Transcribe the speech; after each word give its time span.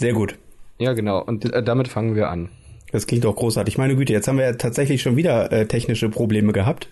Sehr 0.00 0.12
gut. 0.14 0.36
Ja, 0.78 0.92
genau. 0.94 1.22
Und 1.22 1.52
äh, 1.52 1.62
damit 1.62 1.88
fangen 1.88 2.14
wir 2.16 2.30
an. 2.30 2.48
Das 2.92 3.06
klingt 3.06 3.24
auch 3.26 3.36
großartig. 3.36 3.78
Meine 3.78 3.94
Güte, 3.94 4.12
jetzt 4.12 4.26
haben 4.26 4.38
wir 4.38 4.46
ja 4.46 4.52
tatsächlich 4.54 5.00
schon 5.02 5.14
wieder 5.16 5.52
äh, 5.52 5.66
technische 5.66 6.08
Probleme 6.08 6.52
gehabt, 6.52 6.88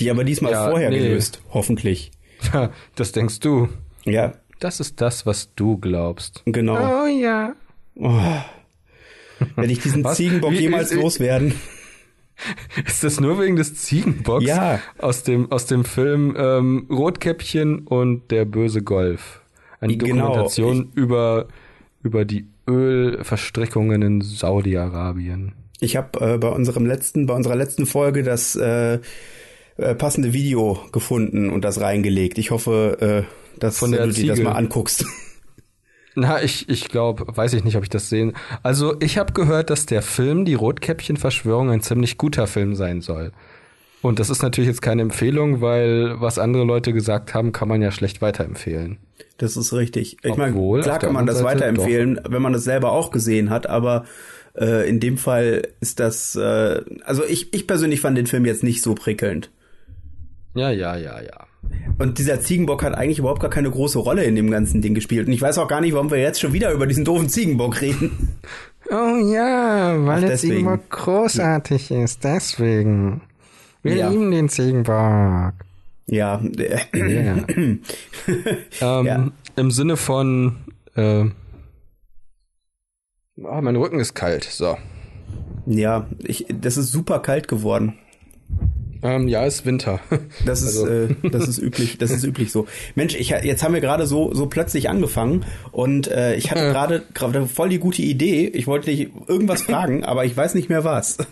die 0.00 0.10
aber 0.10 0.24
diesmal 0.24 0.50
Ja, 0.52 0.68
vorher 0.70 0.90
nee. 0.90 0.98
gelöst, 0.98 1.40
hoffentlich. 1.52 2.10
Das 2.96 3.12
denkst 3.12 3.38
du. 3.40 3.68
Ja, 4.04 4.32
Das 4.60 4.80
ist 4.80 5.00
das, 5.00 5.26
was 5.26 5.54
du 5.54 5.76
glaubst. 5.78 6.42
genau. 6.46 7.04
Oh 7.04 7.06
ja. 7.06 7.52
Oh. 7.96 8.18
Wenn 9.54 9.70
ich 9.70 9.78
diesen 9.80 10.02
Was? 10.02 10.16
Ziegenbock 10.16 10.52
jemals 10.52 10.92
loswerden. 10.92 11.54
Ist 12.86 13.02
das 13.04 13.18
nur 13.20 13.40
wegen 13.40 13.56
des 13.56 13.74
Ziegenbocks? 13.74 14.44
Ja. 14.44 14.80
Aus 14.98 15.24
dem, 15.24 15.50
aus 15.50 15.66
dem 15.66 15.84
Film 15.84 16.34
ähm, 16.38 16.86
Rotkäppchen 16.90 17.80
und 17.86 18.30
der 18.30 18.44
böse 18.44 18.82
Golf. 18.82 19.40
Eine 19.80 19.96
Genau. 19.96 20.26
Dokumentation 20.28 20.90
über, 20.94 21.46
über 22.02 22.24
die 22.24 22.46
Ölverstrickungen 22.68 24.02
in 24.02 24.20
Saudi-Arabien. 24.20 25.52
Ich 25.80 25.96
habe 25.96 26.34
äh, 26.34 26.38
bei 26.38 26.48
unserem 26.48 26.86
letzten, 26.86 27.26
bei 27.26 27.34
unserer 27.34 27.56
letzten 27.56 27.86
Folge 27.86 28.22
das 28.22 28.56
äh, 28.56 28.98
äh, 29.76 29.94
passende 29.94 30.32
Video 30.32 30.80
gefunden 30.92 31.50
und 31.50 31.64
das 31.64 31.80
reingelegt. 31.80 32.38
Ich 32.38 32.50
hoffe, 32.50 33.26
äh, 33.26 33.58
dass 33.60 33.78
Von 33.78 33.92
der 33.92 34.06
du 34.06 34.12
dir 34.12 34.28
das 34.28 34.40
mal 34.40 34.52
anguckst. 34.52 35.04
Na, 36.14 36.42
ich, 36.42 36.68
ich 36.68 36.88
glaube, 36.88 37.24
weiß 37.28 37.52
ich 37.52 37.62
nicht, 37.62 37.76
ob 37.76 37.84
ich 37.84 37.88
das 37.88 38.08
sehen. 38.08 38.32
Also, 38.64 38.96
ich 38.98 39.18
habe 39.18 39.32
gehört, 39.34 39.70
dass 39.70 39.86
der 39.86 40.02
Film 40.02 40.44
Die 40.44 40.54
Rotkäppchen-Verschwörung 40.54 41.70
ein 41.70 41.80
ziemlich 41.80 42.18
guter 42.18 42.48
Film 42.48 42.74
sein 42.74 43.02
soll. 43.02 43.30
Und 44.02 44.18
das 44.18 44.30
ist 44.30 44.42
natürlich 44.42 44.68
jetzt 44.68 44.82
keine 44.82 45.02
Empfehlung, 45.02 45.60
weil 45.60 46.20
was 46.20 46.40
andere 46.40 46.64
Leute 46.64 46.92
gesagt 46.92 47.34
haben, 47.34 47.52
kann 47.52 47.68
man 47.68 47.82
ja 47.82 47.92
schlecht 47.92 48.20
weiterempfehlen. 48.20 48.98
Das 49.38 49.56
ist 49.56 49.72
richtig. 49.72 50.18
Ich 50.22 50.36
meine, 50.36 50.52
klar 50.82 50.98
kann 50.98 51.12
man 51.12 51.26
das 51.26 51.38
Seite 51.38 51.60
weiterempfehlen, 51.60 52.20
wenn 52.28 52.42
man 52.42 52.52
das 52.52 52.64
selber 52.64 52.92
auch 52.92 53.10
gesehen 53.10 53.50
hat, 53.50 53.68
aber 53.68 54.04
äh, 54.58 54.88
in 54.88 54.98
dem 55.00 55.16
Fall 55.16 55.68
ist 55.80 56.00
das, 56.00 56.34
äh, 56.36 56.82
also 57.04 57.24
ich, 57.24 57.54
ich 57.54 57.66
persönlich 57.66 58.00
fand 58.00 58.18
den 58.18 58.26
Film 58.26 58.44
jetzt 58.44 58.62
nicht 58.64 58.82
so 58.82 58.94
prickelnd. 58.94 59.50
Ja, 60.54 60.70
ja, 60.70 60.96
ja, 60.96 61.20
ja. 61.22 61.46
Und 61.98 62.18
dieser 62.18 62.40
Ziegenbock 62.40 62.82
hat 62.82 62.94
eigentlich 62.94 63.18
überhaupt 63.20 63.40
gar 63.40 63.50
keine 63.50 63.70
große 63.70 63.98
Rolle 63.98 64.24
in 64.24 64.34
dem 64.34 64.50
ganzen 64.50 64.80
Ding 64.82 64.94
gespielt. 64.94 65.26
Und 65.26 65.32
ich 65.32 65.42
weiß 65.42 65.58
auch 65.58 65.68
gar 65.68 65.80
nicht, 65.80 65.92
warum 65.94 66.10
wir 66.10 66.18
jetzt 66.18 66.40
schon 66.40 66.52
wieder 66.52 66.72
über 66.72 66.86
diesen 66.86 67.04
doofen 67.04 67.28
Ziegenbock 67.28 67.80
reden. 67.80 68.36
Oh 68.90 69.18
ja, 69.30 69.94
weil 70.06 70.14
Ach, 70.16 70.20
der 70.20 70.28
deswegen. 70.30 70.54
Ziegenbock 70.54 70.88
großartig 70.88 71.90
ist, 71.90 72.24
deswegen. 72.24 73.20
Wir 73.82 73.96
Ja. 73.96 74.08
lieben 74.08 74.30
den 74.30 74.48
Ziegenbock. 74.48 75.52
Ja, 76.10 76.40
äh, 76.58 77.24
Ja. 77.24 77.36
ähm, 77.48 77.78
Ja. 78.80 79.30
Im 79.56 79.70
Sinne 79.70 79.96
von, 79.96 80.56
äh, 80.96 81.24
ah, 83.44 83.60
mein 83.60 83.76
Rücken 83.76 84.00
ist 84.00 84.14
kalt. 84.14 84.44
So. 84.44 84.76
ja, 85.66 86.06
ich, 86.24 86.46
das 86.48 86.76
ist 86.76 86.90
super 86.92 87.20
kalt 87.20 87.48
geworden. 87.48 87.98
Ähm, 89.02 89.28
ja, 89.28 89.44
ist 89.44 89.64
Winter. 89.64 90.00
Das 90.44 90.62
ist, 90.62 90.78
Also- 90.78 90.86
äh, 90.88 91.14
das 91.30 91.46
ist 91.46 91.58
üblich, 91.58 91.98
das 91.98 92.10
ist 92.10 92.24
üblich 92.24 92.50
so. 92.50 92.66
Mensch, 92.96 93.14
ich, 93.14 93.28
jetzt 93.28 93.62
haben 93.62 93.74
wir 93.74 93.80
gerade 93.80 94.06
so, 94.06 94.34
so 94.34 94.46
plötzlich 94.46 94.88
angefangen 94.90 95.44
und 95.70 96.08
äh, 96.08 96.34
ich 96.34 96.50
hatte 96.50 96.62
gerade 96.72 97.02
gerade 97.14 97.46
voll 97.46 97.68
die 97.68 97.78
gute 97.78 98.02
Idee. 98.02 98.46
Ich 98.48 98.66
wollte 98.66 98.86
dich 98.90 99.10
irgendwas 99.28 99.62
fragen, 99.62 100.04
aber 100.04 100.24
ich 100.24 100.36
weiß 100.36 100.54
nicht 100.54 100.68
mehr 100.68 100.82
was. 100.84 101.18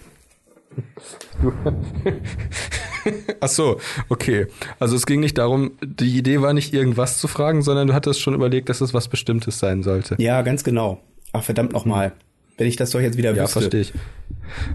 Ach 3.41 3.49
so, 3.49 3.79
okay. 4.09 4.47
Also 4.79 4.97
es 4.97 5.07
ging 5.07 5.21
nicht 5.21 5.39
darum, 5.39 5.73
die 5.85 6.17
Idee 6.19 6.41
war 6.41 6.53
nicht 6.53 6.73
irgendwas 6.75 7.19
zu 7.19 7.29
fragen, 7.29 7.63
sondern 7.63 7.89
du 7.89 7.95
hattest 7.95 8.21
schon 8.21 8.35
überlegt, 8.35 8.69
dass 8.69 8.81
es 8.81 8.95
was 8.95 9.09
Bestimmtes 9.09 9.59
sein 9.59 9.83
sollte. 9.83 10.17
Ja, 10.19 10.43
ganz 10.43 10.65
genau. 10.65 11.01
Ach, 11.33 11.43
verdammt 11.43 11.73
nochmal. 11.73 12.13
Wenn 12.59 12.67
ich 12.67 12.77
das 12.77 12.91
doch 12.91 13.01
jetzt 13.01 13.19
wieder 13.19 13.35
Ja, 13.35 13.43
wüsste. 13.45 13.61
verstehe 13.61 13.81
ich. 13.83 13.93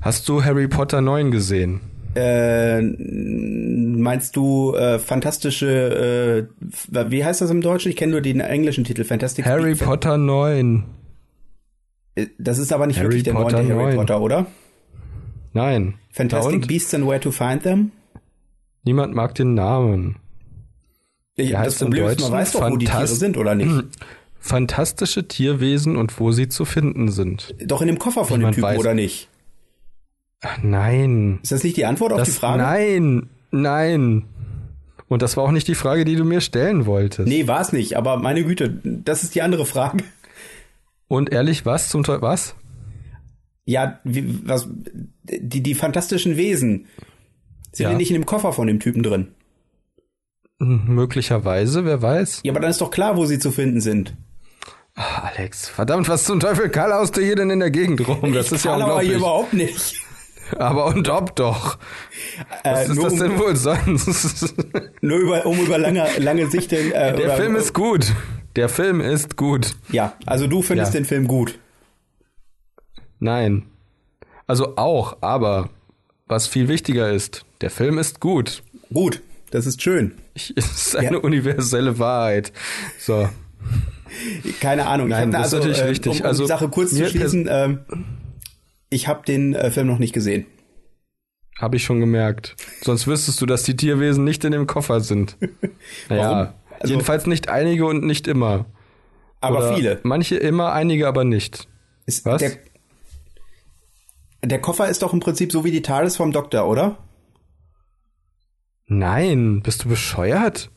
Hast 0.01 0.27
du 0.29 0.43
Harry 0.43 0.67
Potter 0.67 1.01
9 1.01 1.31
gesehen? 1.31 1.81
Äh, 2.13 2.81
meinst 2.81 4.35
du 4.35 4.75
äh, 4.75 4.99
fantastische, 4.99 6.47
äh, 6.91 7.09
wie 7.09 7.23
heißt 7.23 7.41
das 7.41 7.49
im 7.49 7.61
Deutschen? 7.61 7.89
Ich 7.89 7.95
kenne 7.95 8.11
nur 8.11 8.21
den 8.21 8.39
englischen 8.41 8.83
Titel, 8.83 9.03
Fantastic 9.05 9.45
Harry 9.45 9.69
Beasts. 9.71 9.85
Potter 9.85 10.17
9. 10.17 10.83
Äh, 12.15 12.27
Das 12.37 12.57
ist 12.59 12.73
aber 12.73 12.85
nicht 12.87 12.97
Harry 12.99 13.07
wirklich 13.07 13.23
der 13.23 13.31
Potter 13.33 13.57
neunte 13.63 13.73
Harry 13.75 13.83
9. 13.85 13.95
Potter, 13.95 14.21
oder? 14.21 14.45
Nein. 15.53 15.95
Fantastic? 16.11 16.67
Beasts 16.67 16.93
and 16.93 17.07
Where 17.07 17.19
to 17.21 17.31
Find 17.31 17.63
Them? 17.63 17.91
Niemand 18.83 19.13
mag 19.13 19.35
den 19.35 19.53
Namen. 19.53 20.17
Der 21.37 21.63
das 21.63 21.79
Problem 21.79 22.07
ist, 22.07 22.21
man 22.21 22.31
weiß 22.31 22.51
doch, 22.53 22.69
wo 22.69 22.77
die 22.77 22.85
Tiere 22.85 23.07
sind, 23.07 23.37
oder 23.37 23.55
nicht? 23.55 23.85
Fantastische 24.39 25.27
Tierwesen 25.27 25.95
und 25.97 26.19
wo 26.19 26.31
sie 26.31 26.49
zu 26.49 26.65
finden 26.65 27.11
sind. 27.11 27.53
Doch 27.63 27.81
in 27.81 27.87
dem 27.87 27.99
Koffer 27.99 28.25
von 28.25 28.39
dem 28.39 28.49
Niemand 28.49 28.55
Typen, 28.55 28.69
weiß. 28.69 28.79
oder 28.79 28.93
nicht? 28.93 29.29
Ach, 30.41 30.57
nein. 30.63 31.39
Ist 31.43 31.51
das 31.51 31.63
nicht 31.63 31.77
die 31.77 31.85
Antwort 31.85 32.11
auf 32.11 32.19
Das, 32.19 32.29
die 32.29 32.33
Frage? 32.35 32.61
Nein, 32.61 33.29
nein. 33.51 34.23
Und 35.07 35.21
das 35.21 35.37
war 35.37 35.43
auch 35.43 35.51
nicht 35.51 35.67
die 35.67 35.75
Frage, 35.75 36.05
die 36.05 36.15
du 36.15 36.23
mir 36.23 36.41
stellen 36.41 36.85
wolltest. 36.87 37.27
Nee, 37.27 37.45
war 37.47 37.61
es 37.61 37.71
nicht, 37.71 37.97
aber 37.97 38.17
meine 38.17 38.43
Güte, 38.43 38.79
das 38.83 39.23
ist 39.23 39.35
die 39.35 39.41
andere 39.43 39.65
Frage. 39.65 40.03
Und 41.07 41.31
ehrlich, 41.31 41.65
was 41.65 41.89
zum 41.89 42.03
Teufel, 42.03 42.21
was? 42.21 42.55
Ja, 43.65 43.99
wie, 44.03 44.39
was, 44.47 44.67
die, 45.23 45.61
die 45.61 45.75
fantastischen 45.75 46.37
Wesen 46.37 46.87
sind 47.71 47.83
Ja. 47.85 47.91
ja 47.91 47.97
nicht 47.97 48.09
in 48.11 48.15
dem 48.15 48.25
Koffer 48.25 48.53
von 48.53 48.67
dem 48.67 48.79
Typen 48.79 49.03
drin. 49.03 49.33
Hm, 50.59 50.83
Möglicherweise, 50.87 51.85
wer 51.85 52.01
weiß. 52.01 52.41
Ja, 52.43 52.51
aber 52.53 52.59
dann 52.61 52.69
ist 52.71 52.81
doch 52.81 52.91
klar, 52.91 53.17
wo 53.17 53.25
sie 53.25 53.39
zu 53.39 53.51
finden 53.51 53.81
sind. 53.81 54.15
Ah, 54.95 55.29
Alex, 55.35 55.69
verdammt, 55.69 56.09
was 56.09 56.25
zum 56.25 56.39
Teufel 56.39 56.69
Karl 56.69 56.93
haust 56.93 57.15
du 57.15 57.21
hier 57.21 57.35
denn 57.35 57.49
in 57.49 57.59
der 57.59 57.71
Gegend 57.71 58.05
rum? 58.07 58.33
Das 58.33 58.51
ist 58.51 58.65
ja 58.65 58.73
unglaublich. 58.75 59.07
hier 59.09 59.17
überhaupt 59.17 59.53
nicht. 59.53 59.95
Aber 60.57 60.87
und 60.87 61.07
ob 61.07 61.33
doch. 61.37 61.77
Was 62.65 62.89
Äh, 62.89 62.91
ist 62.91 63.01
das 63.01 63.13
um, 63.13 63.19
denn 63.19 63.39
wohl 63.39 63.55
sonst? 63.55 64.53
nur 65.01 65.17
über, 65.17 65.45
um 65.45 65.57
über 65.59 65.77
lange, 65.77 66.05
lange 66.17 66.47
Sicht 66.47 66.71
den, 66.71 66.91
äh, 66.91 67.13
Der 67.15 67.25
oder, 67.27 67.37
Film 67.37 67.55
ist 67.55 67.73
gut. 67.73 68.11
Der 68.57 68.67
Film 68.67 68.99
ist 68.99 69.37
gut. 69.37 69.75
Ja, 69.93 70.13
also 70.25 70.47
du 70.47 70.61
findest 70.61 70.93
Ja. 70.93 70.99
den 70.99 71.05
Film 71.05 71.25
gut. 71.27 71.57
Nein. 73.19 73.63
Also 74.45 74.75
auch, 74.75 75.17
aber 75.21 75.69
was 76.27 76.47
viel 76.47 76.67
wichtiger 76.67 77.09
ist, 77.11 77.45
der 77.61 77.69
Film 77.69 77.97
ist 77.97 78.19
gut. 78.19 78.63
Gut, 78.93 79.21
das 79.51 79.65
ist 79.65 79.81
schön. 79.81 80.13
Ich, 80.33 80.53
es 80.55 80.65
ist 80.87 80.95
eine 80.95 81.17
Ja. 81.17 81.23
universelle 81.23 81.97
Wahrheit. 81.99 82.51
So. 82.99 83.29
Keine 84.59 84.87
Ahnung. 84.87 85.07
Nein, 85.09 85.31
das 85.31 85.47
ist 85.47 85.53
natürlich 85.53 85.79
äh, 85.79 85.83
richtig. 85.85 86.11
Um, 86.13 86.19
um 86.19 86.25
Also, 86.25 86.43
die 86.43 86.47
Sache 86.47 86.69
kurz 86.69 86.91
zu 86.91 87.07
schließen, 87.07 87.47
ähm, 87.49 87.79
ich 88.89 89.07
habe 89.07 89.25
den 89.25 89.55
äh, 89.55 89.71
Film 89.71 89.87
noch 89.87 89.99
nicht 89.99 90.13
gesehen. 90.13 90.45
Habe 91.59 91.77
ich 91.77 91.83
schon 91.83 91.99
gemerkt. 91.99 92.55
Sonst 92.81 93.07
wüsstest 93.07 93.39
du, 93.39 93.45
dass 93.45 93.63
die 93.63 93.75
Tierwesen 93.77 94.23
nicht 94.23 94.43
in 94.43 94.51
dem 94.51 94.67
Koffer 94.67 94.99
sind. 95.01 95.37
Naja, 96.09 96.23
Warum? 96.31 96.47
Also- 96.79 96.93
jedenfalls 96.93 97.27
nicht 97.27 97.47
einige 97.49 97.85
und 97.85 98.03
nicht 98.03 98.27
immer. 98.27 98.65
Aber 99.39 99.57
Oder 99.59 99.75
viele. 99.75 99.99
Manche 100.03 100.35
immer, 100.37 100.73
einige 100.73 101.07
aber 101.07 101.23
nicht. 101.23 101.67
Ist 102.05 102.25
Was? 102.25 102.41
Der, 102.41 102.51
der 104.43 104.59
Koffer 104.59 104.89
ist 104.89 105.01
doch 105.03 105.13
im 105.13 105.19
Prinzip 105.19 105.51
so 105.51 105.63
wie 105.63 105.71
die 105.71 105.81
TARDIS 105.83 106.15
vom 106.17 106.31
Doktor, 106.31 106.67
oder? 106.67 106.97
Nein, 108.93 109.61
bist 109.63 109.85
du 109.85 109.89
bescheuert? 109.89 110.69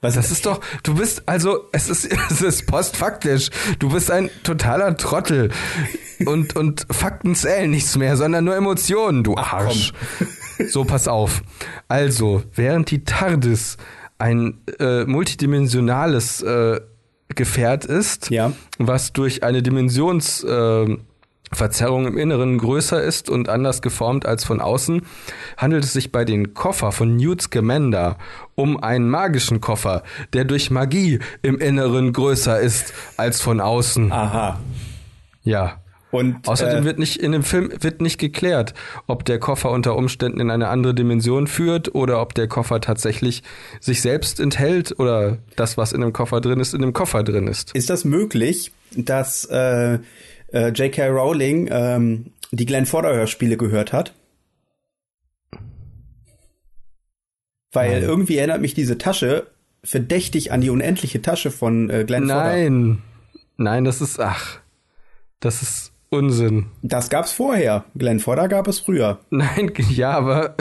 Was 0.00 0.14
Das 0.14 0.32
ist 0.32 0.46
doch, 0.46 0.60
du 0.82 0.94
bist, 0.96 1.22
also, 1.26 1.68
es 1.70 1.88
ist, 1.88 2.10
es 2.30 2.42
ist 2.42 2.66
postfaktisch. 2.66 3.50
Du 3.78 3.90
bist 3.90 4.10
ein 4.10 4.30
totaler 4.42 4.96
Trottel. 4.96 5.52
Und, 6.26 6.56
und 6.56 6.88
Fakten 6.90 7.36
zählen 7.36 7.70
nichts 7.70 7.96
mehr, 7.96 8.16
sondern 8.16 8.44
nur 8.44 8.56
Emotionen, 8.56 9.22
du 9.22 9.36
Arsch. 9.36 9.92
So, 10.68 10.84
pass 10.84 11.06
auf. 11.06 11.42
Also, 11.86 12.42
während 12.56 12.90
die 12.90 13.04
TARDIS 13.04 13.76
ein 14.18 14.58
äh, 14.80 15.04
multidimensionales 15.04 16.42
äh, 16.42 16.80
Gefährt 17.28 17.84
ist, 17.84 18.28
Ja. 18.30 18.52
was 18.78 19.12
durch 19.12 19.44
eine 19.44 19.62
Dimensions 19.62 20.42
äh, 20.42 20.96
Verzerrung 21.52 22.06
im 22.06 22.16
Inneren 22.16 22.58
größer 22.58 23.02
ist 23.02 23.28
und 23.28 23.48
anders 23.48 23.82
geformt 23.82 24.24
als 24.24 24.44
von 24.44 24.60
außen, 24.60 25.02
handelt 25.56 25.84
es 25.84 25.92
sich 25.92 26.12
bei 26.12 26.24
den 26.24 26.54
Koffer 26.54 26.92
von 26.92 27.16
Newt 27.16 27.42
Scamander 27.42 28.18
um 28.54 28.82
einen 28.82 29.08
magischen 29.08 29.60
Koffer, 29.60 30.02
der 30.32 30.44
durch 30.44 30.70
Magie 30.70 31.18
im 31.42 31.58
Inneren 31.58 32.12
größer 32.12 32.60
ist 32.60 32.92
als 33.16 33.40
von 33.40 33.60
außen. 33.60 34.12
Aha. 34.12 34.60
Ja. 35.42 35.80
Und 36.10 36.48
Außerdem 36.48 36.82
äh, 36.82 36.84
wird 36.84 36.98
nicht 36.98 37.18
in 37.18 37.32
dem 37.32 37.44
Film 37.44 37.70
wird 37.80 38.00
nicht 38.00 38.18
geklärt, 38.18 38.74
ob 39.06 39.24
der 39.24 39.38
Koffer 39.38 39.70
unter 39.70 39.96
Umständen 39.96 40.40
in 40.40 40.50
eine 40.50 40.68
andere 40.68 40.92
Dimension 40.92 41.46
führt 41.46 41.94
oder 41.94 42.20
ob 42.20 42.34
der 42.34 42.48
Koffer 42.48 42.80
tatsächlich 42.80 43.44
sich 43.78 44.02
selbst 44.02 44.40
enthält 44.40 44.98
oder 44.98 45.38
das, 45.54 45.76
was 45.76 45.92
in 45.92 46.00
dem 46.00 46.12
Koffer 46.12 46.40
drin 46.40 46.58
ist, 46.58 46.74
in 46.74 46.80
dem 46.80 46.92
Koffer 46.92 47.22
drin 47.22 47.46
ist. 47.46 47.74
ist 47.74 47.90
das 47.90 48.04
möglich, 48.04 48.72
dass 48.96 49.44
äh, 49.44 50.00
äh, 50.52 50.68
J.K. 50.68 51.08
Rowling 51.08 51.68
ähm, 51.70 52.32
die 52.50 52.66
Glenn 52.66 52.86
Fodder 52.86 53.14
Hörspiele 53.14 53.56
gehört 53.56 53.92
hat? 53.92 54.14
Weil 57.72 58.00
Nein. 58.00 58.02
irgendwie 58.02 58.36
erinnert 58.38 58.60
mich 58.60 58.74
diese 58.74 58.98
Tasche 58.98 59.46
verdächtig 59.84 60.52
an 60.52 60.60
die 60.60 60.70
unendliche 60.70 61.22
Tasche 61.22 61.50
von 61.50 61.88
äh, 61.88 62.04
Glenn 62.04 62.24
Fodder. 62.24 62.44
Nein. 62.44 63.02
Nein, 63.56 63.84
das 63.84 64.00
ist 64.00 64.18
ach. 64.18 64.58
Das 65.38 65.62
ist 65.62 65.92
Unsinn. 66.10 66.66
Das 66.82 67.08
gab's 67.08 67.32
vorher. 67.32 67.84
Glenn 67.96 68.18
Fodder 68.18 68.48
gab 68.48 68.66
es 68.66 68.80
früher. 68.80 69.20
Nein, 69.30 69.72
ja, 69.90 70.10
aber 70.10 70.56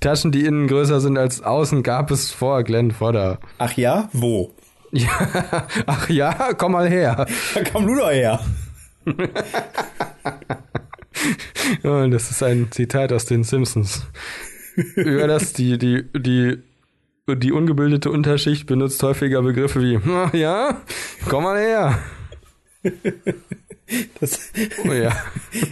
Taschen, 0.00 0.32
die 0.32 0.46
innen 0.46 0.68
größer 0.68 1.00
sind 1.00 1.18
als 1.18 1.42
außen, 1.42 1.82
gab 1.82 2.10
es 2.10 2.30
vor 2.30 2.64
Glenn 2.64 2.90
Fodder. 2.90 3.38
Ach 3.58 3.72
ja? 3.74 4.08
Wo? 4.12 4.52
Ja, 4.92 5.66
ach 5.86 6.08
ja, 6.08 6.54
komm 6.56 6.72
mal 6.72 6.88
her. 6.88 7.26
Da 7.54 7.60
komm 7.72 7.86
du 7.86 7.96
doch 7.96 8.10
her. 8.10 8.40
Und 11.82 12.10
das 12.10 12.30
ist 12.30 12.42
ein 12.42 12.68
Zitat 12.70 13.12
aus 13.12 13.24
den 13.24 13.44
Simpsons. 13.44 14.06
Über 14.94 15.26
das 15.26 15.52
die, 15.52 15.78
die, 15.78 16.04
die, 16.16 16.58
die 17.28 17.52
ungebildete 17.52 18.10
Unterschicht 18.10 18.66
benutzt 18.66 19.02
häufiger 19.02 19.42
Begriffe 19.42 19.80
wie, 19.82 19.98
"Ach 20.08 20.34
ja, 20.34 20.82
komm 21.28 21.44
mal 21.44 21.58
her. 21.58 21.98
Das, 24.20 24.50
Oh 24.84 24.92
ja. 24.92 25.16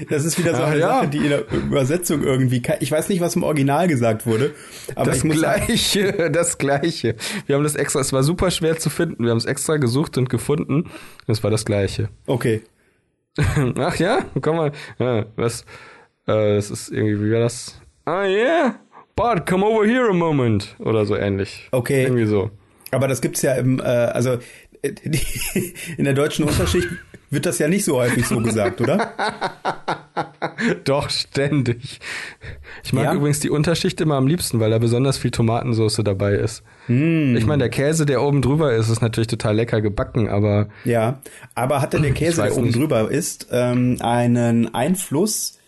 das 0.09 0.25
ist 0.25 0.39
wieder 0.39 0.55
so 0.55 0.63
Ach 0.63 0.69
eine 0.69 0.79
ja. 0.81 0.89
Sache, 1.01 1.09
die 1.09 1.19
in 1.19 1.31
der 1.31 1.51
Übersetzung 1.53 2.23
irgendwie, 2.23 2.63
ich 2.81 2.91
weiß 2.93 3.09
nicht, 3.09 3.21
was 3.21 3.35
im 3.35 3.43
Original 3.43 3.89
gesagt 3.89 4.25
wurde, 4.25 4.55
aber 4.95 5.07
Das 5.07 5.19
ich 5.19 5.25
muss 5.25 5.41
sagen, 5.41 5.67
gleiche, 5.67 6.31
das 6.31 6.59
gleiche. 6.59 7.17
Wir 7.47 7.57
haben 7.57 7.65
das 7.65 7.75
extra, 7.75 8.01
es 8.01 8.13
war 8.13 8.23
super 8.23 8.53
schwer 8.53 8.79
zu 8.79 8.89
finden. 8.89 9.25
Wir 9.25 9.31
haben 9.31 9.39
es 9.39 9.47
extra 9.47 9.79
gesucht 9.79 10.17
und 10.17 10.31
gefunden. 10.31 10.91
Es 11.27 11.43
war 11.43 11.51
das 11.51 11.65
gleiche. 11.65 12.09
okay. 12.27 12.63
Ach 13.79 13.97
ja, 13.97 14.25
komm 14.41 14.57
mal. 14.57 14.73
Ja, 14.99 15.27
was? 15.37 15.63
Äh, 16.27 16.57
das 16.57 16.71
ist 16.71 16.91
irgendwie, 16.91 17.21
wie 17.21 17.33
war 17.33 17.41
das? 17.41 17.81
Ah 18.05 18.25
yeah, 18.25 18.79
Bart, 19.17 19.47
come 19.47 19.65
over 19.65 19.87
here 19.87 20.09
a 20.09 20.13
moment. 20.13 20.77
Oder 20.79 21.05
so 21.05 21.17
ähnlich. 21.17 21.69
Okay. 21.73 22.05
Irgendwie 22.05 22.27
so. 22.27 22.51
Aber 22.91 23.09
das 23.09 23.21
gibt's 23.21 23.43
ja 23.43 23.55
im, 23.55 23.81
äh, 23.81 23.83
also 23.83 24.39
äh, 24.83 24.93
in 25.97 26.05
der 26.05 26.15
deutschen 26.15 26.45
Unterschicht 26.45 26.89
wird 27.35 27.47
das 27.47 27.59
ja 27.59 27.69
nicht 27.69 27.85
so 27.85 27.97
häufig 27.97 28.27
so 28.27 28.39
gesagt, 28.41 28.81
oder? 28.81 29.13
Doch, 30.85 31.11
ständig. 31.11 32.01
Ich 32.85 32.93
mag 32.93 33.05
Ja? 33.05 33.15
übrigens 33.15 33.41
die 33.41 33.51
Unterschicht 33.51 34.01
immer 34.01 34.15
am 34.17 34.27
liebsten, 34.27 34.61
weil 34.61 34.71
da 34.71 34.79
besonders 34.79 35.19
viel 35.19 35.31
Tomatensauce 35.31 36.01
dabei 36.05 36.35
ist. 36.35 36.63
Hm. 36.87 37.37
Ich 37.37 37.47
meine, 37.47 37.63
der 37.65 37.71
Käse, 37.71 38.07
der 38.07 38.23
oben 38.23 38.43
drüber 38.43 38.73
ist, 38.75 38.89
ist 38.89 39.03
natürlich 39.03 39.27
total 39.29 39.57
lecker 39.57 39.81
gebacken, 39.81 40.29
aber 40.29 40.69
Ja, 40.85 41.21
aber 41.55 41.81
hat 41.81 41.93
denn 41.93 42.03
der 42.03 42.13
Käse, 42.15 42.43
der 42.43 42.53
oben 42.57 42.67
nicht. 42.67 42.77
drüber 42.79 43.11
ist, 43.11 43.49
ähm, 43.51 43.99
einen 44.01 44.73
Einfluss? 44.75 45.59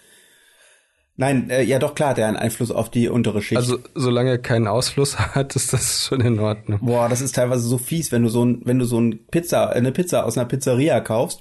Nein, 1.18 1.48
äh, 1.48 1.62
ja 1.62 1.78
doch 1.78 1.94
klar, 1.94 2.10
hat 2.10 2.18
er 2.18 2.28
einen 2.28 2.36
Einfluss 2.36 2.70
auf 2.70 2.90
die 2.90 3.08
untere 3.08 3.40
Schicht. 3.40 3.56
also 3.56 3.78
solange 3.94 4.30
er 4.30 4.38
keinen 4.38 4.66
Ausfluss 4.68 5.18
hat, 5.34 5.56
ist 5.56 5.72
das 5.72 6.04
schon 6.06 6.20
in 6.20 6.38
Ordnung. 6.38 6.78
Boah, 6.82 7.08
das 7.08 7.22
ist 7.22 7.34
teilweise 7.34 7.66
so 7.66 7.78
fies, 7.78 8.12
wenn 8.12 8.22
du 8.22 8.28
so 8.28 8.44
ein, 8.44 8.60
wenn 8.64 8.78
du 8.78 8.84
so 8.84 9.00
ein 9.00 9.18
Pizza, 9.30 9.70
eine 9.70 9.92
Pizza 9.92 10.24
aus 10.26 10.36
einer 10.36 10.46
Pizzeria 10.46 11.00
kaufst 11.00 11.40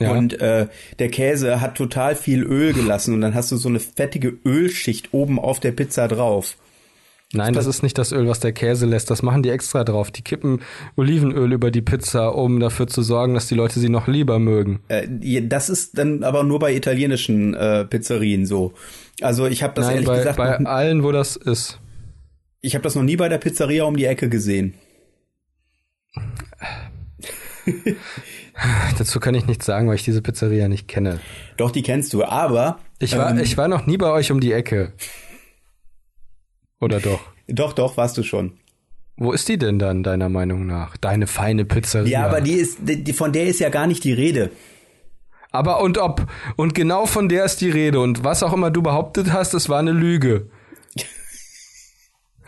Ja. 0.00 0.12
und 0.12 0.40
äh, 0.40 0.66
der 0.98 1.10
Käse 1.10 1.60
hat 1.60 1.76
total 1.76 2.16
viel 2.16 2.42
Öl 2.42 2.72
gelassen 2.72 3.14
und 3.14 3.20
dann 3.20 3.34
hast 3.34 3.52
du 3.52 3.56
so 3.56 3.68
eine 3.68 3.80
fettige 3.80 4.38
Ölschicht 4.46 5.12
oben 5.12 5.38
auf 5.38 5.60
der 5.60 5.72
Pizza 5.72 6.08
drauf. 6.08 6.56
Nein, 7.32 7.52
das 7.52 7.66
ist 7.66 7.84
nicht 7.84 7.96
das 7.96 8.10
Öl, 8.10 8.26
was 8.26 8.40
der 8.40 8.52
Käse 8.52 8.86
lässt. 8.86 9.08
Das 9.08 9.22
machen 9.22 9.44
die 9.44 9.50
extra 9.50 9.84
drauf. 9.84 10.10
Die 10.10 10.22
kippen 10.22 10.62
Olivenöl 10.96 11.52
über 11.52 11.70
die 11.70 11.80
Pizza, 11.80 12.34
um 12.34 12.58
dafür 12.58 12.88
zu 12.88 13.02
sorgen, 13.02 13.34
dass 13.34 13.46
die 13.46 13.54
Leute 13.54 13.78
sie 13.78 13.88
noch 13.88 14.08
lieber 14.08 14.40
mögen. 14.40 14.80
Äh, 14.88 15.06
das 15.42 15.68
ist 15.68 15.96
dann 15.96 16.24
aber 16.24 16.42
nur 16.42 16.58
bei 16.58 16.74
italienischen 16.74 17.54
äh, 17.54 17.84
Pizzerien 17.84 18.46
so. 18.46 18.72
Also 19.20 19.46
ich 19.46 19.62
habe 19.62 19.74
das 19.74 19.86
Nein, 19.86 19.96
ehrlich 19.96 20.08
bei, 20.08 20.18
gesagt, 20.18 20.38
bei 20.38 20.56
allen, 20.56 21.04
wo 21.04 21.12
das 21.12 21.36
ist. 21.36 21.78
ich 22.62 22.74
habe 22.74 22.82
das 22.82 22.96
noch 22.96 23.04
nie 23.04 23.16
bei 23.16 23.28
der 23.28 23.38
Pizzeria 23.38 23.84
um 23.84 23.96
die 23.96 24.06
Ecke 24.06 24.28
gesehen. 24.28 24.74
Dazu 28.98 29.20
kann 29.20 29.34
ich 29.34 29.46
nichts 29.46 29.66
sagen, 29.66 29.88
weil 29.88 29.94
ich 29.96 30.04
diese 30.04 30.22
Pizzeria 30.22 30.68
nicht 30.68 30.88
kenne. 30.88 31.20
Doch, 31.56 31.70
die 31.70 31.82
kennst 31.82 32.12
du, 32.12 32.24
aber 32.24 32.78
Ich 32.98 33.16
war, 33.16 33.30
ähm, 33.30 33.38
ich 33.38 33.56
war 33.56 33.68
noch 33.68 33.86
nie 33.86 33.96
bei 33.96 34.10
euch 34.10 34.30
um 34.30 34.40
die 34.40 34.52
Ecke. 34.52 34.92
Oder 36.80 37.00
doch? 37.00 37.20
doch, 37.48 37.72
doch, 37.72 37.96
warst 37.96 38.16
du 38.16 38.22
schon. 38.22 38.52
Wo 39.16 39.32
ist 39.32 39.48
die 39.48 39.58
denn 39.58 39.78
dann, 39.78 40.02
deiner 40.02 40.30
Meinung 40.30 40.66
nach? 40.66 40.96
Deine 40.96 41.26
feine 41.26 41.66
Pizzeria. 41.66 42.20
Ja, 42.20 42.26
aber 42.26 42.40
die 42.40 42.54
ist, 42.54 42.78
die, 42.80 43.12
von 43.12 43.32
der 43.32 43.46
ist 43.46 43.60
ja 43.60 43.68
gar 43.68 43.86
nicht 43.86 44.02
die 44.04 44.14
Rede. 44.14 44.50
Aber 45.50 45.82
und 45.82 45.98
ob. 45.98 46.26
Und 46.56 46.74
genau 46.74 47.06
von 47.06 47.28
der 47.28 47.44
ist 47.44 47.60
die 47.60 47.70
Rede. 47.70 48.00
Und 48.00 48.24
was 48.24 48.42
auch 48.42 48.52
immer 48.52 48.70
du 48.70 48.82
behauptet 48.82 49.32
hast, 49.32 49.52
es 49.52 49.68
war 49.68 49.78
eine 49.78 49.92
Lüge. 49.92 50.48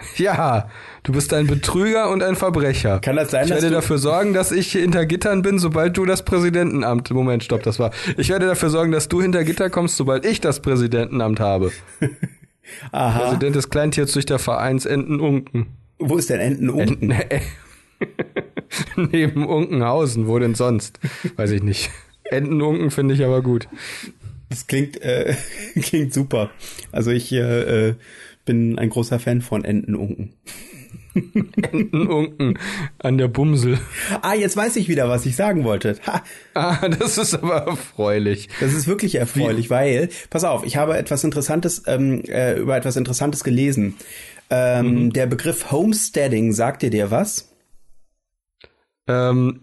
Ja, 0.17 0.69
du 1.03 1.13
bist 1.13 1.33
ein 1.33 1.47
Betrüger 1.47 2.11
und 2.11 2.23
ein 2.23 2.37
Verbrecher. 2.37 3.01
Kann 3.01 3.17
das 3.17 3.31
sein, 3.31 3.45
ich 3.45 3.51
werde 3.51 3.71
dafür 3.71 3.99
sorgen, 3.99 4.33
dass 4.35 4.53
ich 4.53 4.73
hinter 4.73 5.07
Gittern 5.07 5.43
bin, 5.43 5.59
sobald 5.59 5.97
du 5.97 6.05
das 6.05 6.25
Präsidentenamt. 6.25 7.11
Moment, 7.11 7.45
stopp, 7.45 7.63
das 7.63 7.79
war. 7.79 7.93
Ich 8.17 8.29
werde 8.29 8.47
dafür 8.47 8.71
sorgen, 8.71 8.93
dass 8.93 9.09
du 9.09 9.23
hinter 9.23 9.45
Gitter 9.45 9.71
kommst, 9.71 9.97
sobald 9.97 10.25
ich 10.27 10.41
das 10.41 10.61
Präsidentenamt 10.61 11.41
habe. 11.41 11.73
Aha. 12.93 13.19
Präsident 13.19 13.57
des 13.57 13.71
Kleintierzüchtervereins 13.71 14.87
Enten-Unken. 14.87 15.67
Wo 15.99 16.17
ist 16.17 16.31
denn 16.31 16.41
Enten 16.41 16.71
unten? 16.71 17.11
Enten 17.11 17.43
Neben 18.97 19.47
Unkenhausen, 19.47 20.27
wo 20.27 20.39
denn 20.39 20.55
sonst? 20.55 20.99
Weiß 21.37 21.51
ich 21.51 21.63
nicht. 21.63 21.91
Entenunken 22.25 22.91
finde 22.91 23.15
ich 23.15 23.25
aber 23.25 23.43
gut. 23.43 23.69
Das 24.49 24.67
klingt, 24.67 25.01
äh, 25.03 25.35
klingt 25.81 26.13
super. 26.13 26.51
Also 26.91 27.11
ich 27.11 27.33
äh, 27.33 27.89
äh, 27.89 27.95
bin 28.45 28.79
ein 28.79 28.91
großer 28.91 29.19
Fan 29.19 29.41
von 29.41 29.65
Entenunken. 29.65 30.35
Entenunken 31.15 32.59
an 32.99 33.19
der 33.19 33.29
Bumsel. 33.29 33.79
Ah, 34.23 34.35
jetzt 34.35 34.57
weiß 34.57 34.77
ich 34.77 34.89
wieder, 34.89 35.09
was 35.09 35.27
ich 35.27 35.37
sagen 35.37 35.65
wollte. 35.65 35.97
Ha, 36.07 36.23
Ah, 36.55 36.89
das 36.89 37.19
ist 37.19 37.35
aber 37.35 37.67
erfreulich. 37.67 38.49
das 38.61 38.73
ist 38.73 38.87
wirklich 38.87 39.15
erfreulich, 39.17 39.71
weil, 39.71 40.09
pass 40.31 40.45
auf, 40.45 40.65
ich 40.65 40.77
habe 40.77 40.97
etwas 40.97 41.25
Interessantes, 41.25 41.83
ähm, 41.87 42.23
äh, 42.27 42.59
über 42.59 42.77
etwas 42.77 42.97
Interessantes 42.97 43.45
gelesen. 43.45 43.97
Ähm, 44.51 45.13
Der 45.13 45.27
Begriff 45.27 45.71
Homesteading, 45.71 46.53
sagt 46.53 46.83
dir 46.83 46.91
dir 46.91 47.11
was? 47.11 47.55
Ähm, 49.07 49.61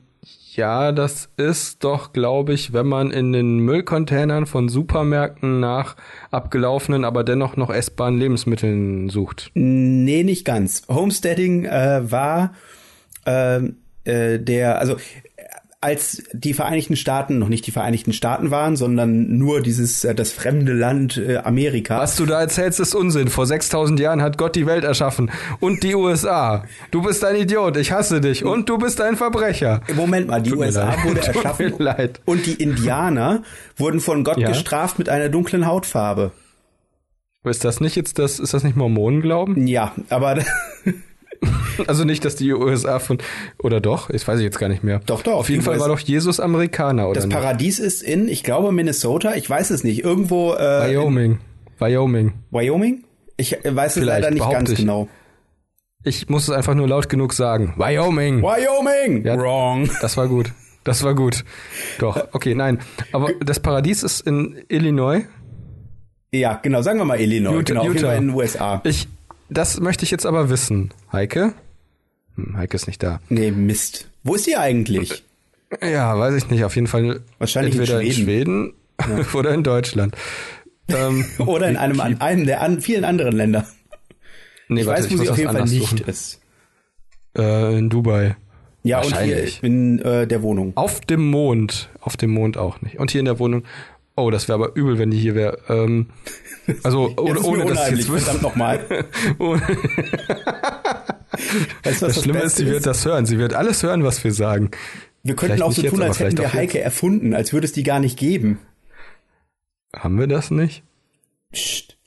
ja, 0.56 0.92
das 0.92 1.30
ist 1.38 1.84
doch, 1.84 2.14
glaube 2.14 2.54
ich, 2.54 2.74
wenn 2.74 2.88
man 2.88 3.12
in 3.12 3.34
den 3.34 3.60
Müllcontainern 3.60 4.46
von 4.46 4.70
Supermärkten 4.70 5.60
nach 5.60 5.96
abgelaufenen, 6.32 7.06
aber 7.06 7.24
dennoch 7.24 7.56
noch 7.56 7.70
essbaren 7.70 8.18
Lebensmitteln 8.18 9.10
sucht. 9.10 9.52
Nee, 9.54 10.24
nicht 10.24 10.46
ganz. 10.46 10.84
Homesteading 10.88 11.66
äh, 11.66 12.12
war 12.12 12.54
ähm, 13.26 13.78
äh, 14.06 14.40
der, 14.40 14.80
also 14.80 14.96
äh, 14.96 14.98
als 15.82 16.24
die 16.34 16.54
Vereinigten 16.54 16.98
Staaten 16.98 17.40
noch 17.40 17.48
nicht 17.48 17.66
die 17.66 17.72
Vereinigten 17.72 18.12
Staaten 18.12 18.52
waren, 18.52 18.76
sondern 18.76 19.38
nur 19.38 19.62
dieses 19.62 20.04
äh, 20.04 20.14
das 20.14 20.34
fremde 20.34 20.74
Land 20.74 21.16
äh, 21.18 21.38
Amerika. 21.38 22.00
Was 22.00 22.18
du 22.18 22.26
da 22.26 22.42
erzählst, 22.42 22.82
ist 22.82 22.94
Unsinn. 22.96 23.30
Vor 23.30 23.46
6000 23.46 23.98
Jahren 24.00 24.22
hat 24.22 24.38
Gott 24.38 24.56
die 24.58 24.66
Welt 24.66 24.84
erschaffen 24.84 25.32
und 25.62 25.84
die 25.84 25.96
USA. 25.96 26.66
Du 26.92 27.02
bist 27.02 27.24
ein 27.24 27.38
Idiot, 27.38 27.78
ich 27.78 27.94
hasse 27.94 28.20
dich 28.20 28.44
und 28.44 28.68
du 28.68 28.78
bist 28.78 29.00
ein 29.00 29.16
Verbrecher. 29.16 29.82
Moment 29.96 30.28
mal, 30.28 30.42
die 30.42 30.50
Tut 30.50 30.60
USA 30.60 30.94
wurde 31.06 31.22
erschaffen 31.28 31.74
leid. 31.78 32.20
und 32.26 32.46
die 32.46 32.56
Indianer 32.62 33.44
wurden 33.78 34.02
von 34.02 34.26
Gott 34.26 34.38
Ja. 34.38 34.50
gestraft 34.50 35.00
mit 35.00 35.08
einer 35.08 35.30
dunklen 35.30 35.66
Hautfarbe. 35.66 36.32
Ist 37.46 37.64
das 37.64 37.80
nicht 37.80 37.96
jetzt 37.96 38.20
das, 38.20 38.38
ist 38.40 38.54
das 38.54 38.66
nicht 38.66 38.76
Mormonenglauben? 38.76 39.66
Ja, 39.66 39.94
aber 40.10 40.40
Also 41.88 42.04
nicht, 42.04 42.26
dass 42.26 42.36
die 42.36 42.52
USA 42.52 43.00
von, 43.00 43.20
oder 43.64 43.80
doch? 43.80 44.10
Ich 44.10 44.28
weiß 44.28 44.40
ich 44.40 44.44
jetzt 44.44 44.60
gar 44.60 44.68
nicht 44.68 44.84
mehr. 44.84 45.00
Doch, 45.06 45.22
doch, 45.22 45.36
Auf 45.36 45.50
jeden 45.50 45.62
Fall 45.62 45.80
war 45.80 45.88
doch 45.88 46.00
Jesus 46.00 46.42
Amerikaner, 46.42 47.06
oder 47.08 47.16
das 47.16 47.26
nicht? 47.26 47.34
Paradies 47.34 47.80
ist 47.80 48.04
in, 48.04 48.28
ich 48.28 48.44
glaube 48.44 48.74
Minnesota, 48.74 49.36
ich 49.36 49.50
weiß 49.50 49.70
es 49.70 49.86
nicht, 49.86 50.04
irgendwo 50.04 50.54
äh, 50.56 50.90
Wyoming. 50.92 51.40
Wyoming. 51.78 52.34
Wyoming? 52.52 53.06
Ich 53.38 53.64
äh, 53.64 53.74
weiß 53.74 53.96
es 53.96 54.04
Vielleicht, 54.04 54.24
leider 54.24 54.34
nicht 54.34 54.50
ganz 54.52 54.72
ich. 54.72 54.80
genau. 54.80 55.08
Ich 56.04 56.28
muss 56.28 56.44
es 56.44 56.50
einfach 56.50 56.76
nur 56.76 56.88
laut 56.90 57.08
genug 57.08 57.32
sagen. 57.34 57.74
Wyoming. 57.78 58.42
Wyoming! 58.42 59.26
Ja. 59.26 59.38
Wrong. 59.38 59.90
Das 60.02 60.18
war 60.18 60.28
gut. 60.28 60.52
Das 60.84 61.04
war 61.04 61.16
gut. 61.16 61.46
Doch, 62.00 62.28
okay, 62.34 62.56
nein. 62.56 62.80
Aber 63.14 63.32
das 63.40 63.60
Paradies 63.62 64.04
ist 64.04 64.22
in 64.22 64.64
Illinois. 64.68 65.22
Ja, 66.32 66.60
genau, 66.62 66.82
sagen 66.82 67.00
wir 67.00 67.06
mal 67.06 67.20
Illinois. 67.20 67.54
Utah- 67.56 67.64
genau, 67.74 67.86
Utah. 67.86 68.14
In 68.16 68.28
den 68.28 68.36
USA. 68.36 68.82
Ich, 68.84 69.08
das 69.50 69.80
möchte 69.80 70.04
ich 70.06 70.12
jetzt 70.12 70.26
aber 70.26 70.50
wissen. 70.50 70.92
Heike? 71.12 71.54
Hm, 72.36 72.58
Heike 72.58 72.76
ist 72.76 72.88
nicht 72.88 73.02
da. 73.04 73.20
Nee, 73.30 73.52
Mist. 73.52 74.10
Wo 74.24 74.36
ist 74.36 74.48
die 74.48 74.56
eigentlich? 74.58 75.24
Ja, 75.82 76.18
weiß 76.18 76.36
ich 76.36 76.50
nicht. 76.50 76.64
Auf 76.64 76.76
jeden 76.76 76.88
Fall 76.88 77.22
Wahrscheinlich 77.38 77.76
in 77.76 77.82
entweder 77.82 78.02
in 78.02 78.12
Schweden. 78.12 78.74
Schweden, 79.02 79.26
oder 79.34 79.54
in 79.54 79.64
Deutschland. 79.64 80.16
Ähm, 80.90 81.24
Oder 81.38 81.70
in 81.70 81.78
einem, 81.78 82.00
an 82.00 82.20
einem 82.20 82.46
der 82.48 82.62
an, 82.62 82.82
vielen 82.82 83.04
anderen 83.06 83.36
Länder. 83.36 83.68
nee, 84.70 84.82
Ich 84.82 84.88
warte, 84.88 85.04
weiß, 85.04 85.12
wo 85.12 85.18
sie 85.18 85.30
auf 85.30 85.38
jeden 85.38 85.52
Fall 85.52 85.62
nicht 85.66 85.88
suchen. 85.88 86.00
ist. 86.08 86.42
Äh, 87.38 87.78
in 87.78 87.90
Dubai. 87.92 88.36
Ja, 88.82 89.02
und 89.04 89.16
hier 89.22 89.48
in 89.62 90.00
äh, 90.00 90.26
der 90.26 90.42
Wohnung. 90.42 90.72
Auf 90.76 91.02
dem 91.02 91.30
Mond. 91.30 91.90
Auf 92.02 92.18
dem 92.18 92.32
Mond 92.32 92.58
auch 92.58 92.82
nicht. 92.82 92.98
Und 92.98 93.12
hier 93.12 93.20
in 93.20 93.26
der 93.26 93.38
Wohnung. 93.38 93.64
Oh, 94.20 94.32
das 94.32 94.48
wäre 94.48 94.56
aber 94.56 94.76
übel, 94.76 95.00
wenn 95.00 95.12
die 95.12 95.18
hier 95.18 95.36
wäre. 95.36 95.60
Ähm, 95.70 96.08
also 96.84 97.08
Jetzt 97.08 97.20
ohne, 97.20 97.40
ist 97.40 97.46
ohne 97.46 97.66
dass 97.66 97.92
ich 97.92 97.98
jetzt 97.98 98.10
verdammt 98.10 98.42
nochmal. 98.42 98.86
Weißt 101.84 102.02
du, 102.02 102.08
das 102.08 102.22
Schlimme 102.22 102.40
ist, 102.40 102.44
Beste 102.44 102.66
sie 102.66 102.72
wird 102.72 102.86
das 102.86 103.06
hören. 103.06 103.26
Sie 103.26 103.40
wird 103.40 103.54
alles 103.54 103.84
hören, 103.84 104.04
was 104.04 104.24
wir 104.24 104.34
sagen. 104.34 104.72
Wir 105.24 105.36
könnten 105.36 105.62
auch 105.62 105.72
so 105.72 105.82
tun, 105.84 106.02
als 106.02 106.20
hätten 106.20 106.38
wir 106.38 106.54
Heike 106.54 106.78
jetzt. 106.78 106.86
erfunden, 106.86 107.34
als 107.34 107.54
würde 107.54 107.66
es 107.66 107.74
die 107.74 107.84
gar 107.84 108.00
nicht 108.00 108.18
geben. 108.18 108.60
Haben 109.96 110.20
wir 110.20 110.28
das 110.28 110.52
nicht? 110.52 110.84
Psst. 111.52 111.98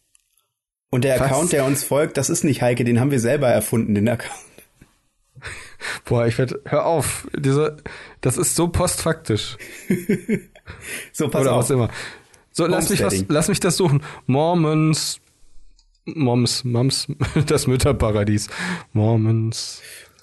Und 0.90 1.04
der 1.04 1.19
Was? 1.19 1.23
Account, 1.23 1.52
der 1.52 1.64
uns 1.64 1.85
folgt, 1.85 2.16
das 2.16 2.31
ist 2.31 2.45
nicht 2.45 2.62
Heike, 2.62 2.85
den 2.85 3.00
haben 3.00 3.11
wir 3.11 3.21
selber 3.21 3.49
erfunden, 3.49 3.95
den 3.95 4.09
Account. 4.09 4.38
Boah, 6.04 6.26
ich 6.26 6.38
werde, 6.38 6.61
hör 6.64 6.87
auf, 6.87 7.26
diese, 7.37 7.78
das 8.21 8.37
ist 8.37 8.54
so 8.54 8.69
postfaktisch. 8.69 9.57
so, 11.12 11.29
pass 11.29 11.43
Oder 11.43 11.52
auf. 11.52 11.59
was 11.61 11.71
immer. 11.71 11.88
So, 12.50 12.67
lass 12.67 12.91
mich, 12.91 13.02
was, 13.02 13.25
lass 13.29 13.49
mich 13.49 13.61
das 13.61 13.76
suchen. 13.76 14.02
Mormons, 14.26 15.21
Moms, 16.05 16.64
Moms, 16.64 17.07
das 17.47 17.67
Mütterparadies. 17.67 18.49
Mormons. 18.93 19.81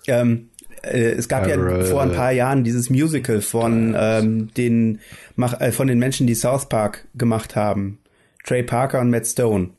Ähm, 0.08 0.50
äh, 0.84 1.12
es 1.12 1.28
gab 1.28 1.48
ja 1.48 1.58
vor 1.86 2.02
ein 2.02 2.12
paar 2.12 2.32
Jahren 2.32 2.64
dieses 2.64 2.90
Musical 2.90 3.42
von 3.42 3.96
ähm, 3.98 4.54
den 4.54 5.00
mach, 5.36 5.60
äh, 5.60 5.72
von 5.72 5.88
den 5.88 6.00
Menschen, 6.00 6.28
die 6.28 6.36
South 6.36 6.70
Park 6.70 7.08
gemacht 7.16 7.56
haben. 7.56 8.00
Trey 8.46 8.64
Parker 8.64 9.02
und 9.02 9.10
Matt 9.10 9.28
Stone. 9.28 9.72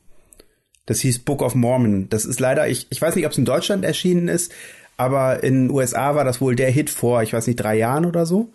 Das 0.85 0.99
hieß 0.99 1.19
Book 1.19 1.41
of 1.41 1.55
Mormon. 1.55 2.09
Das 2.09 2.25
ist 2.25 2.39
leider, 2.39 2.67
ich, 2.67 2.87
ich 2.89 3.01
weiß 3.01 3.15
nicht, 3.15 3.25
ob 3.25 3.31
es 3.31 3.37
in 3.37 3.45
Deutschland 3.45 3.85
erschienen 3.85 4.27
ist, 4.27 4.51
aber 4.97 5.43
in 5.43 5.67
den 5.67 5.71
USA 5.71 6.15
war 6.15 6.23
das 6.23 6.41
wohl 6.41 6.55
der 6.55 6.69
Hit 6.69 6.89
vor, 6.89 7.23
ich 7.23 7.33
weiß 7.33 7.47
nicht, 7.47 7.57
drei 7.57 7.75
Jahren 7.75 8.05
oder 8.05 8.25
so. 8.25 8.51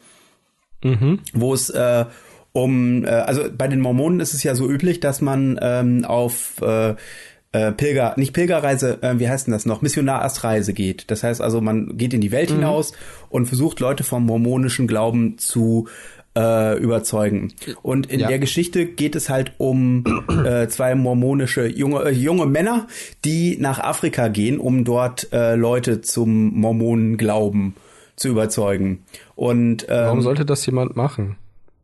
Mhm. 0.86 1.20
Wo 1.32 1.54
es 1.54 1.70
äh, 1.70 2.04
um, 2.52 3.04
äh, 3.04 3.08
also 3.08 3.42
bei 3.56 3.68
den 3.68 3.80
Mormonen 3.80 4.20
ist 4.20 4.34
es 4.34 4.42
ja 4.42 4.54
so 4.54 4.68
üblich, 4.68 5.00
dass 5.00 5.20
man 5.20 5.58
ähm, 5.60 6.04
auf 6.04 6.60
äh, 6.62 6.94
äh, 7.52 7.72
Pilger, 7.72 8.14
nicht 8.16 8.32
Pilgerreise, 8.32 9.02
äh, 9.02 9.18
wie 9.18 9.28
heißt 9.28 9.46
denn 9.46 9.52
das 9.52 9.66
noch, 9.66 9.82
Missionarsreise 9.82 10.72
geht. 10.72 11.10
Das 11.10 11.22
heißt 11.22 11.40
also, 11.40 11.60
man 11.60 11.96
geht 11.96 12.14
in 12.14 12.20
die 12.20 12.32
Welt 12.32 12.50
mhm. 12.50 12.56
hinaus 12.56 12.92
und 13.28 13.46
versucht 13.46 13.80
Leute 13.80 14.04
vom 14.04 14.26
mormonischen 14.26 14.86
Glauben 14.86 15.38
zu 15.38 15.88
äh, 16.36 16.78
überzeugen. 16.78 17.52
Und 17.82 18.06
in 18.06 18.20
ja. 18.20 18.28
der 18.28 18.38
Geschichte 18.38 18.86
geht 18.86 19.16
es 19.16 19.30
halt 19.30 19.52
um 19.58 20.04
äh, 20.44 20.68
zwei 20.68 20.94
mormonische 20.94 21.66
junge, 21.66 22.04
äh, 22.04 22.10
junge 22.10 22.46
Männer, 22.46 22.86
die 23.24 23.56
nach 23.58 23.78
Afrika 23.78 24.28
gehen, 24.28 24.58
um 24.58 24.84
dort 24.84 25.32
äh, 25.32 25.54
Leute 25.54 26.02
zum 26.02 26.52
Mormonenglauben 26.60 27.74
zu 28.16 28.28
überzeugen. 28.28 29.04
Und 29.34 29.84
ähm, 29.84 29.88
warum 29.88 30.22
sollte 30.22 30.44
das 30.44 30.64
jemand 30.66 30.96
machen? 30.96 31.36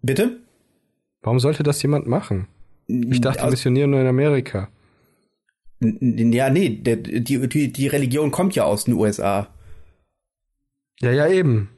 Bitte? 0.03 0.39
Warum 1.23 1.39
sollte 1.39 1.63
das 1.63 1.83
jemand 1.83 2.07
machen? 2.07 2.49
Ich 2.89 3.21
dachte, 3.21 3.41
also, 3.41 3.53
missionieren 3.53 3.91
nur 3.91 4.01
in 4.01 4.07
Amerika. 4.07 4.69
Ja, 5.81 6.51
nee, 6.51 6.71
der, 6.71 6.97
die, 6.97 7.49
die, 7.49 7.73
die 7.73 7.87
Religion 7.87 8.31
kommt 8.31 8.55
ja 8.55 8.65
aus 8.65 8.85
den 8.85 8.95
USA. 8.95 9.49
Ja, 11.01 11.11
ja, 11.11 11.29
eben. 11.29 11.69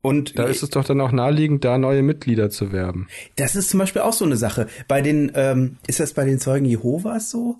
Und 0.00 0.38
da 0.38 0.44
ist 0.44 0.62
es 0.62 0.70
doch 0.70 0.84
dann 0.84 1.00
auch 1.00 1.12
naheliegend, 1.12 1.64
da 1.64 1.76
neue 1.76 2.02
Mitglieder 2.02 2.50
zu 2.50 2.72
werben. 2.72 3.08
Das 3.36 3.56
ist 3.56 3.68
zum 3.68 3.78
Beispiel 3.78 4.02
auch 4.02 4.12
so 4.12 4.24
eine 4.24 4.36
Sache. 4.36 4.68
Bei 4.86 5.02
den, 5.02 5.32
ähm, 5.34 5.76
ist 5.86 6.00
das 6.00 6.14
bei 6.14 6.24
den 6.24 6.38
Zeugen 6.38 6.64
Jehovas 6.64 7.30
so? 7.30 7.56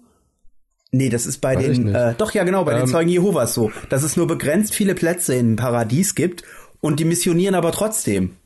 Nee, 0.91 1.11
das 1.11 1.27
ist 1.27 1.39
bei 1.39 1.55
Weiß 1.55 1.65
den, 1.65 1.95
äh, 1.95 2.15
doch 2.17 2.33
ja 2.33 2.45
genau, 2.45 2.65
bei 2.65 2.73
ähm, 2.73 2.81
den 2.81 2.87
Zeugen 2.87 3.11
Jehovas 3.11 3.55
so, 3.55 3.71
dass 3.91 4.03
es 4.03 4.17
nur 4.17 4.27
begrenzt 4.27 4.75
viele 4.75 4.95
Plätze 4.95 5.35
im 5.35 5.57
Paradies 5.57 6.15
gibt 6.15 6.45
und 6.81 6.99
die 6.99 7.05
missionieren 7.05 7.55
aber 7.55 7.73
trotzdem. 7.73 8.37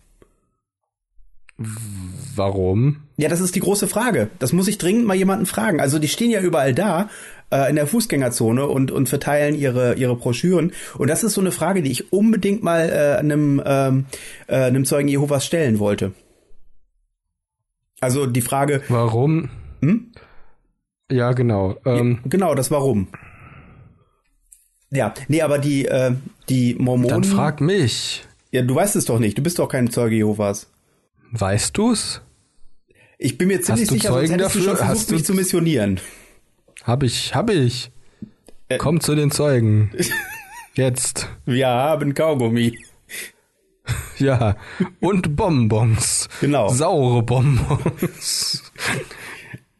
Warum? 2.34 3.02
Ja, 3.16 3.28
das 3.28 3.40
ist 3.40 3.54
die 3.54 3.60
große 3.60 3.86
Frage. 3.86 4.30
Das 4.38 4.52
muss 4.52 4.66
ich 4.66 4.78
dringend 4.78 5.06
mal 5.06 5.14
jemanden 5.14 5.46
fragen. 5.46 5.80
Also 5.80 5.98
die 5.98 6.08
stehen 6.08 6.30
ja 6.30 6.40
überall 6.40 6.74
da 6.74 7.10
äh, 7.50 7.68
in 7.70 7.76
der 7.76 7.86
Fußgängerzone 7.86 8.66
und 8.66 8.90
und 8.90 9.08
verteilen 9.08 9.54
ihre 9.54 9.94
ihre 9.94 10.16
Broschüren. 10.16 10.72
Und 10.98 11.08
das 11.08 11.22
ist 11.22 11.34
so 11.34 11.40
eine 11.40 11.52
Frage, 11.52 11.82
die 11.82 11.92
ich 11.92 12.12
unbedingt 12.12 12.64
mal 12.64 12.88
äh, 12.88 13.18
einem 13.18 13.62
ähm, 13.64 14.06
äh, 14.48 14.56
einem 14.56 14.84
Zeugen 14.84 15.08
Jehovas 15.08 15.46
stellen 15.46 15.78
wollte. 15.78 16.12
Also 18.00 18.26
die 18.26 18.40
Frage. 18.40 18.82
Warum? 18.88 19.50
Hm? 19.80 20.10
Ja, 21.10 21.32
genau. 21.32 21.76
Ähm, 21.84 22.20
ja, 22.22 22.28
genau, 22.28 22.54
das 22.54 22.70
Warum. 22.70 23.08
Ja, 24.90 25.14
nee, 25.28 25.40
aber 25.42 25.58
die 25.58 25.86
äh, 25.86 26.12
die 26.48 26.74
Mormonen. 26.74 27.08
Dann 27.08 27.24
frag 27.24 27.60
mich. 27.60 28.24
Ja, 28.50 28.62
du 28.62 28.74
weißt 28.74 28.96
es 28.96 29.06
doch 29.06 29.18
nicht. 29.18 29.38
Du 29.38 29.42
bist 29.42 29.58
doch 29.58 29.68
kein 29.68 29.90
Zeuge 29.90 30.16
Jehovas. 30.16 30.70
Weißt 31.30 31.76
du's? 31.76 32.20
Ich 33.18 33.38
bin 33.38 33.48
mir 33.48 33.62
ziemlich 33.62 33.88
sicher, 33.88 34.10
Zeugen 34.10 34.28
sonst 34.28 34.42
dafür? 34.42 34.60
du 34.60 34.66
schon 34.68 34.76
versucht, 34.76 35.10
mich 35.12 35.24
zu 35.24 35.34
missionieren. 35.34 36.00
Hab 36.84 37.02
ich, 37.02 37.34
hab 37.34 37.48
ich. 37.50 37.90
Äh, 38.68 38.78
Komm 38.78 39.00
zu 39.00 39.14
den 39.14 39.30
Zeugen. 39.30 39.90
Jetzt. 40.74 41.28
Wir 41.46 41.68
haben 41.68 42.14
Kaugummi. 42.14 42.78
Ja, 44.18 44.56
und 45.00 45.34
Bonbons. 45.36 46.28
Genau. 46.40 46.68
Saure 46.68 47.22
Bonbons. 47.22 48.62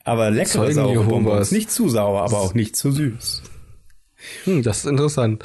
Aber 0.05 0.31
leckere 0.31 0.63
Zeugen 0.63 0.75
saure 0.75 0.93
Jehovas. 0.93 1.11
Bonbons. 1.11 1.53
Nicht 1.53 1.71
zu 1.71 1.89
sauer, 1.89 2.23
aber 2.23 2.39
auch 2.39 2.55
nicht 2.55 2.77
zu 2.77 2.91
süß. 2.91 3.43
Hm, 4.45 4.63
das 4.63 4.79
ist 4.79 4.87
interessant. 4.87 5.45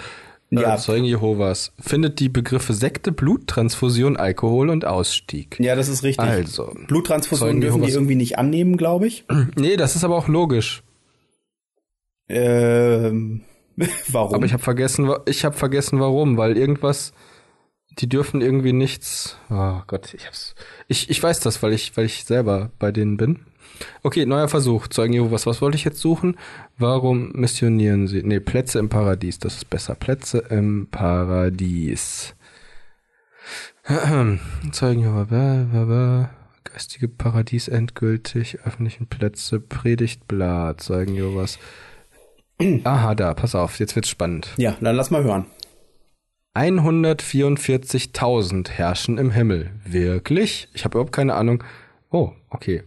Ja. 0.50 0.76
Äh, 0.76 0.78
Zeugen 0.78 1.06
Jehovas 1.06 1.74
findet 1.80 2.20
die 2.20 2.30
Begriffe 2.30 2.74
Sekte, 2.74 3.12
Bluttransfusion, 3.12 4.16
Alkohol 4.16 4.70
und 4.70 4.86
Ausstieg. 4.86 5.60
Ja, 5.60 5.76
das 5.76 5.90
ist 5.90 6.04
richtig. 6.04 6.26
Also. 6.26 6.74
Bluttransfusion 6.88 7.50
Zeugen 7.50 7.62
dürfen 7.62 7.76
Jehovas. 7.78 7.92
die 7.92 7.96
irgendwie 7.96 8.16
nicht 8.16 8.38
annehmen, 8.38 8.78
glaube 8.78 9.08
ich. 9.08 9.26
Nee, 9.56 9.76
das 9.76 9.96
ist 9.96 10.04
aber 10.04 10.16
auch 10.16 10.28
logisch. 10.28 10.84
Ähm, 12.30 13.42
warum? 14.08 14.36
Aber 14.36 14.46
ich 14.46 14.54
habe 14.54 14.64
vergessen, 14.64 15.12
ich 15.26 15.44
habe 15.44 15.56
vergessen, 15.56 16.00
warum, 16.00 16.38
weil 16.38 16.58
irgendwas, 16.58 17.14
die 18.00 18.08
dürfen 18.08 18.42
irgendwie 18.42 18.74
nichts. 18.74 19.38
Oh 19.50 19.82
Gott, 19.88 20.14
ich 20.14 20.28
hab's. 20.28 20.56
Ich, 20.88 21.10
ich 21.10 21.22
weiß 21.22 21.42
das, 21.42 21.62
weil 21.62 21.74
ich, 21.74 21.98
weil 21.98 22.06
ich 22.06 22.24
selber 22.24 22.72
bei 22.80 22.92
denen 22.92 23.18
bin. 23.18 23.40
Okay, 24.04 24.26
neuer 24.26 24.48
Versuch. 24.48 24.88
Zeugen 24.88 25.14
Jehovas. 25.14 25.46
Was 25.46 25.62
wollte 25.62 25.78
ich 25.78 25.84
jetzt 25.84 26.00
suchen? 26.00 26.38
Warum 26.78 27.32
missionieren 27.34 28.08
sie? 28.08 28.24
Nee, 28.24 28.40
Plätze 28.40 28.80
im 28.80 28.90
Paradies. 28.90 29.40
Das 29.40 29.56
ist 29.56 29.70
besser. 29.70 29.96
Plätze 29.96 30.40
im 30.50 30.88
Paradies. 30.90 32.36
Zeugen 34.72 35.02
Jehovas. 35.02 36.30
Geistige 36.64 37.08
Paradies 37.08 37.68
endgültig. 37.68 38.60
Öffentlichen 38.66 39.08
Plätze. 39.08 39.60
Predigtblatt. 39.60 40.82
Zeugen 40.82 41.16
Jehovas. 41.16 41.60
Aha, 42.84 43.16
da. 43.16 43.34
Pass 43.34 43.56
auf. 43.56 43.80
Jetzt 43.80 43.96
wird's 43.96 44.10
spannend. 44.10 44.50
Ja, 44.58 44.76
dann 44.82 44.96
lass 44.96 45.12
mal 45.12 45.24
hören. 45.24 45.46
144.000 46.58 48.72
herrschen 48.72 49.18
im 49.20 49.32
Himmel. 49.32 49.72
Wirklich? 49.86 50.68
Ich 50.74 50.84
habe 50.86 50.98
überhaupt 50.98 51.14
keine 51.14 51.36
Ahnung. 51.36 51.64
Oh, 52.10 52.32
okay. 52.50 52.82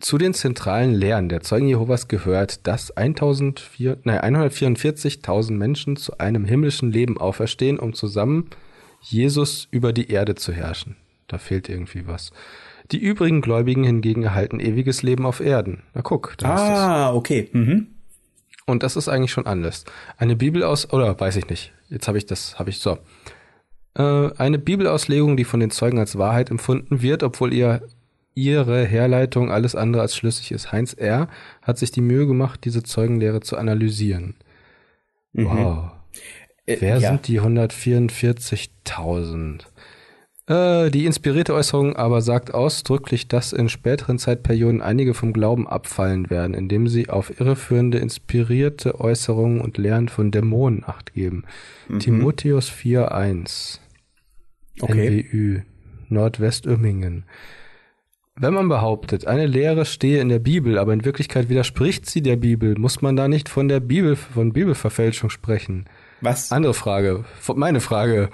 Zu 0.00 0.18
den 0.18 0.34
zentralen 0.34 0.94
Lehren 0.94 1.28
der 1.28 1.40
Zeugen 1.40 1.68
Jehovas 1.68 2.08
gehört, 2.08 2.66
dass 2.66 2.94
144.000 2.96 5.52
Menschen 5.52 5.96
zu 5.96 6.18
einem 6.18 6.44
himmlischen 6.44 6.92
Leben 6.92 7.18
auferstehen, 7.18 7.78
um 7.78 7.94
zusammen 7.94 8.50
Jesus 9.00 9.68
über 9.70 9.92
die 9.92 10.10
Erde 10.10 10.34
zu 10.34 10.52
herrschen. 10.52 10.96
Da 11.28 11.38
fehlt 11.38 11.68
irgendwie 11.68 12.06
was. 12.06 12.32
Die 12.92 12.98
übrigen 12.98 13.40
Gläubigen 13.40 13.84
hingegen 13.84 14.22
erhalten 14.22 14.60
ewiges 14.60 15.02
Leben 15.02 15.26
auf 15.26 15.40
Erden. 15.40 15.82
Na 15.94 16.02
guck, 16.02 16.34
da 16.38 16.54
Ah, 16.54 17.14
okay. 17.14 17.48
Mhm. 17.52 17.88
Und 18.66 18.82
das 18.82 18.96
ist 18.96 19.08
eigentlich 19.08 19.32
schon 19.32 19.46
alles. 19.46 19.84
Eine 20.18 20.36
Bibel 20.36 20.62
aus, 20.62 20.92
oder 20.92 21.18
weiß 21.18 21.36
ich 21.36 21.48
nicht. 21.48 21.72
Jetzt 21.88 22.08
habe 22.08 22.18
ich 22.18 22.26
das, 22.26 22.58
habe 22.58 22.70
ich 22.70 22.78
so. 22.78 22.98
Äh, 23.94 24.30
eine 24.36 24.58
Bibelauslegung, 24.58 25.36
die 25.36 25.44
von 25.44 25.60
den 25.60 25.70
Zeugen 25.70 25.98
als 25.98 26.18
Wahrheit 26.18 26.50
empfunden 26.50 27.00
wird, 27.00 27.22
obwohl 27.22 27.54
ihr 27.54 27.82
ihre 28.36 28.84
Herleitung 28.84 29.50
alles 29.50 29.74
andere 29.74 30.02
als 30.02 30.14
schlüssig 30.14 30.52
ist. 30.52 30.70
Heinz 30.70 30.92
R. 30.92 31.26
hat 31.62 31.78
sich 31.78 31.90
die 31.90 32.02
Mühe 32.02 32.28
gemacht, 32.28 32.60
diese 32.64 32.84
Zeugenlehre 32.84 33.40
zu 33.40 33.56
analysieren. 33.56 34.36
Mhm. 35.32 35.46
Wow. 35.46 35.90
Äh, 36.66 36.76
Wer 36.80 36.98
ja. 36.98 37.10
sind 37.10 37.26
die 37.26 37.40
144.000? 37.40 39.62
Äh, 40.48 40.90
die 40.90 41.06
inspirierte 41.06 41.54
Äußerung 41.54 41.96
aber 41.96 42.20
sagt 42.20 42.54
ausdrücklich, 42.54 43.26
dass 43.26 43.52
in 43.52 43.68
späteren 43.68 44.18
Zeitperioden 44.18 44.80
einige 44.82 45.14
vom 45.14 45.32
Glauben 45.32 45.66
abfallen 45.66 46.30
werden, 46.30 46.54
indem 46.54 46.86
sie 46.88 47.08
auf 47.08 47.40
irreführende, 47.40 47.98
inspirierte 47.98 49.00
Äußerungen 49.00 49.60
und 49.60 49.78
Lehren 49.78 50.08
von 50.08 50.30
Dämonen 50.30 50.84
acht 50.86 51.14
geben. 51.14 51.44
Mhm. 51.88 51.98
Timotheus 52.00 52.70
4.1 52.70 53.80
okay. 54.80 55.26
NWÜ 55.32 55.62
Nordwestömmingen. 56.08 57.24
Wenn 58.38 58.52
man 58.52 58.68
behauptet, 58.68 59.26
eine 59.26 59.46
Lehre 59.46 59.86
stehe 59.86 60.20
in 60.20 60.28
der 60.28 60.38
Bibel, 60.38 60.76
aber 60.78 60.92
in 60.92 61.06
Wirklichkeit 61.06 61.48
widerspricht 61.48 62.04
sie 62.04 62.20
der 62.20 62.36
Bibel, 62.36 62.76
muss 62.78 63.00
man 63.00 63.16
da 63.16 63.28
nicht 63.28 63.48
von 63.48 63.66
der 63.66 63.80
Bibel, 63.80 64.14
von 64.14 64.52
Bibelverfälschung 64.52 65.30
sprechen? 65.30 65.86
Was? 66.20 66.52
Andere 66.52 66.74
Frage. 66.74 67.24
Meine 67.54 67.80
Frage. 67.80 68.28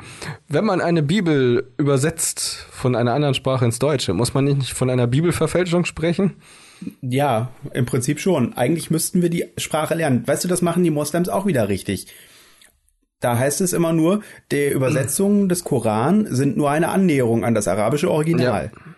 Wenn 0.49 0.65
man 0.65 0.81
eine 0.81 1.05
Bibel 1.05 1.73
übersetzt 1.79 2.67
von 2.71 2.97
einer 2.97 3.15
anderen 3.15 3.35
Sprache 3.35 3.65
ins 3.65 3.79
Deutsche, 3.79 4.13
muss 4.13 4.35
man 4.35 4.45
nicht 4.45 4.73
von 4.73 4.91
einer 4.91 5.07
Bibelverfälschung 5.07 5.85
sprechen? 5.85 6.35
Ja, 7.01 7.51
im 7.73 7.87
Prinzip 7.87 8.19
schon. 8.19 8.55
Eigentlich 8.55 8.91
müssten 8.91 9.23
wir 9.23 9.31
die 9.31 9.45
Sprache 9.57 9.95
lernen. 9.95 10.27
Weißt 10.27 10.43
du, 10.43 10.49
das 10.49 10.63
machen 10.63 10.83
die 10.83 10.91
Moslems 10.91 11.29
auch 11.29 11.47
wieder 11.47 11.69
richtig. 11.69 12.09
Da 13.21 13.39
heißt 13.39 13.61
es 13.61 13.73
immer 13.73 13.93
nur, 13.93 14.23
die 14.51 14.69
Übersetzungen 14.69 15.49
des 15.49 15.63
Koran 15.63 16.27
sind 16.29 16.57
nur 16.57 16.71
eine 16.71 16.89
Annäherung 16.89 17.45
an 17.45 17.55
das 17.55 17.69
arabische 17.69 18.11
Original. 18.11 18.73
Ja. 18.75 18.93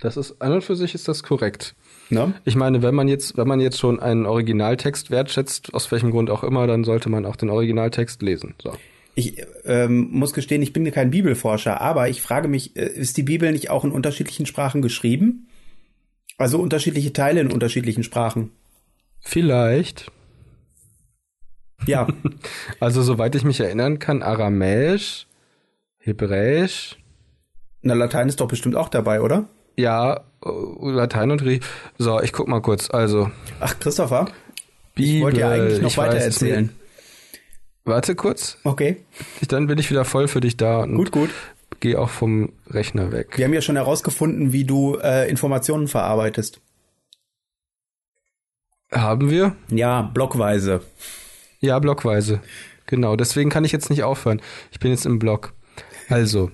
Das 0.00 0.16
ist 0.16 0.42
an 0.42 0.52
und 0.52 0.64
für 0.64 0.76
sich 0.76 0.94
ist 0.94 1.08
das 1.08 1.22
korrekt. 1.22 1.74
Ne? 2.10 2.34
Ich 2.44 2.56
meine, 2.56 2.82
wenn 2.82 2.94
man 2.94 3.08
jetzt, 3.08 3.36
wenn 3.36 3.48
man 3.48 3.60
jetzt 3.60 3.78
schon 3.78 4.00
einen 4.00 4.26
Originaltext 4.26 5.10
wertschätzt, 5.10 5.72
aus 5.72 5.90
welchem 5.92 6.10
Grund 6.10 6.30
auch 6.30 6.42
immer, 6.42 6.66
dann 6.66 6.84
sollte 6.84 7.08
man 7.08 7.24
auch 7.24 7.36
den 7.36 7.50
Originaltext 7.50 8.20
lesen. 8.22 8.54
So. 8.62 8.72
Ich 9.14 9.36
ähm, 9.64 10.08
muss 10.10 10.32
gestehen, 10.32 10.60
ich 10.62 10.72
bin 10.72 10.90
kein 10.90 11.10
Bibelforscher, 11.10 11.80
aber 11.80 12.08
ich 12.08 12.20
frage 12.20 12.48
mich, 12.48 12.76
äh, 12.76 12.86
ist 12.86 13.16
die 13.16 13.22
Bibel 13.22 13.52
nicht 13.52 13.70
auch 13.70 13.84
in 13.84 13.92
unterschiedlichen 13.92 14.46
Sprachen 14.46 14.82
geschrieben? 14.82 15.48
Also 16.36 16.58
unterschiedliche 16.58 17.12
Teile 17.12 17.40
in 17.40 17.52
unterschiedlichen 17.52 18.02
Sprachen. 18.02 18.50
Vielleicht. 19.20 20.10
Ja. 21.86 22.08
also 22.80 23.02
soweit 23.02 23.36
ich 23.36 23.44
mich 23.44 23.60
erinnern 23.60 24.00
kann, 24.00 24.22
Aramäisch, 24.22 25.26
Hebräisch. 25.98 26.98
Na, 27.82 27.94
Latein 27.94 28.28
ist 28.28 28.40
doch 28.40 28.48
bestimmt 28.48 28.74
auch 28.74 28.88
dabei, 28.88 29.20
oder? 29.20 29.48
Ja, 29.76 30.20
äh, 30.44 30.50
Latein 30.82 31.30
und 31.30 31.40
Griechisch. 31.40 31.66
So, 31.98 32.20
ich 32.20 32.32
guck 32.32 32.48
mal 32.48 32.60
kurz. 32.60 32.90
Also. 32.90 33.30
Ach, 33.60 33.78
Christopher. 33.78 34.26
Bibel, 34.94 35.16
ich 35.16 35.22
wollte 35.22 35.40
ja 35.40 35.50
eigentlich 35.50 35.82
noch 35.82 35.96
weiter 35.96 36.18
erzählen. 36.18 36.70
Warte 37.84 38.14
kurz. 38.14 38.58
Okay. 38.64 38.96
Dann 39.48 39.66
bin 39.66 39.78
ich 39.78 39.90
wieder 39.90 40.04
voll 40.04 40.28
für 40.28 40.40
dich 40.40 40.56
da. 40.56 40.86
gut, 40.86 41.10
gut. 41.10 41.30
Geh 41.80 41.96
auch 41.96 42.08
vom 42.08 42.52
Rechner 42.68 43.12
weg. 43.12 43.36
Wir 43.36 43.44
haben 43.44 43.52
ja 43.52 43.60
schon 43.60 43.76
herausgefunden, 43.76 44.52
wie 44.52 44.64
du 44.64 44.96
äh, 44.96 45.28
Informationen 45.28 45.88
verarbeitest. 45.88 46.60
Haben 48.92 49.28
wir? 49.28 49.56
Ja, 49.68 50.02
blockweise. 50.02 50.80
Ja, 51.60 51.78
blockweise. 51.80 52.40
Genau, 52.86 53.16
deswegen 53.16 53.50
kann 53.50 53.64
ich 53.64 53.72
jetzt 53.72 53.90
nicht 53.90 54.04
aufhören. 54.04 54.40
Ich 54.70 54.78
bin 54.78 54.90
jetzt 54.92 55.04
im 55.04 55.18
Block. 55.18 55.52
Also, 56.08 56.50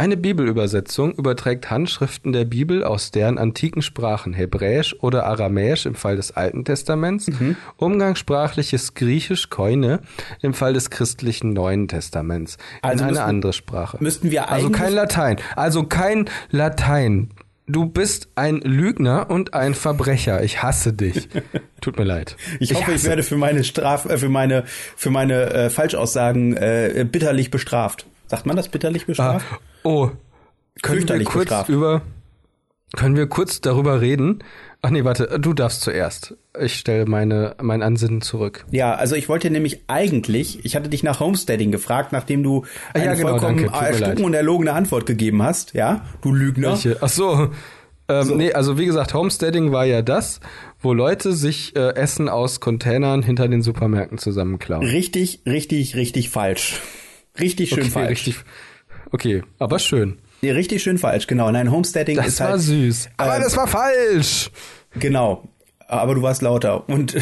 eine 0.00 0.16
Bibelübersetzung 0.16 1.12
überträgt 1.12 1.70
Handschriften 1.70 2.32
der 2.32 2.46
Bibel 2.46 2.84
aus 2.84 3.10
deren 3.10 3.36
antiken 3.36 3.82
Sprachen 3.82 4.32
Hebräisch 4.32 4.96
oder 5.00 5.26
Aramäisch 5.26 5.84
im 5.84 5.94
Fall 5.94 6.16
des 6.16 6.32
Alten 6.32 6.64
Testaments, 6.64 7.28
mhm. 7.28 7.56
umgangssprachliches 7.76 8.94
Griechisch 8.94 9.50
Koine 9.50 10.00
im 10.40 10.54
Fall 10.54 10.72
des 10.72 10.88
christlichen 10.88 11.52
Neuen 11.52 11.86
Testaments 11.86 12.56
also 12.80 13.04
in 13.04 13.10
eine 13.10 13.24
andere 13.24 13.52
Sprache. 13.52 13.98
Müssten 14.00 14.30
wir 14.30 14.48
also 14.48 14.70
kein 14.70 14.94
Latein, 14.94 15.36
also 15.54 15.84
kein 15.84 16.30
Latein. 16.50 17.28
Du 17.66 17.84
bist 17.84 18.28
ein 18.36 18.62
Lügner 18.62 19.28
und 19.28 19.52
ein 19.52 19.74
Verbrecher. 19.74 20.42
Ich 20.42 20.62
hasse 20.62 20.94
dich. 20.94 21.28
Tut 21.82 21.98
mir 21.98 22.04
leid. 22.04 22.36
Ich, 22.58 22.70
ich 22.70 22.76
hoffe, 22.76 22.92
ich 22.92 23.04
werde 23.04 23.22
für 23.22 23.36
meine 23.36 23.64
Straf, 23.64 24.06
äh, 24.06 24.16
für 24.16 24.30
meine, 24.30 24.64
für 24.96 25.10
meine 25.10 25.52
äh, 25.52 25.68
Falschaussagen 25.68 26.56
äh, 26.56 27.06
bitterlich 27.08 27.50
bestraft. 27.50 28.06
Sagt 28.28 28.46
man 28.46 28.56
das 28.56 28.68
bitterlich 28.68 29.04
bestraft? 29.04 29.44
Ah, 29.52 29.58
oh, 29.82 30.10
können 30.82 31.08
wir 31.08 31.24
kurz 31.24 31.44
bestraft. 31.44 31.68
über, 31.68 32.02
können 32.96 33.16
wir 33.16 33.26
kurz 33.26 33.60
darüber 33.60 34.00
reden? 34.00 34.42
Ach 34.82 34.90
nee, 34.90 35.04
warte, 35.04 35.38
du 35.38 35.52
darfst 35.52 35.82
zuerst. 35.82 36.36
Ich 36.58 36.74
stelle 36.74 37.04
meine, 37.04 37.54
mein 37.60 37.82
Ansinnen 37.82 38.22
zurück. 38.22 38.64
Ja, 38.70 38.94
also 38.94 39.14
ich 39.14 39.28
wollte 39.28 39.50
nämlich 39.50 39.82
eigentlich, 39.88 40.64
ich 40.64 40.74
hatte 40.74 40.88
dich 40.88 41.02
nach 41.02 41.20
Homesteading 41.20 41.70
gefragt, 41.70 42.12
nachdem 42.12 42.42
du 42.42 42.64
eine 42.94 43.04
ja, 43.04 43.14
genau, 43.14 43.28
vollkommen 43.38 43.64
erstucken 43.64 44.24
und 44.24 44.32
erlogene 44.32 44.72
Antwort 44.72 45.04
gegeben 45.04 45.42
hast, 45.42 45.74
ja? 45.74 46.06
Du 46.22 46.32
Lügner. 46.32 46.70
Welche? 46.70 46.96
Ach 47.00 47.10
so. 47.10 47.50
Ähm, 48.08 48.24
so. 48.24 48.34
Nee, 48.34 48.52
also 48.52 48.78
wie 48.78 48.86
gesagt, 48.86 49.12
Homesteading 49.12 49.70
war 49.70 49.84
ja 49.84 50.00
das, 50.02 50.40
wo 50.80 50.94
Leute 50.94 51.34
sich 51.34 51.76
äh, 51.76 51.94
Essen 51.94 52.28
aus 52.30 52.60
Containern 52.60 53.22
hinter 53.22 53.48
den 53.48 53.62
Supermärkten 53.62 54.18
zusammenklauen. 54.18 54.84
Richtig, 54.84 55.42
richtig, 55.46 55.94
richtig 55.94 56.30
falsch. 56.30 56.80
Richtig 57.38 57.68
schön 57.68 57.80
okay, 57.80 57.90
falsch. 57.90 58.10
Richtig, 58.26 58.44
okay, 59.12 59.42
aber 59.58 59.78
schön. 59.78 60.18
Nee, 60.42 60.52
richtig 60.52 60.82
schön 60.82 60.98
falsch, 60.98 61.26
genau. 61.26 61.50
Nein, 61.50 61.70
Homesteading 61.70 62.16
das 62.16 62.28
ist 62.28 62.40
halt. 62.40 62.54
Das 62.54 62.68
war 62.68 62.74
süß. 62.74 63.08
Aber 63.16 63.36
äh, 63.36 63.40
das 63.40 63.56
war 63.56 63.66
falsch. 63.66 64.50
Genau. 64.98 65.48
Aber 65.86 66.14
du 66.14 66.22
warst 66.22 66.40
lauter 66.42 66.88
und. 66.88 67.16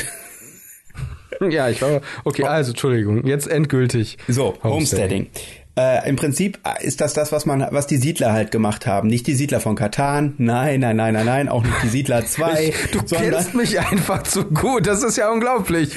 ja, 1.51 1.69
ich 1.69 1.83
war. 1.83 2.01
Okay, 2.25 2.45
also 2.45 2.71
Entschuldigung. 2.71 3.27
Jetzt 3.27 3.49
endgültig. 3.49 4.19
So, 4.29 4.55
Homesteading. 4.63 5.27
Homesteading. 5.27 5.31
Äh, 5.79 6.09
Im 6.09 6.17
Prinzip 6.17 6.59
ist 6.81 7.01
das 7.01 7.15
das, 7.15 7.31
was 7.31 7.47
man, 7.47 7.65
was 7.71 7.87
die 7.87 7.99
Siedler 7.99 8.33
halt 8.33 8.51
gemacht 8.51 8.87
haben. 8.87 9.09
Nicht 9.09 9.29
die 9.29 9.35
Siedler 9.35 9.61
von 9.61 9.77
Katan. 9.77 10.35
Nein, 10.39 10.81
nein, 10.81 10.97
nein, 10.97 11.15
nein, 11.15 11.27
nein. 11.27 11.49
Auch 11.49 11.63
nicht 11.63 11.83
die 11.85 11.89
Siedler 11.89 12.25
2. 12.27 12.73
du 12.93 13.03
kennst 13.03 13.55
mich 13.55 13.79
einfach 13.79 14.25
zu 14.25 14.45
gut. 14.45 14.87
Das 14.89 15.05
ist 15.05 15.17
ja 15.17 15.31
unglaublich. 15.31 15.93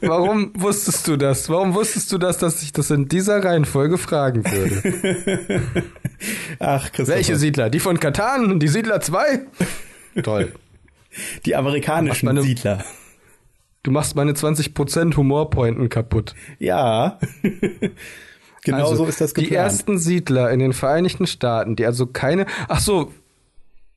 Warum 0.00 0.52
wusstest 0.54 1.08
du 1.08 1.16
das? 1.16 1.48
Warum 1.48 1.74
wusstest 1.74 2.12
du 2.12 2.18
das, 2.18 2.38
dass 2.38 2.62
ich 2.62 2.72
das 2.72 2.90
in 2.90 3.08
dieser 3.08 3.44
Reihenfolge 3.44 3.98
fragen 3.98 4.44
würde? 4.44 5.62
Ach, 6.58 6.92
Christopher. 6.92 7.16
Welche 7.16 7.36
Siedler? 7.36 7.70
Die 7.70 7.80
von 7.80 7.98
Katan? 7.98 8.60
Die 8.60 8.68
Siedler 8.68 9.00
2? 9.00 9.46
Toll. 10.22 10.52
Die 11.44 11.56
amerikanischen 11.56 12.26
meine, 12.26 12.42
Siedler. 12.42 12.84
Du 13.82 13.90
machst 13.90 14.16
meine 14.16 14.32
20% 14.32 15.16
Humorpointen 15.16 15.88
kaputt. 15.88 16.34
Ja. 16.58 17.18
genau 18.64 18.90
also, 18.90 18.96
so 18.96 19.06
ist 19.06 19.20
das 19.20 19.34
geplant. 19.34 19.50
Die 19.50 19.54
ersten 19.54 19.98
Siedler 19.98 20.50
in 20.50 20.58
den 20.60 20.72
Vereinigten 20.72 21.26
Staaten, 21.26 21.76
die 21.76 21.84
also 21.84 22.06
keine. 22.06 22.46
Ach 22.68 22.80
so. 22.80 23.12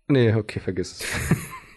Nee, 0.08 0.34
okay, 0.34 0.60
vergiss 0.60 1.02
es. 1.02 1.06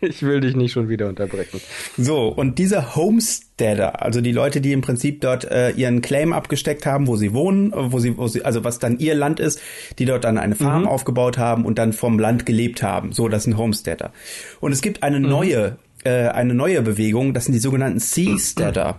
Ich 0.01 0.23
will 0.23 0.41
dich 0.41 0.57
nicht 0.57 0.73
schon 0.73 0.89
wieder 0.89 1.09
unterbrechen. 1.09 1.61
So, 1.97 2.29
und 2.29 2.59
diese 2.59 2.95
Homesteader, 2.97 4.03
also 4.03 4.21
die 4.21 4.33
Leute, 4.33 4.61
die 4.61 4.73
im 4.73 4.81
Prinzip 4.81 5.21
dort 5.21 5.45
äh, 5.45 5.71
ihren 5.71 6.01
Claim 6.01 6.33
abgesteckt 6.33 6.87
haben, 6.87 7.07
wo 7.07 7.17
sie 7.17 7.33
wohnen, 7.33 7.73
wo 7.75 7.99
sie, 7.99 8.17
wo 8.17 8.29
sie, 8.29 8.45
also 8.45 8.65
was 8.65 8.79
dann 8.79 8.99
ihr 8.99 9.15
Land 9.15 9.41
ist, 9.41 9.61
die 9.99 10.05
dort 10.05 10.25
dann 10.25 10.39
eine 10.39 10.55
Farm 10.55 10.83
mhm. 10.83 10.89
aufgebaut 10.89 11.39
haben 11.39 11.65
und 11.65 11.79
dann 11.79 11.93
vom 11.93 12.19
Land 12.19 12.47
gelebt 12.47 12.83
haben. 12.83 13.13
So, 13.13 13.29
das 13.29 13.45
sind 13.45 13.57
Homesteader. 13.57 14.13
Und 14.61 14.73
es 14.73 14.83
gibt 14.83 15.03
eine 15.03 15.21
mhm. 15.21 15.29
neue, 15.29 15.77
äh, 16.05 16.29
eine 16.29 16.55
neue 16.55 16.83
Bewegung, 16.83 17.35
das 17.35 17.45
sind 17.45 17.53
die 17.53 17.61
sogenannten 17.61 18.01
Seasteader. 18.01 18.99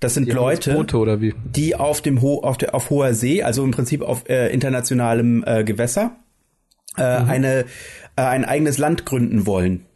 Das 0.00 0.12
sind 0.12 0.28
die 0.28 0.32
Leute, 0.32 0.84
die 1.46 1.76
auf 1.76 2.02
dem 2.02 2.20
Ho 2.20 2.40
auf, 2.42 2.58
der, 2.58 2.74
auf 2.74 2.90
hoher 2.90 3.14
See, 3.14 3.42
also 3.42 3.64
im 3.64 3.70
Prinzip 3.70 4.02
auf 4.02 4.28
äh, 4.28 4.52
internationalem 4.52 5.42
äh, 5.46 5.64
Gewässer, 5.64 6.16
äh, 6.96 7.20
mhm. 7.20 7.28
eine 7.28 7.64
äh, 8.16 8.22
ein 8.22 8.44
eigenes 8.44 8.78
Land 8.78 9.04
gründen 9.04 9.46
wollen. 9.46 9.86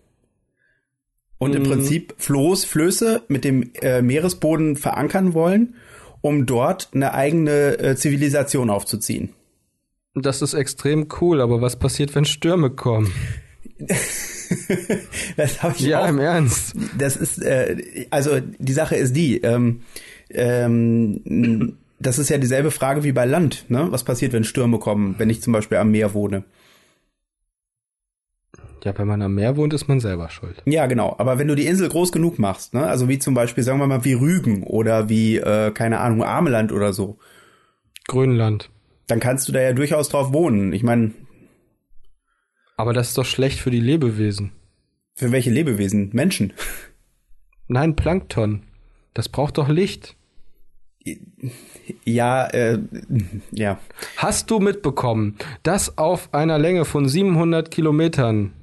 Und 1.38 1.50
mhm. 1.50 1.56
im 1.58 1.62
Prinzip 1.64 2.14
Floß, 2.18 2.64
Flöße 2.64 3.22
mit 3.28 3.44
dem 3.44 3.70
äh, 3.80 4.02
Meeresboden 4.02 4.76
verankern 4.76 5.34
wollen, 5.34 5.74
um 6.20 6.46
dort 6.46 6.88
eine 6.94 7.14
eigene 7.14 7.78
äh, 7.78 7.96
Zivilisation 7.96 8.70
aufzuziehen. 8.70 9.30
Das 10.14 10.42
ist 10.42 10.54
extrem 10.54 11.06
cool, 11.20 11.40
aber 11.40 11.60
was 11.60 11.76
passiert, 11.76 12.14
wenn 12.16 12.24
Stürme 12.24 12.70
kommen? 12.70 13.12
das 15.36 15.62
habe 15.62 15.74
ich 15.76 15.82
ja 15.82 16.02
auch, 16.02 16.08
im 16.08 16.18
Ernst. 16.18 16.74
Das 16.96 17.16
ist 17.16 17.40
äh, 17.40 18.06
also 18.10 18.40
die 18.40 18.72
Sache 18.72 18.96
ist 18.96 19.14
die. 19.14 19.40
Ähm, 19.42 19.82
ähm, 20.30 21.76
das 22.00 22.18
ist 22.18 22.30
ja 22.30 22.38
dieselbe 22.38 22.72
Frage 22.72 23.04
wie 23.04 23.12
bei 23.12 23.24
Land. 23.24 23.66
Ne? 23.68 23.86
Was 23.90 24.02
passiert, 24.02 24.32
wenn 24.32 24.44
Stürme 24.44 24.78
kommen, 24.78 25.14
wenn 25.18 25.30
ich 25.30 25.42
zum 25.42 25.52
Beispiel 25.52 25.78
am 25.78 25.92
Meer 25.92 26.14
wohne? 26.14 26.44
Ja, 28.88 28.96
wenn 28.96 29.06
man 29.06 29.20
am 29.20 29.34
Meer 29.34 29.58
wohnt, 29.58 29.74
ist 29.74 29.86
man 29.86 30.00
selber 30.00 30.30
schuld. 30.30 30.62
Ja, 30.64 30.86
genau. 30.86 31.14
Aber 31.18 31.38
wenn 31.38 31.46
du 31.46 31.54
die 31.54 31.66
Insel 31.66 31.90
groß 31.90 32.10
genug 32.10 32.38
machst, 32.38 32.72
ne, 32.72 32.86
also 32.86 33.06
wie 33.06 33.18
zum 33.18 33.34
Beispiel, 33.34 33.62
sagen 33.62 33.78
wir 33.80 33.86
mal, 33.86 34.06
wie 34.06 34.14
Rügen 34.14 34.62
oder 34.62 35.10
wie, 35.10 35.36
äh, 35.36 35.72
keine 35.72 36.00
Ahnung, 36.00 36.22
Ameland 36.22 36.72
oder 36.72 36.94
so. 36.94 37.18
Grönland. 38.06 38.70
Dann 39.06 39.20
kannst 39.20 39.46
du 39.46 39.52
da 39.52 39.60
ja 39.60 39.74
durchaus 39.74 40.08
drauf 40.08 40.32
wohnen. 40.32 40.72
Ich 40.72 40.82
meine. 40.82 41.10
Aber 42.78 42.94
das 42.94 43.08
ist 43.08 43.18
doch 43.18 43.26
schlecht 43.26 43.60
für 43.60 43.70
die 43.70 43.80
Lebewesen. 43.80 44.52
Für 45.14 45.32
welche 45.32 45.50
Lebewesen? 45.50 46.08
Menschen. 46.14 46.54
Nein, 47.66 47.94
Plankton. 47.94 48.62
Das 49.12 49.28
braucht 49.28 49.58
doch 49.58 49.68
Licht. 49.68 50.16
Ja, 52.04 52.46
äh, 52.46 52.78
ja. 53.50 53.80
Hast 54.16 54.50
du 54.50 54.60
mitbekommen, 54.60 55.36
dass 55.62 55.98
auf 55.98 56.32
einer 56.32 56.58
Länge 56.58 56.86
von 56.86 57.06
700 57.06 57.70
Kilometern 57.70 58.54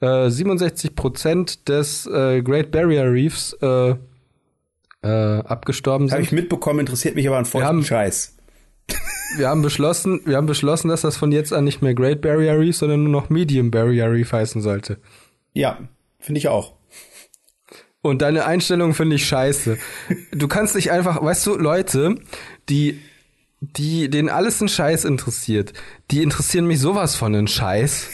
67 0.00 0.90
äh, 0.90 0.94
Prozent 0.94 1.68
des 1.68 2.06
äh, 2.06 2.42
Great 2.42 2.70
Barrier 2.70 3.10
Reefs 3.12 3.56
äh, 3.60 3.94
äh, 5.02 5.08
abgestorben 5.08 6.08
sind. 6.08 6.14
Habe 6.14 6.22
ich 6.22 6.32
mitbekommen, 6.32 6.80
interessiert 6.80 7.14
mich 7.14 7.26
aber 7.26 7.38
ein 7.38 7.44
vollsten 7.44 7.84
Scheiß. 7.84 8.36
Wir 9.36 9.48
haben 9.48 9.60
beschlossen, 9.60 10.22
wir 10.24 10.38
haben 10.38 10.46
beschlossen, 10.46 10.88
dass 10.88 11.02
das 11.02 11.18
von 11.18 11.32
jetzt 11.32 11.52
an 11.52 11.64
nicht 11.64 11.82
mehr 11.82 11.92
Great 11.92 12.22
Barrier 12.22 12.58
Reef, 12.58 12.78
sondern 12.78 13.02
nur 13.02 13.12
noch 13.12 13.28
Medium 13.28 13.70
Barrier 13.70 14.10
Reef 14.10 14.32
heißen 14.32 14.62
sollte. 14.62 14.96
Ja, 15.52 15.78
finde 16.18 16.38
ich 16.38 16.48
auch. 16.48 16.72
Und 18.00 18.22
deine 18.22 18.46
Einstellung 18.46 18.94
finde 18.94 19.16
ich 19.16 19.26
scheiße. 19.26 19.76
Du 20.32 20.48
kannst 20.48 20.76
dich 20.76 20.90
einfach, 20.90 21.22
weißt 21.22 21.46
du, 21.46 21.56
Leute, 21.56 22.14
die, 22.70 23.00
die, 23.60 24.08
denen 24.08 24.30
alles 24.30 24.62
ein 24.62 24.68
Scheiß 24.68 25.04
interessiert, 25.04 25.74
die 26.10 26.22
interessieren 26.22 26.66
mich 26.66 26.80
sowas 26.80 27.14
von 27.14 27.34
einen 27.34 27.48
Scheiß. 27.48 28.08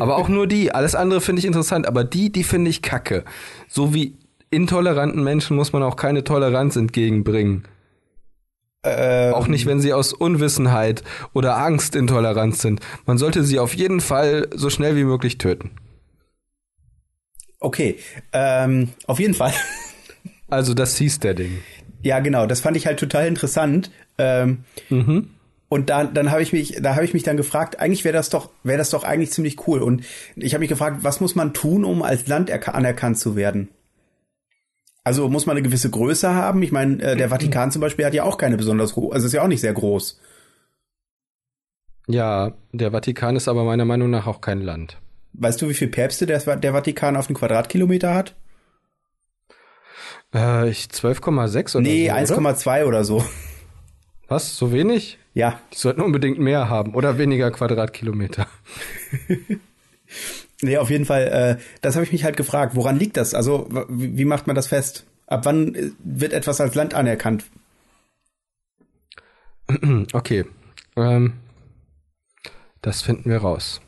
Aber 0.00 0.16
auch 0.16 0.28
nur 0.28 0.46
die. 0.46 0.72
Alles 0.72 0.94
andere 0.94 1.20
finde 1.20 1.40
ich 1.40 1.46
interessant, 1.46 1.86
aber 1.86 2.04
die, 2.04 2.30
die 2.30 2.44
finde 2.44 2.70
ich 2.70 2.82
kacke. 2.82 3.24
So 3.68 3.94
wie 3.94 4.16
intoleranten 4.50 5.22
Menschen 5.22 5.56
muss 5.56 5.72
man 5.72 5.82
auch 5.82 5.96
keine 5.96 6.24
Toleranz 6.24 6.76
entgegenbringen. 6.76 7.64
Ähm, 8.82 9.34
auch 9.34 9.46
nicht, 9.46 9.66
wenn 9.66 9.80
sie 9.80 9.92
aus 9.92 10.12
Unwissenheit 10.12 11.02
oder 11.34 11.58
Angst 11.58 11.94
intolerant 11.94 12.56
sind. 12.56 12.80
Man 13.04 13.18
sollte 13.18 13.44
sie 13.44 13.58
auf 13.58 13.74
jeden 13.74 14.00
Fall 14.00 14.48
so 14.54 14.70
schnell 14.70 14.96
wie 14.96 15.04
möglich 15.04 15.36
töten. 15.36 15.70
Okay, 17.58 17.98
ähm, 18.32 18.88
auf 19.06 19.20
jeden 19.20 19.34
Fall. 19.34 19.52
Also 20.48 20.74
das 20.74 20.96
hieß 20.96 21.20
der 21.20 21.34
Ding. 21.34 21.60
Ja, 22.02 22.20
genau. 22.20 22.46
Das 22.46 22.60
fand 22.60 22.76
ich 22.76 22.86
halt 22.86 22.98
total 22.98 23.26
interessant. 23.26 23.90
Ähm, 24.18 24.64
mhm. 24.88 25.30
Und 25.72 25.88
da, 25.88 26.02
dann 26.02 26.32
habe 26.32 26.42
ich 26.42 26.52
mich, 26.52 26.78
da 26.82 26.96
habe 26.96 27.04
ich 27.04 27.14
mich 27.14 27.22
dann 27.22 27.36
gefragt, 27.36 27.78
eigentlich 27.78 28.04
wäre 28.04 28.12
das 28.12 28.28
doch, 28.28 28.50
wäre 28.64 28.76
das 28.76 28.90
doch 28.90 29.04
eigentlich 29.04 29.30
ziemlich 29.30 29.68
cool. 29.68 29.82
Und 29.82 30.04
ich 30.34 30.52
habe 30.52 30.60
mich 30.60 30.68
gefragt, 30.68 30.98
was 31.02 31.20
muss 31.20 31.36
man 31.36 31.54
tun, 31.54 31.84
um 31.84 32.02
als 32.02 32.26
Land 32.26 32.50
anerkannt 32.50 33.20
zu 33.20 33.36
werden? 33.36 33.68
Also 35.04 35.28
muss 35.28 35.46
man 35.46 35.56
eine 35.56 35.62
gewisse 35.62 35.88
Größe 35.88 36.34
haben? 36.34 36.60
Ich 36.64 36.72
meine, 36.72 37.00
äh, 37.00 37.16
der. 37.16 37.28
Vatikan 37.30 37.70
zum 37.70 37.80
Beispiel 37.80 38.04
hat 38.04 38.14
ja 38.14 38.24
auch 38.24 38.36
keine 38.36 38.56
besonders 38.56 38.98
also 38.98 39.26
ist 39.26 39.32
ja 39.32 39.42
auch 39.42 39.48
nicht 39.48 39.60
sehr 39.60 39.72
groß. 39.72 40.20
Ja, 42.08 42.54
der 42.72 42.90
Vatikan 42.90 43.36
ist 43.36 43.46
aber 43.46 43.62
meiner 43.62 43.84
Meinung 43.84 44.10
nach 44.10 44.26
auch 44.26 44.40
kein 44.40 44.62
Land. 44.62 44.98
Weißt 45.34 45.62
du, 45.62 45.68
wie 45.68 45.74
viele 45.74 45.92
Päpste 45.92 46.26
der, 46.26 46.40
der 46.56 46.72
Vatikan 46.72 47.16
auf 47.16 47.28
den 47.28 47.36
Quadratkilometer 47.36 48.12
hat? 48.12 48.34
Äh, 50.34 50.68
ich 50.68 50.86
12,6 50.86 51.76
oder 51.76 51.82
nee, 51.82 52.08
so, 52.24 52.34
1,2 52.34 52.86
oder 52.86 53.04
so. 53.04 53.24
Was? 54.26 54.56
So 54.56 54.72
wenig? 54.72 55.19
Ja. 55.34 55.60
Die 55.72 55.76
sollten 55.76 56.00
unbedingt 56.00 56.38
mehr 56.38 56.68
haben 56.68 56.94
oder 56.94 57.18
weniger 57.18 57.50
Quadratkilometer. 57.50 58.46
nee, 60.60 60.76
auf 60.76 60.90
jeden 60.90 61.04
Fall, 61.04 61.58
äh, 61.58 61.62
das 61.82 61.94
habe 61.94 62.04
ich 62.04 62.12
mich 62.12 62.24
halt 62.24 62.36
gefragt. 62.36 62.74
Woran 62.74 62.98
liegt 62.98 63.16
das? 63.16 63.34
Also, 63.34 63.68
wie 63.88 64.24
macht 64.24 64.46
man 64.46 64.56
das 64.56 64.66
fest? 64.66 65.06
Ab 65.26 65.44
wann 65.44 65.74
äh, 65.74 65.90
wird 66.02 66.32
etwas 66.32 66.60
als 66.60 66.74
Land 66.74 66.94
anerkannt? 66.94 67.44
Okay. 70.12 70.44
Ähm, 70.96 71.34
das 72.82 73.02
finden 73.02 73.30
wir 73.30 73.38
raus. 73.38 73.80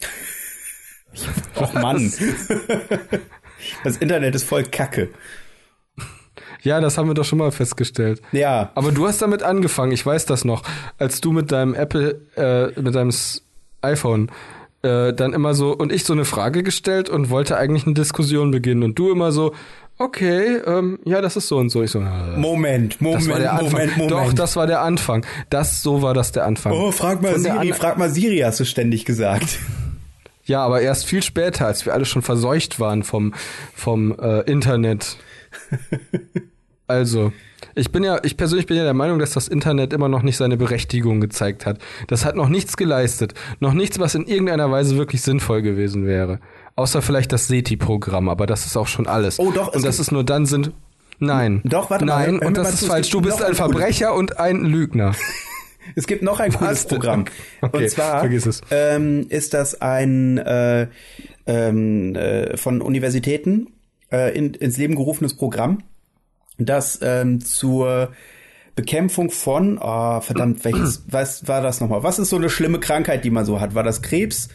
Och 1.56 1.72
Mann. 1.74 2.12
Das 3.84 3.98
Internet 3.98 4.34
ist 4.34 4.44
voll 4.44 4.64
Kacke. 4.64 5.10
Ja, 6.62 6.80
das 6.80 6.98
haben 6.98 7.08
wir 7.08 7.14
doch 7.14 7.24
schon 7.24 7.38
mal 7.38 7.50
festgestellt. 7.50 8.20
Ja. 8.32 8.70
Aber 8.74 8.92
du 8.92 9.06
hast 9.06 9.22
damit 9.22 9.42
angefangen, 9.42 9.92
ich 9.92 10.04
weiß 10.04 10.26
das 10.26 10.44
noch, 10.44 10.62
als 10.98 11.20
du 11.20 11.32
mit 11.32 11.52
deinem 11.52 11.74
Apple, 11.74 12.20
äh, 12.36 12.80
mit 12.80 12.94
deinem 12.94 13.12
iPhone 13.82 14.30
äh, 14.82 15.12
dann 15.12 15.32
immer 15.32 15.54
so 15.54 15.72
und 15.72 15.92
ich 15.92 16.04
so 16.04 16.12
eine 16.12 16.24
Frage 16.24 16.62
gestellt 16.62 17.08
und 17.08 17.30
wollte 17.30 17.56
eigentlich 17.56 17.86
eine 17.86 17.94
Diskussion 17.94 18.50
beginnen 18.50 18.82
und 18.82 18.98
du 18.98 19.10
immer 19.10 19.32
so, 19.32 19.54
okay, 19.98 20.56
ähm, 20.66 20.98
ja, 21.04 21.20
das 21.20 21.36
ist 21.36 21.48
so 21.48 21.58
und 21.58 21.70
so. 21.70 21.82
Ich 21.82 21.90
so, 21.90 22.00
äh, 22.00 22.36
Moment, 22.36 23.00
Moment, 23.00 23.26
Moment, 23.26 23.96
Moment. 23.96 24.10
Doch, 24.10 24.32
das 24.32 24.56
war 24.56 24.66
der 24.66 24.80
Anfang. 24.80 25.24
Das, 25.50 25.82
so 25.82 26.02
war 26.02 26.14
das 26.14 26.32
der 26.32 26.46
Anfang. 26.46 26.72
Oh, 26.72 26.90
frag 26.90 27.22
mal 27.22 27.32
Von 27.32 27.42
Siri, 27.42 27.72
frag 27.72 27.98
mal 27.98 28.10
Siri, 28.10 28.38
hast 28.38 28.60
du 28.60 28.64
ständig 28.64 29.04
gesagt. 29.04 29.58
Ja, 30.44 30.64
aber 30.64 30.80
erst 30.80 31.06
viel 31.06 31.22
später, 31.22 31.66
als 31.66 31.86
wir 31.86 31.92
alle 31.92 32.06
schon 32.06 32.22
verseucht 32.22 32.80
waren 32.80 33.02
vom, 33.02 33.34
vom 33.74 34.18
äh, 34.18 34.40
Internet. 34.50 35.18
Also, 36.90 37.32
ich 37.76 37.92
bin 37.92 38.02
ja, 38.02 38.18
ich 38.24 38.36
persönlich 38.36 38.66
bin 38.66 38.76
ja 38.76 38.82
der 38.82 38.94
Meinung, 38.94 39.20
dass 39.20 39.30
das 39.30 39.46
Internet 39.46 39.92
immer 39.92 40.08
noch 40.08 40.22
nicht 40.22 40.36
seine 40.36 40.56
Berechtigung 40.56 41.20
gezeigt 41.20 41.64
hat. 41.64 41.78
Das 42.08 42.24
hat 42.24 42.34
noch 42.34 42.48
nichts 42.48 42.76
geleistet. 42.76 43.34
Noch 43.60 43.74
nichts, 43.74 44.00
was 44.00 44.16
in 44.16 44.26
irgendeiner 44.26 44.72
Weise 44.72 44.96
wirklich 44.96 45.22
sinnvoll 45.22 45.62
gewesen 45.62 46.04
wäre. 46.04 46.40
Außer 46.74 47.00
vielleicht 47.00 47.30
das 47.30 47.46
SETI-Programm, 47.46 48.28
aber 48.28 48.46
das 48.46 48.66
ist 48.66 48.76
auch 48.76 48.88
schon 48.88 49.06
alles. 49.06 49.38
Oh 49.38 49.52
doch. 49.52 49.72
Und 49.72 49.84
das 49.84 50.00
ist 50.00 50.10
nur 50.10 50.24
dann 50.24 50.46
sind. 50.46 50.72
Nein. 51.20 51.60
Doch, 51.62 51.90
warte 51.90 52.06
Nein, 52.06 52.38
mal. 52.38 52.46
und 52.46 52.56
das 52.56 52.74
ist 52.74 52.86
falsch. 52.88 53.10
Du 53.10 53.20
bist 53.20 53.40
ein 53.40 53.54
Verbrecher 53.54 54.12
und 54.12 54.40
ein 54.40 54.64
Lügner. 54.64 55.14
Es 55.96 56.06
gibt 56.06 56.22
noch 56.22 56.38
ein 56.40 56.52
cooles 56.52 56.86
Programm. 56.86 57.24
Okay, 57.62 57.84
und 57.84 57.90
zwar 57.90 58.28
ähm, 58.70 59.26
ist 59.28 59.54
das 59.54 59.80
ein 59.80 60.38
äh, 60.38 60.88
ähm, 61.46 62.14
äh, 62.14 62.56
von 62.56 62.80
Universitäten 62.80 63.68
äh, 64.12 64.36
in, 64.36 64.54
ins 64.54 64.76
Leben 64.76 64.96
gerufenes 64.96 65.34
Programm 65.34 65.78
das 66.60 67.00
ähm, 67.02 67.40
zur 67.40 68.12
Bekämpfung 68.74 69.30
von, 69.30 69.78
oh, 69.78 70.20
verdammt, 70.20 70.64
welches, 70.64 71.04
was 71.10 71.48
war 71.48 71.62
das 71.62 71.80
nochmal? 71.80 72.02
Was 72.02 72.18
ist 72.18 72.30
so 72.30 72.36
eine 72.36 72.50
schlimme 72.50 72.80
Krankheit, 72.80 73.24
die 73.24 73.30
man 73.30 73.44
so 73.44 73.60
hat? 73.60 73.74
War 73.74 73.82
das 73.82 74.02
Krebs? 74.02 74.48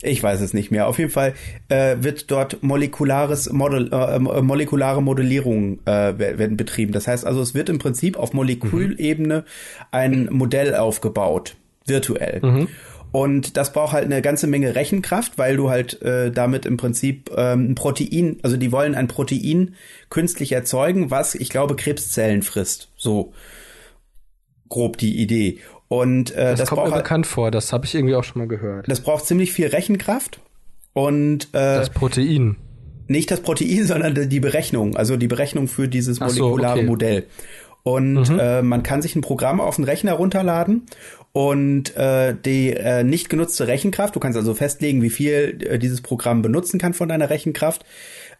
Ich 0.00 0.22
weiß 0.22 0.40
es 0.42 0.54
nicht 0.54 0.70
mehr. 0.70 0.86
Auf 0.86 0.98
jeden 0.98 1.10
Fall 1.10 1.34
äh, 1.68 1.96
wird 2.00 2.30
dort 2.30 2.62
molekulares 2.62 3.50
Model, 3.52 3.92
äh, 3.92 4.14
äh 4.14 4.42
molekulare 4.42 5.02
Modellierung 5.02 5.80
äh, 5.86 6.16
werden 6.18 6.56
betrieben. 6.56 6.92
Das 6.92 7.08
heißt 7.08 7.26
also, 7.26 7.40
es 7.40 7.54
wird 7.54 7.68
im 7.68 7.78
Prinzip 7.78 8.16
auf 8.16 8.32
Molekülebene 8.32 9.44
ein 9.90 10.28
Modell 10.30 10.76
aufgebaut, 10.76 11.56
virtuell. 11.84 12.40
Mhm. 12.42 12.68
Und 13.10 13.56
das 13.56 13.72
braucht 13.72 13.92
halt 13.92 14.04
eine 14.04 14.20
ganze 14.20 14.46
Menge 14.46 14.74
Rechenkraft, 14.74 15.38
weil 15.38 15.56
du 15.56 15.70
halt 15.70 16.02
äh, 16.02 16.30
damit 16.30 16.66
im 16.66 16.76
Prinzip 16.76 17.30
ähm, 17.36 17.70
ein 17.70 17.74
Protein, 17.74 18.36
also 18.42 18.56
die 18.56 18.70
wollen 18.70 18.94
ein 18.94 19.08
Protein 19.08 19.74
künstlich 20.10 20.52
erzeugen, 20.52 21.10
was, 21.10 21.34
ich 21.34 21.48
glaube, 21.48 21.74
Krebszellen 21.74 22.42
frisst. 22.42 22.90
So 22.96 23.32
grob 24.68 24.98
die 24.98 25.18
Idee. 25.18 25.58
Und 25.88 26.32
äh, 26.32 26.50
das, 26.50 26.60
das 26.60 26.68
kommt 26.68 26.84
mir 26.84 26.92
halt, 26.92 27.04
bekannt 27.04 27.26
vor, 27.26 27.50
das 27.50 27.72
habe 27.72 27.86
ich 27.86 27.94
irgendwie 27.94 28.14
auch 28.14 28.24
schon 28.24 28.40
mal 28.40 28.48
gehört. 28.48 28.90
Das 28.90 29.00
braucht 29.00 29.24
ziemlich 29.24 29.52
viel 29.52 29.68
Rechenkraft 29.68 30.40
und 30.92 31.44
äh, 31.54 31.76
das 31.76 31.90
Protein. 31.90 32.56
Nicht 33.06 33.30
das 33.30 33.40
Protein, 33.40 33.84
sondern 33.86 34.28
die 34.28 34.40
Berechnung, 34.40 34.96
also 34.96 35.16
die 35.16 35.28
Berechnung 35.28 35.66
für 35.66 35.88
dieses 35.88 36.20
molekulare 36.20 36.74
so, 36.74 36.80
okay. 36.80 36.86
Modell. 36.86 37.26
Und 37.82 38.30
mhm. 38.30 38.38
äh, 38.38 38.62
man 38.62 38.82
kann 38.82 39.02
sich 39.02 39.16
ein 39.16 39.22
Programm 39.22 39.60
auf 39.60 39.76
den 39.76 39.84
Rechner 39.84 40.12
runterladen 40.12 40.86
und 41.32 41.96
äh, 41.96 42.34
die 42.34 42.72
äh, 42.72 43.04
nicht 43.04 43.28
genutzte 43.28 43.66
Rechenkraft, 43.66 44.16
du 44.16 44.20
kannst 44.20 44.36
also 44.36 44.54
festlegen, 44.54 45.02
wie 45.02 45.10
viel 45.10 45.58
äh, 45.60 45.78
dieses 45.78 46.00
Programm 46.00 46.42
benutzen 46.42 46.78
kann 46.78 46.94
von 46.94 47.08
deiner 47.08 47.30
Rechenkraft, 47.30 47.84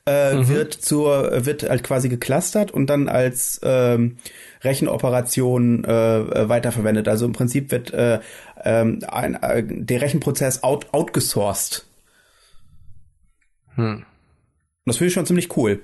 äh, 0.06 0.34
mhm. 0.34 0.48
wird 0.48 0.72
zur 0.74 1.46
wird 1.46 1.68
halt 1.68 1.82
quasi 1.82 2.08
geclustert 2.08 2.70
und 2.70 2.88
dann 2.88 3.08
als 3.08 3.60
ähm, 3.62 4.16
Rechenoperation 4.62 5.84
äh, 5.84 6.48
weiterverwendet. 6.48 7.08
Also 7.08 7.26
im 7.26 7.32
Prinzip 7.32 7.70
wird 7.70 7.92
äh, 7.92 8.20
ähm, 8.64 9.00
ein, 9.06 9.34
äh, 9.34 9.62
der 9.64 10.00
Rechenprozess 10.00 10.62
out, 10.62 10.88
outgesourced. 10.92 11.86
Hm. 13.74 14.04
Das 14.86 14.96
finde 14.96 15.08
ich 15.08 15.14
schon 15.14 15.26
ziemlich 15.26 15.56
cool. 15.56 15.82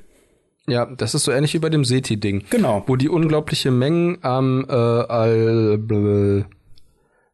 Ja, 0.67 0.87
das 0.87 1.15
ist 1.15 1.25
so 1.25 1.33
ähnlich 1.33 1.53
wie 1.55 1.59
bei 1.59 1.69
dem 1.69 1.85
SETI-Ding. 1.85 2.45
Genau. 2.51 2.85
Wo 2.87 2.97
die 2.97 3.09
unglaubliche 3.09 3.71
Mengen 3.71 4.19
am 4.23 4.65
äh, 4.69 4.73
all, 4.73 6.47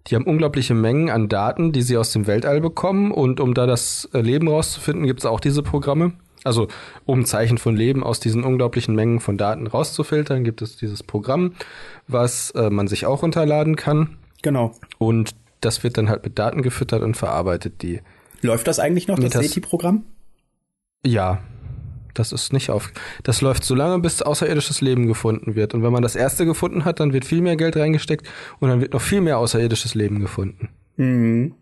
die 0.06 0.14
haben 0.14 0.24
unglaubliche 0.24 0.74
Mengen 0.74 1.10
an 1.10 1.28
Daten, 1.28 1.72
die 1.72 1.82
sie 1.82 1.96
aus 1.96 2.12
dem 2.12 2.26
Weltall 2.26 2.60
bekommen. 2.60 3.12
Und 3.12 3.38
um 3.38 3.54
da 3.54 3.66
das 3.66 4.08
äh, 4.12 4.20
Leben 4.20 4.48
rauszufinden, 4.48 5.06
gibt 5.06 5.20
es 5.20 5.26
auch 5.26 5.38
diese 5.40 5.62
Programme. 5.62 6.12
Also 6.42 6.68
um 7.04 7.24
Zeichen 7.24 7.58
von 7.58 7.76
Leben 7.76 8.02
aus 8.02 8.18
diesen 8.18 8.44
unglaublichen 8.44 8.94
Mengen 8.94 9.20
von 9.20 9.36
Daten 9.36 9.66
rauszufiltern, 9.66 10.42
gibt 10.42 10.62
es 10.62 10.76
dieses 10.76 11.02
Programm, 11.02 11.52
was 12.08 12.50
äh, 12.52 12.70
man 12.70 12.88
sich 12.88 13.06
auch 13.06 13.22
runterladen 13.22 13.76
kann. 13.76 14.16
Genau. 14.42 14.74
Und 14.98 15.32
das 15.60 15.84
wird 15.84 15.98
dann 15.98 16.08
halt 16.08 16.24
mit 16.24 16.38
Daten 16.38 16.62
gefüttert 16.62 17.02
und 17.02 17.16
verarbeitet 17.16 17.82
die. 17.82 18.00
Läuft 18.40 18.66
das 18.66 18.78
eigentlich 18.78 19.06
noch, 19.06 19.18
das 19.18 19.32
SETI-Programm? 19.32 20.04
Ja, 21.04 21.40
das 22.14 22.32
ist 22.32 22.52
nicht 22.52 22.70
auf. 22.70 22.92
Das 23.22 23.40
läuft 23.40 23.64
so 23.64 23.74
lange, 23.74 23.98
bis 24.00 24.22
außerirdisches 24.22 24.80
Leben 24.80 25.06
gefunden 25.06 25.54
wird. 25.54 25.74
Und 25.74 25.82
wenn 25.82 25.92
man 25.92 26.02
das 26.02 26.16
erste 26.16 26.46
gefunden 26.46 26.84
hat, 26.84 27.00
dann 27.00 27.12
wird 27.12 27.24
viel 27.24 27.40
mehr 27.40 27.56
Geld 27.56 27.76
reingesteckt 27.76 28.28
und 28.58 28.68
dann 28.68 28.80
wird 28.80 28.92
noch 28.92 29.00
viel 29.00 29.20
mehr 29.20 29.38
außerirdisches 29.38 29.94
Leben 29.94 30.20
gefunden. 30.20 30.68
Mhm. 30.96 31.54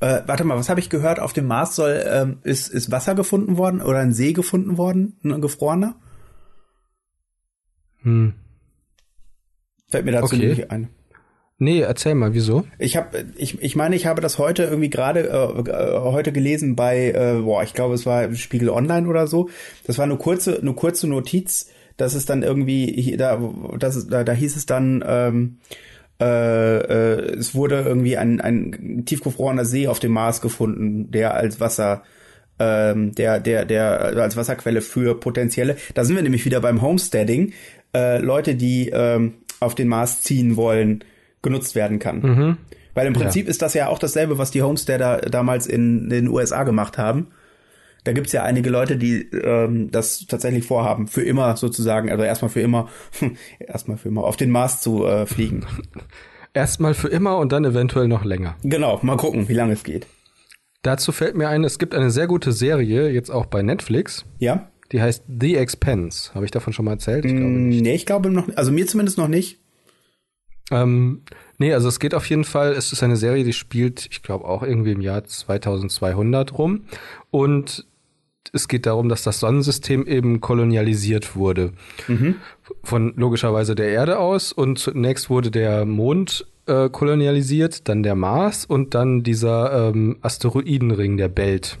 Äh, 0.00 0.22
warte 0.26 0.42
mal, 0.42 0.56
was 0.56 0.68
habe 0.68 0.80
ich 0.80 0.90
gehört? 0.90 1.20
Auf 1.20 1.32
dem 1.32 1.46
Mars 1.46 1.76
soll 1.76 2.02
ähm, 2.04 2.38
ist, 2.42 2.68
ist 2.68 2.90
Wasser 2.90 3.14
gefunden 3.14 3.56
worden 3.56 3.80
oder 3.80 3.98
ein 3.98 4.12
See 4.12 4.32
gefunden 4.32 4.76
worden, 4.76 5.16
ein 5.22 5.40
gefrorener? 5.40 5.94
Hm. 8.02 8.34
Fällt 9.88 10.04
mir 10.04 10.12
dazu 10.12 10.34
okay. 10.34 10.48
nicht 10.48 10.70
ein. 10.72 10.88
Nee, 11.62 11.82
erzähl 11.82 12.16
mal, 12.16 12.34
wieso? 12.34 12.66
Ich 12.80 12.96
habe, 12.96 13.24
ich, 13.36 13.62
ich 13.62 13.76
meine, 13.76 13.94
ich 13.94 14.06
habe 14.06 14.20
das 14.20 14.36
heute 14.36 14.64
irgendwie 14.64 14.90
gerade 14.90 15.28
äh, 15.28 16.00
heute 16.00 16.32
gelesen 16.32 16.74
bei, 16.74 17.12
äh, 17.12 17.40
boah, 17.40 17.62
ich 17.62 17.72
glaube, 17.72 17.94
es 17.94 18.04
war 18.04 18.34
Spiegel 18.34 18.68
Online 18.68 19.06
oder 19.06 19.28
so. 19.28 19.48
Das 19.86 19.96
war 19.96 20.04
eine 20.04 20.16
kurze, 20.16 20.58
eine 20.58 20.72
kurze 20.72 21.06
Notiz, 21.06 21.70
dass 21.96 22.14
es 22.14 22.26
dann 22.26 22.42
irgendwie, 22.42 23.16
da, 23.16 23.40
das, 23.78 24.08
da, 24.08 24.24
da 24.24 24.32
hieß 24.32 24.56
es 24.56 24.66
dann, 24.66 25.04
ähm, 25.06 25.58
äh, 26.20 26.78
äh, 26.78 27.36
es 27.38 27.54
wurde 27.54 27.80
irgendwie 27.82 28.16
ein, 28.16 28.40
ein 28.40 29.04
tiefgefrorener 29.06 29.64
See 29.64 29.86
auf 29.86 30.00
dem 30.00 30.10
Mars 30.10 30.40
gefunden, 30.40 31.12
der 31.12 31.34
als 31.34 31.60
Wasser 31.60 32.02
ähm, 32.58 33.14
der, 33.14 33.38
der, 33.38 33.66
der 33.66 34.00
als 34.16 34.36
Wasserquelle 34.36 34.80
für 34.80 35.14
potenzielle. 35.20 35.76
Da 35.94 36.04
sind 36.04 36.16
wir 36.16 36.24
nämlich 36.24 36.44
wieder 36.44 36.60
beim 36.60 36.82
Homesteading. 36.82 37.52
Äh, 37.94 38.18
Leute, 38.18 38.56
die 38.56 38.88
ähm, 38.88 39.34
auf 39.60 39.76
den 39.76 39.86
Mars 39.86 40.22
ziehen 40.22 40.56
wollen, 40.56 41.04
genutzt 41.42 41.74
werden 41.74 41.98
kann. 41.98 42.20
Mhm. 42.20 42.56
Weil 42.94 43.06
im 43.06 43.14
Prinzip 43.14 43.46
ja. 43.46 43.50
ist 43.50 43.62
das 43.62 43.74
ja 43.74 43.88
auch 43.88 43.98
dasselbe, 43.98 44.38
was 44.38 44.50
die 44.50 44.62
Homesteader 44.62 45.18
damals 45.22 45.66
in 45.66 46.08
den 46.10 46.28
USA 46.28 46.62
gemacht 46.64 46.98
haben. 46.98 47.28
Da 48.04 48.12
gibt's 48.12 48.32
ja 48.32 48.42
einige 48.42 48.68
Leute, 48.68 48.96
die 48.96 49.22
ähm, 49.30 49.90
das 49.90 50.26
tatsächlich 50.26 50.66
vorhaben, 50.66 51.06
für 51.06 51.22
immer 51.22 51.56
sozusagen, 51.56 52.10
also 52.10 52.24
erstmal 52.24 52.50
für 52.50 52.60
immer, 52.60 52.88
erstmal 53.60 53.96
für 53.96 54.08
immer 54.08 54.24
auf 54.24 54.36
den 54.36 54.50
Mars 54.50 54.80
zu 54.80 55.06
äh, 55.06 55.26
fliegen. 55.26 55.64
Erstmal 56.54 56.92
für 56.92 57.08
immer 57.08 57.38
und 57.38 57.50
dann 57.50 57.64
eventuell 57.64 58.08
noch 58.08 58.26
länger. 58.26 58.56
Genau, 58.62 58.98
mal 59.00 59.16
gucken, 59.16 59.48
wie 59.48 59.54
lange 59.54 59.72
es 59.72 59.84
geht. 59.84 60.06
Dazu 60.82 61.10
fällt 61.10 61.34
mir 61.34 61.48
ein, 61.48 61.64
es 61.64 61.78
gibt 61.78 61.94
eine 61.94 62.10
sehr 62.10 62.26
gute 62.26 62.52
Serie, 62.52 63.08
jetzt 63.08 63.30
auch 63.30 63.46
bei 63.46 63.62
Netflix. 63.62 64.26
Ja? 64.38 64.70
Die 64.90 65.00
heißt 65.00 65.24
The 65.40 65.56
Expense. 65.56 66.34
Habe 66.34 66.44
ich 66.44 66.50
davon 66.50 66.74
schon 66.74 66.84
mal 66.84 66.90
erzählt? 66.90 67.24
Ich 67.24 67.32
glaube 67.32 67.46
Mm, 67.46 67.68
nicht. 67.70 67.82
Nee, 67.82 67.94
ich 67.94 68.04
glaube 68.04 68.28
noch, 68.28 68.54
also 68.54 68.70
mir 68.70 68.86
zumindest 68.86 69.16
noch 69.16 69.28
nicht. 69.28 69.61
Ähm, 70.70 71.22
nee, 71.58 71.72
also 71.74 71.88
es 71.88 71.98
geht 72.00 72.14
auf 72.14 72.26
jeden 72.26 72.44
Fall, 72.44 72.72
es 72.72 72.92
ist 72.92 73.02
eine 73.02 73.16
Serie, 73.16 73.44
die 73.44 73.52
spielt, 73.52 74.08
ich 74.10 74.22
glaube 74.22 74.44
auch 74.46 74.62
irgendwie 74.62 74.92
im 74.92 75.00
Jahr 75.00 75.24
2200 75.24 76.56
rum. 76.56 76.84
Und 77.30 77.86
es 78.52 78.68
geht 78.68 78.86
darum, 78.86 79.08
dass 79.08 79.22
das 79.22 79.40
Sonnensystem 79.40 80.06
eben 80.06 80.40
kolonialisiert 80.40 81.36
wurde. 81.36 81.72
Von 82.82 83.14
logischerweise 83.16 83.74
der 83.74 83.88
Erde 83.88 84.18
aus. 84.18 84.52
Und 84.52 84.78
zunächst 84.78 85.30
wurde 85.30 85.50
der 85.50 85.84
Mond 85.86 86.46
äh, 86.66 86.88
kolonialisiert, 86.90 87.88
dann 87.88 88.02
der 88.02 88.14
Mars 88.14 88.64
und 88.64 88.94
dann 88.94 89.22
dieser 89.22 89.88
ähm, 89.90 90.18
Asteroidenring, 90.22 91.16
der 91.16 91.28
Belt. 91.28 91.78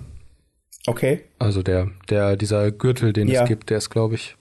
Okay. 0.86 1.20
Also 1.38 1.62
der, 1.62 1.90
der, 2.08 2.36
dieser 2.36 2.70
Gürtel, 2.72 3.12
den 3.12 3.28
Ja. 3.28 3.42
es 3.42 3.48
gibt, 3.48 3.70
der 3.70 3.78
ist, 3.78 3.90
glaube 3.90 4.14
ich, 4.16 4.36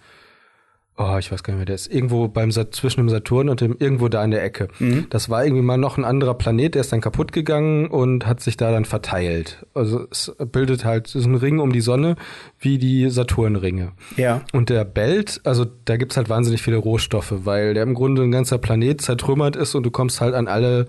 oh, 0.98 1.18
ich 1.18 1.32
weiß 1.32 1.44
gar 1.44 1.54
nicht 1.54 1.60
mehr, 1.60 1.66
der 1.66 1.76
ist 1.76 1.92
irgendwo 1.92 2.28
beim 2.28 2.52
zwischen 2.52 3.00
dem 3.00 3.10
Saturn 3.10 3.50
und 3.50 3.62
dem, 3.62 3.76
irgendwo 3.80 4.08
da 4.08 4.24
in 4.24 4.32
der 4.32 4.44
Ecke. 4.44 4.68
Das 5.10 5.30
war 5.30 5.44
irgendwie 5.44 5.64
mal 5.64 5.78
noch 5.78 5.98
ein 5.98 6.06
anderer 6.06 6.34
Planet, 6.36 6.76
der 6.76 6.82
ist 6.82 6.92
dann 6.92 7.02
kaputt 7.02 7.32
gegangen 7.32 7.88
und 7.88 8.28
hat 8.28 8.40
sich 8.42 8.58
da 8.58 8.72
dann 8.72 8.86
verteilt. 8.86 9.66
Also 9.74 10.06
es 10.12 10.32
bildet 10.52 10.86
halt 10.86 11.08
so 11.08 11.20
einen 11.20 11.36
Ring 11.36 11.60
um 11.60 11.72
die 11.74 11.82
Sonne, 11.82 12.16
wie 12.60 12.78
die 12.78 13.10
Saturnringe. 13.10 13.94
Ja. 14.18 14.42
Und 14.54 14.70
der 14.70 14.86
Belt, 14.86 15.42
also 15.44 15.66
da 15.86 15.98
gibt's 15.98 16.18
halt 16.18 16.30
wahnsinnig 16.30 16.62
viele 16.62 16.78
Rohstoffe, 16.78 17.34
weil 17.46 17.74
der 17.74 17.84
im 17.84 17.94
Grunde 17.96 18.22
ein 18.24 18.32
ganzer 18.32 18.58
Planet 18.60 19.02
zertrümmert 19.02 19.56
ist 19.56 19.74
und 19.76 19.84
du 19.84 19.92
kommst 19.92 20.22
halt 20.22 20.36
an 20.36 20.48
alle 20.48 20.88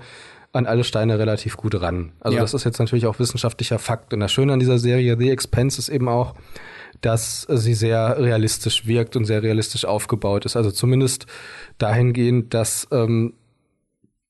an 0.54 0.66
alle 0.66 0.84
Steine 0.84 1.18
relativ 1.18 1.56
gut 1.56 1.80
ran. 1.80 2.12
Also 2.20 2.36
Ja. 2.36 2.42
das 2.42 2.52
ist 2.52 2.64
jetzt 2.64 2.78
natürlich 2.78 3.06
auch 3.06 3.18
wissenschaftlicher 3.18 3.78
Fakt. 3.78 4.12
Und 4.12 4.20
das 4.20 4.30
Schöne 4.32 4.52
an 4.52 4.58
dieser 4.60 4.78
Serie 4.78 5.16
The 5.18 5.30
Expense 5.30 5.78
ist 5.78 5.88
eben 5.88 6.08
auch, 6.10 6.34
dass 7.00 7.42
sie 7.42 7.74
sehr 7.74 8.18
realistisch 8.18 8.87
wirkt 8.87 9.16
und 9.16 9.24
sehr 9.24 9.42
realistisch 9.42 9.85
aufgebaut 9.85 10.44
ist. 10.44 10.57
Also 10.57 10.70
zumindest 10.70 11.26
dahingehend, 11.78 12.55
dass 12.55 12.87
ähm, 12.92 13.35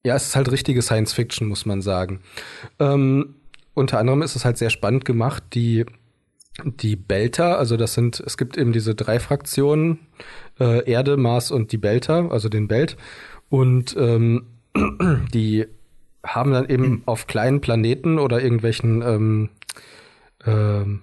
ja, 0.05 0.17
es 0.17 0.29
ist 0.29 0.37
halt 0.37 0.51
richtige 0.51 0.83
Science 0.83 1.13
Fiction, 1.13 1.49
muss 1.49 1.67
man 1.67 1.81
sagen. 1.83 2.21
Ähm, 2.79 3.37
unter 3.75 3.99
anderem 3.99 4.23
ist 4.23 4.37
es 4.37 4.45
halt 4.45 4.59
sehr 4.59 4.71
spannend 4.71 5.05
gemacht, 5.05 5.43
die 5.55 5.87
die 6.65 6.97
Belter, 6.97 7.59
also 7.59 7.77
das 7.79 7.95
sind, 7.95 8.21
es 8.21 8.37
gibt 8.37 8.59
eben 8.59 8.73
diese 8.73 8.95
drei 8.95 9.19
Fraktionen, 9.19 10.01
äh, 10.61 10.89
Erde, 10.91 11.17
Mars 11.17 11.51
und 11.51 11.73
die 11.73 11.79
Belter, 11.79 12.31
also 12.31 12.49
den 12.49 12.69
Belt. 12.69 12.97
Und 13.49 13.97
ähm, 13.99 14.47
die 15.33 15.67
haben 16.25 16.53
dann 16.53 16.69
eben 16.69 17.03
auf 17.07 17.27
kleinen 17.27 17.61
Planeten 17.61 18.19
oder 18.19 18.43
irgendwelchen 18.43 19.03
ähm, 19.03 19.49
ähm, 20.47 21.01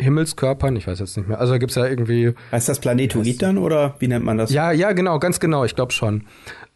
Himmelskörpern, 0.00 0.76
ich 0.76 0.86
weiß 0.86 0.98
jetzt 0.98 1.16
nicht 1.16 1.28
mehr, 1.28 1.38
also 1.38 1.52
da 1.52 1.58
gibt's 1.58 1.74
ja 1.74 1.86
irgendwie 1.86 2.34
Heißt 2.52 2.68
das 2.68 2.80
Planetoid 2.80 3.40
dann 3.42 3.58
oder 3.58 3.94
wie 3.98 4.08
nennt 4.08 4.24
man 4.24 4.38
das? 4.38 4.50
ja, 4.50 4.72
ja, 4.72 4.92
genau, 4.92 5.18
ganz 5.18 5.40
genau, 5.40 5.64
ich 5.64 5.76
glaube 5.76 5.92
schon. 5.92 6.24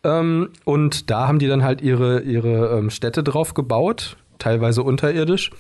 Ähm, 0.05 0.51
und 0.65 1.11
da 1.11 1.27
haben 1.27 1.39
die 1.39 1.49
dann 1.49 1.63
halt 1.63 1.81
ihre, 1.81 2.21
ihre 2.21 2.79
ähm, 2.79 2.91
Städte 2.91 3.23
drauf 3.23 3.55
gebaut, 3.55 4.17
teilweise 4.39 4.83
unterirdisch. 4.83 5.51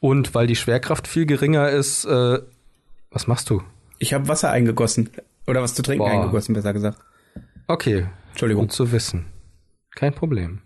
Und 0.00 0.34
weil 0.34 0.46
die 0.46 0.56
Schwerkraft 0.56 1.06
viel 1.06 1.26
geringer 1.26 1.68
ist, 1.68 2.06
äh, 2.06 2.38
was 3.10 3.26
machst 3.26 3.50
du? 3.50 3.62
Ich 3.98 4.14
habe 4.14 4.28
Wasser 4.28 4.50
eingegossen. 4.50 5.10
Oder 5.46 5.62
was 5.62 5.74
zu 5.74 5.82
trinken 5.82 6.04
Boah. 6.04 6.10
eingegossen, 6.10 6.54
besser 6.54 6.72
gesagt. 6.72 6.98
Okay, 7.66 8.06
Entschuldigung. 8.30 8.64
gut 8.64 8.72
zu 8.72 8.92
wissen. 8.92 9.26
Kein 9.94 10.14
Problem. 10.14 10.62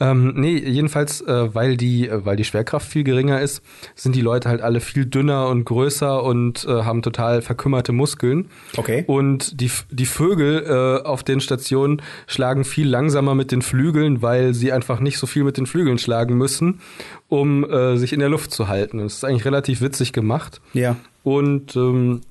Ähm, 0.00 0.32
nee, 0.36 0.56
jedenfalls, 0.56 1.20
äh, 1.20 1.54
weil 1.54 1.76
die, 1.76 2.08
äh, 2.08 2.24
weil 2.24 2.36
die 2.36 2.44
Schwerkraft 2.44 2.88
viel 2.88 3.04
geringer 3.04 3.40
ist, 3.40 3.62
sind 3.94 4.16
die 4.16 4.20
Leute 4.20 4.48
halt 4.48 4.60
alle 4.60 4.80
viel 4.80 5.06
dünner 5.06 5.48
und 5.48 5.64
größer 5.64 6.22
und 6.22 6.64
äh, 6.64 6.82
haben 6.82 7.02
total 7.02 7.42
verkümmerte 7.42 7.92
Muskeln. 7.92 8.48
Okay. 8.76 9.04
Und 9.06 9.60
die, 9.60 9.70
die 9.90 10.06
Vögel 10.06 10.64
äh, 10.66 11.06
auf 11.06 11.22
den 11.22 11.40
Stationen 11.40 12.02
schlagen 12.26 12.64
viel 12.64 12.88
langsamer 12.88 13.34
mit 13.34 13.52
den 13.52 13.62
Flügeln, 13.62 14.22
weil 14.22 14.54
sie 14.54 14.72
einfach 14.72 15.00
nicht 15.00 15.18
so 15.18 15.26
viel 15.26 15.44
mit 15.44 15.56
den 15.56 15.66
Flügeln 15.66 15.98
schlagen 15.98 16.36
müssen, 16.36 16.80
um 17.28 17.68
äh, 17.70 17.96
sich 17.96 18.12
in 18.12 18.20
der 18.20 18.28
Luft 18.28 18.50
zu 18.50 18.68
halten. 18.68 18.98
Und 18.98 19.04
das 19.04 19.14
ist 19.14 19.24
eigentlich 19.24 19.44
relativ 19.44 19.80
witzig 19.80 20.12
gemacht. 20.12 20.60
Ja. 20.72 20.96
Und 21.22 21.76
ähm, 21.76 22.22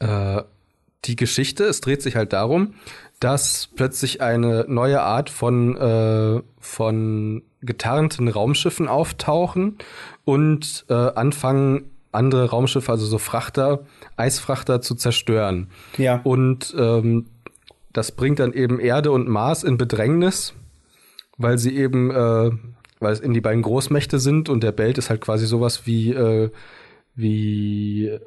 äh, 0.00 0.42
die 1.04 1.16
Geschichte, 1.16 1.64
es 1.64 1.80
dreht 1.80 2.02
sich 2.02 2.16
halt 2.16 2.32
darum, 2.32 2.74
dass 3.20 3.68
plötzlich 3.74 4.20
eine 4.20 4.64
neue 4.68 5.02
Art 5.02 5.30
von, 5.30 5.76
äh, 5.76 6.42
von 6.60 7.42
getarnten 7.60 8.28
Raumschiffen 8.28 8.88
auftauchen 8.88 9.78
und 10.24 10.84
äh, 10.88 10.94
anfangen, 10.94 11.90
andere 12.12 12.50
Raumschiffe, 12.50 12.90
also 12.90 13.06
so 13.06 13.18
Frachter, 13.18 13.80
Eisfrachter 14.16 14.80
zu 14.80 14.94
zerstören. 14.94 15.68
Ja. 15.96 16.20
Und 16.24 16.74
ähm, 16.78 17.26
das 17.92 18.12
bringt 18.12 18.38
dann 18.38 18.52
eben 18.52 18.80
Erde 18.80 19.10
und 19.10 19.28
Mars 19.28 19.64
in 19.64 19.76
Bedrängnis, 19.76 20.54
weil 21.36 21.58
sie 21.58 21.76
eben, 21.76 22.10
äh, 22.10 22.50
weil 23.00 23.12
es 23.12 23.20
eben 23.20 23.34
die 23.34 23.40
beiden 23.40 23.62
Großmächte 23.62 24.18
sind 24.18 24.48
und 24.48 24.62
der 24.62 24.72
Belt 24.72 24.98
ist 24.98 25.10
halt 25.10 25.20
quasi 25.20 25.46
sowas 25.46 25.86
wie, 25.86 26.12
äh, 26.12 26.50
wie 27.14 28.18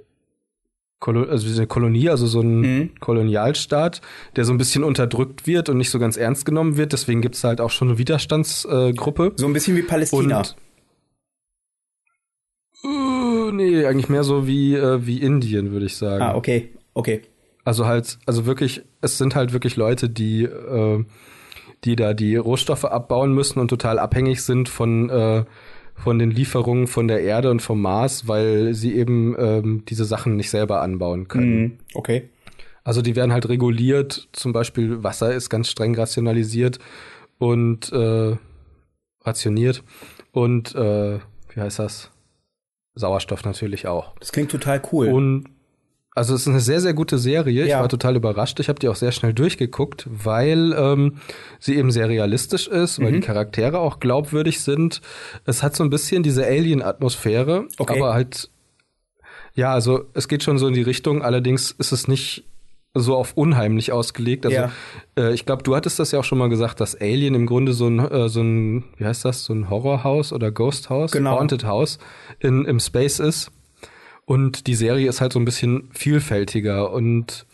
Kolo 1.01 1.23
also 1.23 1.47
wie 1.49 1.57
eine 1.57 1.67
Kolonie, 1.67 2.09
also 2.09 2.27
so 2.27 2.39
ein 2.39 2.61
Mhm. 2.61 2.89
Kolonialstaat, 3.01 3.99
der 4.37 4.45
so 4.45 4.53
ein 4.53 4.57
bisschen 4.57 4.83
unterdrückt 4.85 5.47
wird 5.47 5.67
und 5.67 5.77
nicht 5.77 5.89
so 5.89 5.99
ganz 5.99 6.15
ernst 6.15 6.45
genommen 6.45 6.77
wird. 6.77 6.93
Deswegen 6.93 7.21
gibt's 7.21 7.43
halt 7.43 7.59
auch 7.59 7.71
schon 7.71 7.89
eine 7.89 7.97
Widerstandsgruppe. 7.97 9.25
Äh. 9.27 9.31
So 9.35 9.47
ein 9.47 9.53
bisschen 9.53 9.75
wie 9.75 9.81
Palästina. 9.81 10.37
Und 10.37 10.55
Uh, 12.83 13.51
nee, 13.51 13.85
eigentlich 13.85 14.09
mehr 14.09 14.23
so 14.23 14.47
wie, 14.47 14.73
äh, 14.75 15.05
wie 15.05 15.19
Indien, 15.21 15.71
würde 15.71 15.85
ich 15.85 15.97
sagen. 15.97 16.23
ah, 16.23 16.35
okay. 16.35 16.69
Okay. 16.95 17.21
Also 17.63 17.85
halt, 17.85 18.17
also 18.25 18.47
wirklich, 18.47 18.81
es 19.01 19.19
sind 19.19 19.35
halt 19.35 19.53
wirklich 19.53 19.75
Leute, 19.75 20.09
die, 20.09 20.43
äh, 20.45 21.05
die 21.83 21.95
da 21.95 22.15
die 22.15 22.35
Rohstoffe 22.37 22.85
abbauen 22.85 23.33
müssen 23.35 23.59
und 23.59 23.67
total 23.67 23.99
abhängig 23.99 24.41
sind 24.41 24.67
von, 24.67 25.09
äh, 25.11 25.45
von 25.95 26.19
den 26.19 26.31
Lieferungen 26.31 26.87
von 26.87 27.07
der 27.07 27.21
Erde 27.21 27.51
und 27.51 27.61
vom 27.61 27.81
Mars, 27.81 28.27
weil 28.27 28.73
sie 28.73 28.95
eben 28.95 29.35
ähm, 29.37 29.83
diese 29.87 30.05
Sachen 30.05 30.35
nicht 30.35 30.49
selber 30.49 30.81
anbauen 30.81 31.27
können. 31.27 31.61
Mhm. 31.61 31.77
Okay. 31.93 32.29
Also 32.83 33.01
die 33.01 33.15
werden 33.15 33.31
halt 33.31 33.47
reguliert, 33.47 34.29
zum 34.31 34.53
Beispiel 34.53 35.03
Wasser 35.03 35.33
ist 35.33 35.49
ganz 35.49 35.69
streng 35.69 35.95
rationalisiert 35.95 36.79
und 37.37 37.91
äh, 37.91 38.35
rationiert 39.21 39.83
und 40.31 40.73
äh, 40.73 41.19
wie 41.53 41.59
heißt 41.59 41.79
das? 41.79 42.11
Sauerstoff 42.93 43.45
natürlich 43.45 43.87
auch. 43.87 44.17
Das 44.19 44.31
klingt 44.31 44.51
total 44.51 44.81
cool. 44.91 45.07
Und 45.07 45.45
also 46.13 46.35
es 46.35 46.41
ist 46.41 46.47
eine 46.49 46.59
sehr, 46.59 46.81
sehr 46.81 46.93
gute 46.93 47.17
Serie. 47.17 47.63
Ich 47.63 47.69
Ja. 47.69 47.79
war 47.79 47.87
total 47.89 48.15
überrascht. 48.17 48.59
Ich 48.59 48.67
habe 48.69 48.79
die 48.79 48.89
auch 48.89 48.95
sehr 48.95 49.11
schnell 49.13 49.33
durchgeguckt, 49.33 50.07
weil 50.11 50.73
ähm, 50.77 51.17
sie 51.59 51.75
eben 51.77 51.89
sehr 51.91 52.09
realistisch 52.09 52.67
ist, 52.67 52.99
weil 53.01 53.13
die 53.13 53.19
Charaktere 53.21 53.79
auch 53.79 53.99
glaubwürdig 53.99 54.59
sind. 54.61 55.01
Es 55.45 55.63
hat 55.63 55.75
so 55.75 55.83
ein 55.83 55.89
bisschen 55.89 56.21
diese 56.23 56.45
Alien-Atmosphäre, 56.45 57.67
Okay. 57.79 57.97
aber 57.97 58.13
halt, 58.13 58.49
ja, 59.55 59.73
also 59.73 60.05
es 60.13 60.27
geht 60.27 60.43
schon 60.43 60.57
so 60.57 60.67
in 60.67 60.73
die 60.73 60.81
Richtung. 60.81 61.21
Allerdings 61.21 61.71
ist 61.71 61.91
es 61.91 62.07
nicht 62.07 62.43
so 62.93 63.15
auf 63.15 63.37
unheimlich 63.37 63.93
ausgelegt. 63.93 64.45
Also 64.45 64.57
Ja. 64.57 64.71
äh, 65.17 65.33
ich 65.33 65.45
glaube, 65.45 65.63
du 65.63 65.77
hattest 65.77 65.97
das 65.97 66.11
ja 66.11 66.19
auch 66.19 66.25
schon 66.25 66.37
mal 66.37 66.49
gesagt, 66.49 66.81
dass 66.81 66.93
Alien 66.99 67.35
im 67.35 67.45
Grunde 67.45 67.71
so 67.71 67.87
ein, 67.87 67.99
äh, 67.99 68.27
so 68.27 68.41
ein, 68.41 68.83
wie 68.97 69.05
heißt 69.05 69.23
das, 69.23 69.45
so 69.45 69.53
ein 69.53 69.69
Horrorhaus 69.69 70.33
oder 70.33 70.51
Ghost 70.51 70.89
House, 70.89 71.11
Genau. 71.13 71.39
Haunted 71.39 71.63
House 71.63 71.99
in, 72.39 72.65
im 72.65 72.81
Space 72.81 73.19
ist. 73.19 73.49
Und 74.31 74.67
die 74.67 74.75
Serie 74.75 75.09
ist 75.09 75.19
halt 75.19 75.33
so 75.33 75.39
ein 75.39 75.45
bisschen 75.45 75.89
vielfältiger 75.91 76.93
und 76.93 77.45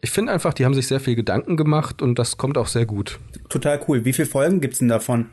ich 0.00 0.12
finde 0.12 0.30
einfach, 0.30 0.54
die 0.54 0.64
haben 0.64 0.72
sich 0.74 0.86
sehr 0.86 1.00
viel 1.00 1.16
Gedanken 1.16 1.56
gemacht 1.56 2.00
und 2.00 2.16
das 2.20 2.36
kommt 2.36 2.56
auch 2.58 2.68
sehr 2.68 2.86
gut. 2.86 3.18
total 3.48 3.80
cool. 3.88 4.04
Wie 4.04 4.12
viele 4.12 4.28
Folgen 4.28 4.60
gibt's 4.60 4.78
denn 4.78 4.86
davon? 4.86 5.26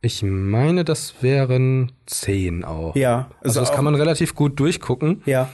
Ich 0.00 0.22
meine, 0.22 0.84
das 0.84 1.16
wären 1.20 1.92
zehn 2.06 2.64
auch. 2.64 2.96
Ja. 2.96 3.28
Also 3.42 3.60
das 3.60 3.68
auch, 3.70 3.74
kann 3.74 3.84
man 3.84 3.94
relativ 3.94 4.34
gut 4.34 4.58
durchgucken 4.58 5.20
Ja. 5.26 5.50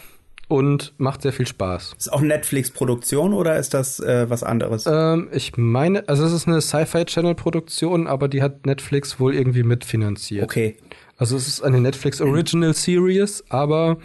und 0.47 0.95
macht 0.97 1.23
sehr 1.23 1.33
viel 1.33 1.49
Spaß. 1.49 1.97
Ist 1.99 2.13
auch 2.13 2.21
Netflix-Produktion 2.21 3.33
oder 3.33 3.59
ist 3.59 3.75
das 3.75 3.99
äh, 3.99 4.31
was 4.31 4.45
anderes? 4.45 4.87
Ähm, 4.87 5.29
ich 5.33 5.57
meine, 5.57 6.09
also 6.09 6.25
es 6.25 6.33
ist 6.33 6.47
eine 6.47 6.61
Sci-Fi-Channel-Produktion, 6.61 8.07
aber 8.07 8.29
die 8.29 8.43
hat 8.43 8.65
Netflix 8.65 9.19
wohl 9.19 9.35
irgendwie 9.35 9.65
mitfinanziert. 9.65 10.45
Okay. 10.45 10.77
Also 11.21 11.37
es 11.37 11.47
ist 11.47 11.63
eine 11.63 11.83
Netflix 11.83 12.23
Original 12.23 12.73
Series, 12.73 13.45
aber 13.51 13.99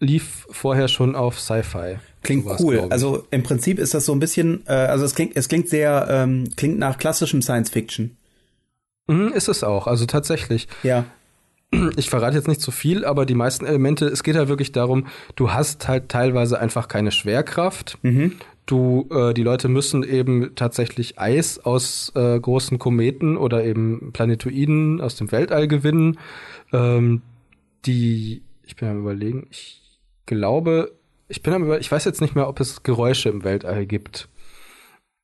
lief 0.00 0.48
vorher 0.50 0.88
schon 0.88 1.14
auf 1.14 1.38
Sci-Fi. 1.38 1.98
Klingt 2.24 2.44
Sowas, 2.44 2.60
cool. 2.60 2.86
Also 2.90 3.24
im 3.30 3.44
Prinzip 3.44 3.78
ist 3.78 3.94
das 3.94 4.04
so 4.04 4.12
ein 4.12 4.18
bisschen, 4.18 4.64
äh, 4.66 4.72
also 4.72 5.04
es 5.04 5.14
klingt, 5.14 5.36
es 5.36 5.48
klingt 5.48 5.68
sehr, 5.68 6.08
ähm, 6.10 6.48
klingt 6.56 6.80
nach 6.80 6.98
klassischem 6.98 7.40
Science 7.40 7.70
Fiction. 7.70 8.16
Mhm, 9.06 9.28
ist 9.28 9.48
es 9.48 9.62
auch, 9.62 9.86
also 9.86 10.06
tatsächlich. 10.06 10.66
Ja. 10.82 11.04
ich 11.96 12.10
verrate 12.10 12.36
jetzt 12.36 12.48
nicht 12.48 12.60
zu 12.60 12.72
viel, 12.72 13.04
aber 13.04 13.26
die 13.26 13.34
meisten 13.34 13.64
Elemente, 13.64 14.06
es 14.06 14.24
geht 14.24 14.34
halt 14.34 14.48
wirklich 14.48 14.72
darum, 14.72 15.06
du 15.36 15.52
hast 15.52 15.86
halt 15.86 16.08
teilweise 16.08 16.58
einfach 16.58 16.88
keine 16.88 17.12
Schwerkraft. 17.12 17.96
Mhm. 18.02 18.32
Du, 18.70 19.08
äh, 19.10 19.34
die 19.34 19.42
Leute 19.42 19.66
müssen 19.66 20.04
eben 20.04 20.54
tatsächlich 20.54 21.18
Eis 21.18 21.58
aus 21.58 22.12
äh, 22.14 22.38
großen 22.38 22.78
Kometen 22.78 23.36
oder 23.36 23.64
eben 23.64 24.12
Planetoiden 24.12 25.00
aus 25.00 25.16
dem 25.16 25.32
Weltall 25.32 25.66
gewinnen. 25.66 26.20
Ähm, 26.72 27.22
die, 27.84 28.42
ich 28.62 28.76
bin 28.76 28.88
am 28.88 29.00
überlegen, 29.00 29.48
ich 29.50 29.82
glaube, 30.24 30.92
ich 31.26 31.42
bin 31.42 31.52
am 31.52 31.64
über, 31.64 31.80
ich 31.80 31.90
weiß 31.90 32.04
jetzt 32.04 32.20
nicht 32.20 32.36
mehr, 32.36 32.48
ob 32.48 32.60
es 32.60 32.84
Geräusche 32.84 33.28
im 33.28 33.42
Weltall 33.42 33.86
gibt. 33.86 34.28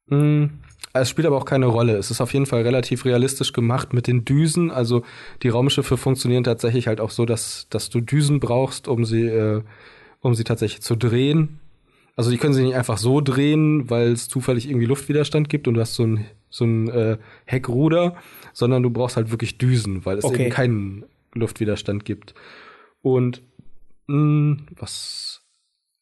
Hm, 0.09 0.59
es 0.93 1.09
spielt 1.09 1.29
aber 1.29 1.37
auch 1.37 1.45
keine 1.45 1.67
Rolle. 1.67 1.99
Es 1.99 2.11
ist 2.11 2.21
auf 2.21 2.33
jeden 2.33 2.47
Fall 2.47 2.63
relativ 2.63 3.05
realistisch 3.05 3.53
gemacht 3.53 3.93
mit 3.93 4.09
den 4.09 4.25
Düsen. 4.25 4.73
Also 4.73 5.05
die 5.45 5.51
Raumschiffe 5.51 5.97
funktionieren 5.97 6.43
tatsächlich 6.43 6.89
halt 6.89 7.01
auch 7.01 7.11
so, 7.11 7.25
dass, 7.25 7.69
dass 7.71 7.91
du 7.91 8.01
Düsen 8.01 8.41
brauchst, 8.41 8.89
um 8.89 9.05
sie, 9.05 9.23
äh, 9.23 9.63
um 10.21 10.35
sie 10.35 10.43
tatsächlich 10.43 10.83
zu 10.83 10.97
drehen. 10.97 11.61
Also 12.17 12.31
die 12.31 12.39
können 12.39 12.55
sie 12.55 12.63
nicht 12.65 12.75
einfach 12.75 12.97
so 12.99 13.21
drehen, 13.21 13.89
weil 13.91 14.13
es 14.13 14.29
zufällig 14.29 14.69
irgendwie 14.69 14.87
Luftwiderstand 14.87 15.49
gibt 15.51 15.69
und 15.69 15.75
du 15.75 15.81
hast 15.81 15.95
so 15.95 16.05
ein, 16.05 16.25
so 16.49 16.65
ein 16.65 16.89
äh, 16.89 17.19
Heckruder, 17.45 18.17
sondern 18.55 18.83
du 18.83 18.91
brauchst 18.91 19.17
halt 19.17 19.31
wirklich 19.31 19.59
Düsen, 19.59 20.05
weil 20.07 20.17
es 20.19 20.25
Okay. 20.25 20.45
eben 20.45 20.51
keinen 20.51 21.05
Luftwiderstand 21.35 22.05
gibt. 22.07 22.35
Und 23.03 23.43
mh, 24.07 24.57
was 24.77 25.43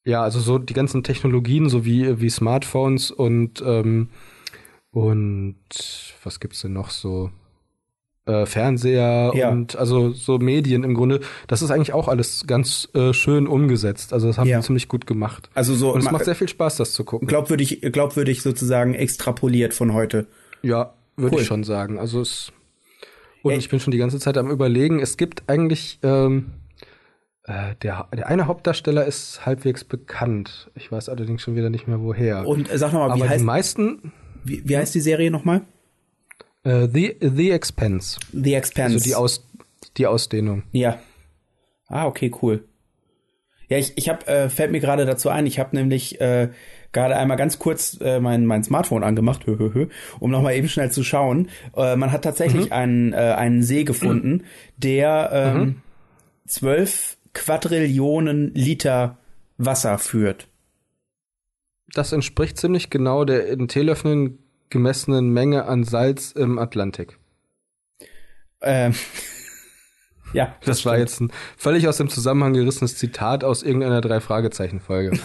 ja, 0.07 0.23
also 0.23 0.39
so 0.39 0.59
die 0.59 0.75
ganzen 0.75 1.03
Technologien, 1.03 1.69
so 1.71 1.85
wie, 1.85 2.21
wie 2.21 2.29
Smartphones 2.29 3.11
und, 3.11 3.63
ähm, 3.67 4.11
und 4.91 5.57
was 6.23 6.41
gibt's 6.41 6.61
denn 6.61 6.75
noch 6.75 6.91
so? 6.91 7.31
Äh, 8.27 8.47
Fernseher 8.47 9.33
Ja. 9.35 9.51
und 9.51 9.77
also 9.77 10.11
so 10.13 10.39
Medien 10.39 10.83
im 10.83 10.95
Grunde, 10.95 11.21
das 11.47 11.61
ist 11.61 11.71
eigentlich 11.71 11.93
auch 11.93 12.09
alles 12.09 12.47
ganz 12.47 12.89
äh, 12.95 13.13
schön 13.13 13.47
umgesetzt. 13.47 14.15
Also 14.15 14.29
das 14.29 14.39
haben 14.39 14.49
Ja. 14.49 14.61
die 14.61 14.65
ziemlich 14.65 14.89
gut 14.89 15.07
gemacht. 15.07 15.51
Also 15.53 15.75
so 15.75 15.93
Und 15.93 15.99
es 15.99 16.07
ma- 16.07 16.13
macht 16.13 16.25
sehr 16.25 16.35
viel 16.35 16.49
Spaß, 16.49 16.77
das 16.77 16.95
zu 16.95 17.05
gucken. 17.05 17.29
glaubwürdig, 17.29 17.83
glaubwürdig 17.83 18.41
sozusagen 18.41 18.95
extrapoliert 18.95 19.75
von 19.75 19.93
heute. 19.93 20.27
Ja, 20.63 20.95
würde 21.17 21.37
Cool. 21.37 21.43
ich 21.43 21.47
schon 21.47 21.65
sagen. 21.65 21.99
Also 21.99 22.23
es 22.23 22.51
und 23.43 23.53
Ey. 23.53 23.59
ich 23.59 23.69
bin 23.69 23.79
schon 23.79 23.91
die 23.91 23.99
ganze 23.99 24.19
Zeit 24.19 24.39
am 24.39 24.51
überlegen. 24.51 25.01
Es 25.01 25.19
gibt 25.19 25.43
eigentlich 25.49 25.99
ähm, 26.03 26.47
äh, 27.43 27.75
der, 27.83 28.09
der 28.17 28.27
eine 28.29 28.47
Hauptdarsteller 28.47 29.05
ist 29.05 29.45
halbwegs 29.45 29.85
bekannt. 29.85 30.71
Ich 30.75 30.91
weiß 30.91 31.11
allerdings 31.11 31.43
schon 31.43 31.57
wieder 31.57 31.69
nicht 31.69 31.87
mehr 31.87 32.01
woher. 32.01 32.47
Und 32.49 32.73
äh, 32.73 32.79
sag 32.79 32.95
noch 32.95 33.01
mal, 33.01 33.11
Aber 33.11 33.17
wie 33.17 33.23
die 33.25 33.29
heißt, 33.29 33.45
meisten 33.45 34.13
wie, 34.45 34.63
wie 34.67 34.79
heißt 34.79 34.95
die 34.95 35.01
Serie 35.03 35.31
nochmal? 35.31 35.61
Äh, 36.65 36.89
The 36.93 37.17
The 37.21 37.51
Expense, 37.51 38.19
The 38.33 38.55
Expanse. 38.55 38.95
also 38.95 39.05
die 39.05 39.15
Aus 39.15 39.47
die 39.97 40.07
Ausdehnung. 40.07 40.65
Ja. 40.73 40.99
Ah, 41.87 42.07
okay, 42.07 42.33
cool. 42.43 42.65
Ja, 43.69 43.79
ich, 43.79 43.97
ich 43.97 44.09
habe, 44.09 44.27
äh, 44.27 44.49
fällt 44.49 44.73
mir 44.73 44.81
gerade 44.81 45.07
dazu 45.07 45.29
ein, 45.29 45.47
ich 45.47 45.59
habe 45.59 45.75
nämlich 45.77 46.21
äh, 46.21 46.51
gerade 46.93 47.17
einmal 47.17 47.37
ganz 47.37 47.59
kurz 47.59 47.99
äh, 48.01 48.21
mein, 48.21 48.47
mein 48.47 48.63
Smartphone 48.63 49.03
angemacht, 49.03 49.47
hö, 49.47 49.59
hö, 49.59 49.71
hö, 49.73 49.87
um 50.21 50.31
nochmal 50.31 50.55
eben 50.55 50.69
schnell 50.69 50.91
zu 50.91 51.03
schauen. 51.03 51.49
Äh, 51.77 51.97
man 51.97 52.13
hat 52.13 52.23
tatsächlich 52.23 52.73
einen, 52.73 53.13
äh, 53.13 53.17
einen 53.17 53.63
See 53.63 53.85
gefunden, 53.85 54.45
der 54.77 55.31
ähm, 55.33 55.83
zwölf 56.47 57.17
Quadrillionen 57.33 58.53
Liter 58.55 59.19
Wasser 59.57 59.99
führt. 59.99 60.49
Das 61.93 62.13
entspricht 62.13 62.59
ziemlich 62.59 62.91
genau 62.91 63.25
der 63.25 63.49
in 63.49 63.69
Teelöffeln 63.69 64.39
gemessenen 64.71 65.31
Menge 65.31 65.67
an 65.67 65.85
Salz 65.85 66.33
im 66.33 66.59
Atlantik. 66.59 67.19
Ähm, 68.63 68.95
ja, 70.33 70.55
Das, 70.65 70.85
war 70.85 70.95
stimmt. 70.95 70.99
jetzt 71.09 71.21
ein 71.21 71.33
völlig 71.57 71.87
aus 71.89 71.97
dem 71.99 72.09
Zusammenhang 72.09 72.55
gerissenes 72.55 72.97
Zitat 72.97 73.45
aus 73.45 73.63
irgendeiner 73.63 74.01
drei 74.01 74.21
Fragezeichen 74.21 74.81
Folge. 74.81 75.19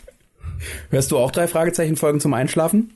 Hörst 0.90 1.10
du 1.10 1.18
auch 1.18 1.30
drei 1.32 1.48
Fragezeichen-Folgen 1.48 2.20
zum 2.20 2.34
Einschlafen? 2.34 2.94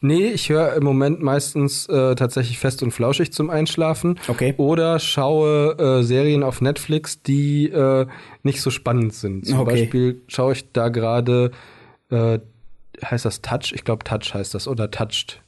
Nee, 0.00 0.26
ich 0.28 0.48
höre 0.50 0.74
im 0.74 0.84
Moment 0.84 1.22
meistens 1.22 1.86
äh, 1.88 2.14
tatsächlich 2.14 2.58
fest 2.58 2.82
und 2.82 2.90
flauschig 2.92 3.32
zum 3.32 3.50
Einschlafen. 3.50 4.18
Okay. 4.28 4.54
Oder 4.58 4.98
schaue 4.98 5.76
äh, 5.78 6.02
Serien 6.02 6.42
auf 6.42 6.60
Netflix, 6.60 7.22
die 7.22 7.68
äh, 7.70 8.06
nicht 8.42 8.60
so 8.60 8.70
spannend 8.70 9.14
sind. 9.14 9.46
Zum 9.46 9.60
Okay. 9.60 9.70
Beispiel 9.82 10.22
schaue 10.28 10.52
ich 10.52 10.72
da 10.72 10.88
gerade, 10.88 11.52
äh, 12.10 12.38
heißt 13.10 13.24
das 13.24 13.42
Touch? 13.42 13.72
Ich 13.74 13.84
glaube 13.84 14.04
Touch 14.04 14.34
heißt 14.34 14.54
das 14.54 14.68
oder 14.68 14.90
Touched. 14.90 15.42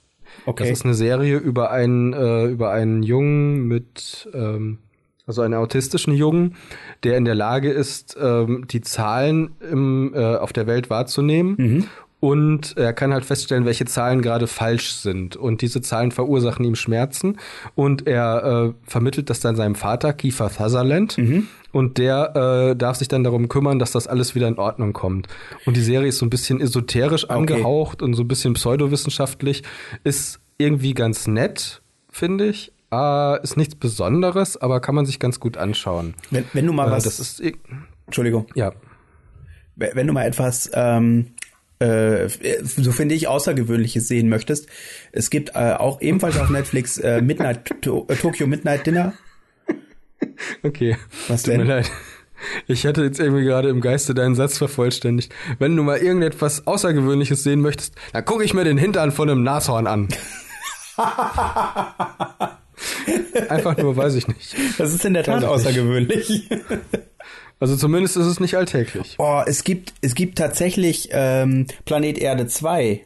Okay. 0.46 0.64
Das 0.64 0.70
ist 0.70 0.84
eine 0.84 0.94
Serie 0.94 1.36
über 1.36 1.70
einen, 1.70 2.12
äh, 2.12 2.46
über 2.46 2.70
einen 2.70 3.02
Jungen 3.02 3.66
mit, 3.68 4.28
ähm, 4.34 4.78
also 5.26 5.42
einen 5.42 5.54
autistischen 5.54 6.12
Jungen, 6.12 6.56
der 7.02 7.16
in 7.16 7.24
der 7.24 7.34
Lage 7.34 7.70
ist, 7.70 8.16
ähm, 8.20 8.66
die 8.68 8.80
Zahlen 8.80 9.52
im, 9.60 10.12
äh, 10.14 10.36
auf 10.36 10.52
der 10.52 10.66
Welt 10.66 10.90
wahrzunehmen. 10.90 11.88
Und 12.24 12.78
er 12.78 12.94
kann 12.94 13.12
halt 13.12 13.26
feststellen, 13.26 13.66
welche 13.66 13.84
Zahlen 13.84 14.22
gerade 14.22 14.46
falsch 14.46 14.92
sind. 14.94 15.36
Und 15.36 15.60
diese 15.60 15.82
Zahlen 15.82 16.10
verursachen 16.10 16.64
ihm 16.64 16.74
Schmerzen. 16.74 17.36
Und 17.74 18.06
er 18.06 18.72
äh, 18.72 18.90
vermittelt 18.90 19.28
das 19.28 19.40
dann 19.40 19.56
seinem 19.56 19.74
Vater, 19.74 20.14
Kiefer 20.14 20.48
Sutherland. 20.48 21.18
Und 21.70 21.98
der 21.98 22.70
äh, 22.70 22.76
darf 22.76 22.96
sich 22.96 23.08
dann 23.08 23.24
darum 23.24 23.50
kümmern, 23.50 23.78
dass 23.78 23.92
das 23.92 24.06
alles 24.06 24.34
wieder 24.34 24.48
in 24.48 24.56
Ordnung 24.56 24.94
kommt. 24.94 25.28
Und 25.66 25.76
die 25.76 25.82
Serie 25.82 26.08
ist 26.08 26.16
so 26.16 26.24
ein 26.24 26.30
bisschen 26.30 26.62
esoterisch 26.62 27.28
angehaucht 27.28 28.00
und 28.00 28.14
so 28.14 28.22
ein 28.22 28.28
bisschen 28.28 28.54
pseudowissenschaftlich. 28.54 29.62
Ist 30.02 30.40
irgendwie 30.56 30.94
ganz 30.94 31.26
nett, 31.26 31.82
finde 32.08 32.46
ich. 32.46 32.72
Äh, 32.90 33.42
ist 33.42 33.58
nichts 33.58 33.74
Besonderes, 33.74 34.56
aber 34.56 34.80
kann 34.80 34.94
man 34.94 35.04
sich 35.04 35.20
ganz 35.20 35.40
gut 35.40 35.58
anschauen. 35.58 36.14
wenn, 36.30 36.46
wenn 36.54 36.66
du 36.66 36.72
mal 36.72 36.88
Äh, 36.88 36.92
was, 36.92 37.04
das 37.04 37.20
ist, 37.20 37.42
Entschuldigung, 38.06 38.46
ja. 38.54 38.72
wenn 39.76 40.06
du 40.06 40.14
mal 40.14 40.24
etwas, 40.24 40.70
ähm, 40.72 41.33
äh, 41.84 42.28
so 42.64 42.92
finde 42.92 43.14
ich, 43.14 43.28
Außergewöhnliches 43.28 44.08
sehen 44.08 44.28
möchtest, 44.28 44.68
es 45.12 45.30
gibt 45.30 45.50
äh, 45.54 45.74
auch 45.74 46.00
ebenfalls 46.00 46.38
auf 46.38 46.50
Netflix 46.50 46.98
äh, 46.98 47.20
Midnight 47.20 47.82
to 47.82 48.06
äh, 48.08 48.16
Tokyo 48.16 48.46
Midnight 48.46 48.86
Dinner. 48.86 49.14
Okay. 50.62 50.96
Was 51.28 51.42
Tut 51.42 51.52
denn? 51.52 51.60
mir 51.62 51.66
leid. 51.66 51.90
Ich 52.66 52.86
hatte 52.86 53.02
jetzt 53.02 53.20
irgendwie 53.20 53.44
gerade 53.44 53.68
im 53.68 53.80
Geiste 53.80 54.14
deinen 54.14 54.34
Satz 54.34 54.58
vervollständigt. 54.58 55.32
Wenn 55.58 55.76
du 55.76 55.82
mal 55.82 55.98
irgendetwas 55.98 56.66
Außergewöhnliches 56.66 57.42
sehen 57.42 57.60
möchtest, 57.60 57.94
dann 58.12 58.24
gucke 58.24 58.44
ich 58.44 58.54
mir 58.54 58.64
den 58.64 58.78
Hintern 58.78 59.12
von 59.12 59.30
einem 59.30 59.42
Nashorn 59.42 59.86
an. 59.86 60.08
Einfach 63.48 63.76
nur, 63.78 63.96
weiß 63.96 64.14
ich 64.14 64.28
nicht. 64.28 64.54
Das 64.78 64.92
ist 64.92 65.04
in 65.04 65.14
der 65.14 65.24
Tat 65.24 65.44
außergewöhnlich. 65.44 66.48
Also 67.60 67.76
zumindest 67.76 68.16
ist 68.16 68.26
es 68.26 68.40
nicht 68.40 68.56
alltäglich. 68.56 69.14
Oh, 69.18 69.42
es 69.46 69.64
gibt, 69.64 69.94
es 70.00 70.14
gibt 70.14 70.38
tatsächlich 70.38 71.08
ähm, 71.12 71.66
Planet 71.84 72.18
Erde 72.18 72.46
2. 72.46 73.04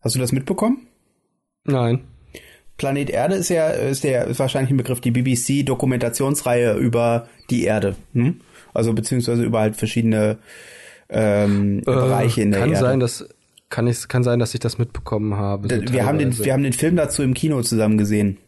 Hast 0.00 0.14
du 0.14 0.18
das 0.18 0.32
mitbekommen? 0.32 0.86
Nein. 1.64 2.04
Planet 2.76 3.10
Erde 3.10 3.36
ist 3.36 3.48
ja, 3.48 3.68
ist 3.68 4.04
der, 4.04 4.26
ist 4.26 4.38
wahrscheinlich 4.38 4.70
ein 4.70 4.76
Begriff, 4.76 5.00
die 5.00 5.10
BBC-Dokumentationsreihe 5.10 6.74
über 6.74 7.28
die 7.50 7.64
Erde. 7.64 7.96
Hm? 8.12 8.40
Also 8.74 8.92
beziehungsweise 8.92 9.42
über 9.42 9.60
halt 9.60 9.76
verschiedene 9.76 10.38
ähm, 11.08 11.82
Bereiche 11.84 12.42
in 12.42 12.50
der 12.50 12.60
kann 12.60 12.70
Erde. 12.70 12.80
sein, 12.80 13.00
dass 13.00 13.26
kann 13.68 13.86
ich 13.86 14.06
kann 14.08 14.22
sein, 14.22 14.38
dass 14.38 14.54
ich 14.54 14.60
das 14.60 14.78
mitbekommen 14.78 15.36
habe. 15.36 15.68
so 15.68 15.92
wir 15.92 16.06
haben 16.06 16.18
den, 16.18 16.38
wir 16.38 16.52
haben 16.52 16.62
den 16.62 16.72
Film 16.72 16.96
dazu 16.96 17.22
im 17.22 17.34
Kino 17.34 17.62
zusammen 17.62 17.98
gesehen. 17.98 18.38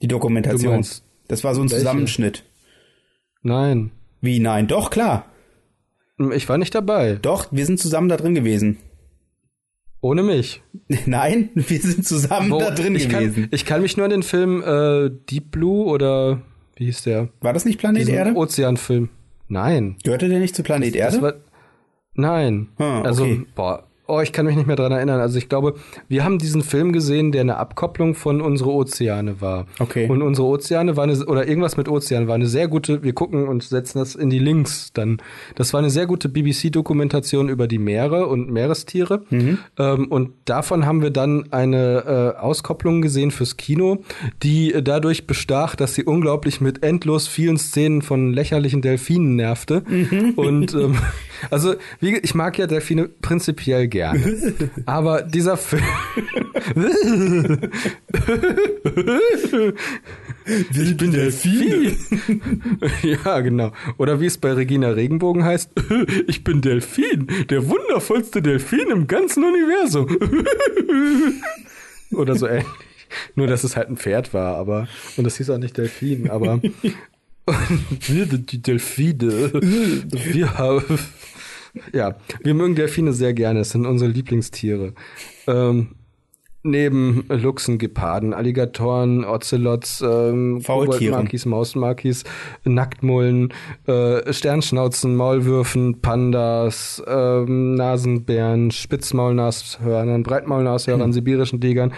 Die 0.00 0.08
Dokumentation. 0.08 0.86
Das 1.26 1.44
war 1.44 1.54
so 1.54 1.60
ein 1.60 1.70
welche? 1.70 1.84
Zusammenschnitt. 1.84 2.44
Nein. 3.48 3.90
Wie 4.20 4.38
nein? 4.40 4.66
Doch 4.68 4.90
klar. 4.90 5.26
Ich 6.34 6.48
war 6.48 6.58
nicht 6.58 6.74
dabei. 6.74 7.16
Doch, 7.20 7.46
wir 7.50 7.64
sind 7.66 7.78
zusammen 7.78 8.08
da 8.08 8.16
drin 8.16 8.34
gewesen. 8.34 8.78
Ohne 10.00 10.22
mich. 10.22 10.62
Nein, 11.06 11.50
wir 11.54 11.80
sind 11.80 12.06
zusammen 12.06 12.50
Wo- 12.52 12.58
da 12.60 12.70
drin 12.70 12.94
ich 12.94 13.08
gewesen. 13.08 13.42
Kann, 13.44 13.48
ich 13.52 13.64
kann 13.64 13.82
mich 13.82 13.96
nur 13.96 14.04
an 14.04 14.10
den 14.10 14.22
Film 14.22 14.62
äh, 14.62 15.10
Deep 15.30 15.50
Blue 15.50 15.86
oder 15.86 16.40
wie 16.76 16.84
hieß 16.86 17.02
der? 17.02 17.30
War 17.40 17.52
das 17.52 17.64
nicht 17.64 17.78
Planet 17.78 18.02
Diesen 18.02 18.14
Erde? 18.14 18.34
Ozeanfilm. 18.34 19.08
Nein. 19.48 19.96
Gehörte 20.04 20.28
der 20.28 20.38
nicht 20.38 20.54
zu 20.54 20.62
Planet 20.62 20.94
Erde? 20.94 21.12
Das 21.16 21.22
war, 21.22 21.34
nein. 22.14 22.68
Ah, 22.78 23.02
Also, 23.02 23.24
okay. 23.24 23.44
boah, 23.56 23.87
oh, 24.08 24.20
ich 24.20 24.32
kann 24.32 24.46
mich 24.46 24.56
nicht 24.56 24.66
mehr 24.66 24.76
dran 24.76 24.90
erinnern. 24.90 25.20
Also 25.20 25.38
ich 25.38 25.48
glaube, 25.48 25.74
wir 26.08 26.24
haben 26.24 26.38
diesen 26.38 26.62
Film 26.62 26.92
gesehen, 26.92 27.30
der 27.30 27.42
eine 27.42 27.58
Abkopplung 27.58 28.14
von 28.14 28.40
unsere 28.40 28.70
Ozeane 28.70 29.40
war. 29.40 29.66
Okay. 29.78 30.08
Und 30.08 30.22
unsere 30.22 30.48
Ozeane 30.48 30.96
war 30.96 31.04
eine, 31.04 31.24
oder 31.26 31.46
irgendwas 31.46 31.76
mit 31.76 31.88
Ozean 31.88 32.26
war 32.26 32.34
eine 32.34 32.46
sehr 32.46 32.68
gute, 32.68 33.02
wir 33.02 33.12
gucken 33.12 33.46
und 33.46 33.62
setzen 33.62 33.98
das 33.98 34.14
in 34.14 34.30
die 34.30 34.38
Links 34.38 34.92
dann. 34.94 35.18
Das 35.54 35.74
war 35.74 35.78
eine 35.78 35.90
sehr 35.90 36.06
gute 36.06 36.30
BBC-Dokumentation 36.30 37.50
über 37.50 37.68
die 37.68 37.78
Meere 37.78 38.26
und 38.26 38.50
Meerestiere. 38.50 39.22
Mhm. 39.28 39.58
Ähm, 39.78 40.06
und 40.06 40.30
davon 40.46 40.86
haben 40.86 41.02
wir 41.02 41.10
dann 41.10 41.52
eine 41.52 42.34
äh, 42.36 42.40
Auskopplung 42.40 43.02
gesehen 43.02 43.30
fürs 43.30 43.58
Kino, 43.58 43.98
die 44.42 44.72
äh, 44.72 44.82
dadurch 44.82 45.26
bestach, 45.26 45.76
dass 45.76 45.94
sie 45.94 46.04
unglaublich 46.04 46.62
mit 46.62 46.82
endlos 46.82 47.28
vielen 47.28 47.58
Szenen 47.58 48.00
von 48.00 48.32
lächerlichen 48.32 48.80
Delfinen 48.80 49.36
nervte. 49.36 49.82
Mhm. 49.86 50.32
Und 50.36 50.74
ähm, 50.74 50.96
also, 51.50 51.74
wie, 52.00 52.16
ich 52.18 52.34
mag 52.34 52.58
ja 52.58 52.66
Delfine 52.66 53.08
prinzipiell 53.08 53.88
gerne. 53.88 54.42
aber 54.86 55.22
dieser 55.22 55.56
Film. 55.56 55.82
ich 60.72 60.96
bin 60.96 61.10
Delfin. 61.12 61.96
ja, 63.02 63.40
genau. 63.40 63.72
Oder 63.96 64.20
wie 64.20 64.26
es 64.26 64.38
bei 64.38 64.52
Regina 64.52 64.90
Regenbogen 64.90 65.44
heißt, 65.44 65.70
ich 66.26 66.44
bin 66.44 66.60
Delfin, 66.60 67.28
der 67.50 67.68
wundervollste 67.68 68.42
Delfin 68.42 68.90
im 68.90 69.06
ganzen 69.06 69.44
Universum. 69.44 70.08
Oder 72.12 72.36
so 72.36 72.46
ähnlich. 72.46 72.66
Nur, 73.34 73.46
dass 73.46 73.64
es 73.64 73.76
halt 73.76 73.88
ein 73.88 73.96
Pferd 73.96 74.34
war, 74.34 74.56
aber, 74.56 74.86
und 75.16 75.24
das 75.24 75.38
hieß 75.38 75.50
auch 75.50 75.58
nicht 75.58 75.76
Delfin, 75.78 76.28
aber, 76.28 76.60
die 78.08 78.62
Delfine, 78.62 79.52
wir 79.52 80.58
haben, 80.58 80.98
ja, 81.92 82.16
wir 82.42 82.54
mögen 82.54 82.74
Delfine 82.74 83.12
sehr 83.12 83.34
gerne, 83.34 83.60
es 83.60 83.70
sind 83.70 83.86
unsere 83.86 84.10
Lieblingstiere. 84.10 84.94
Ähm, 85.46 85.94
neben 86.62 87.24
Luchsen, 87.28 87.78
Geparden, 87.78 88.34
Alligatoren, 88.34 89.24
Ocelots, 89.24 90.02
ähm, 90.02 90.62
Makis, 90.66 91.46
Mausmakis, 91.46 92.24
Nacktmullen, 92.64 93.52
äh, 93.86 94.32
Sternschnauzen, 94.32 95.16
Maulwürfen, 95.16 96.00
Pandas, 96.00 97.02
ähm, 97.06 97.74
Nasenbären, 97.74 98.70
Spitzmaulnashörnern, 98.70 100.22
Breitmaulnashörnern, 100.22 101.08
hm. 101.08 101.12
sibirischen 101.12 101.60
Tigern, 101.60 101.92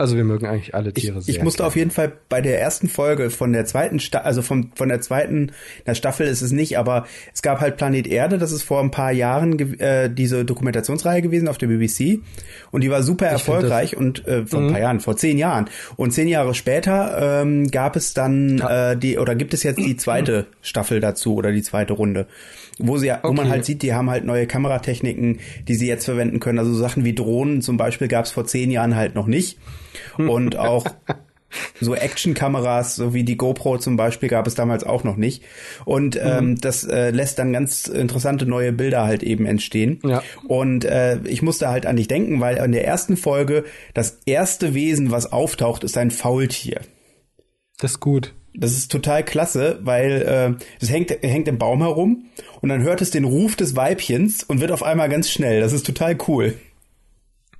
also 0.00 0.16
wir 0.16 0.22
mögen 0.22 0.46
eigentlich 0.46 0.76
alle 0.76 0.92
Tiere 0.92 1.18
ich, 1.18 1.24
sehr. 1.24 1.34
Ich 1.34 1.42
musste 1.42 1.58
gerne. 1.58 1.66
auf 1.66 1.76
jeden 1.76 1.90
Fall 1.90 2.12
bei 2.28 2.40
der 2.40 2.60
ersten 2.60 2.88
Folge 2.88 3.30
von 3.30 3.52
der 3.52 3.64
zweiten 3.64 3.98
Sta 3.98 4.18
also 4.18 4.42
von, 4.42 4.70
von 4.76 4.88
der 4.88 5.00
zweiten, 5.00 5.50
der 5.86 5.96
Staffel 5.96 6.28
ist 6.28 6.40
es 6.40 6.52
nicht, 6.52 6.78
aber 6.78 7.04
es 7.34 7.42
gab 7.42 7.60
halt 7.60 7.76
Planet 7.76 8.06
Erde, 8.06 8.38
das 8.38 8.52
ist 8.52 8.62
vor 8.62 8.80
ein 8.80 8.92
paar 8.92 9.10
Jahren 9.10 9.58
äh, 9.80 10.08
diese 10.08 10.44
Dokumentationsreihe 10.44 11.20
gewesen 11.20 11.48
auf 11.48 11.58
der 11.58 11.66
BBC 11.66 12.20
und 12.70 12.82
die 12.82 12.90
war 12.90 13.02
super 13.02 13.26
ich 13.26 13.32
erfolgreich 13.32 13.96
und 13.96 14.24
äh, 14.28 14.46
vor 14.46 14.60
mhm. 14.60 14.66
ein 14.68 14.72
paar 14.72 14.80
Jahren, 14.80 15.00
vor 15.00 15.16
zehn 15.16 15.36
Jahren. 15.36 15.68
Und 15.96 16.12
zehn 16.12 16.28
Jahre 16.28 16.54
später 16.54 17.42
ähm, 17.42 17.68
gab 17.68 17.96
es 17.96 18.14
dann 18.14 18.58
ja. 18.58 18.92
äh, 18.92 18.96
die 18.96 19.18
oder 19.18 19.34
gibt 19.34 19.52
es 19.52 19.64
jetzt 19.64 19.78
die 19.78 19.96
zweite 19.96 20.46
Staffel 20.62 21.00
dazu 21.00 21.34
oder 21.34 21.50
die 21.50 21.62
zweite 21.62 21.94
Runde 21.94 22.28
wo 22.80 22.96
sie, 22.96 23.10
okay. 23.10 23.20
wo 23.24 23.32
man 23.32 23.48
halt 23.48 23.64
sieht, 23.64 23.82
die 23.82 23.92
haben 23.92 24.08
halt 24.08 24.24
neue 24.24 24.46
Kameratechniken, 24.46 25.40
die 25.66 25.74
sie 25.74 25.88
jetzt 25.88 26.04
verwenden 26.04 26.38
können. 26.38 26.60
Also 26.60 26.72
Sachen 26.74 27.04
wie 27.04 27.12
Drohnen 27.12 27.60
zum 27.60 27.76
Beispiel 27.76 28.06
gab 28.06 28.24
es 28.24 28.30
vor 28.30 28.46
zehn 28.46 28.70
Jahren 28.70 28.94
halt 28.94 29.16
noch 29.16 29.26
nicht. 29.26 29.58
Und 30.16 30.56
auch 30.58 30.84
so 31.80 31.94
Actionkameras, 31.94 32.96
so 32.96 33.14
wie 33.14 33.24
die 33.24 33.36
GoPro 33.36 33.78
zum 33.78 33.96
Beispiel, 33.96 34.28
gab 34.28 34.46
es 34.46 34.54
damals 34.54 34.84
auch 34.84 35.04
noch 35.04 35.16
nicht. 35.16 35.42
Und 35.84 36.16
mhm. 36.16 36.20
ähm, 36.24 36.60
das 36.60 36.84
äh, 36.84 37.10
lässt 37.10 37.38
dann 37.38 37.52
ganz 37.52 37.86
interessante 37.86 38.46
neue 38.46 38.72
Bilder 38.72 39.04
halt 39.04 39.22
eben 39.22 39.46
entstehen. 39.46 40.00
Ja. 40.04 40.22
Und 40.46 40.84
äh, 40.84 41.18
ich 41.24 41.42
musste 41.42 41.68
halt 41.68 41.86
an 41.86 41.96
dich 41.96 42.08
denken, 42.08 42.40
weil 42.40 42.56
in 42.56 42.72
der 42.72 42.86
ersten 42.86 43.16
Folge 43.16 43.64
das 43.94 44.20
erste 44.26 44.74
Wesen, 44.74 45.10
was 45.10 45.32
auftaucht, 45.32 45.84
ist 45.84 45.96
ein 45.96 46.10
Faultier. 46.10 46.80
Das 47.78 47.92
ist 47.92 48.00
gut. 48.00 48.34
Das 48.54 48.72
ist 48.72 48.90
total 48.90 49.24
klasse, 49.24 49.78
weil 49.82 50.22
äh, 50.22 50.64
das 50.80 50.90
hängt, 50.90 51.10
hängt 51.22 51.46
im 51.46 51.58
Baum 51.58 51.80
herum 51.80 52.24
und 52.60 52.68
dann 52.70 52.82
hört 52.82 53.00
es 53.00 53.10
den 53.10 53.24
Ruf 53.24 53.54
des 53.54 53.76
Weibchens 53.76 54.42
und 54.42 54.60
wird 54.60 54.72
auf 54.72 54.82
einmal 54.82 55.08
ganz 55.08 55.30
schnell. 55.30 55.60
Das 55.60 55.72
ist 55.72 55.86
total 55.86 56.18
cool. 56.26 56.54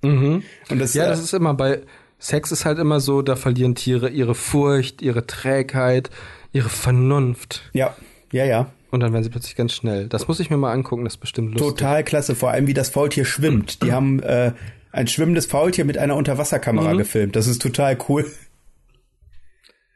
Mhm. 0.03 0.43
Und 0.71 0.79
das, 0.81 0.95
ja, 0.95 1.05
äh, 1.05 1.09
das 1.09 1.21
ist 1.21 1.35
immer 1.35 1.55
bei 1.55 1.83
Sex 2.19 2.51
ist 2.51 2.65
halt 2.65 2.79
immer 2.79 3.01
so, 3.01 3.23
da 3.23 3.37
verlieren 3.37 3.75
Tiere 3.75 4.09
ihre 4.09 4.35
Furcht, 4.35 5.03
ihre 5.03 5.27
Trägheit, 5.27 6.11
ihre 6.53 6.69
Vernunft. 6.69 7.71
Ja, 7.73 7.97
ja, 8.33 8.45
ja. 8.45 8.73
Und 8.91 9.01
dann 9.01 9.13
werden 9.13 9.23
sie 9.23 9.31
plötzlich 9.31 9.55
ganz 9.55 9.73
schnell. 9.75 10.09
Das 10.09 10.29
muss 10.29 10.41
ich 10.41 10.51
mir 10.51 10.57
mal 10.57 10.73
angucken, 10.73 11.05
das 11.05 11.15
ist 11.15 11.21
bestimmt 11.21 11.53
lustig. 11.53 11.77
Total 11.77 12.05
klasse, 12.05 12.35
vor 12.35 12.51
allem 12.51 12.67
wie 12.67 12.75
das 12.75 12.89
Faultier 12.89 13.25
schwimmt. 13.25 13.83
Die 13.83 13.93
haben 13.93 14.21
äh, 14.23 14.53
ein 14.93 15.07
schwimmendes 15.07 15.47
Faultier 15.47 15.85
mit 15.85 15.99
einer 15.99 16.17
Unterwasserkamera 16.17 16.95
mhm. 16.95 16.99
gefilmt. 16.99 17.37
Das 17.37 17.47
ist 17.47 17.61
total 17.61 17.99
cool. 18.09 18.25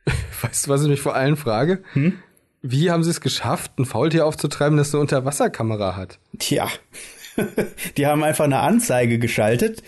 Weißt 0.43 0.66
du, 0.66 0.70
was 0.70 0.83
ich 0.83 0.89
mich 0.89 1.01
vor 1.01 1.14
allem 1.14 1.37
frage? 1.37 1.83
Hm? 1.95 2.18
Wie 2.61 2.91
haben 2.91 3.03
sie 3.03 3.11
es 3.11 3.20
geschafft, 3.20 3.73
ein 3.79 3.87
Faultier 3.87 4.27
aufzutreiben, 4.27 4.77
das 4.77 4.95
eine 4.95 5.01
Unterwasserkamera 5.01 5.97
hat? 5.97 6.18
Tja, 6.39 6.68
die 7.97 8.07
haben 8.07 8.23
einfach 8.23 8.45
eine 8.45 8.61
Anzeige 8.61 9.18
geschaltet. 9.18 9.83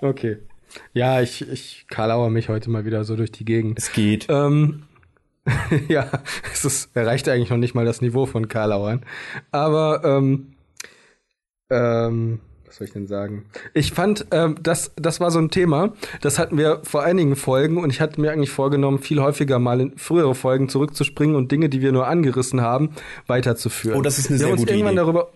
okay. 0.00 0.38
Ja, 0.92 1.20
ich, 1.20 1.48
ich 1.48 1.86
karlauer 1.88 2.30
mich 2.30 2.48
heute 2.48 2.70
mal 2.70 2.84
wieder 2.84 3.04
so 3.04 3.16
durch 3.16 3.32
die 3.32 3.44
Gegend. 3.44 3.78
Es 3.78 3.92
geht. 3.92 4.26
Ähm, 4.28 4.84
ja, 5.88 6.08
es 6.52 6.64
ist, 6.64 6.96
erreicht 6.96 7.28
eigentlich 7.28 7.50
noch 7.50 7.56
nicht 7.56 7.74
mal 7.74 7.84
das 7.84 8.00
Niveau 8.00 8.26
von 8.26 8.48
Karlauern. 8.48 9.04
Aber 9.50 10.02
ähm, 10.04 10.54
ähm, 11.70 12.40
was 12.72 12.78
soll 12.78 12.86
ich 12.86 12.92
denn 12.94 13.06
sagen? 13.06 13.44
Ich 13.74 13.92
fand, 13.92 14.26
ähm, 14.30 14.56
das, 14.62 14.92
das 14.96 15.20
war 15.20 15.30
so 15.30 15.38
ein 15.38 15.50
Thema, 15.50 15.92
das 16.22 16.38
hatten 16.38 16.56
wir 16.56 16.80
vor 16.84 17.02
einigen 17.02 17.36
Folgen 17.36 17.76
und 17.76 17.90
ich 17.90 18.00
hatte 18.00 18.18
mir 18.18 18.32
eigentlich 18.32 18.48
vorgenommen, 18.48 18.98
viel 18.98 19.20
häufiger 19.20 19.58
mal 19.58 19.78
in 19.80 19.98
frühere 19.98 20.34
Folgen 20.34 20.70
zurückzuspringen 20.70 21.36
und 21.36 21.52
Dinge, 21.52 21.68
die 21.68 21.82
wir 21.82 21.92
nur 21.92 22.06
angerissen 22.06 22.62
haben, 22.62 22.94
weiterzuführen. 23.26 23.98
Oh, 23.98 24.02
das 24.02 24.18
ist 24.18 24.30
eine 24.30 24.38
wir 24.38 24.46
sehr 24.46 24.56
gute 24.56 24.74
Idee. 24.74 24.94
Darüber, 24.94 25.32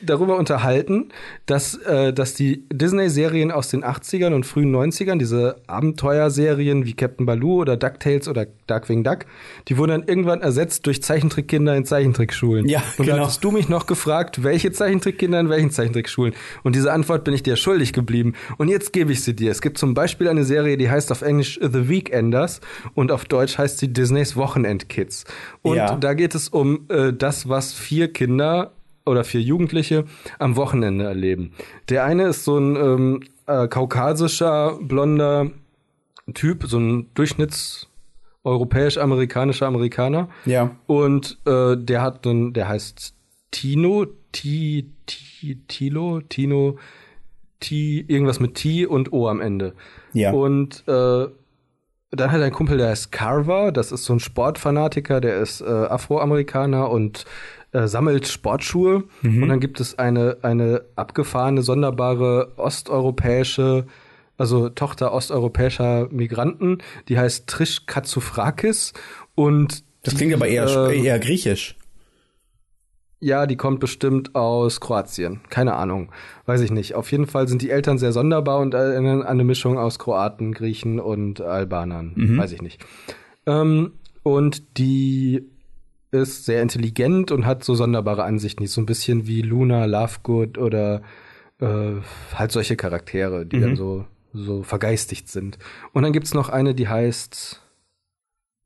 darüber 0.00 0.36
unterhalten, 0.36 1.08
dass, 1.46 1.74
äh, 1.74 2.12
dass 2.12 2.34
die 2.34 2.64
Disney-Serien 2.72 3.50
aus 3.50 3.68
den 3.68 3.84
80ern 3.84 4.34
und 4.34 4.46
frühen 4.46 4.74
90ern, 4.74 5.18
diese 5.18 5.56
Abenteuerserien 5.66 6.84
wie 6.84 6.94
Captain 6.94 7.26
Baloo 7.26 7.60
oder 7.60 7.76
DuckTales 7.76 8.28
oder 8.28 8.46
Darkwing 8.66 9.04
Duck, 9.04 9.26
die 9.68 9.76
wurden 9.76 9.90
dann 9.90 10.02
irgendwann 10.06 10.40
ersetzt 10.40 10.86
durch 10.86 11.02
Zeichentrickkinder 11.02 11.76
in 11.76 11.84
Zeichentrickschulen. 11.84 12.68
Ja, 12.68 12.82
und 12.98 13.06
genau. 13.06 13.16
da 13.16 13.22
hattest 13.24 13.42
du 13.42 13.50
mich 13.50 13.68
noch 13.68 13.86
gefragt, 13.86 14.42
welche 14.42 14.72
Zeichentrickkinder 14.72 15.40
in 15.40 15.48
welchen 15.48 15.70
Zeichentrickschulen? 15.70 16.34
Und 16.62 16.74
diese 16.74 16.92
Antwort 16.92 17.24
bin 17.24 17.34
ich 17.34 17.42
dir 17.42 17.56
schuldig 17.56 17.92
geblieben. 17.92 18.34
Und 18.56 18.68
jetzt 18.68 18.92
gebe 18.92 19.12
ich 19.12 19.22
sie 19.22 19.34
dir. 19.34 19.50
Es 19.50 19.60
gibt 19.60 19.78
zum 19.78 19.94
Beispiel 19.94 20.28
eine 20.28 20.44
Serie, 20.44 20.76
die 20.76 20.90
heißt 20.90 21.10
auf 21.12 21.22
Englisch 21.22 21.58
The 21.60 21.88
Weekenders 21.88 22.60
und 22.94 23.12
auf 23.12 23.24
Deutsch 23.24 23.58
heißt 23.58 23.78
sie 23.78 23.92
Disneys 23.92 24.36
Wochenendkids. 24.36 25.24
Und 25.62 25.76
ja. 25.76 25.96
da 25.96 26.14
geht 26.14 26.34
es 26.34 26.48
um 26.48 26.86
äh, 26.88 27.12
das, 27.12 27.48
was 27.48 27.72
vier 27.72 28.12
Kinder 28.12 28.72
oder 29.08 29.24
vier 29.24 29.40
Jugendliche 29.40 30.04
am 30.38 30.56
Wochenende 30.56 31.04
erleben. 31.04 31.52
Der 31.88 32.04
eine 32.04 32.28
ist 32.28 32.44
so 32.44 32.58
ein 32.58 32.76
ähm, 32.76 33.20
äh, 33.46 33.68
kaukasischer, 33.68 34.78
blonder 34.80 35.50
Typ, 36.34 36.64
so 36.66 36.78
ein 36.78 37.08
Durchschnitts 37.14 37.88
europäisch-amerikanischer 38.44 39.66
Amerikaner. 39.66 40.28
Ja. 40.44 40.76
Und 40.86 41.38
äh, 41.46 41.76
der 41.76 42.02
hat 42.02 42.24
dann, 42.26 42.52
der 42.52 42.68
heißt 42.68 43.14
Tino, 43.50 44.06
T, 44.32 44.86
T, 45.06 45.58
Tilo, 45.68 46.20
Tino, 46.20 46.78
T, 47.60 48.04
irgendwas 48.06 48.40
mit 48.40 48.54
T 48.54 48.86
und 48.86 49.12
O 49.12 49.28
am 49.28 49.40
Ende. 49.40 49.74
Ja. 50.12 50.32
Und 50.32 50.84
äh, 50.86 51.26
dann 52.10 52.32
hat 52.32 52.38
er 52.38 52.44
einen 52.44 52.52
Kumpel, 52.52 52.78
der 52.78 52.88
heißt 52.88 53.12
Carver, 53.12 53.70
das 53.72 53.92
ist 53.92 54.04
so 54.04 54.14
ein 54.14 54.20
Sportfanatiker, 54.20 55.20
der 55.20 55.40
ist 55.40 55.60
äh, 55.60 55.64
Afroamerikaner 55.64 56.90
und 56.90 57.26
äh, 57.72 57.86
sammelt 57.86 58.26
Sportschuhe 58.26 59.04
mhm. 59.22 59.42
und 59.42 59.48
dann 59.48 59.60
gibt 59.60 59.80
es 59.80 59.98
eine, 59.98 60.38
eine 60.42 60.82
abgefahrene, 60.96 61.62
sonderbare 61.62 62.52
osteuropäische, 62.56 63.86
also 64.36 64.68
Tochter 64.68 65.12
osteuropäischer 65.12 66.08
Migranten, 66.10 66.78
die 67.08 67.18
heißt 67.18 67.46
Trish 67.46 67.86
Katsufrakis 67.86 68.92
und 69.34 69.84
das 70.02 70.16
klingt 70.16 70.32
aber 70.32 70.46
eher, 70.46 70.66
äh, 70.66 70.98
eher 70.98 71.18
griechisch. 71.18 71.76
Ja, 73.20 73.46
die 73.46 73.56
kommt 73.56 73.80
bestimmt 73.80 74.36
aus 74.36 74.80
Kroatien. 74.80 75.40
Keine 75.50 75.74
Ahnung. 75.74 76.12
Weiß 76.46 76.60
ich 76.60 76.70
nicht. 76.70 76.94
Auf 76.94 77.10
jeden 77.10 77.26
Fall 77.26 77.48
sind 77.48 77.62
die 77.62 77.70
Eltern 77.70 77.98
sehr 77.98 78.12
sonderbar 78.12 78.60
und 78.60 78.74
erinnern 78.74 79.22
an 79.22 79.26
eine 79.26 79.44
Mischung 79.44 79.76
aus 79.76 79.98
Kroaten, 79.98 80.52
Griechen 80.52 81.00
und 81.00 81.40
Albanern. 81.40 82.12
Mhm. 82.14 82.38
Weiß 82.38 82.52
ich 82.52 82.62
nicht. 82.62 82.84
Ähm, 83.46 83.94
und 84.22 84.78
die 84.78 85.50
ist 86.10 86.44
sehr 86.44 86.62
intelligent 86.62 87.30
und 87.30 87.46
hat 87.46 87.64
so 87.64 87.74
sonderbare 87.74 88.24
Ansichten, 88.24 88.60
die 88.60 88.66
ist 88.66 88.74
so 88.74 88.80
ein 88.80 88.86
bisschen 88.86 89.26
wie 89.26 89.42
Luna 89.42 89.84
Lovegood 89.84 90.58
oder 90.58 91.02
äh, 91.60 92.00
halt 92.34 92.52
solche 92.52 92.76
Charaktere, 92.76 93.44
die 93.46 93.56
mhm. 93.56 93.62
dann 93.62 93.76
so, 93.76 94.04
so 94.32 94.62
vergeistigt 94.62 95.28
sind. 95.28 95.58
Und 95.92 96.02
dann 96.02 96.12
gibt's 96.12 96.34
noch 96.34 96.48
eine, 96.48 96.74
die 96.74 96.88
heißt, 96.88 97.62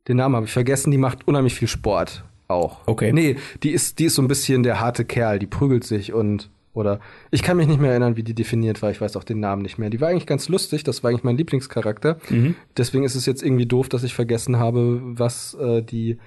den 0.08 0.16
Namen 0.16 0.36
habe 0.36 0.46
ich 0.46 0.52
vergessen, 0.52 0.90
die 0.90 0.98
macht 0.98 1.26
unheimlich 1.26 1.54
viel 1.54 1.68
Sport 1.68 2.24
auch. 2.48 2.86
Okay. 2.86 3.12
Nee, 3.12 3.36
die 3.62 3.70
ist, 3.70 3.98
die 3.98 4.04
ist 4.04 4.14
so 4.14 4.22
ein 4.22 4.28
bisschen 4.28 4.62
der 4.62 4.80
harte 4.80 5.04
Kerl, 5.04 5.38
die 5.38 5.46
prügelt 5.46 5.84
sich 5.84 6.12
und 6.12 6.50
oder 6.74 7.00
ich 7.30 7.42
kann 7.42 7.58
mich 7.58 7.66
nicht 7.66 7.80
mehr 7.80 7.90
erinnern, 7.90 8.16
wie 8.16 8.22
die 8.22 8.34
definiert 8.34 8.80
war. 8.80 8.90
Ich 8.90 9.00
weiß 9.00 9.16
auch 9.16 9.24
den 9.24 9.40
Namen 9.40 9.60
nicht 9.60 9.76
mehr. 9.76 9.90
Die 9.90 10.00
war 10.00 10.08
eigentlich 10.08 10.26
ganz 10.26 10.48
lustig. 10.48 10.84
Das 10.84 11.02
war 11.02 11.10
eigentlich 11.10 11.24
mein 11.24 11.36
Lieblingscharakter. 11.36 12.18
Mhm. 12.30 12.54
Deswegen 12.76 13.04
ist 13.04 13.14
es 13.14 13.26
jetzt 13.26 13.42
irgendwie 13.42 13.66
doof, 13.66 13.90
dass 13.90 14.04
ich 14.04 14.14
vergessen 14.14 14.58
habe, 14.58 15.00
was 15.02 15.52
äh, 15.54 15.82
die 15.82 16.18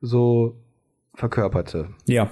so 0.00 0.56
verkörperte. 1.14 1.88
Ja. 2.06 2.30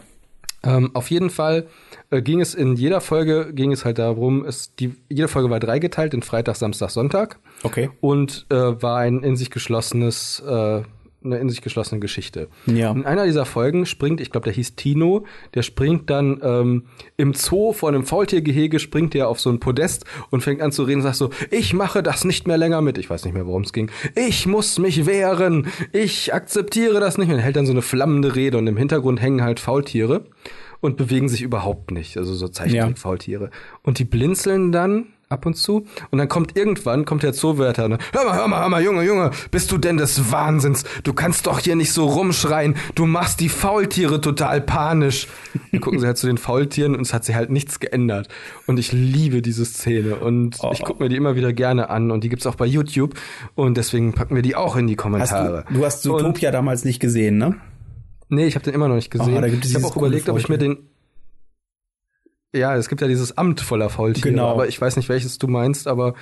Ähm, 0.65 0.91
auf 0.95 1.11
jeden 1.11 1.31
Fall 1.31 1.69
äh, 2.11 2.21
ging 2.21 2.41
es 2.41 2.55
in 2.55 2.75
jeder 2.75 3.01
Folge 3.01 3.53
ging 3.55 3.71
es 3.71 3.85
halt 3.85 3.99
darum, 3.99 4.45
es 4.45 4.75
die 4.75 4.97
jede 5.09 5.29
Folge 5.29 5.51
war 5.51 5.61
dreigeteilt 5.61 6.15
in 6.15 6.23
Freitag, 6.23 6.57
Samstag, 6.57 6.91
Sonntag. 6.91 7.39
Okay. 7.63 7.91
Und 8.01 8.47
äh, 8.51 8.57
war 8.57 8.99
ein 8.99 9.23
in 9.23 9.37
sich 9.37 9.51
geschlossenes 9.51 10.41
äh, 10.41 10.83
eine 11.25 11.39
in 11.39 11.49
sich 11.51 11.63
geschlossene 11.63 12.01
Geschichte. 12.01 12.49
Ja. 12.67 12.93
In 12.93 13.05
einer 13.05 13.25
dieser 13.25 13.45
Folgen 13.45 13.87
springt, 13.87 14.21
ich 14.21 14.31
glaube, 14.31 14.45
der 14.45 14.53
hieß 14.53 14.77
Tino, 14.77 15.27
der 15.55 15.63
springt 15.63 16.11
dann 16.11 16.41
ähm, 16.43 16.85
im 17.17 17.35
Zoo 17.35 17.73
vor 17.73 17.89
einem 17.89 18.05
Faultiergehege, 18.05 18.79
springt 18.79 19.15
der 19.15 19.29
auf 19.29 19.41
so 19.41 19.51
ein 19.51 19.59
Podest 19.59 20.05
und 20.31 20.43
fängt 20.43 20.63
an 20.63 20.71
zu 20.71 20.85
reden 20.85 20.99
und 20.99 21.03
sagt 21.03 21.17
so, 21.17 21.31
ich 21.51 21.75
mache 21.75 22.03
das 22.03 22.25
nicht 22.25 22.47
mehr 22.47 22.57
länger 22.57 22.81
mit. 22.83 22.99
Ich 22.99 23.11
weiß 23.11 23.25
nicht 23.25 23.35
mehr, 23.35 23.47
worum 23.47 23.63
es 23.63 23.73
ging. 23.73 23.91
Ich 24.15 24.47
muss 24.47 24.79
mich 24.79 25.07
wehren. 25.07 25.67
Ich 25.93 26.33
akzeptiere 26.33 27.01
das 27.01 27.19
nicht 27.19 27.29
mehr. 27.29 27.37
Er 27.37 27.43
hält 27.43 27.57
dann 27.57 27.67
so 27.67 27.73
eine 27.73 27.83
flammende 27.83 28.37
Rede 28.37 28.59
und 28.59 28.67
im 28.67 28.77
Hintergrund 28.77 29.21
hängen 29.21 29.43
halt 29.43 29.59
Faultiere 29.59 30.25
und 30.81 30.97
bewegen 30.97 31.29
sich 31.29 31.43
überhaupt 31.43 31.91
nicht. 31.91 32.17
Also 32.17 32.35
so 32.35 32.47
Zeichentrick-Faultiere. 32.47 33.51
Und 33.83 33.99
die 33.99 34.05
blinzeln 34.05 34.71
dann 34.71 35.07
ab 35.31 35.45
und 35.47 35.55
zu. 35.55 35.85
Und 36.11 36.19
dann 36.19 36.29
kommt 36.29 36.57
irgendwann, 36.57 37.05
kommt 37.05 37.23
der 37.23 37.33
Zoowärter 37.33 37.85
und 37.87 37.99
hör 38.13 38.25
mal, 38.25 38.37
hör 38.37 38.49
mal, 38.49 38.61
hör 38.63 38.69
mal, 38.69 38.83
Junge, 38.83 39.03
Junge, 39.05 39.31
bist 39.51 39.71
du 39.71 39.79
denn 39.79 39.97
des 39.99 40.33
Wahnsinns? 40.33 40.85
Du 41.03 41.13
kannst 41.13 41.47
doch 41.47 41.59
hier 41.61 41.77
nicht 41.77 41.93
so 41.93 42.07
rumschreien. 42.07 42.77
Du 42.95 43.07
machst 43.07 43.41
die 43.41 43.49
Faultiere 43.49 44.21
total 44.21 44.61
panisch. 44.61 45.27
Dann 45.73 45.81
gucken 45.81 46.01
sie 46.01 46.07
halt 46.07 46.17
zu 46.19 46.27
den 46.27 46.39
Faultieren 46.39 46.95
und 46.95 47.03
es 47.03 47.13
hat 47.13 47.25
sich 47.25 47.35
halt 47.35 47.51
nichts 47.51 47.79
geändert. 47.81 48.29
Und 48.67 48.79
ich 48.79 48.93
liebe 48.93 49.43
diese 49.43 49.65
Szene 49.65 50.17
und 50.17 50.57
Oh. 50.61 50.71
ich 50.73 50.83
gucke 50.83 51.03
mir 51.03 51.09
die 51.09 51.17
immer 51.17 51.37
wieder 51.37 51.53
gerne 51.53 51.91
an 51.91 52.11
und 52.11 52.25
die 52.25 52.29
gibt's 52.29 52.47
auch 52.47 52.55
bei 52.55 52.67
YouTube 52.67 53.15
und 53.55 53.77
deswegen 53.77 54.13
packen 54.15 54.35
wir 54.35 54.43
die 54.43 54.57
auch 54.57 54.77
in 54.77 54.87
die 54.87 54.95
Hast 54.95 55.03
Kommentare. 55.03 55.65
du, 55.69 55.75
du 55.75 55.85
hast 55.85 56.07
Und- 56.07 56.19
Zootopia 56.21 56.51
damals 56.51 56.85
nicht 56.85 57.01
gesehen, 57.01 57.39
ne? 57.39 57.55
Nee, 58.31 58.47
ich 58.47 58.55
habe 58.57 58.65
den 58.65 58.75
immer 58.75 58.89
noch 58.89 58.95
nicht 58.97 59.11
gesehen. 59.11 59.37
Oh, 59.37 59.41
da 59.41 59.49
gibt 59.49 59.65
es 59.65 59.71
ich 59.71 59.77
habe 59.77 59.87
auch 59.87 59.97
überlegt, 59.97 60.25
coole 60.27 60.33
ob 60.35 60.39
ich 60.39 60.49
mir 60.49 60.57
Faultier. 60.59 60.75
den. 60.77 60.89
Ja, 62.55 62.75
es 62.77 62.89
gibt 62.89 63.03
ja 63.03 63.09
dieses 63.09 63.37
Amt 63.37 63.61
voller 63.61 63.91
Faultiere, 63.91 64.31
Genau. 64.31 64.49
aber 64.49 64.69
ich 64.69 64.81
weiß 64.81 64.97
nicht, 64.97 65.11
welches 65.11 65.37
du 65.37 65.49
meinst, 65.49 65.87
aber 65.87 66.15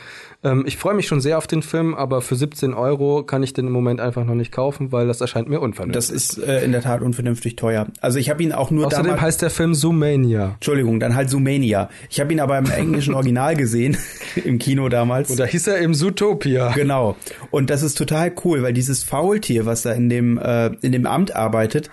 ähm, 0.42 0.64
ich 0.66 0.76
freue 0.76 0.94
mich 0.94 1.06
schon 1.06 1.20
sehr 1.20 1.38
auf 1.38 1.46
den 1.46 1.62
Film, 1.62 1.94
aber 1.94 2.20
für 2.20 2.34
17 2.34 2.74
Euro 2.74 3.22
kann 3.22 3.44
ich 3.44 3.52
den 3.52 3.68
im 3.68 3.72
Moment 3.72 4.00
einfach 4.00 4.24
noch 4.24 4.34
nicht 4.34 4.50
kaufen, 4.50 4.90
weil 4.90 5.06
das 5.06 5.20
erscheint 5.20 5.48
mir 5.48 5.60
unvernünftig. 5.60 5.94
Das 5.94 6.10
ist 6.10 6.38
äh, 6.38 6.64
in 6.64 6.72
der 6.72 6.82
Tat 6.82 7.00
unvernünftig 7.02 7.54
teuer. 7.54 7.86
Also 8.00 8.18
ich 8.18 8.28
habe 8.28 8.42
ihn 8.42 8.50
auch 8.52 8.72
nur 8.72 8.86
Außerdem 8.88 9.20
heißt 9.20 9.40
der 9.40 9.50
Film 9.50 9.72
Zoomania. 9.72 10.54
Entschuldigung, 10.54 10.98
dann 10.98 11.14
halt 11.14 11.30
Zoomania. 11.30 11.90
Ich 12.10 12.18
habe 12.18 12.32
ihn 12.32 12.40
aber 12.40 12.58
im 12.58 12.68
englischen 12.72 13.14
Original 13.14 13.54
gesehen, 13.54 13.96
im 14.44 14.58
Kino 14.58 14.88
damals. 14.88 15.30
Und 15.30 15.38
da 15.38 15.44
hieß 15.44 15.68
er 15.68 15.78
im 15.78 15.94
Zootopia. 15.94 16.72
Genau. 16.72 17.14
Und 17.52 17.70
das 17.70 17.84
ist 17.84 17.96
total 17.96 18.32
cool, 18.44 18.64
weil 18.64 18.72
dieses 18.72 19.04
Faultier, 19.04 19.64
was 19.64 19.82
da 19.82 19.92
in 19.92 20.08
dem, 20.08 20.38
äh, 20.38 20.72
in 20.82 20.90
dem 20.90 21.06
Amt 21.06 21.36
arbeitet, 21.36 21.88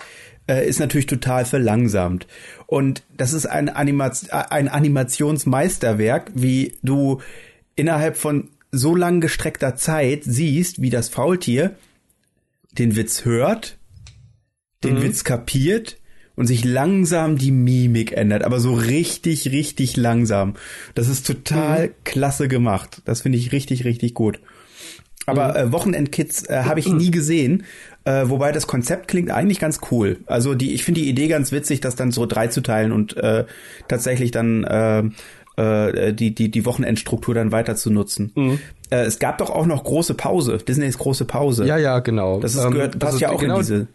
äh, 0.47 0.67
ist 0.67 0.79
natürlich 0.79 1.05
total 1.05 1.45
verlangsamt. 1.45 2.27
Und 2.67 3.03
das 3.15 3.33
ist 3.33 3.45
ein, 3.45 3.69
Anima 3.69 4.11
ein 4.49 4.67
Animationsmeisterwerk, 4.67 6.31
wie 6.35 6.73
du 6.81 7.21
innerhalb 7.75 8.17
von 8.17 8.49
so 8.71 8.95
lang 8.95 9.21
gestreckter 9.21 9.75
Zeit 9.75 10.23
siehst, 10.23 10.81
wie 10.81 10.89
das 10.89 11.09
Faultier 11.09 11.75
den 12.71 12.95
Witz 12.95 13.23
hört, 13.23 13.77
den 14.83 15.01
Witz 15.01 15.23
kapiert 15.23 15.97
und 16.35 16.47
sich 16.47 16.65
langsam 16.65 17.37
die 17.37 17.51
Mimik 17.51 18.11
ändert, 18.11 18.43
aber 18.43 18.59
so 18.59 18.73
richtig, 18.73 19.51
richtig 19.51 19.95
langsam. 19.95 20.55
Das 20.95 21.07
ist 21.07 21.27
total 21.27 21.91
klasse 22.03 22.47
gemacht. 22.47 23.01
Das 23.05 23.21
finde 23.21 23.37
ich 23.37 23.51
richtig, 23.51 23.85
richtig 23.85 24.13
gut. 24.15 24.39
Aber 25.25 25.55
äh, 25.55 25.71
Wochenendkids 25.71 26.49
äh, 26.49 26.63
habe 26.65 26.79
ich 26.79 26.87
nie 26.87 27.11
gesehen, 27.11 27.63
äh, 28.06 28.30
wobei 28.30 28.51
das 28.51 28.68
Konzept 28.68 29.08
klingt 29.08 29.32
eigentlich 29.32 29.60
ganz 29.60 29.80
cool. 29.91 30.20
Also 30.26 30.56
die, 30.56 30.74
ich 30.74 30.84
finde 30.84 31.01
die 31.01 31.10
Idee 31.10 31.28
ganz 31.28 31.51
witzig, 31.51 31.82
das 31.82 31.95
dann 31.95 32.12
so 32.12 32.26
drei 32.26 32.47
zu 32.47 32.62
teilen 32.62 32.91
und 32.91 33.16
äh, 33.18 33.45
tatsächlich 33.88 34.32
dann 34.32 34.64
äh, 34.64 35.04
äh, 35.56 36.14
die 36.14 36.34
die 36.34 36.49
die 36.49 36.66
Wochenendstruktur 36.66 37.34
dann 37.34 37.51
weiter 37.51 37.76
zu 37.76 37.91
nutzen. 37.91 38.60
Äh, 38.89 39.06
es 39.06 39.20
gab 39.20 39.38
doch 39.38 39.49
auch 39.49 39.66
noch 39.66 39.84
große 39.84 40.14
Pause, 40.16 40.58
Disneys 40.58 40.97
große 40.97 41.26
Pause. 41.26 41.66
Ja, 41.66 41.78
ja, 41.78 41.99
genau. 41.99 42.39
das 42.39 42.56
ist, 42.56 42.64
Ähm, 42.64 42.72
gehört, 42.72 42.99
passt 42.99 43.14
also 43.14 43.20
ja 43.20 43.30
auch 43.32 43.39
genau, 43.39 43.56
in 43.56 43.62
diese. 43.62 43.88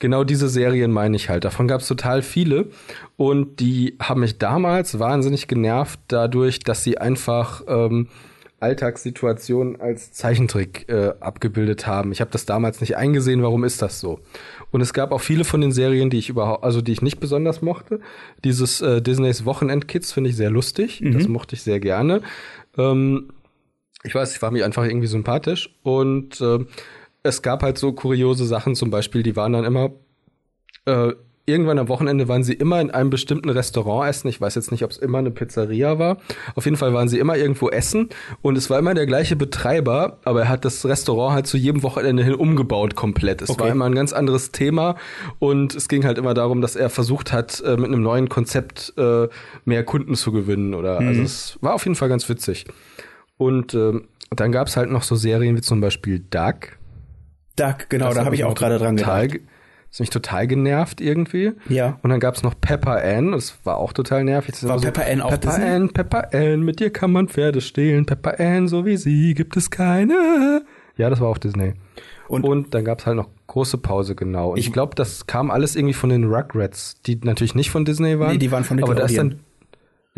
Genau 0.00 0.22
diese 0.22 0.48
Serien 0.48 0.92
meine 0.92 1.16
ich 1.16 1.28
halt. 1.28 1.44
Davon 1.44 1.66
gab 1.66 1.80
es 1.80 1.88
total 1.88 2.22
viele 2.22 2.68
und 3.16 3.58
die 3.58 3.96
haben 3.98 4.20
mich 4.20 4.38
damals 4.38 5.00
wahnsinnig 5.00 5.48
genervt 5.48 5.98
dadurch, 6.06 6.60
dass 6.60 6.84
sie 6.84 6.98
einfach 6.98 7.62
ähm, 7.66 8.06
Alltagssituationen 8.60 9.80
als 9.80 10.12
Zeichentrick 10.12 10.88
äh, 10.88 11.12
abgebildet 11.20 11.86
haben. 11.86 12.12
Ich 12.12 12.20
habe 12.20 12.30
das 12.30 12.44
damals 12.46 12.80
nicht 12.80 12.96
eingesehen, 12.96 13.42
warum 13.42 13.64
ist 13.64 13.82
das 13.82 14.00
so? 14.00 14.20
Und 14.70 14.80
es 14.80 14.92
gab 14.92 15.12
auch 15.12 15.20
viele 15.20 15.44
von 15.44 15.60
den 15.60 15.72
Serien, 15.72 16.10
die 16.10 16.18
ich 16.18 16.28
überhaupt, 16.28 16.64
also 16.64 16.80
die 16.80 16.92
ich 16.92 17.02
nicht 17.02 17.20
besonders 17.20 17.62
mochte. 17.62 18.00
Dieses 18.44 18.80
äh, 18.80 19.00
Disneys 19.00 19.44
Wochenendkids 19.44 20.12
finde 20.12 20.30
ich 20.30 20.36
sehr 20.36 20.50
lustig. 20.50 21.00
Das 21.04 21.28
mochte 21.28 21.54
ich 21.54 21.62
sehr 21.62 21.80
gerne. 21.80 22.22
Ähm, 22.76 23.30
ich 24.04 24.14
weiß, 24.14 24.34
ich 24.34 24.42
war 24.42 24.50
mir 24.50 24.64
einfach 24.64 24.84
irgendwie 24.84 25.06
sympathisch 25.06 25.74
und 25.82 26.40
äh, 26.40 26.58
es 27.22 27.42
gab 27.42 27.62
halt 27.62 27.78
so 27.78 27.92
kuriose 27.92 28.44
Sachen, 28.46 28.74
zum 28.74 28.90
Beispiel, 28.90 29.22
die 29.22 29.36
waren 29.36 29.52
dann 29.52 29.64
immer 29.64 29.90
äh, 30.86 31.12
irgendwann 31.48 31.78
am 31.78 31.88
Wochenende 31.88 32.28
waren 32.28 32.44
sie 32.44 32.52
immer 32.52 32.80
in 32.80 32.90
einem 32.90 33.10
bestimmten 33.10 33.48
Restaurant 33.48 34.08
essen. 34.08 34.28
Ich 34.28 34.40
weiß 34.40 34.54
jetzt 34.54 34.70
nicht, 34.70 34.84
ob 34.84 34.90
es 34.90 34.98
immer 34.98 35.18
eine 35.18 35.30
Pizzeria 35.30 35.98
war. 35.98 36.18
Auf 36.54 36.66
jeden 36.66 36.76
Fall 36.76 36.92
waren 36.94 37.08
sie 37.08 37.18
immer 37.18 37.36
irgendwo 37.36 37.70
essen 37.70 38.10
und 38.42 38.56
es 38.58 38.68
war 38.70 38.78
immer 38.78 38.94
der 38.94 39.06
gleiche 39.06 39.34
Betreiber, 39.34 40.18
aber 40.24 40.42
er 40.42 40.48
hat 40.48 40.64
das 40.64 40.84
Restaurant 40.86 41.34
halt 41.34 41.46
zu 41.46 41.56
jedem 41.56 41.82
Wochenende 41.82 42.22
hin 42.22 42.34
umgebaut 42.34 42.94
komplett. 42.94 43.42
Es 43.42 43.50
Okay. 43.50 43.60
war 43.64 43.70
immer 43.70 43.86
ein 43.86 43.94
ganz 43.94 44.12
anderes 44.12 44.52
Thema 44.52 44.96
und 45.38 45.74
es 45.74 45.88
ging 45.88 46.04
halt 46.04 46.18
immer 46.18 46.34
darum, 46.34 46.60
dass 46.60 46.76
er 46.76 46.90
versucht 46.90 47.32
hat, 47.32 47.60
äh, 47.66 47.76
mit 47.76 47.86
einem 47.86 48.02
neuen 48.02 48.28
Konzept 48.28 48.92
äh, 48.98 49.28
mehr 49.64 49.84
Kunden 49.84 50.14
zu 50.14 50.30
gewinnen 50.30 50.74
oder 50.74 50.98
also 50.98 51.22
es 51.22 51.58
war 51.62 51.74
auf 51.74 51.84
jeden 51.84 51.94
Fall 51.96 52.08
ganz 52.10 52.28
witzig. 52.28 52.66
Und 53.36 53.72
ähm, 53.74 54.08
dann 54.30 54.52
gab's 54.52 54.76
halt 54.76 54.90
noch 54.90 55.02
so 55.02 55.16
Serien 55.16 55.56
wie 55.56 55.60
zum 55.62 55.80
Beispiel 55.80 56.18
Duck. 56.30 56.76
Duck, 57.56 57.88
genau, 57.88 58.06
Das 58.06 58.16
da 58.16 58.24
habe 58.24 58.34
ich 58.34 58.44
auch 58.44 58.54
gerade 58.54 58.78
dran 58.78 58.96
gedacht. 58.96 59.40
Das 59.90 59.96
hat 59.96 60.00
mich 60.00 60.10
total 60.10 60.46
genervt 60.46 61.00
irgendwie. 61.00 61.52
Ja. 61.68 61.98
Und 62.02 62.10
dann 62.10 62.20
gab's 62.20 62.42
noch 62.42 62.54
Pepper 62.60 63.02
Ann, 63.02 63.32
das 63.32 63.58
war 63.64 63.78
auch 63.78 63.92
total 63.92 64.22
nervig. 64.24 64.52
Das 64.52 64.68
War 64.68 64.76
immer 64.76 64.84
Pepper 64.92 65.10
Ann 65.10 65.20
auch 65.22 65.30
Pepper 65.30 65.48
Disney? 65.48 65.64
Ann, 65.64 65.88
Pepper 65.92 66.28
Ann, 66.34 66.60
mit 66.60 66.80
dir 66.80 66.90
kann 66.90 67.10
man 67.10 67.28
Pferde 67.28 67.60
stehlen. 67.60 68.04
Pepper 68.06 68.38
Ann, 68.38 68.68
so 68.68 68.84
wie 68.84 68.96
sie 68.96 69.34
gibt 69.34 69.56
es 69.56 69.70
keine. 69.70 70.62
Ja, 70.96 71.08
das 71.10 71.20
war 71.20 71.28
auch 71.28 71.38
Disney. 71.38 71.74
Und- 72.28 72.44
Und, 72.44 72.74
dann 72.74 72.84
gab's 72.84 73.06
halt 73.06 73.16
noch 73.16 73.28
große 73.46 73.78
Pause, 73.78 74.14
genau. 74.14 74.50
Und 74.50 74.58
ich, 74.58 74.66
Ich- 74.66 74.72
glaube, 74.72 74.94
das 74.94 75.26
kam 75.26 75.50
alles 75.50 75.74
irgendwie 75.76 75.94
von 75.94 76.10
den 76.10 76.24
Rugrats, 76.24 77.00
die 77.06 77.18
natürlich 77.22 77.54
nicht 77.54 77.70
von 77.70 77.86
Disney 77.86 78.18
waren. 78.18 78.32
Nee, 78.32 78.38
die 78.38 78.52
waren 78.52 78.64
von 78.64 78.82
aber 78.82 78.94
da 78.94 79.04
ist 79.04 79.12
Nickelodeon. 79.12 79.38
dann 79.38 79.47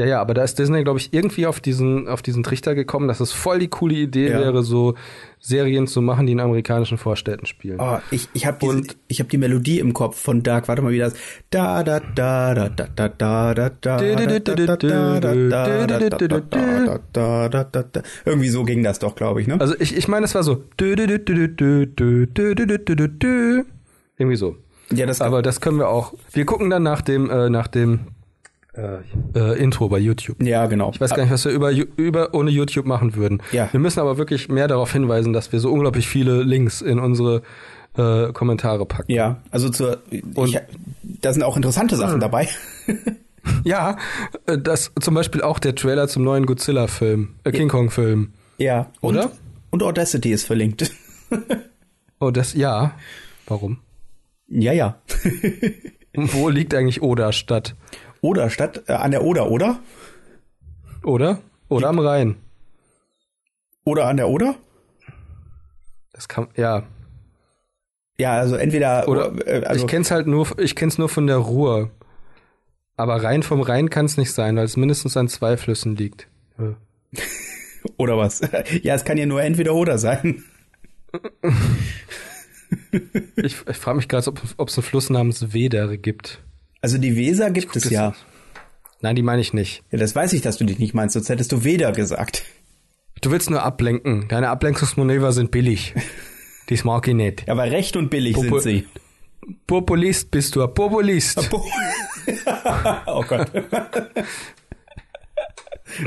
ja, 0.01 0.07
ja, 0.07 0.21
aber 0.23 0.33
da 0.33 0.43
ist 0.43 0.59
Disney, 0.59 0.83
glaube 0.83 0.99
ich, 0.99 1.13
irgendwie 1.13 1.47
auf 1.47 1.61
diesen, 1.61 2.09
auf 2.09 2.23
diesen 2.23 2.43
Trichter 2.43 2.75
gekommen, 2.75 3.07
dass 3.07 3.21
es 3.21 3.33
voll 3.33 3.59
die 3.59 3.69
coole 3.69 3.95
Idee 3.95 4.31
Ja. 4.31 4.41
wäre, 4.41 4.63
so 4.63 4.95
Serien 5.41 5.87
zu 5.87 6.01
machen, 6.01 6.25
die 6.25 6.33
in 6.33 6.41
amerikanischen 6.41 6.97
Vorstädten 6.97 7.45
spielen. 7.45 7.79
Oh, 7.81 7.99
ich 8.11 8.29
ich 8.33 8.47
habe 8.47 8.83
ich 9.09 9.21
hab 9.21 9.29
die 9.29 9.37
Melodie 9.37 9.79
im 9.79 9.93
Kopf 9.93 10.19
von 10.19 10.43
Duck. 10.43 10.69
Warte 10.69 10.81
mal, 10.81 10.93
wie 10.93 10.99
das 10.99 11.13
da 11.51 11.83
da 11.83 12.01
da 12.01 12.55
da 12.55 12.71
da 12.71 12.89
da 12.89 13.09
da 13.09 13.55
da 13.55 13.69
da 13.81 13.99
da 13.99 13.99
da 13.99 14.39
da 14.39 14.39
da 14.39 14.79
da 16.39 16.99
da 17.13 17.49
da 17.49 17.65
da 17.65 17.83
da 17.83 18.03
irgendwie 18.25 18.49
so 18.49 18.65
ging 18.65 18.83
das 18.83 18.99
doch, 19.01 19.15
glaube 19.15 19.43
ich, 19.43 19.47
ne? 19.47 19.61
Also 19.61 19.75
ich, 19.79 19.95
ich 19.95 20.09
meine, 20.09 20.25
es 20.25 20.35
war 20.35 20.43
so 20.43 20.63
irgendwie 24.17 24.37
so. 24.37 24.57
Ja, 24.93 25.07
das 25.07 25.21
Aber 25.21 25.43
das 25.43 25.61
können 25.61 25.79
wir 25.79 25.89
auch. 25.89 26.15
Wir 26.33 26.45
gucken 26.47 26.71
dann 26.71 26.83
nach 26.83 27.01
dem 27.03 27.31
äh, 27.31 27.49
nach 27.51 27.69
dem 27.69 28.01
äh, 29.35 29.39
äh, 29.39 29.59
Intro 29.63 29.89
bei 29.89 29.99
YouTube. 29.99 30.43
ja, 30.43 30.67
genau. 30.67 30.91
Ich 30.95 31.01
weiß 31.01 31.11
gar 31.15 31.23
nicht, 31.23 31.33
was 31.33 31.45
wir 31.45 31.53
über, 31.53 31.71
über 31.97 32.35
ohne 32.35 32.51
YouTube 32.51 32.87
machen 32.87 33.15
würden. 33.17 33.43
Ja. 33.53 33.69
Wir 33.73 33.81
müssen 33.81 34.01
aber 34.01 34.19
wirklich 34.19 34.49
mehr 34.49 34.69
darauf 34.69 34.93
hinweisen, 34.93 35.33
dass 35.33 35.53
wir 35.53 35.61
so 35.61 35.71
unglaublich 35.71 36.09
viele 36.09 36.43
Links 36.43 36.81
in 36.81 36.99
unsere 36.99 37.43
äh, 37.97 38.33
Kommentare 38.33 38.87
packen. 38.87 39.13
Ja, 39.13 39.43
also 39.51 39.69
zur 39.69 39.99
Und- 40.35 40.49
ich, 40.51 40.61
da 41.03 41.33
sind 41.33 41.43
auch 41.43 41.57
interessante 41.57 41.97
Sachen 41.97 42.21
dabei. 42.21 42.49
Ja, 43.65 43.97
äh, 44.47 44.59
das 44.59 44.93
zum 45.01 45.15
Beispiel 45.15 45.41
auch 45.41 45.59
der 45.59 45.75
Trailer 45.75 46.09
zum 46.09 46.23
neuen 46.23 46.45
Godzilla-Film, 46.45 47.37
äh, 47.45 47.51
King 47.53 47.69
Kong-Film. 47.69 48.35
Ja, 48.59 48.91
und, 49.01 49.17
Oder? 49.17 49.31
Und 49.71 49.83
Audacity 49.83 50.31
ist 50.33 50.45
verlinkt. 50.45 50.91
Oh, 52.21 52.31
das 52.31 52.53
ja. 52.53 52.93
Warum? 53.47 53.79
ja, 54.47 54.73
ja. 54.75 55.01
Und 56.15 56.35
Wo 56.35 56.51
liegt 56.51 56.75
eigentlich 56.75 57.01
Oder 57.01 57.33
Stadt? 57.33 57.77
Oder 58.21 58.51
statt 58.51 58.85
äh, 58.87 58.93
an 58.93 59.11
der 59.11 59.25
Oder, 59.25 59.51
oder? 59.51 59.81
Oder? 61.03 61.41
Oder 61.69 61.89
am 61.89 61.99
Rhein. 61.99 62.37
Oder 63.85 64.07
an 64.07 64.17
der 64.17 64.29
Oder? 64.29 64.57
Das 66.13 66.29
kann 66.29 66.49
ja. 66.57 66.83
Ja, 68.19 68.33
also 68.39 68.57
entweder 68.57 69.09
Oder 69.09 69.33
äh, 69.47 69.65
also 69.65 69.85
ich 69.85 69.91
kenn's 69.91 70.11
halt 70.11 70.27
nur, 70.27 70.47
ich 70.59 70.77
kenn's 70.77 70.99
nur 70.99 71.09
von 71.09 71.27
der 71.27 71.39
Ruhr. 71.39 71.91
Aber 72.97 73.23
rein 73.23 73.43
vom 73.43 73.63
Rhein 73.63 73.89
kann's 73.89 74.19
nicht 74.19 74.33
sein, 74.33 74.57
weil 74.57 74.65
es 74.65 74.77
mindestens 74.77 75.17
an 75.17 75.29
zwei 75.29 75.57
Flüssen 75.57 75.97
liegt. 75.97 76.29
Ja. 76.59 76.75
oder 77.97 78.19
was? 78.19 78.43
ja, 78.83 78.95
es 78.95 79.05
kann 79.05 79.17
ja 79.17 79.25
nur 79.25 79.43
entweder 79.43 79.75
oder 79.75 79.99
sein. 79.99 80.45
Ich, 83.37 83.57
ich 83.69 83.77
frage 83.77 83.97
mich 83.97 84.09
gerade, 84.09 84.33
ob 84.57 84.69
es 84.69 84.79
einen 84.79 84.85
Fluss 84.85 85.11
namens 85.11 85.53
Wedere 85.53 85.99
gibt. 85.99 86.41
Also 86.81 86.99
die 86.99 87.17
Weser 87.17 87.51
gibt 87.51 87.75
es 87.77 87.91
ja. 87.91 88.15
Nein, 89.03 89.17
die 89.17 89.23
meine 89.23 89.41
ich 89.41 89.53
nicht. 89.53 89.83
Ja, 89.91 89.99
das 89.99 90.15
weiß 90.15 90.33
ich, 90.35 90.43
dass 90.43 90.59
du 90.59 90.65
dich 90.65 90.79
nicht 90.79 90.95
meinst, 90.95 91.15
sonst 91.15 91.29
hättest 91.29 91.53
du 91.53 91.65
Weder 91.65 91.93
gesagt. 91.93 92.45
Du 93.23 93.31
willst 93.31 93.51
nur 93.51 93.63
ablenken. 93.63 94.27
Deine 94.29 94.49
Ablenkungsmanöver 94.51 95.33
sind 95.33 95.51
billig. 95.51 95.95
Das 96.67 96.85
mag 96.85 97.09
ich 97.09 97.15
nicht. 97.15 97.49
Aber 97.49 97.65
recht 97.65 97.97
und 97.97 98.11
billig 98.11 98.37
Popul- 98.37 98.61
sind 98.61 98.85
sie. 98.85 98.87
Populist 99.67 100.31
bist 100.31 100.55
du, 100.55 100.63
ein 100.63 100.73
Populist. 100.73 101.37
oh 103.07 103.25
Gott. 103.27 103.51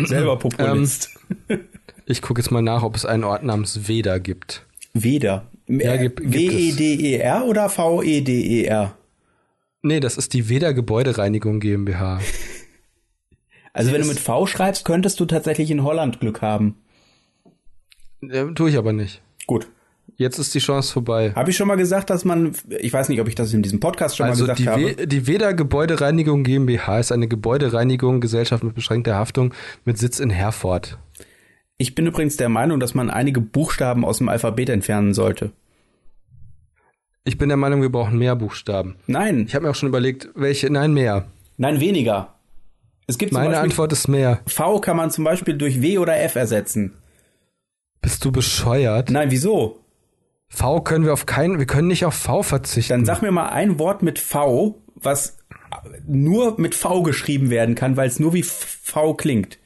Selber 0.06 0.40
Populist. 0.40 1.10
Ich 2.06 2.22
gucke 2.22 2.40
jetzt 2.42 2.50
mal 2.50 2.62
nach, 2.62 2.82
ob 2.84 2.96
es 2.96 3.06
einen 3.06 3.26
Ort 3.26 3.44
namens 3.44 3.90
Veda 3.90 4.20
gibt. 4.20 4.66
Weder. 4.94 5.48
Ja, 5.68 5.98
gibt- 5.98 6.22
gibt. 6.22 6.34
W-E-D-E-R 6.34 7.44
oder 7.46 7.68
V-E-D-E-R? 7.68 8.98
Nee, 9.84 10.00
das 10.00 10.18
ist 10.18 10.34
die 10.34 10.50
Veda 10.50 10.72
Gebäudereinigung 10.72 11.60
GmbH. 11.60 12.20
Also 13.76 13.92
wenn 13.92 14.02
du 14.02 14.08
mit 14.08 14.20
V 14.20 14.46
schreibst, 14.46 14.86
könntest 14.86 15.20
du 15.20 15.26
tatsächlich 15.26 15.72
in 15.72 15.84
Holland 15.84 16.20
Glück 16.20 16.44
haben. 16.44 16.76
Äh, 18.22 18.54
tue 18.54 18.70
ich 18.70 18.78
aber 18.78 18.94
nicht. 18.94 19.24
Gut. 19.48 19.68
Jetzt 20.16 20.38
ist 20.38 20.54
die 20.54 20.60
Chance 20.60 20.94
vorbei. 20.94 21.34
Habe 21.36 21.50
ich 21.50 21.58
schon 21.58 21.68
mal 21.68 21.76
gesagt, 21.76 22.12
dass 22.12 22.24
man, 22.24 22.54
ich 22.70 22.94
weiß 22.94 23.10
nicht, 23.10 23.20
ob 23.20 23.28
ich 23.28 23.34
das 23.34 23.52
in 23.52 23.64
diesem 23.64 23.80
Podcast 23.80 24.18
schon 24.18 24.28
Also 24.28 24.46
mal 24.46 24.54
gesagt 24.54 24.60
die, 24.60 24.70
habe. 24.70 24.98
We 25.00 25.08
die 25.08 25.26
Veda 25.26 25.54
Gebäudereinigung 25.54 26.44
GmbH 26.44 27.00
ist 27.00 27.12
eine 27.12 27.28
Gebäudereinigung 27.28 28.22
Gesellschaft 28.22 28.64
mit 28.64 28.76
beschränkter 28.76 29.16
Haftung 29.16 29.56
mit 29.86 29.98
Sitz 29.98 30.20
in 30.20 30.30
Herford. 30.30 31.00
Ich 31.78 31.96
bin 31.96 32.06
übrigens 32.06 32.38
der 32.38 32.50
Meinung, 32.50 32.80
dass 32.80 32.94
man 32.94 33.10
einige 33.10 33.42
Buchstaben 33.42 34.06
aus 34.06 34.20
dem 34.20 34.30
Alphabet 34.30 34.70
entfernen 34.70 35.16
sollte. 35.16 35.52
Ich 37.26 37.38
bin 37.38 37.48
der 37.50 37.58
Meinung, 37.58 37.82
wir 37.82 37.90
brauchen 37.92 38.18
mehr 38.18 38.36
Buchstaben. 38.36 38.96
Nein, 39.08 39.46
Ich 39.48 39.56
habe 39.56 39.66
mir 39.66 39.72
auch 39.72 39.76
schon 39.76 39.90
überlegt, 39.90 40.30
welche. 40.36 40.70
Nein, 40.70 40.94
mehr. 40.94 41.26
nein, 41.58 41.80
weniger. 41.80 42.34
Es 43.08 43.18
gibt 43.18 43.32
Meine 43.34 43.50
Beispiel, 43.50 43.64
Antwort 43.64 43.92
ist 43.94 44.08
mehr. 44.08 44.42
V 44.48 44.80
kann 44.80 44.98
man 44.98 45.12
zum 45.12 45.24
Beispiel 45.24 45.58
durch 45.58 45.82
W 45.82 45.98
oder 45.98 46.20
F 46.22 46.36
ersetzen. 46.36 46.94
Bist 48.02 48.24
du 48.26 48.32
bescheuert? 48.32 49.10
Nein, 49.10 49.32
wieso? 49.32 49.80
V 50.50 50.82
können 50.82 51.06
wir 51.06 51.14
auf 51.14 51.26
keinen, 51.26 51.60
wir 51.60 51.66
können 51.66 51.88
nicht 51.88 52.06
auf 52.06 52.14
V 52.16 52.44
verzichten. 52.44 52.92
Dann 52.94 53.06
sag 53.06 53.22
mir 53.22 53.32
mal 53.32 53.50
ein 53.50 53.80
Wort 53.80 54.04
mit 54.04 54.20
V, 54.20 54.82
was 54.96 55.38
nur 56.06 56.60
mit 56.60 56.76
V 56.76 57.04
geschrieben 57.04 57.50
werden 57.50 57.76
kann, 57.76 57.98
weil 57.98 58.08
es 58.08 58.20
nur 58.20 58.34
wie 58.34 58.44
V 58.44 59.14
klingt. 59.16 59.58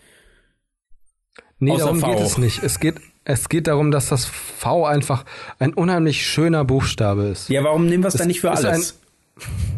nee, 1.60 1.72
außer 1.72 1.86
darum 1.86 2.00
V. 2.00 2.08
geht 2.12 2.20
es 2.20 2.38
nicht. 2.38 2.64
Es 2.64 2.80
geht, 2.80 2.96
es 3.30 3.50
geht 3.50 3.68
darum, 3.68 3.92
dass 3.92 4.08
das 4.08 4.26
V 4.26 4.86
einfach 4.86 5.26
ein 5.60 5.74
unheimlich 5.74 6.26
schöner 6.26 6.64
Buchstabe 6.64 7.24
ist. 7.24 7.50
Ja, 7.50 7.62
warum 7.64 7.86
nehmen 7.88 8.04
wir 8.04 8.08
es 8.08 8.14
dann 8.14 8.28
nicht 8.28 8.40
für 8.40 8.52
alles? 8.52 9.00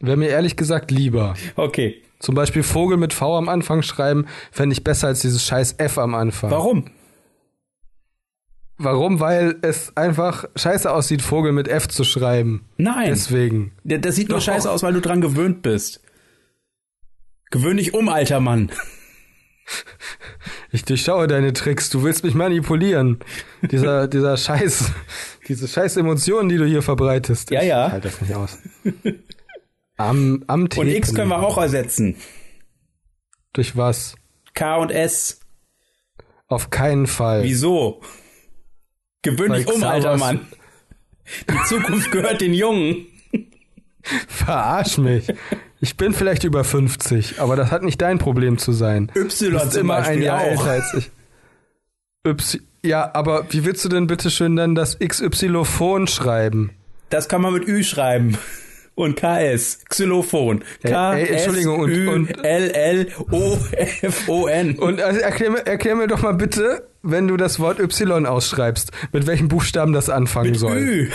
Wäre 0.00 0.16
mir 0.18 0.28
ehrlich 0.28 0.56
gesagt 0.56 0.90
lieber. 0.90 1.34
Okay. 1.56 2.02
Zum 2.18 2.34
Beispiel 2.34 2.62
Vogel 2.62 2.98
mit 2.98 3.14
V 3.14 3.36
am 3.36 3.48
Anfang 3.48 3.80
schreiben, 3.82 4.26
fände 4.52 4.74
ich 4.74 4.84
besser 4.84 5.06
als 5.08 5.20
dieses 5.20 5.44
scheiß 5.46 5.76
F 5.78 5.96
am 5.98 6.14
Anfang. 6.14 6.50
Warum? 6.50 6.90
Warum? 8.76 9.20
Weil 9.20 9.56
es 9.62 9.96
einfach 9.96 10.44
scheiße 10.56 10.90
aussieht, 10.92 11.22
Vogel 11.22 11.52
mit 11.52 11.66
F 11.68 11.88
zu 11.88 12.04
schreiben. 12.04 12.66
Nein. 12.76 13.08
Deswegen. 13.10 13.72
Der- 13.84 13.98
Das 13.98 14.16
sieht 14.16 14.28
nur 14.28 14.38
Doch. 14.38 14.44
scheiße 14.44 14.70
aus, 14.70 14.82
weil 14.82 14.92
du 14.92 15.00
dran 15.00 15.20
gewöhnt 15.22 15.62
bist. 15.62 16.02
Gewöhn 17.50 17.78
dich 17.78 17.94
um, 17.94 18.08
alter 18.10 18.40
Mann. 18.40 18.70
Ich 20.72 20.84
durchschaue 20.84 21.26
deine 21.26 21.52
Tricks. 21.52 21.90
Du 21.90 22.04
willst 22.04 22.22
mich 22.22 22.34
manipulieren. 22.34 23.18
Dieser, 23.62 24.06
dieser 24.08 24.36
Scheiß, 24.36 24.92
diese 25.48 25.66
scheiß 25.66 25.96
Emotionen, 25.96 26.48
die 26.48 26.58
du 26.58 26.64
hier 26.64 26.82
verbreitest. 26.82 27.50
Ja, 27.50 27.62
ja. 27.62 27.86
Ich 27.88 27.92
halte 27.92 28.08
das 28.08 28.20
nicht 28.20 28.34
aus. 28.34 28.58
Am, 29.96 30.44
am 30.46 30.68
Und 30.76 30.88
X 30.88 31.12
können 31.14 31.28
wir 31.28 31.42
auch 31.42 31.58
ersetzen. 31.58 32.16
Durch 33.52 33.76
was? 33.76 34.14
K 34.54 34.76
und 34.76 34.90
S. 34.90 35.40
Auf 36.46 36.70
keinen 36.70 37.06
Fall. 37.06 37.42
Wieso? 37.42 38.00
Gewöhn 39.22 39.50
Weil 39.50 39.64
dich 39.64 39.74
um, 39.74 39.82
alter 39.84 40.16
Mann. 40.16 40.46
Die 41.48 41.68
Zukunft 41.68 42.10
gehört 42.10 42.40
den 42.40 42.54
Jungen. 42.54 43.06
Verarsch 44.28 44.98
mich. 44.98 45.28
Ich 45.80 45.96
bin 45.96 46.12
vielleicht 46.12 46.44
über 46.44 46.62
50, 46.64 47.40
aber 47.40 47.56
das 47.56 47.70
hat 47.70 47.82
nicht 47.82 48.00
dein 48.02 48.18
Problem 48.18 48.58
zu 48.58 48.72
sein. 48.72 49.10
Y 49.16 49.58
zum 49.70 49.80
immer 49.80 49.96
ein 49.96 50.02
Beispiel 50.04 50.22
Jahr 50.24 50.40
auch. 50.40 50.46
älter 50.66 50.70
als 50.70 50.94
ich. 50.94 51.10
Y 52.26 52.60
ja, 52.82 53.10
aber 53.14 53.44
wie 53.50 53.64
willst 53.64 53.84
du 53.84 53.88
denn 53.90 54.06
bitte 54.06 54.30
schön 54.30 54.56
dann 54.56 54.74
das 54.74 54.98
XY-Phon 54.98 56.06
schreiben? 56.06 56.70
Das 57.10 57.28
kann 57.28 57.42
man 57.42 57.52
mit 57.52 57.66
Ü 57.68 57.82
schreiben. 57.82 58.38
Und 58.94 59.16
KS. 59.16 59.84
Xylophon. 59.88 60.62
Ey, 60.82 60.90
K, 60.92 61.14
ey, 61.14 61.22
S, 61.24 61.30
Entschuldigung, 61.46 61.80
und- 61.80 62.08
und- 62.08 62.44
L, 62.44 62.70
L, 62.70 63.08
O, 63.30 63.56
F, 63.72 64.28
O, 64.28 64.46
N. 64.46 64.76
Und 64.78 65.00
also 65.00 65.20
erklär, 65.20 65.50
mir, 65.50 65.66
erklär 65.66 65.94
mir 65.96 66.06
doch 66.06 66.20
mal 66.22 66.34
bitte, 66.34 66.86
wenn 67.02 67.26
du 67.26 67.36
das 67.38 67.58
Wort 67.60 67.80
Y 67.80 68.26
ausschreibst, 68.26 68.90
mit 69.12 69.26
welchen 69.26 69.48
Buchstaben 69.48 69.92
das 69.94 70.10
anfangen 70.10 70.54
soll. 70.54 70.76
Ü. 70.78 71.10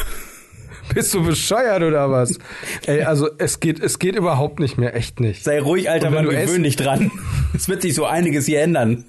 Bist 0.94 1.14
du 1.14 1.24
bescheuert 1.24 1.84
oder 1.84 2.12
was? 2.12 2.38
Ey, 2.86 3.04
also 3.04 3.30
es 3.38 3.60
geht, 3.60 3.80
es 3.80 4.00
geht 4.00 4.16
überhaupt 4.16 4.60
nicht 4.60 4.78
mehr, 4.78 4.96
echt 4.96 5.20
nicht. 5.20 5.44
Sei 5.44 5.60
ruhig, 5.60 5.90
alter 5.90 6.10
Mann, 6.10 6.26
du 6.26 6.32
gewöhn 6.32 6.64
dich 6.64 6.76
dran. 6.76 7.12
Es 7.54 7.70
wird 7.70 7.82
sich 7.82 7.94
so 7.94 8.06
einiges 8.06 8.46
hier 8.46 8.62
ändern. 8.62 9.06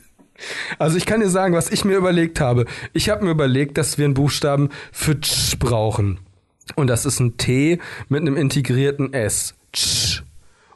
Also 0.78 0.96
ich 0.96 1.04
kann 1.04 1.20
dir 1.20 1.28
sagen, 1.28 1.54
was 1.54 1.70
ich 1.70 1.84
mir 1.84 1.96
überlegt 1.96 2.40
habe. 2.40 2.66
Ich 2.92 3.08
habe 3.08 3.24
mir 3.24 3.32
überlegt, 3.32 3.76
dass 3.76 3.98
wir 3.98 4.04
einen 4.04 4.14
Buchstaben 4.14 4.70
für 4.92 5.20
Tsch 5.20 5.58
brauchen. 5.58 6.20
Und 6.76 6.88
das 6.88 7.06
ist 7.06 7.18
ein 7.18 7.36
T 7.38 7.80
mit 8.08 8.20
einem 8.20 8.36
integrierten 8.36 9.12
S. 9.12 9.54
Tsch. 9.72 10.22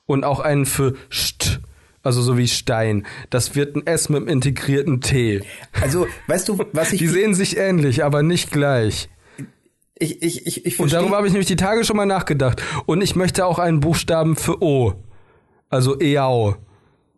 Und 0.07 0.25
auch 0.25 0.41
einen 0.41 0.67
für 0.67 0.95
St. 1.13 1.61
Also 2.03 2.23
so 2.23 2.39
wie 2.39 2.49
Stein. 2.49 3.07
Das 3.29 3.55
wird 3.55 3.77
ein 3.77 3.87
S 3.87 4.09
mit 4.09 4.19
einem 4.19 4.29
integrierten 4.29 5.01
T. 5.01 5.43
Also, 5.81 6.07
weißt 6.27 6.49
du, 6.49 6.65
was 6.73 6.93
ich... 6.93 6.99
Die 6.99 7.09
sehen 7.09 7.35
sich 7.35 7.57
ähnlich, 7.57 8.03
aber 8.03 8.23
nicht 8.23 8.51
gleich. 8.51 9.09
Ich, 10.01 10.23
ich, 10.23 10.47
ich, 10.47 10.67
ich 10.67 10.81
Und 10.81 10.93
darüber 10.93 11.17
habe 11.17 11.27
ich 11.27 11.33
nämlich 11.33 11.47
die 11.49 11.57
Tage 11.57 11.85
schon 11.85 11.97
mal 11.97 12.07
nachgedacht. 12.07 12.63
Und 12.87 13.03
ich 13.03 13.15
möchte 13.17 13.47
auch 13.47 13.59
einen 13.59 13.81
Buchstaben 13.81 14.37
für 14.37 14.63
O. 14.63 14.95
Also 15.69 15.99
EAO. 16.01 16.57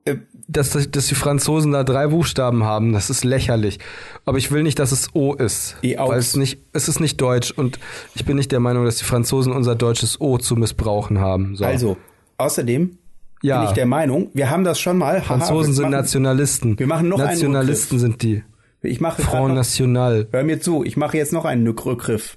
Äh, 0.04 0.16
Dass, 0.48 0.70
dass 0.90 1.06
die 1.06 1.14
Franzosen 1.14 1.72
da 1.72 1.84
drei 1.84 2.08
Buchstaben 2.08 2.64
haben, 2.64 2.92
das 2.92 3.08
ist 3.08 3.24
lächerlich. 3.24 3.78
Aber 4.24 4.36
ich 4.36 4.50
will 4.50 4.62
nicht, 4.64 4.78
dass 4.78 4.90
es 4.92 5.14
O 5.14 5.32
ist. 5.34 5.76
EAUX. 5.82 6.10
Weil 6.10 6.18
es 6.18 6.36
nicht, 6.36 6.58
es 6.72 6.88
ist 6.88 6.98
nicht 7.00 7.20
deutsch. 7.20 7.52
Und 7.52 7.78
ich 8.14 8.24
bin 8.24 8.36
nicht 8.36 8.50
der 8.52 8.60
Meinung, 8.60 8.84
dass 8.84 8.96
die 8.96 9.04
Franzosen 9.04 9.52
unser 9.52 9.74
deutsches 9.76 10.20
O 10.20 10.38
zu 10.38 10.56
missbrauchen 10.56 11.20
haben. 11.20 11.54
So. 11.56 11.64
Also, 11.64 11.96
außerdem 12.36 12.98
ja, 13.42 13.60
bin 13.60 13.68
ich 13.68 13.74
der 13.74 13.86
Meinung, 13.86 14.30
wir 14.34 14.50
haben 14.50 14.64
das 14.64 14.78
schon 14.80 14.98
mal. 14.98 15.22
Franzosen 15.22 15.72
sind 15.72 15.84
machen- 15.84 15.92
Nationalisten. 15.92 16.78
wir 16.78 16.86
machen 16.86 17.08
noch 17.08 17.18
einen 17.18 17.28
Nationalisten 17.28 17.98
sind 17.98 18.22
die. 18.22 18.42
Ich 18.82 19.00
mache 19.00 19.22
Front 19.22 19.48
noch, 19.50 19.54
National. 19.54 20.26
Hör 20.32 20.42
mir 20.42 20.60
zu, 20.60 20.82
ich 20.84 20.96
mache 20.96 21.16
jetzt 21.16 21.32
noch 21.32 21.44
einen 21.44 21.66
Rückgriff. 21.68 22.36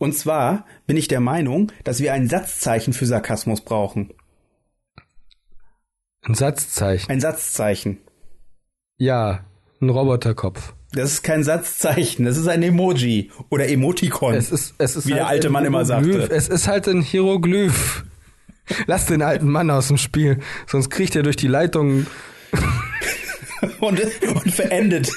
Und 0.00 0.14
zwar 0.14 0.64
bin 0.86 0.96
ich 0.96 1.08
der 1.08 1.20
Meinung, 1.20 1.72
dass 1.84 2.00
wir 2.00 2.14
ein 2.14 2.26
Satzzeichen 2.26 2.94
für 2.94 3.04
Sarkasmus 3.04 3.60
brauchen. 3.60 4.14
Ein 6.22 6.34
Satzzeichen. 6.34 7.10
Ein 7.10 7.20
Satzzeichen. 7.20 7.98
Ja, 8.96 9.44
ein 9.82 9.90
Roboterkopf. 9.90 10.72
Das 10.92 11.12
ist 11.12 11.22
kein 11.22 11.44
Satzzeichen, 11.44 12.24
das 12.24 12.38
ist 12.38 12.48
ein 12.48 12.62
Emoji 12.62 13.30
oder 13.50 13.68
Emoticon. 13.68 14.34
Es 14.34 14.50
ist, 14.50 14.74
es 14.78 14.96
ist 14.96 15.06
Wie 15.06 15.12
der 15.12 15.24
halt 15.26 15.34
alte 15.34 15.48
ein 15.48 15.52
Mann 15.52 15.64
immer 15.66 15.84
sagte. 15.84 16.30
Es 16.30 16.48
ist 16.48 16.66
halt 16.66 16.88
ein 16.88 17.02
Hieroglyph. 17.02 18.06
Lass 18.86 19.04
den 19.04 19.20
alten 19.20 19.50
Mann 19.50 19.70
aus 19.70 19.88
dem 19.88 19.98
Spiel, 19.98 20.40
sonst 20.66 20.88
kriegt 20.88 21.14
er 21.14 21.22
durch 21.22 21.36
die 21.36 21.46
Leitung. 21.46 22.06
und, 23.80 24.00
und 24.00 24.50
verendet. 24.50 25.12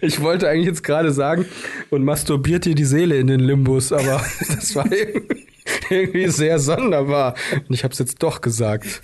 Ich 0.00 0.20
wollte 0.22 0.48
eigentlich 0.48 0.66
jetzt 0.66 0.82
gerade 0.82 1.12
sagen, 1.12 1.44
und 1.90 2.04
masturbiert 2.04 2.64
dir 2.64 2.74
die 2.74 2.84
Seele 2.84 3.16
in 3.18 3.26
den 3.26 3.40
Limbus, 3.40 3.92
aber 3.92 4.22
das 4.48 4.74
war 4.74 4.90
irgendwie- 4.90 5.46
irgendwie 5.90 6.28
sehr 6.28 6.58
sonderbar. 6.58 7.34
Und 7.68 7.74
ich 7.74 7.84
habe 7.84 7.92
es 7.92 7.98
jetzt 7.98 8.22
doch 8.22 8.40
gesagt, 8.40 9.02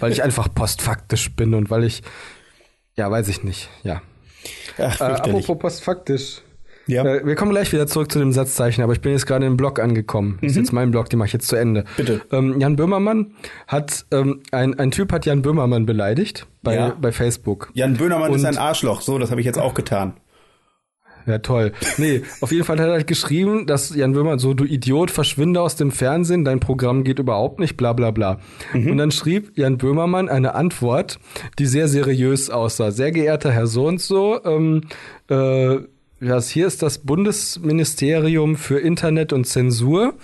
weil 0.00 0.12
ich 0.12 0.22
einfach 0.22 0.52
postfaktisch 0.52 1.30
bin 1.34 1.54
und 1.54 1.70
weil 1.70 1.84
ich, 1.84 2.02
ja, 2.96 3.10
weiß 3.10 3.28
ich 3.28 3.42
nicht, 3.44 3.68
ja. 3.82 4.02
Ach, 4.78 5.00
Äh, 5.00 5.04
apropos 5.04 5.58
postfaktisch. 5.58 6.42
ja, 6.86 7.04
Äh, 7.04 7.26
wir 7.26 7.34
kommen 7.34 7.50
gleich 7.50 7.72
wieder 7.72 7.86
zurück 7.86 8.10
zu 8.10 8.18
dem 8.20 8.32
Satzzeichen, 8.32 8.82
aber 8.82 8.92
ich 8.92 9.00
bin 9.00 9.12
jetzt 9.12 9.26
gerade 9.26 9.46
im 9.46 9.56
Blog 9.56 9.78
angekommen. 9.80 10.38
Das 10.40 10.52
ist 10.52 10.56
jetzt 10.56 10.72
mein 10.72 10.90
Blog, 10.90 11.10
den 11.10 11.18
mache 11.18 11.26
ich 11.26 11.32
jetzt 11.32 11.48
zu 11.48 11.56
Ende. 11.56 11.82
Mhm. 11.82 11.86
Bitte. 11.96 12.20
Ähm, 12.32 12.60
Jan 12.60 12.76
Böhmermann 12.76 13.32
hat, 13.66 14.06
ähm, 14.12 14.40
ein, 14.52 14.78
ein 14.78 14.90
Typ 14.92 15.12
hat 15.12 15.26
Jan 15.26 15.42
Böhmermann 15.42 15.86
beleidigt 15.86 16.46
bei, 16.62 16.74
Ja. 16.76 16.96
bei 17.00 17.12
Facebook. 17.12 17.70
Jan 17.74 17.96
Böhmermann 17.96 18.32
ist 18.32 18.40
und- 18.42 18.46
ein 18.46 18.58
Arschloch. 18.58 19.00
So, 19.02 19.18
das 19.18 19.30
habe 19.30 19.40
ich 19.40 19.46
jetzt 19.46 19.58
auch 19.58 19.74
getan. 19.74 20.14
Ja, 21.28 21.38
toll. 21.38 21.72
Nee, 21.98 22.22
auf 22.40 22.52
jeden 22.52 22.64
Fall 22.64 22.78
hat 22.78 22.86
er 22.86 22.92
halt 22.92 23.06
geschrieben, 23.06 23.66
dass 23.66 23.94
Jan 23.94 24.12
Böhmermann 24.12 24.38
so, 24.38 24.54
du 24.54 24.64
Idiot, 24.64 25.10
verschwinde 25.10 25.60
aus 25.60 25.76
dem 25.76 25.90
Fernsehen, 25.90 26.44
dein 26.44 26.58
Programm 26.58 27.04
geht 27.04 27.18
überhaupt 27.18 27.60
nicht, 27.60 27.76
bla 27.76 27.92
bla 27.92 28.10
bla. 28.10 28.40
Und 28.72 28.96
dann 28.96 29.10
schrieb 29.10 29.52
Jan 29.56 29.76
Böhmermann 29.76 30.28
eine 30.28 30.54
Antwort, 30.54 31.18
die 31.58 31.66
sehr 31.66 31.86
seriös 31.88 32.48
aussah. 32.48 32.90
Sehr 32.90 33.12
geehrter 33.12 33.50
Herr 33.52 33.66
so 33.66 33.86
und 33.86 34.00
so, 34.00 34.42
ähm, 34.44 34.82
äh, 35.28 35.76
das 36.20 36.48
hier 36.48 36.66
ist 36.66 36.82
das 36.82 36.98
Bundesministerium 36.98 38.56
für 38.56 38.80
Internet 38.80 39.32
und 39.32 39.44
Zensur. 39.44 40.14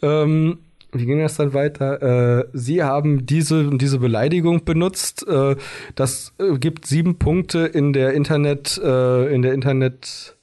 Ähm, 0.00 0.58
wie 0.92 1.06
ging 1.06 1.20
das 1.20 1.36
dann 1.36 1.54
weiter? 1.54 2.40
Äh, 2.40 2.48
Sie 2.52 2.82
haben 2.82 3.24
diese 3.24 3.70
diese 3.76 3.98
Beleidigung 3.98 4.64
benutzt. 4.64 5.26
Äh, 5.26 5.56
das 5.94 6.34
äh, 6.38 6.58
gibt 6.58 6.86
sieben 6.86 7.18
Punkte 7.18 7.60
in 7.60 7.92
der 7.92 8.12
Internet, 8.12 8.78
äh, 8.82 9.34
in 9.34 9.42
der 9.42 9.54
Internet 9.54 10.36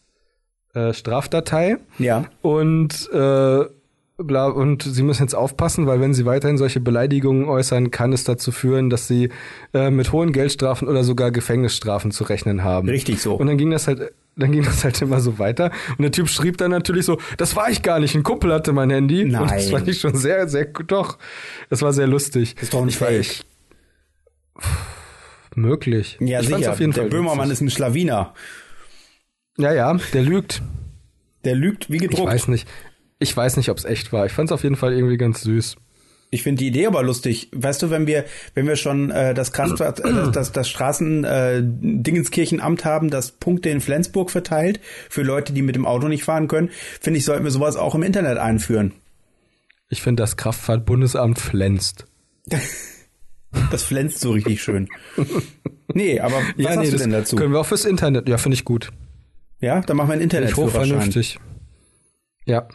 äh, 0.73 0.93
Strafdatei. 0.93 1.77
Ja. 1.97 2.25
Und 2.41 3.09
äh, 3.11 3.65
bla, 4.17 4.47
und 4.47 4.83
sie 4.83 5.03
müssen 5.03 5.23
jetzt 5.23 5.35
aufpassen, 5.35 5.87
weil 5.87 6.01
wenn 6.01 6.13
sie 6.13 6.25
weiterhin 6.25 6.57
solche 6.57 6.79
Beleidigungen 6.79 7.45
äußern, 7.45 7.91
kann 7.91 8.13
es 8.13 8.23
dazu 8.23 8.51
führen, 8.51 8.89
dass 8.89 9.07
sie 9.07 9.29
äh, 9.73 9.89
mit 9.89 10.11
hohen 10.11 10.31
Geldstrafen 10.31 10.87
oder 10.87 11.03
sogar 11.03 11.31
Gefängnisstrafen 11.31 12.11
zu 12.11 12.23
rechnen 12.23 12.63
haben. 12.63 12.89
Richtig 12.89 13.21
so. 13.21 13.35
Und 13.35 13.47
dann 13.47 13.57
ging 13.57 13.71
das 13.71 13.87
halt 13.87 14.13
dann 14.35 14.53
ging 14.53 14.63
das 14.63 14.83
halt 14.85 15.01
immer 15.01 15.19
so 15.19 15.37
weiter. 15.37 15.71
Und 15.97 16.01
der 16.01 16.11
Typ 16.11 16.29
schrieb 16.29 16.57
dann 16.57 16.71
natürlich 16.71 17.05
so, 17.05 17.17
das 17.37 17.55
war 17.55 17.69
ich 17.69 17.81
gar 17.81 17.99
nicht, 17.99 18.15
ein 18.15 18.23
Kumpel 18.23 18.53
hatte 18.53 18.71
mein 18.71 18.89
Handy. 18.89 19.25
Nein. 19.25 19.41
Und 19.41 19.51
das 19.51 19.69
fand 19.69 19.87
ich 19.87 19.99
schon 19.99 20.15
sehr, 20.15 20.47
sehr, 20.47 20.65
doch. 20.65 21.17
Das 21.69 21.81
war 21.81 21.91
sehr 21.91 22.07
lustig. 22.07 22.55
ist 22.61 22.73
doch 22.73 22.89
Fake. 22.89 23.19
echt 23.19 23.45
möglich. 25.55 26.17
Ja, 26.21 26.39
ich 26.39 26.47
sicher. 26.47 26.71
auf 26.71 26.79
jeden 26.79 26.93
der 26.93 27.03
Fall 27.03 27.09
Böhmermann 27.09 27.49
witzig. 27.49 27.53
ist 27.53 27.61
ein 27.61 27.69
Schlawiner. 27.69 28.33
Ja, 29.59 29.73
ja, 29.73 29.97
der 30.13 30.21
lügt. 30.23 30.61
Der 31.43 31.53
lügt 31.55 31.89
wie 31.89 31.97
Ich 31.97 32.01
gedruckt. 32.03 32.31
weiß 32.31 32.47
nicht. 32.47 32.67
Ich 33.19 33.35
weiß 33.35 33.57
nicht, 33.57 33.69
ob 33.69 33.77
es 33.77 33.85
echt 33.85 34.13
war. 34.13 34.25
Ich 34.25 34.31
fand 34.31 34.49
es 34.49 34.53
auf 34.53 34.63
jeden 34.63 34.77
Fall 34.77 34.93
irgendwie 34.93 35.17
ganz 35.17 35.41
süß. 35.41 35.75
Ich 36.31 36.43
finde 36.43 36.59
die 36.59 36.67
Idee 36.67 36.85
aber 36.85 37.03
lustig. 37.03 37.49
Weißt 37.53 37.81
du, 37.81 37.89
wenn 37.89 38.07
wir, 38.07 38.23
wenn 38.53 38.67
wir 38.67 38.75
schon 38.75 39.11
äh, 39.11 39.33
das 39.33 39.51
Kraftfahrt, 39.51 39.99
äh, 39.99 40.31
das, 40.31 40.51
das, 40.51 40.69
Straßen 40.69 41.23
äh, 41.25 41.61
Dingenskirchenamt 41.63 42.85
haben, 42.85 43.09
das 43.09 43.31
Punkte 43.31 43.69
in 43.69 43.81
Flensburg 43.81 44.31
verteilt 44.31 44.79
für 45.09 45.23
Leute, 45.23 45.51
die 45.53 45.61
mit 45.61 45.75
dem 45.75 45.85
Auto 45.85 46.07
nicht 46.07 46.23
fahren 46.23 46.47
können, 46.47 46.69
finde 47.01 47.17
ich, 47.17 47.25
sollten 47.25 47.43
wir 47.43 47.51
sowas 47.51 47.75
auch 47.75 47.95
im 47.95 48.03
Internet 48.03 48.37
einführen. 48.37 48.93
Ich 49.89 50.01
finde, 50.01 50.21
das 50.23 50.37
Kraftfahrtbundesamt 50.37 51.39
flänzt. 51.39 52.05
Das 53.71 53.81
flänzt 53.81 54.19
so 54.19 54.29
richtig 54.29 54.61
schön. 54.61 54.89
Nee, 55.91 56.19
aber 56.19 56.35
was 56.55 56.77
hast 56.77 56.93
du 56.93 56.97
denn 56.97 57.09
dazu? 57.09 57.35
Können 57.35 57.51
wir 57.51 57.59
auch 57.59 57.65
fürs 57.65 57.83
Internet. 57.85 58.29
Ja, 58.29 58.37
finde 58.37 58.53
ich 58.53 58.63
gut. 58.63 58.91
Ja, 59.59 59.81
dann 59.81 59.97
machen 59.97 60.09
wir 60.09 60.13
einen 60.13 60.21
Internetführerschein. 60.21 60.81
hochvernünftig. 60.81 61.39
Ja. 62.45 62.67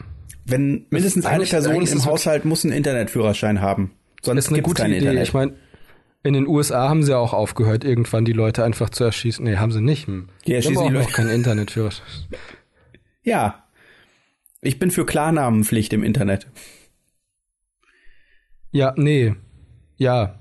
Wenn 0.45 0.85
mindestens 0.89 1.25
eine 1.25 1.45
Person 1.45 1.81
ist 1.81 1.91
im 1.93 2.05
Haushalt 2.05 2.45
muss 2.45 2.63
einen 2.63 2.73
Internetführerschein 2.73 3.61
haben. 3.61 3.91
Sonst 4.21 4.45
ist 4.45 4.53
eine 4.53 4.61
gute 4.61 4.83
kein 4.83 4.91
Idee. 4.91 4.99
Internet. 4.99 5.23
Ich 5.27 5.33
meine, 5.33 5.55
in 6.23 6.33
den 6.33 6.47
USA 6.47 6.87
haben 6.89 7.03
sie 7.03 7.11
ja 7.11 7.17
auch 7.17 7.33
aufgehört, 7.33 7.83
irgendwann 7.83 8.25
die 8.25 8.33
Leute 8.33 8.63
einfach 8.63 8.89
zu 8.89 9.03
erschießen. 9.03 9.43
Nee, 9.43 9.57
haben 9.57 9.71
sie 9.71 9.81
nicht. 9.81 10.07
Hm. 10.07 10.29
Die 10.45 10.53
erschießen 10.53 10.77
haben 10.77 10.83
die 10.85 10.89
auch 10.89 10.93
Leute. 11.01 11.07
noch 11.09 11.15
kein 11.15 11.29
Internetführerschein. 11.29 12.05
ja. 13.23 13.61
Ich 14.61 14.79
bin 14.79 14.89
für 14.89 15.05
Klarnamenpflicht 15.05 15.93
im 15.93 16.03
Internet. 16.03 16.47
Ja, 18.71 18.93
nee. 18.97 19.35
Ja. 19.97 20.39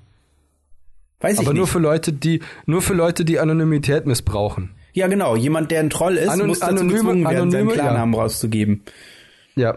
Weiß 1.20 1.34
ich 1.34 1.40
Aber 1.40 1.53
nicht. 1.53 1.59
nur 1.59 1.66
für 1.66 1.78
Leute, 1.78 2.12
die, 2.14 2.40
nur 2.64 2.80
für 2.80 2.95
Leute, 2.95 3.26
die 3.26 3.38
Anonymität 3.38 4.07
missbrauchen. 4.07 4.70
Ja, 4.95 5.07
genau. 5.09 5.36
Jemand, 5.36 5.70
der 5.70 5.80
ein 5.80 5.90
Troll 5.90 6.14
ist, 6.16 6.28
Anon- 6.30 6.47
muss 6.47 6.61
dazu 6.61 6.72
anonyme- 6.76 6.92
gezwungen 6.95 7.24
werden, 7.24 7.51
seinen 7.51 7.62
anonyme- 7.68 7.72
Klarnamen 7.74 8.14
rauszugeben. 8.14 8.82
Ja. 9.57 9.76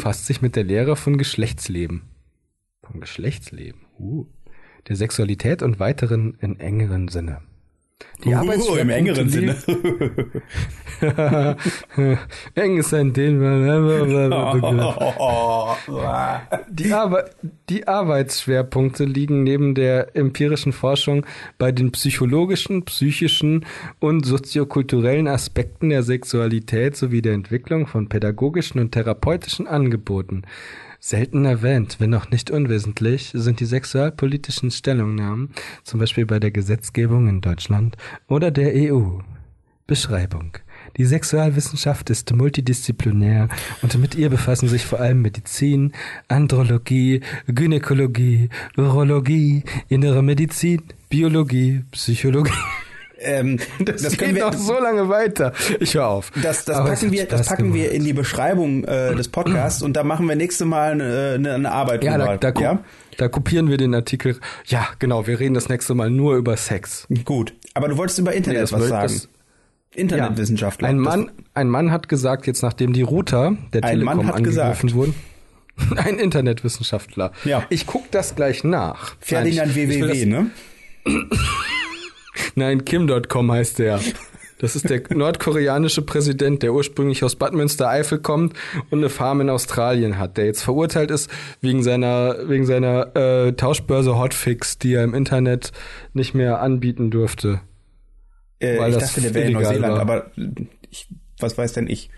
fasst 0.00 0.26
sich 0.26 0.42
mit 0.42 0.56
der 0.56 0.64
Lehre 0.64 0.96
von 0.96 1.18
Geschlechtsleben. 1.18 2.02
Vom 2.82 3.00
Geschlechtsleben. 3.00 3.82
Uh. 3.98 4.26
Der 4.88 4.96
Sexualität 4.96 5.62
und 5.62 5.78
weiteren 5.78 6.36
in 6.40 6.58
engeren 6.58 7.06
Sinne. 7.08 7.42
Die 8.24 8.34
Uh, 8.34 8.76
im 8.76 8.90
engeren 8.90 9.28
Sinne. 9.28 9.56
Eng 12.54 12.76
ist 12.78 12.94
ein. 12.94 13.12
Die, 16.68 16.92
Arbe 16.92 17.30
die 17.68 17.88
Arbeitsschwerpunkte 17.88 19.04
liegen 19.04 19.42
neben 19.42 19.74
der 19.74 20.14
empirischen 20.16 20.72
Forschung 20.72 21.26
bei 21.58 21.72
den 21.72 21.90
psychologischen, 21.92 22.84
psychischen 22.84 23.66
und 23.98 24.24
soziokulturellen 24.24 25.26
Aspekten 25.26 25.88
der 25.88 26.04
Sexualität 26.04 26.96
sowie 26.96 27.22
der 27.22 27.32
Entwicklung 27.32 27.88
von 27.88 28.08
pädagogischen 28.08 28.80
und 28.80 28.92
therapeutischen 28.92 29.66
Angeboten. 29.66 30.42
Selten 31.04 31.44
erwähnt, 31.44 31.96
wenn 31.98 32.14
auch 32.14 32.30
nicht 32.30 32.52
unwesentlich, 32.52 33.32
sind 33.34 33.58
die 33.58 33.64
sexualpolitischen 33.64 34.70
Stellungnahmen, 34.70 35.50
zum 35.82 35.98
Beispiel 35.98 36.26
bei 36.26 36.38
der 36.38 36.52
Gesetzgebung 36.52 37.26
in 37.26 37.40
Deutschland 37.40 37.96
oder 38.28 38.52
der 38.52 38.72
EU. 38.72 39.18
Beschreibung. 39.88 40.58
Die 40.96 41.04
Sexualwissenschaft 41.04 42.08
ist 42.08 42.32
multidisziplinär 42.32 43.48
und 43.82 43.98
mit 43.98 44.14
ihr 44.14 44.30
befassen 44.30 44.68
sich 44.68 44.86
vor 44.86 45.00
allem 45.00 45.22
Medizin, 45.22 45.92
Andrologie, 46.28 47.20
Gynäkologie, 47.48 48.48
Urologie, 48.76 49.64
innere 49.88 50.22
Medizin, 50.22 50.84
Biologie, 51.08 51.82
Psychologie. 51.90 52.52
Ähm, 53.22 53.58
Das, 53.80 54.02
das, 54.02 54.16
geht 54.16 54.34
wir, 54.34 54.42
noch 54.44 54.54
so 54.54 54.78
lange 54.78 55.08
weiter. 55.08 55.52
Ich 55.80 55.94
höre 55.94 56.06
auf. 56.08 56.30
das, 56.42 56.64
das 56.64 56.78
packen 56.78 57.12
wir, 57.12 57.26
das 57.26 57.46
packen 57.46 57.74
wir 57.74 57.90
in 57.92 58.04
die 58.04 58.12
Beschreibung 58.12 58.84
äh, 58.84 59.14
des 59.14 59.28
Podcasts 59.28 59.82
und 59.82 59.94
da 59.94 60.04
machen 60.04 60.28
wir 60.28 60.36
nächste 60.36 60.64
Mal 60.64 60.92
eine, 60.92 61.32
eine, 61.36 61.54
eine 61.54 61.72
Arbeit 61.72 62.04
Ja, 62.04 62.18
da, 62.18 62.36
da, 62.36 62.60
ja? 62.60 62.78
da 63.16 63.28
kopieren 63.28 63.68
wir 63.68 63.76
den 63.76 63.94
Artikel. 63.94 64.38
Ja, 64.66 64.86
genau, 64.98 65.26
wir 65.26 65.40
reden 65.40 65.54
das 65.54 65.68
nächste 65.68 65.94
Mal 65.94 66.10
nur 66.10 66.36
über 66.36 66.56
Sex. 66.56 67.06
Gut. 67.24 67.54
Aber 67.74 67.88
du 67.88 67.96
wolltest 67.96 68.18
über 68.18 68.32
Internet 68.32 68.62
das 68.62 68.72
was 68.72 68.88
sagen. 68.88 69.02
das- 69.14 69.28
Internetwissenschaftler. 69.94 70.88
Ein 70.88 70.98
Das- 70.98 71.04
Mann, 71.16 71.30
ein 71.54 71.68
Mann 71.68 71.90
hat 71.92 72.08
gesagt, 72.08 72.46
jetzt 72.46 72.62
nachdem 72.62 72.92
die 72.94 73.02
Router 73.02 73.56
der 73.74 73.84
Ein 73.84 73.98
Telekom 74.00 74.26
hat 74.26 74.42
gesagt. 74.42 74.66
angegriffen 74.66 74.94
wurden. 74.94 75.14
Ein 75.96 76.18
Internetwissenschaftler. 76.18 77.32
Ja. 77.44 77.64
Ich 77.70 77.86
guck 77.86 78.10
das 78.10 78.34
gleich 78.34 78.62
nach. 78.64 79.16
Ferdinand 79.20 79.74
Nein, 79.74 79.84
ich, 79.88 79.96
ich 79.96 80.00
will 80.00 80.08
WWW, 80.08 80.26
ne? 80.26 80.50
Nein, 82.54 82.84
Kim.com 82.84 83.52
heißt 83.52 83.78
der. 83.78 84.00
Das 84.58 84.76
ist 84.76 84.88
der 84.88 85.02
nordkoreanische 85.12 86.02
Präsident, 86.02 86.62
der 86.62 86.72
ursprünglich 86.72 87.24
aus 87.24 87.34
Bad 87.34 87.52
Münstereifel 87.52 88.20
kommt 88.20 88.54
und 88.90 88.98
eine 89.00 89.08
Farm 89.08 89.40
in 89.40 89.50
Australien 89.50 90.18
hat, 90.18 90.36
der 90.36 90.46
jetzt 90.46 90.62
verurteilt 90.62 91.10
ist 91.10 91.28
wegen 91.60 91.82
seiner 91.82 92.48
wegen 92.48 92.64
seiner 92.64 93.16
äh, 93.16 93.52
Tauschbörse 93.54 94.16
Hotfix, 94.16 94.78
die 94.78 94.94
er 94.94 95.02
im 95.02 95.14
Internet 95.14 95.72
nicht 96.12 96.34
mehr 96.34 96.60
anbieten 96.60 97.10
durfte. 97.10 97.60
Äh, 98.60 98.78
Weil 98.78 98.90
ich 98.92 98.98
das 98.98 99.08
dachte, 99.08 99.22
der 99.22 99.34
wäre 99.34 99.46
in 99.48 99.52
Neuseeland, 99.54 99.94
war. 99.94 100.00
aber 100.00 100.30
ich, 100.90 101.08
was 101.40 101.58
weiß 101.58 101.72
denn 101.72 101.88
ich? 101.88 102.08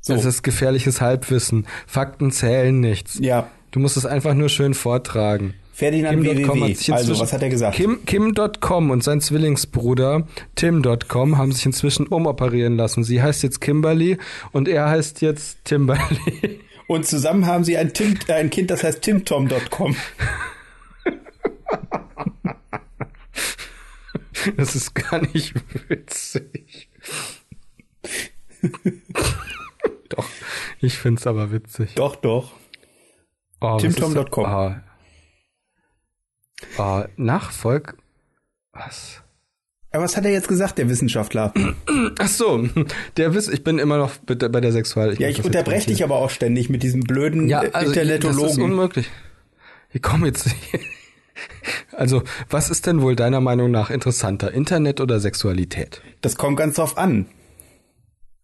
So. 0.00 0.14
Das 0.14 0.24
ist 0.24 0.42
gefährliches 0.42 1.00
Halbwissen. 1.00 1.66
Fakten 1.86 2.30
zählen 2.32 2.80
nichts. 2.80 3.18
ja, 3.20 3.48
Du 3.70 3.80
musst 3.80 3.96
es 3.96 4.06
einfach 4.06 4.34
nur 4.34 4.48
schön 4.48 4.72
vortragen. 4.74 5.54
Ferdinand 5.78 6.24
Kim.com 6.24 6.60
hat 6.60 6.70
WWW. 6.70 6.74
sich 6.74 6.92
Also, 6.92 7.20
was 7.20 7.32
hat 7.32 7.40
er 7.40 7.50
gesagt? 7.50 7.76
Kim, 7.76 8.04
Kim.com 8.04 8.90
und 8.90 9.04
sein 9.04 9.20
Zwillingsbruder 9.20 10.26
Tim.com 10.56 11.38
haben 11.38 11.52
sich 11.52 11.64
inzwischen 11.66 12.08
umoperieren 12.08 12.76
lassen. 12.76 13.04
Sie 13.04 13.22
heißt 13.22 13.44
jetzt 13.44 13.60
Kimberly 13.60 14.18
und 14.50 14.66
er 14.66 14.90
heißt 14.90 15.20
jetzt 15.20 15.64
Timberly. 15.64 16.60
Und 16.88 17.04
zusammen 17.04 17.44
haben 17.44 17.64
sie 17.64 17.76
ein, 17.76 17.92
Tim, 17.92 18.18
äh, 18.28 18.32
ein 18.32 18.48
Kind, 18.48 18.70
das 18.70 18.82
heißt 18.82 19.02
timtom.com. 19.02 19.94
Das 24.56 24.74
ist 24.74 24.94
gar 24.94 25.20
nicht 25.20 25.52
witzig. 25.90 26.88
doch, 30.08 30.24
ich 30.80 30.96
find's 30.96 31.26
aber 31.26 31.52
witzig. 31.52 31.94
Doch, 31.96 32.16
doch. 32.16 32.52
Oh? 33.60 33.76
Timtom.com. 33.76 34.46
Ah. 34.46 34.82
Ah, 36.76 37.06
Nachfolg. 37.16 37.96
Was? 38.72 39.22
Aber 39.90 40.04
was 40.04 40.16
hat 40.16 40.24
er 40.26 40.32
jetzt 40.32 40.48
gesagt, 40.48 40.76
der 40.78 40.88
Wissenschaftler? 40.88 41.52
Ach 42.18 42.28
so, 42.28 42.68
der 43.16 43.32
Wiss, 43.34 43.48
ich 43.48 43.64
bin 43.64 43.78
immer 43.78 43.96
noch 43.96 44.12
bei 44.26 44.34
der 44.60 44.72
Sexual. 44.72 45.18
Ja, 45.18 45.28
muss 45.28 45.38
ich 45.38 45.44
unterbreche 45.44 45.86
dich 45.86 46.04
aber 46.04 46.16
auch 46.16 46.30
ständig 46.30 46.68
mit 46.68 46.82
diesem 46.82 47.00
blöden 47.00 47.48
Ja, 47.48 47.62
äh, 47.62 47.70
also 47.72 47.92
das 47.94 48.02
ist 48.04 48.10
Internetologen. 48.12 48.62
unmöglich. 48.62 49.10
Ich 49.90 50.02
komme 50.02 50.26
jetzt. 50.26 50.48
Also, 51.92 52.22
was 52.50 52.68
ist 52.70 52.86
denn 52.86 53.00
wohl 53.00 53.14
deiner 53.16 53.40
Meinung 53.40 53.70
nach 53.70 53.90
interessanter, 53.90 54.52
Internet 54.52 55.00
oder 55.00 55.20
Sexualität? 55.20 56.02
Das 56.20 56.36
kommt 56.36 56.56
ganz 56.58 56.76
drauf 56.76 56.98
an. 56.98 57.26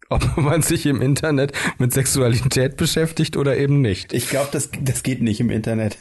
Ob 0.09 0.37
man 0.37 0.61
sich 0.61 0.85
im 0.85 1.01
Internet 1.01 1.51
mit 1.77 1.93
Sexualität 1.93 2.77
beschäftigt 2.77 3.37
oder 3.37 3.57
eben 3.57 3.81
nicht. 3.81 4.13
Ich 4.13 4.29
glaube, 4.29 4.49
das, 4.51 4.69
das 4.81 5.03
geht 5.03 5.21
nicht 5.21 5.39
im 5.39 5.49
Internet. 5.49 5.97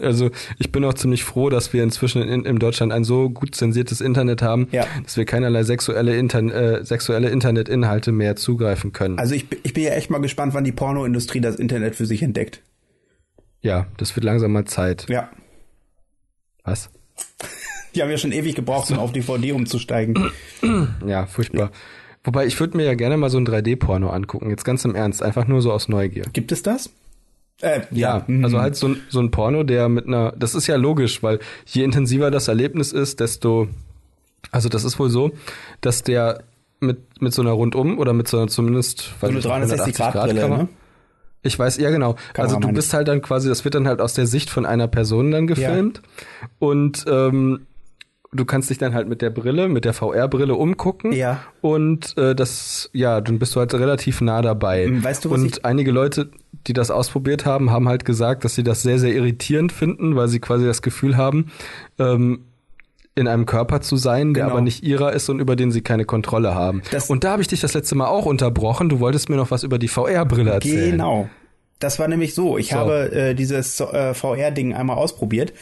Also 0.00 0.30
ich 0.58 0.72
bin 0.72 0.84
auch 0.84 0.94
ziemlich 0.94 1.24
froh, 1.24 1.50
dass 1.50 1.72
wir 1.72 1.82
inzwischen 1.82 2.22
in, 2.22 2.44
in 2.44 2.58
Deutschland 2.58 2.92
ein 2.92 3.04
so 3.04 3.30
gut 3.30 3.54
zensiertes 3.54 4.00
Internet 4.00 4.42
haben, 4.42 4.68
Ja. 4.72 4.86
dass 5.04 5.16
wir 5.16 5.24
keinerlei 5.24 5.62
sexuelle, 5.62 6.16
Intern 6.16 6.50
äh, 6.50 6.84
sexuelle 6.84 7.28
Internetinhalte 7.30 8.12
mehr 8.12 8.36
zugreifen 8.36 8.92
können. 8.92 9.18
Also 9.18 9.34
ich, 9.34 9.48
bin- 9.48 9.58
ich 9.62 9.72
bin 9.72 9.84
ja 9.84 9.90
echt 9.92 10.10
mal 10.10 10.18
gespannt, 10.20 10.54
wann 10.54 10.64
die 10.64 10.72
Pornoindustrie 10.72 11.40
das 11.40 11.56
Internet 11.56 11.94
für 11.94 12.06
sich 12.06 12.22
entdeckt. 12.22 12.62
ja, 13.62 13.86
das 13.96 14.14
wird 14.16 14.24
langsam 14.24 14.52
mal 14.52 14.64
Zeit. 14.64 15.06
Ja. 15.08 15.30
Was? 16.64 16.90
Die 17.94 18.02
haben 18.02 18.10
ja 18.10 18.18
schon 18.18 18.32
ewig 18.32 18.54
gebraucht, 18.54 18.90
um 18.90 18.98
auf 18.98 19.12
DVD 19.12 19.52
umzusteigen. 19.52 20.30
Ja, 21.06 21.26
furchtbar. 21.26 21.70
Wobei 22.24 22.44
ich 22.46 22.58
würde 22.60 22.76
mir 22.76 22.84
ja 22.84 22.94
gerne 22.94 23.16
mal 23.16 23.30
so 23.30 23.38
ein 23.38 23.46
3D-Porno 23.46 24.10
angucken, 24.10 24.50
jetzt 24.50 24.64
ganz 24.64 24.84
im 24.84 24.94
Ernst, 24.96 25.22
einfach 25.22 25.46
nur 25.46 25.62
so 25.62 25.72
aus 25.72 25.88
Neugier. 25.88 26.24
Gibt 26.32 26.50
es 26.52 26.62
das? 26.62 26.90
Äh, 27.60 27.80
Ja, 27.90 28.24
mhm. 28.26 28.44
also 28.44 28.60
halt 28.60 28.76
so 28.76 28.88
ein, 28.88 29.00
so 29.08 29.20
ein 29.20 29.30
Porno, 29.30 29.62
der 29.62 29.88
mit 29.88 30.06
einer, 30.06 30.32
das 30.36 30.54
ist 30.54 30.66
ja 30.66 30.76
logisch, 30.76 31.22
weil 31.22 31.38
je 31.66 31.84
intensiver 31.84 32.30
das 32.30 32.48
Erlebnis 32.48 32.92
ist, 32.92 33.20
desto, 33.20 33.68
also 34.50 34.68
das 34.68 34.84
ist 34.84 34.98
wohl 34.98 35.10
so, 35.10 35.32
dass 35.80 36.02
der 36.02 36.42
mit, 36.80 37.20
mit 37.20 37.32
so 37.32 37.42
einer 37.42 37.52
Rundum 37.52 37.98
oder 37.98 38.12
mit 38.12 38.28
so 38.28 38.38
einer 38.38 38.48
zumindest, 38.48 39.14
so 39.20 39.26
eine 39.26 39.40
360-Grad-Brille, 39.40 40.48
ne? 40.48 40.68
Ich 41.42 41.58
weiß, 41.58 41.76
ja 41.78 41.90
genau. 41.90 42.16
also 42.36 42.58
du 42.58 42.72
bist 42.72 42.92
halt 42.92 43.06
dann 43.06 43.22
quasi, 43.22 43.48
das 43.48 43.64
wird 43.64 43.76
dann 43.76 43.86
halt 43.86 44.00
aus 44.00 44.14
der 44.14 44.26
Sicht 44.26 44.50
von 44.50 44.66
einer 44.66 44.88
Person 44.88 45.30
dann 45.30 45.46
gefilmt 45.46 46.02
und 46.58 47.04
ähm, 47.08 47.66
du 48.32 48.44
kannst 48.44 48.70
dich 48.70 48.78
dann 48.78 48.94
halt 48.94 49.08
mit 49.08 49.22
der 49.22 49.30
Brille, 49.30 49.68
mit 49.68 49.84
der 49.84 49.92
VR-Brille 49.92 50.54
umgucken 50.54 51.12
Ja. 51.12 51.40
und 51.60 52.16
äh, 52.18 52.34
das, 52.34 52.90
ja, 52.92 53.20
dann 53.20 53.38
bist 53.38 53.54
du 53.56 53.60
halt 53.60 53.72
relativ 53.74 54.20
nah 54.20 54.42
dabei. 54.42 54.84
Ähm, 54.84 55.02
weißt 55.04 55.24
du, 55.24 55.30
was 55.30 55.40
und 55.40 55.64
einige 55.64 55.90
Leute, 55.92 56.30
die 56.66 56.72
das 56.72 56.90
ausprobiert 56.90 57.46
haben, 57.46 57.70
haben 57.70 57.88
halt 57.88 58.04
gesagt, 58.04 58.44
dass 58.44 58.54
sie 58.54 58.64
das 58.64 58.82
sehr, 58.82 58.98
sehr 58.98 59.14
irritierend 59.14 59.72
finden, 59.72 60.16
weil 60.16 60.28
sie 60.28 60.40
quasi 60.40 60.66
das 60.66 60.82
Gefühl 60.82 61.16
haben, 61.16 61.46
ähm, 61.98 62.40
in 63.14 63.28
einem 63.28 63.46
Körper 63.46 63.80
zu 63.80 63.96
sein, 63.96 64.34
der 64.34 64.42
Genau. 64.44 64.54
aber 64.56 64.60
nicht 64.62 64.82
ihrer 64.82 65.12
ist 65.14 65.30
und 65.30 65.40
über 65.40 65.56
den 65.56 65.70
sie 65.70 65.80
keine 65.80 66.04
Kontrolle 66.04 66.54
haben. 66.54 66.82
Das- 66.90 67.08
und 67.08 67.24
da 67.24 67.30
habe 67.32 67.40
ich 67.42 67.48
dich 67.48 67.60
das 67.60 67.72
letzte 67.72 67.94
Mal 67.94 68.08
auch 68.08 68.26
unterbrochen. 68.26 68.90
Du 68.90 69.00
wolltest 69.00 69.30
mir 69.30 69.36
noch 69.36 69.50
was 69.50 69.62
über 69.62 69.78
die 69.78 69.88
VR-Brille 69.88 70.50
erzählen. 70.50 70.90
Genau. 70.90 71.30
Das 71.78 71.98
war 71.98 72.08
nämlich 72.08 72.34
so. 72.34 72.56
Ich 72.56 72.70
So. 72.70 72.76
habe 72.76 73.12
äh, 73.12 73.34
dieses 73.34 73.80
äh, 73.80 74.14
VR-Ding 74.14 74.74
einmal 74.74 74.96
ausprobiert. 74.96 75.52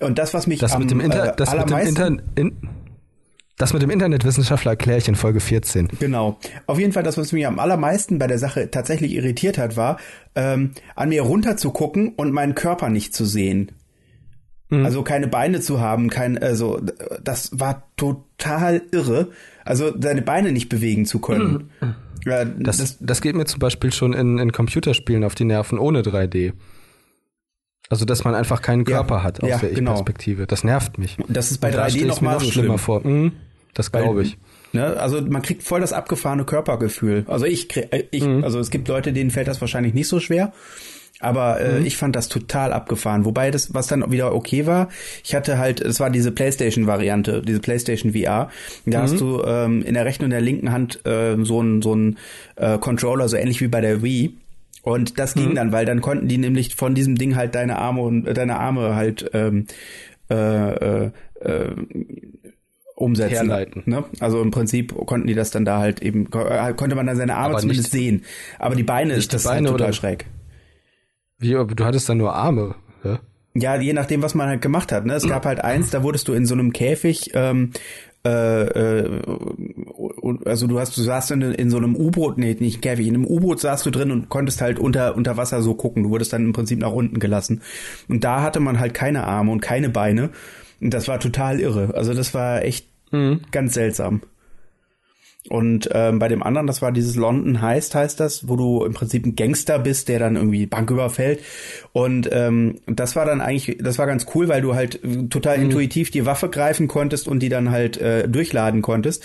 Und 0.00 0.18
das, 0.18 0.34
was 0.34 0.46
mich 0.46 0.60
Das 0.60 0.72
am 0.72 0.82
mit 0.82 0.90
dem 0.90 1.00
Inter 1.00 1.32
äh, 1.32 1.36
das 1.36 1.52
mit 1.52 1.68
dem 1.68 1.74
allermeisten... 1.74 2.02
Inter 2.02 2.22
in 2.36 2.68
das 3.56 3.72
mit 3.72 3.82
dem 3.82 3.90
Internetwissenschaftler 3.90 4.72
erkläre 4.72 4.98
ich 4.98 5.06
in 5.06 5.14
Folge 5.14 5.38
14. 5.38 5.88
Genau. 6.00 6.38
Auf 6.66 6.80
jeden 6.80 6.92
Fall, 6.92 7.04
das, 7.04 7.16
was 7.16 7.32
mich 7.32 7.46
am 7.46 7.60
allermeisten 7.60 8.18
bei 8.18 8.26
der 8.26 8.38
Sache 8.38 8.68
tatsächlich 8.68 9.12
irritiert 9.12 9.58
hat, 9.58 9.76
war, 9.76 9.98
ähm, 10.34 10.72
an 10.96 11.08
mir 11.08 11.22
runter 11.22 11.56
zu 11.56 11.70
gucken 11.70 12.14
und 12.16 12.32
meinen 12.32 12.56
Körper 12.56 12.88
nicht 12.88 13.14
zu 13.14 13.24
sehen. 13.24 13.70
Mhm. 14.70 14.84
Also 14.84 15.04
keine 15.04 15.28
Beine 15.28 15.60
zu 15.60 15.80
haben, 15.80 16.10
kein, 16.10 16.36
also 16.36 16.80
das 17.22 17.58
war 17.58 17.88
total 17.96 18.82
irre. 18.90 19.28
Also 19.64 19.92
seine 20.00 20.22
Beine 20.22 20.50
nicht 20.50 20.68
bewegen 20.68 21.06
zu 21.06 21.20
können. 21.20 21.70
Ja, 22.24 22.44
Mhm. 22.44 22.62
Das, 22.62 22.98
das, 23.00 23.20
geht 23.20 23.36
mir 23.36 23.44
zum 23.44 23.58
Beispiel 23.60 23.92
schon 23.92 24.12
in, 24.12 24.38
in 24.38 24.52
Computerspielen 24.52 25.24
auf 25.24 25.34
die 25.34 25.44
Nerven 25.44 25.78
ohne 25.78 26.02
3D. 26.02 26.52
Also, 27.90 28.04
dass 28.06 28.24
man 28.24 28.34
einfach 28.34 28.62
keinen 28.62 28.80
Ja, 28.86 28.96
Körper 28.96 29.22
hat 29.22 29.42
aus 29.42 29.48
ja, 29.48 29.58
der 29.58 29.70
genau. 29.70 29.92
Ich-Perspektive. 29.92 30.46
Das 30.46 30.64
nervt 30.64 30.96
mich. 30.98 31.16
Das 31.28 31.50
ist 31.50 31.58
bei 31.58 31.68
Und 31.68 31.74
da 31.76 31.84
3D 31.86 31.90
stell 31.90 32.00
ich's 32.06 32.08
noch 32.16 32.20
mal 32.22 32.32
noch 32.34 32.40
so 32.40 32.50
schlimmer 32.50 32.66
schlimm. 32.68 32.78
vor. 32.78 33.06
Mhm, 33.06 33.32
das 33.74 33.92
glaube 33.92 34.22
ich. 34.22 34.38
Ne? 34.72 34.84
Also 34.98 35.20
man 35.20 35.42
kriegt 35.42 35.62
voll 35.62 35.80
das 35.80 35.92
abgefahrene 35.92 36.44
Körpergefühl. 36.44 37.24
Also 37.28 37.44
ich, 37.44 37.76
äh, 37.76 38.04
ich 38.10 38.24
Mhm. 38.24 38.42
also 38.42 38.58
es 38.58 38.70
gibt 38.70 38.88
Leute, 38.88 39.12
denen 39.12 39.30
fällt 39.30 39.48
das 39.48 39.60
wahrscheinlich 39.60 39.92
nicht 39.94 40.08
so 40.08 40.18
schwer. 40.18 40.52
Aber 41.20 41.60
äh, 41.60 41.80
Mhm. 41.80 41.86
ich 41.86 41.96
fand 41.96 42.14
das 42.16 42.28
total 42.28 42.72
abgefahren. 42.72 43.24
Wobei 43.24 43.50
das, 43.50 43.72
was 43.72 43.86
dann 43.86 44.10
wieder 44.10 44.34
okay 44.34 44.66
war, 44.66 44.88
ich 45.24 45.34
hatte 45.34 45.58
halt, 45.58 45.80
es 45.80 46.00
war 46.00 46.10
diese 46.10 46.32
PlayStation-Variante, 46.32 47.40
diese 47.40 47.60
PlayStation 47.60 48.12
VR. 48.12 48.50
Da 48.84 48.98
Mhm. 48.98 49.02
hast 49.02 49.20
du 49.20 49.42
ähm, 49.44 49.82
in 49.82 49.94
der 49.94 50.04
rechten 50.04 50.24
und 50.24 50.30
der 50.30 50.40
linken 50.40 50.72
Hand 50.72 51.04
äh, 51.06 51.36
so 51.42 51.62
ein 51.62 51.82
so 51.82 51.94
ein 51.94 52.18
äh, 52.56 52.78
Controller, 52.78 53.28
so 53.28 53.36
ähnlich 53.36 53.60
wie 53.60 53.68
bei 53.68 53.80
der 53.80 54.02
Wii. 54.02 54.34
Und 54.82 55.18
das 55.18 55.34
Mhm. 55.34 55.40
ging 55.40 55.54
dann, 55.54 55.72
weil 55.72 55.86
dann 55.86 56.00
konnten 56.02 56.28
die 56.28 56.36
nämlich 56.36 56.74
von 56.74 56.94
diesem 56.94 57.16
Ding 57.16 57.36
halt 57.36 57.54
deine 57.54 57.78
Arme 57.78 58.02
und 58.02 58.26
äh, 58.26 58.34
deine 58.34 58.58
Arme 58.58 58.94
halt 58.96 59.30
ähm, 59.32 59.66
äh, 60.30 60.34
äh, 60.34 61.10
äh, 61.40 61.70
umsetzen. 62.96 63.34
Herleiten. 63.34 63.82
Ne? 63.86 64.04
Also 64.20 64.40
im 64.42 64.50
Prinzip 64.50 64.94
konnten 65.06 65.26
die 65.26 65.34
das 65.34 65.50
dann 65.50 65.64
da 65.64 65.78
halt 65.78 66.02
eben, 66.02 66.26
äh, 66.32 66.72
konnte 66.74 66.94
man 66.96 67.06
dann 67.06 67.16
seine 67.16 67.34
Arme 67.36 67.50
Aber 67.54 67.58
zumindest 67.60 67.92
nicht- 67.94 68.02
sehen. 68.04 68.22
Aber 68.58 68.74
die 68.74 68.82
Beine 68.84 69.14
ist 69.14 69.32
das 69.32 69.44
Beine 69.44 69.68
halt 69.68 69.78
total 69.78 69.86
oder- 69.88 69.92
schräg. 69.92 70.26
Wie, 71.44 71.54
aber 71.56 71.74
du 71.74 71.84
hattest 71.84 72.08
dann 72.08 72.18
nur 72.18 72.34
Arme. 72.34 72.74
Ja? 73.04 73.20
Ja, 73.54 73.76
je 73.76 73.92
nachdem, 73.92 74.22
was 74.22 74.34
man 74.34 74.48
halt 74.48 74.62
gemacht 74.62 74.90
hat. 74.90 75.04
Ne? 75.04 75.12
Es 75.12 75.28
gab 75.28 75.44
halt 75.44 75.62
eins, 75.62 75.90
da 75.90 76.02
wurdest 76.02 76.26
du 76.26 76.32
in 76.32 76.46
so 76.46 76.54
einem 76.54 76.72
Käfig, 76.72 77.30
ähm, 77.34 77.70
äh, 78.26 78.62
äh, 78.62 79.20
also 80.46 80.66
du 80.66 80.80
hast, 80.80 80.96
du 80.96 81.02
saßt 81.02 81.32
in, 81.32 81.42
in 81.42 81.70
so 81.70 81.76
einem 81.76 81.94
U-Boot, 81.94 82.38
nee, 82.38 82.56
nicht 82.58 82.80
Käfig, 82.80 83.06
in 83.06 83.14
einem 83.14 83.26
U-Boot 83.26 83.60
saßt 83.60 83.84
du 83.84 83.90
drin 83.90 84.10
und 84.10 84.30
konntest 84.30 84.62
halt 84.62 84.78
unter, 84.78 85.14
unter 85.14 85.36
Wasser 85.36 85.60
so 85.60 85.74
gucken. 85.74 86.04
Du 86.04 86.10
wurdest 86.10 86.32
dann 86.32 86.46
im 86.46 86.52
Prinzip 86.52 86.80
nach 86.80 86.92
unten 86.92 87.18
gelassen. 87.18 87.60
Und 88.08 88.24
da 88.24 88.42
hatte 88.42 88.58
man 88.58 88.80
halt 88.80 88.94
keine 88.94 89.24
Arme 89.24 89.52
und 89.52 89.60
keine 89.60 89.90
Beine. 89.90 90.30
Und 90.80 90.94
das 90.94 91.06
war 91.06 91.20
total 91.20 91.60
irre. 91.60 91.92
Also 91.94 92.14
das 92.14 92.32
war 92.34 92.62
echt 92.62 92.88
ganz 93.52 93.74
seltsam. 93.74 94.22
Und 95.50 95.90
ähm, 95.92 96.18
bei 96.18 96.28
dem 96.28 96.42
anderen, 96.42 96.66
das 96.66 96.80
war 96.80 96.90
dieses 96.90 97.16
London 97.16 97.60
Heist, 97.60 97.94
heißt 97.94 98.18
das, 98.18 98.48
wo 98.48 98.56
du 98.56 98.84
im 98.84 98.94
Prinzip 98.94 99.26
ein 99.26 99.36
Gangster 99.36 99.78
bist, 99.78 100.08
der 100.08 100.18
dann 100.18 100.36
irgendwie 100.36 100.64
Bank 100.64 100.90
überfällt. 100.90 101.40
Und 101.92 102.30
ähm, 102.32 102.76
das 102.86 103.14
war 103.14 103.26
dann 103.26 103.42
eigentlich, 103.42 103.76
das 103.78 103.98
war 103.98 104.06
ganz 104.06 104.26
cool, 104.34 104.48
weil 104.48 104.62
du 104.62 104.74
halt 104.74 105.04
äh, 105.04 105.28
total 105.28 105.60
intuitiv 105.60 106.10
die 106.10 106.24
Waffe 106.24 106.48
greifen 106.48 106.88
konntest 106.88 107.28
und 107.28 107.40
die 107.40 107.50
dann 107.50 107.70
halt 107.70 107.98
äh, 107.98 108.26
durchladen 108.26 108.80
konntest. 108.80 109.22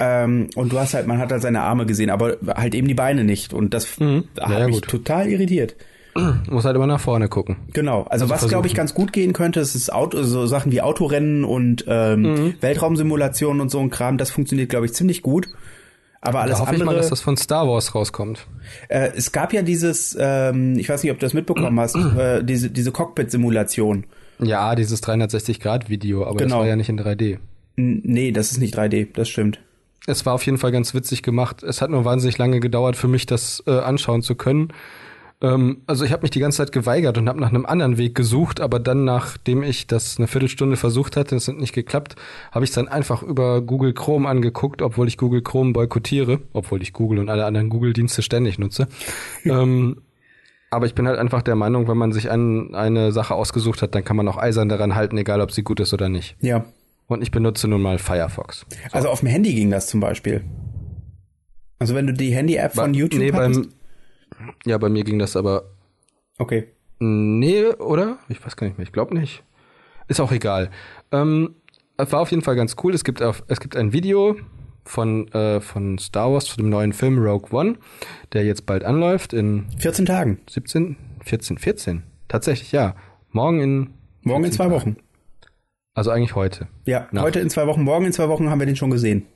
Ähm, 0.00 0.48
und 0.56 0.72
du 0.72 0.80
hast 0.80 0.94
halt, 0.94 1.06
man 1.06 1.18
hat 1.18 1.30
halt 1.30 1.42
seine 1.42 1.60
Arme 1.60 1.86
gesehen, 1.86 2.10
aber 2.10 2.38
halt 2.56 2.74
eben 2.74 2.88
die 2.88 2.94
Beine 2.94 3.22
nicht. 3.22 3.52
Und 3.54 3.72
das 3.72 3.98
Ja, 4.00 4.24
hat 4.40 4.58
ja, 4.58 4.66
mich 4.66 4.80
gut. 4.80 4.88
total 4.88 5.28
irritiert. 5.28 5.76
Muss 6.50 6.64
halt 6.64 6.76
immer 6.76 6.86
nach 6.86 7.00
vorne 7.00 7.28
gucken. 7.28 7.56
Genau, 7.72 8.02
also, 8.02 8.28
was 8.28 8.46
glaube 8.48 8.66
ich 8.66 8.74
ganz 8.74 8.92
gut 8.94 9.12
gehen 9.12 9.32
könnte, 9.32 9.60
ist 9.60 9.74
das 9.74 9.88
Auto, 9.90 10.22
so 10.22 10.46
Sachen 10.46 10.70
wie 10.72 10.80
Autorennen 10.82 11.44
und 11.44 11.84
ähm, 11.88 12.22
Mhm. 12.22 12.54
Weltraumsimulationen 12.60 13.60
und 13.60 13.70
so 13.70 13.80
ein 13.80 13.90
Kram, 13.90 14.18
das 14.18 14.30
funktioniert 14.30 14.68
glaube 14.68 14.86
ich 14.86 14.92
ziemlich 14.94 15.22
gut. 15.22 15.48
Aber 16.24 16.40
alles 16.40 16.58
da 16.58 16.60
hoffe 16.60 16.74
ich 16.76 16.80
andere, 16.80 16.94
mal, 16.94 16.96
dass 17.00 17.08
das 17.08 17.20
von 17.20 17.36
Star 17.36 17.66
Wars 17.66 17.94
rauskommt. 17.96 18.46
äh, 18.88 19.10
es 19.16 19.32
gab 19.32 19.52
ja 19.52 19.62
dieses, 19.62 20.16
ähm, 20.20 20.78
ich 20.78 20.88
weiß 20.88 21.02
nicht, 21.02 21.10
ob 21.10 21.18
du 21.18 21.26
das 21.26 21.34
mitbekommen 21.34 21.80
hast, 21.80 21.96
äh, 22.18 22.44
diese 22.44 22.70
diese 22.70 22.92
Cockpit-Simulation. 22.92 24.04
Ja, 24.40 24.74
dieses 24.74 25.02
360-Grad-Video, 25.02 26.24
aber 26.26 26.36
Genau. 26.36 26.56
das 26.56 26.58
war 26.60 26.66
ja 26.66 26.76
nicht 26.76 26.88
in 26.88 26.98
3D. 27.00 27.38
N 27.76 28.00
nee, 28.04 28.32
das 28.32 28.52
ist 28.52 28.58
nicht 28.58 28.76
3D, 28.76 29.08
das 29.14 29.28
stimmt. 29.28 29.60
Es 30.06 30.26
war 30.26 30.34
auf 30.34 30.44
jeden 30.44 30.58
Fall 30.58 30.72
ganz 30.72 30.94
witzig 30.94 31.22
gemacht. 31.22 31.62
Es 31.62 31.80
hat 31.80 31.90
nur 31.90 32.04
wahnsinnig 32.04 32.36
lange 32.38 32.60
gedauert 32.60 32.96
für 32.96 33.08
mich, 33.08 33.24
das 33.26 33.62
äh, 33.66 33.70
anschauen 33.70 34.22
zu 34.22 34.34
können. 34.34 34.68
Ähm, 35.42 35.82
also 35.86 36.04
ich 36.04 36.12
habe 36.12 36.22
mich 36.22 36.30
die 36.30 36.40
ganze 36.40 36.58
Zeit 36.58 36.72
geweigert 36.72 37.18
und 37.18 37.28
habe 37.28 37.40
nach 37.40 37.50
einem 37.50 37.66
anderen 37.66 37.98
Weg 37.98 38.14
gesucht, 38.14 38.60
aber 38.60 38.78
dann, 38.78 39.04
nachdem 39.04 39.62
ich 39.62 39.86
das 39.88 40.16
eine 40.18 40.28
Viertelstunde 40.28 40.76
versucht 40.76 41.16
hatte, 41.16 41.34
es 41.34 41.48
hat 41.48 41.56
nicht 41.56 41.74
geklappt, 41.74 42.16
habe 42.52 42.64
ich 42.64 42.70
dann 42.70 42.88
einfach 42.88 43.22
über 43.22 43.60
Google 43.60 43.92
Chrome 43.92 44.28
angeguckt, 44.28 44.80
obwohl 44.80 45.08
ich 45.08 45.18
Google 45.18 45.42
Chrome 45.42 45.72
boykottiere, 45.72 46.40
obwohl 46.52 46.80
ich 46.80 46.92
Google 46.92 47.18
und 47.18 47.28
alle 47.28 47.44
anderen 47.44 47.68
Google-Dienste 47.68 48.22
ständig 48.22 48.58
nutze. 48.58 48.86
ähm, 49.44 50.02
aber 50.70 50.86
ich 50.86 50.94
bin 50.94 51.06
halt 51.06 51.18
einfach 51.18 51.42
der 51.42 51.56
Meinung, 51.56 51.86
wenn 51.88 51.98
man 51.98 52.12
sich 52.12 52.30
an 52.30 52.74
eine 52.74 53.12
Sache 53.12 53.34
ausgesucht 53.34 53.82
hat, 53.82 53.94
dann 53.94 54.04
kann 54.04 54.16
man 54.16 54.26
auch 54.28 54.38
eisern 54.38 54.70
daran 54.70 54.94
halten, 54.94 55.18
egal 55.18 55.40
ob 55.42 55.52
sie 55.52 55.62
gut 55.62 55.80
ist 55.80 55.92
oder 55.92 56.08
nicht. 56.08 56.36
Ja. 56.40 56.64
Und 57.08 57.20
ich 57.20 57.30
benutze 57.30 57.68
nun 57.68 57.82
mal 57.82 57.98
Firefox. 57.98 58.64
Also 58.90 59.08
auf 59.08 59.20
dem 59.20 59.28
Handy 59.28 59.52
ging 59.52 59.70
das 59.70 59.88
zum 59.88 60.00
Beispiel. 60.00 60.44
Also 61.78 61.94
wenn 61.94 62.06
du 62.06 62.14
die 62.14 62.32
Handy-App 62.32 62.74
von 62.74 62.94
YouTube 62.94 63.20
nee, 63.20 63.32
hattest, 63.32 63.62
beim, 63.62 63.72
Ja, 64.64 64.78
bei 64.78 64.88
mir 64.88 65.04
ging 65.04 65.18
das 65.18 65.36
aber. 65.36 65.70
Okay. 66.38 66.68
Nee, 66.98 67.66
oder? 67.66 68.18
Ich 68.28 68.44
weiß 68.44 68.56
gar 68.56 68.66
nicht 68.66 68.78
mehr. 68.78 68.86
Ich 68.86 68.92
glaube 68.92 69.16
nicht. 69.16 69.42
Ist 70.08 70.20
auch 70.20 70.32
egal. 70.32 70.70
Ähm, 71.10 71.56
es 71.96 72.12
war 72.12 72.20
auf 72.20 72.30
jeden 72.30 72.42
Fall 72.42 72.56
ganz 72.56 72.76
cool. 72.82 72.94
Es 72.94 73.04
gibt, 73.04 73.22
auf, 73.22 73.42
es 73.48 73.60
gibt 73.60 73.76
ein 73.76 73.92
Video 73.92 74.36
von, 74.84 75.28
äh, 75.28 75.60
von 75.60 75.98
Star 75.98 76.32
Wars, 76.32 76.46
zu 76.46 76.56
dem 76.56 76.68
neuen 76.68 76.92
Film 76.92 77.18
Rogue 77.18 77.50
One, 77.52 77.76
der 78.32 78.44
jetzt 78.44 78.66
bald 78.66 78.84
anläuft 78.84 79.32
in 79.32 79.66
14 79.78 80.06
Tagen. 80.06 80.40
17, 80.48 80.96
14, 81.24 81.58
14. 81.58 82.02
Tatsächlich, 82.28 82.72
ja. 82.72 82.94
Morgen 83.30 83.60
in. 83.60 83.94
Morgen 84.22 84.44
in 84.44 84.52
zwei 84.52 84.64
Tagen. 84.64 84.74
Wochen. 84.74 84.96
Also 85.94 86.10
eigentlich 86.10 86.34
heute. 86.34 86.68
Ja, 86.84 87.08
Na. 87.12 87.22
heute 87.22 87.40
in 87.40 87.50
zwei 87.50 87.66
Wochen, 87.66 87.82
morgen 87.82 88.06
in 88.06 88.12
zwei 88.12 88.28
Wochen 88.28 88.48
haben 88.48 88.58
wir 88.58 88.66
den 88.66 88.76
schon 88.76 88.90
gesehen. 88.90 89.26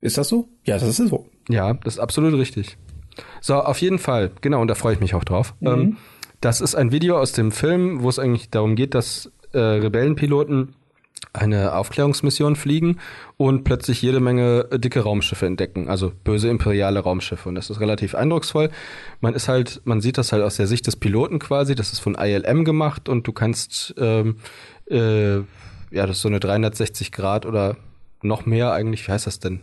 Ist 0.00 0.18
das 0.18 0.28
so? 0.28 0.48
Ja, 0.64 0.78
das 0.78 0.98
ist 0.98 1.08
so. 1.08 1.26
Ja, 1.48 1.74
das 1.74 1.94
ist 1.94 2.00
absolut 2.00 2.34
richtig. 2.34 2.78
So, 3.40 3.54
auf 3.54 3.80
jeden 3.80 3.98
Fall. 3.98 4.30
Genau, 4.40 4.60
und 4.60 4.68
da 4.68 4.74
freue 4.74 4.94
ich 4.94 5.00
mich 5.00 5.14
auch 5.14 5.24
drauf. 5.24 5.54
Ähm, 5.62 5.96
das 6.40 6.60
ist 6.60 6.74
ein 6.74 6.92
Video 6.92 7.18
aus 7.18 7.32
dem 7.32 7.50
Film, 7.52 8.02
wo 8.02 8.08
es 8.08 8.18
eigentlich 8.18 8.50
darum 8.50 8.76
geht, 8.76 8.94
dass 8.94 9.30
äh, 9.52 9.58
Rebellenpiloten 9.58 10.74
eine 11.32 11.74
Aufklärungsmission 11.74 12.56
fliegen 12.56 12.98
und 13.36 13.64
plötzlich 13.64 14.02
jede 14.02 14.20
Menge 14.20 14.64
dicke 14.72 15.00
Raumschiffe 15.00 15.46
entdecken, 15.46 15.88
also 15.88 16.12
böse 16.24 16.48
imperiale 16.48 17.00
Raumschiffe. 17.00 17.48
Und 17.48 17.54
das 17.54 17.70
ist 17.70 17.80
relativ 17.80 18.14
eindrucksvoll. 18.14 18.70
Man 19.20 19.34
ist 19.34 19.48
halt, 19.48 19.80
man 19.84 20.00
sieht 20.00 20.18
das 20.18 20.32
halt 20.32 20.42
aus 20.42 20.56
der 20.56 20.66
Sicht 20.66 20.86
des 20.86 20.96
Piloten 20.96 21.38
quasi. 21.38 21.74
Das 21.74 21.92
ist 21.92 21.98
von 21.98 22.14
ILM 22.14 22.64
gemacht 22.64 23.08
und 23.08 23.26
du 23.26 23.32
kannst, 23.32 23.94
ähm, 23.98 24.36
äh, 24.90 25.36
ja, 25.36 26.06
das 26.06 26.16
ist 26.16 26.22
so 26.22 26.28
eine 26.28 26.40
360 26.40 27.12
Grad 27.12 27.46
oder 27.46 27.76
noch 28.22 28.46
mehr 28.46 28.72
eigentlich. 28.72 29.06
Wie 29.06 29.12
heißt 29.12 29.26
das 29.26 29.38
denn? 29.38 29.60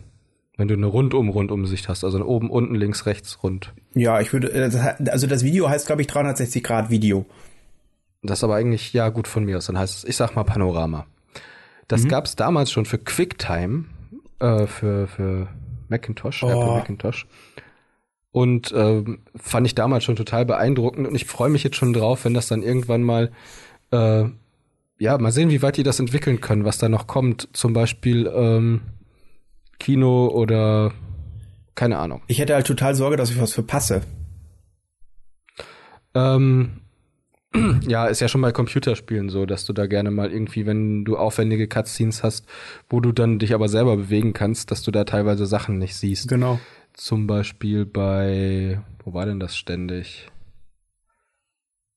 Wenn 0.56 0.68
du 0.68 0.74
eine 0.74 0.86
Rundum-Rundumsicht 0.86 1.88
hast, 1.88 2.02
also 2.02 2.24
oben, 2.24 2.48
unten, 2.50 2.74
links, 2.74 3.04
rechts, 3.04 3.42
rund. 3.42 3.74
Ja, 3.94 4.20
ich 4.20 4.32
würde, 4.32 4.52
äh, 4.52 5.10
also 5.10 5.26
das 5.26 5.44
Video 5.44 5.68
heißt, 5.68 5.86
glaube 5.86 6.00
ich, 6.02 6.08
360 6.08 6.62
Grad 6.64 6.88
Video. 6.90 7.26
Das 8.22 8.38
ist 8.38 8.44
aber 8.44 8.54
eigentlich, 8.56 8.92
ja, 8.92 9.10
gut 9.10 9.28
von 9.28 9.44
mir 9.44 9.58
aus. 9.58 9.66
Dann 9.66 9.78
heißt 9.78 9.98
es, 9.98 10.04
ich 10.04 10.16
sag 10.16 10.34
mal 10.34 10.44
Panorama. 10.44 11.06
Das 11.88 12.08
gab's 12.08 12.34
damals 12.34 12.72
schon 12.72 12.84
für 12.86 12.98
QuickTime, 12.98 13.84
äh, 14.40 14.66
für, 14.66 15.06
für 15.06 15.48
Macintosh, 15.88 16.42
Oh. 16.42 16.48
Apple 16.48 16.66
Macintosh. 16.78 17.26
Und 18.32 18.72
ähm, 18.76 19.20
fand 19.36 19.66
ich 19.66 19.74
damals 19.74 20.04
schon 20.04 20.16
total 20.16 20.44
beeindruckend 20.44 21.06
und 21.06 21.14
ich 21.14 21.24
freue 21.26 21.48
mich 21.48 21.64
jetzt 21.64 21.76
schon 21.76 21.92
drauf, 21.92 22.24
wenn 22.24 22.34
das 22.34 22.48
dann 22.48 22.62
irgendwann 22.62 23.02
mal, 23.02 23.30
äh, 23.92 24.24
ja, 24.98 25.16
mal 25.18 25.32
sehen, 25.32 25.50
wie 25.50 25.62
weit 25.62 25.76
die 25.76 25.82
das 25.84 26.00
entwickeln 26.00 26.40
können, 26.40 26.64
was 26.64 26.78
da 26.78 26.88
noch 26.88 27.06
kommt. 27.06 27.48
Zum 27.52 27.72
Beispiel 27.72 28.30
ähm, 28.34 28.80
Kino 29.78 30.28
oder 30.28 30.92
keine 31.74 31.98
Ahnung. 31.98 32.22
Ich 32.26 32.38
hätte 32.38 32.54
halt 32.54 32.66
total 32.66 32.94
Sorge, 32.94 33.16
dass 33.16 33.30
ich 33.30 33.40
was 33.40 33.52
verpasse. 33.52 34.02
Ähm, 36.14 36.80
ja, 37.86 38.06
ist 38.06 38.20
ja 38.20 38.28
schon 38.28 38.40
bei 38.40 38.52
Computerspielen 38.52 39.28
so, 39.28 39.46
dass 39.46 39.66
du 39.66 39.72
da 39.72 39.86
gerne 39.86 40.10
mal 40.10 40.32
irgendwie, 40.32 40.66
wenn 40.66 41.04
du 41.04 41.16
aufwendige 41.16 41.68
Cutscenes 41.68 42.22
hast, 42.22 42.46
wo 42.88 43.00
du 43.00 43.12
dann 43.12 43.38
dich 43.38 43.54
aber 43.54 43.68
selber 43.68 43.96
bewegen 43.96 44.32
kannst, 44.32 44.70
dass 44.70 44.82
du 44.82 44.90
da 44.90 45.04
teilweise 45.04 45.46
Sachen 45.46 45.78
nicht 45.78 45.94
siehst. 45.96 46.28
Genau. 46.28 46.58
Zum 46.94 47.26
Beispiel 47.26 47.84
bei, 47.84 48.80
wo 49.04 49.12
war 49.12 49.26
denn 49.26 49.38
das 49.38 49.56
ständig? 49.56 50.30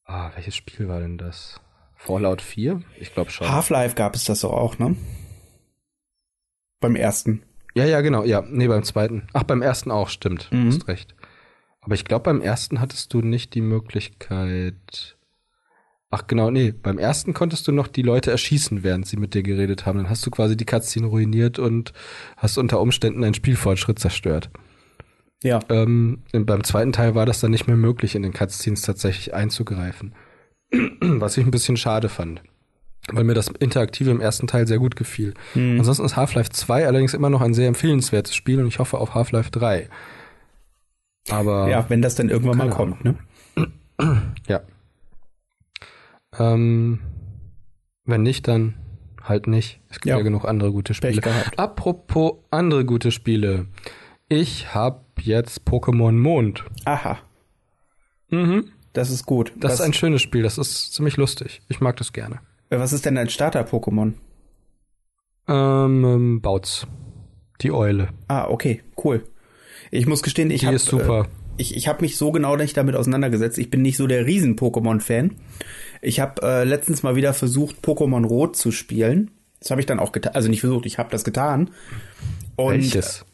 Ah, 0.04 0.32
welches 0.36 0.56
Spiel 0.56 0.90
war 0.90 1.00
denn 1.00 1.18
das? 1.18 1.62
Fallout 1.96 2.42
4? 2.42 2.82
Ich 3.00 3.14
glaube 3.14 3.30
schon. 3.30 3.50
Half-Life 3.50 3.96
gab 3.96 4.16
es 4.16 4.26
das 4.26 4.42
doch 4.42 4.52
auch, 4.52 4.78
ne? 4.80 4.96
Beim 6.80 6.96
ersten. 6.96 7.44
Ja, 7.80 7.86
ja, 7.86 8.02
genau, 8.02 8.26
ja. 8.26 8.44
Nee, 8.48 8.68
beim 8.68 8.84
zweiten. 8.84 9.24
Ach, 9.34 9.44
beim 9.44 9.62
ersten 9.62 9.90
auch, 9.90 10.10
stimmt. 10.10 10.52
Mhm. 10.52 10.70
Du 10.70 10.76
hast 10.76 10.88
recht. 10.90 11.16
Aber 11.80 11.96
ich 11.96 12.04
glaube, 12.04 12.24
beim 12.24 12.42
ersten 12.42 12.82
hattest 12.82 13.14
du 13.14 13.22
nicht 13.22 13.54
die 13.54 13.62
Möglichkeit. 13.62 15.18
Ach 16.12 16.28
genau, 16.28 16.52
nee, 16.52 16.72
beim 16.72 16.98
ersten 16.98 17.34
konntest 17.34 17.68
du 17.68 17.72
noch 17.72 17.88
die 17.88 18.02
Leute 18.02 18.32
erschießen, 18.32 18.84
während 18.84 19.08
sie 19.08 19.16
mit 19.16 19.34
dir 19.34 19.44
geredet 19.44 19.86
haben. 19.86 19.98
Dann 19.98 20.10
hast 20.10 20.26
du 20.26 20.32
quasi 20.32 20.58
die 20.58 20.66
Cutscene 20.66 21.08
ruiniert 21.08 21.58
und 21.58 21.94
hast 22.36 22.58
unter 22.58 22.82
Umständen 22.82 23.24
einen 23.24 23.34
Spielfortschritt 23.34 24.00
zerstört. 24.00 24.50
Ja. 25.42 25.60
Ähm, 25.70 26.24
beim 26.34 26.64
zweiten 26.66 26.92
Teil 26.92 27.16
war 27.16 27.26
das 27.26 27.40
dann 27.40 27.52
nicht 27.52 27.68
mehr 27.68 27.78
möglich, 27.78 28.16
in 28.16 28.24
den 28.24 28.34
Cutscenes 28.34 28.82
tatsächlich 28.82 29.34
einzugreifen. 29.34 30.16
Was 31.00 31.38
ich 31.38 31.46
ein 31.46 31.52
bisschen 31.52 31.78
schade 31.78 32.10
fand. 32.10 32.42
Weil 33.12 33.24
mir 33.24 33.34
das 33.34 33.48
Interaktive 33.48 34.12
im 34.12 34.22
ersten 34.22 34.46
Teil 34.48 34.68
sehr 34.68 34.78
gut 34.78 34.96
gefiel. 34.96 35.34
Mhm. 35.56 35.80
Ansonsten 35.80 36.06
ist 36.06 36.16
Half-Life 36.16 36.52
2 36.52 36.86
allerdings 36.86 37.14
immer 37.14 37.30
noch 37.30 37.42
ein 37.42 37.54
sehr 37.54 37.68
empfehlenswertes 37.68 38.36
Spiel 38.36 38.60
und 38.60 38.68
ich 38.68 38.80
hoffe 38.80 38.98
auf 39.00 39.16
Half-Life 39.16 39.50
3. 39.52 39.90
Aber 41.30 41.70
Ja, 41.70 41.86
wenn 41.90 42.02
das 42.02 42.16
dann 42.16 42.30
irgendwann 42.30 42.58
mal 42.58 42.70
kommt, 42.70 43.04
ne? 43.04 43.16
ja. 44.48 44.62
Ähm, 46.38 47.00
wenn 48.06 48.22
nicht, 48.24 48.48
dann 48.48 48.76
halt 49.24 49.48
nicht. 49.48 49.80
Es 49.90 49.96
gibt 49.98 50.08
ja, 50.08 50.18
Ja. 50.18 50.24
genug 50.24 50.46
andere 50.46 50.72
gute 50.72 50.94
Spiele. 50.94 51.22
Apropos 51.58 52.34
andere 52.52 52.86
gute 52.86 53.12
Spiele. 53.12 53.68
Ich 54.28 54.74
habe 54.74 55.02
jetzt 55.22 55.62
Pokémon 55.68 56.14
Mond. 56.14 56.64
Aha, 56.86 57.18
Mhm. 58.32 58.66
das 58.94 59.10
ist 59.10 59.26
gut. 59.26 59.54
Das 59.58 59.72
was, 59.74 59.80
ist 59.80 59.86
ein 59.86 59.94
schönes 59.94 60.22
Spiel. 60.22 60.44
Das 60.44 60.58
ist 60.60 60.94
ziemlich 60.94 61.18
lustig. 61.18 61.62
Ich 61.68 61.82
mag 61.82 61.98
das 61.98 62.14
gerne. 62.14 62.40
Äh, 62.70 62.80
was 62.80 62.94
ist 62.94 63.06
denn 63.06 63.18
ein 63.18 63.30
Starter-Pokémon? 63.30 64.14
Ähm, 65.48 66.06
ähm 66.06 66.42
Bautz. 66.42 66.88
Die 67.62 67.72
Eule. 67.72 68.10
Ah, 68.28 68.48
okay, 68.48 68.82
cool. 69.04 69.24
Ich 69.92 70.06
muss 70.06 70.24
gestehen, 70.24 70.52
ich 70.52 70.66
habe. 70.66 70.76
Äh, 70.76 71.24
ich, 71.58 71.76
ich 71.76 71.88
habe 71.88 72.02
mich 72.02 72.16
so 72.16 72.32
genau 72.32 72.56
nicht 72.56 72.78
damit 72.78 72.96
auseinandergesetzt. 72.96 73.58
Ich 73.58 73.70
bin 73.70 73.82
nicht 73.82 73.98
so 73.98 74.08
der 74.08 74.26
Riesen-Pokémon-Fan. 74.26 75.36
Ich 76.02 76.20
habe 76.22 76.42
äh, 76.42 76.64
letztens 76.64 77.04
mal 77.04 77.16
wieder 77.16 77.34
versucht, 77.34 77.84
Pokémon 77.84 78.26
Rot 78.26 78.56
zu 78.56 78.72
spielen. 78.72 79.32
Das 79.60 79.72
habe 79.72 79.82
ich 79.82 79.88
dann 79.88 80.00
auch 80.00 80.14
getan. 80.14 80.36
Also 80.36 80.48
nicht 80.48 80.62
versucht, 80.62 80.86
ich 80.86 80.98
habe 80.98 81.10
das 81.12 81.26
getan. 81.26 81.72
Und 82.56 82.76
Welches? 82.76 83.26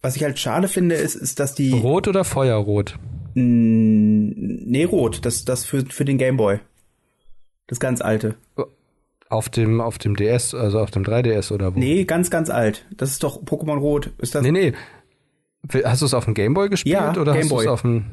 was 0.00 0.16
ich 0.16 0.22
halt 0.22 0.38
schade 0.38 0.68
finde, 0.68 0.94
ist, 0.94 1.14
ist, 1.14 1.38
dass 1.38 1.54
die 1.54 1.72
Rot 1.72 2.08
oder 2.08 2.24
Feuerrot? 2.24 2.98
Nee 3.34 4.84
Rot, 4.84 5.26
das 5.26 5.44
das 5.44 5.64
für 5.64 5.84
für 5.86 6.06
den 6.06 6.16
Gameboy. 6.16 6.60
Das 7.66 7.80
ganz 7.80 8.00
alte. 8.00 8.36
Auf 9.28 9.48
dem, 9.48 9.80
auf 9.80 9.98
dem 9.98 10.14
DS, 10.14 10.54
also 10.54 10.78
auf 10.78 10.90
dem 10.90 11.02
3DS 11.02 11.52
oder 11.52 11.74
wo? 11.74 11.78
Nee, 11.78 12.04
ganz 12.04 12.30
ganz 12.30 12.48
alt. 12.48 12.86
Das 12.96 13.10
ist 13.10 13.22
doch 13.22 13.42
Pokémon 13.42 13.78
Rot. 13.78 14.12
Ist 14.18 14.34
das? 14.34 14.42
Nee, 14.42 14.52
nee. 14.52 14.72
Hast 15.84 16.02
du 16.02 16.06
es 16.06 16.14
auf 16.14 16.26
dem 16.26 16.34
Gameboy 16.34 16.68
gespielt 16.68 16.94
Ja, 16.94 17.16
oder 17.16 17.34
hast 17.34 17.50
du 17.50 17.60
es 17.60 17.66
auf 17.66 17.82
dem 17.82 18.04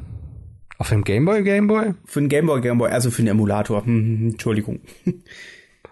auf 0.80 0.90
dem 0.90 1.04
Gameboy 1.04 1.44
Gameboy? 1.44 1.94
Für 2.06 2.20
den 2.20 2.30
Gameboy 2.30 2.62
Gameboy, 2.62 2.90
also 2.90 3.12
für 3.12 3.22
den 3.22 3.28
Emulator. 3.28 3.86
Hm, 3.86 4.20
hm, 4.20 4.30
Entschuldigung. 4.32 4.80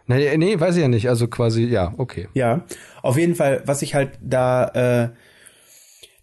Nee, 0.07 0.36
nee, 0.38 0.59
weiß 0.59 0.76
ich 0.76 0.82
ja 0.82 0.88
nicht. 0.89 1.07
Also 1.07 1.28
quasi, 1.28 1.63
ja, 1.65 1.93
okay. 1.97 2.28
Ja, 2.34 2.65
auf 3.01 3.17
jeden 3.17 3.36
Fall, 3.36 3.63
was 3.65 3.82
ich 3.82 3.95
halt 3.95 4.19
da, 4.22 4.65
äh, 5.05 5.09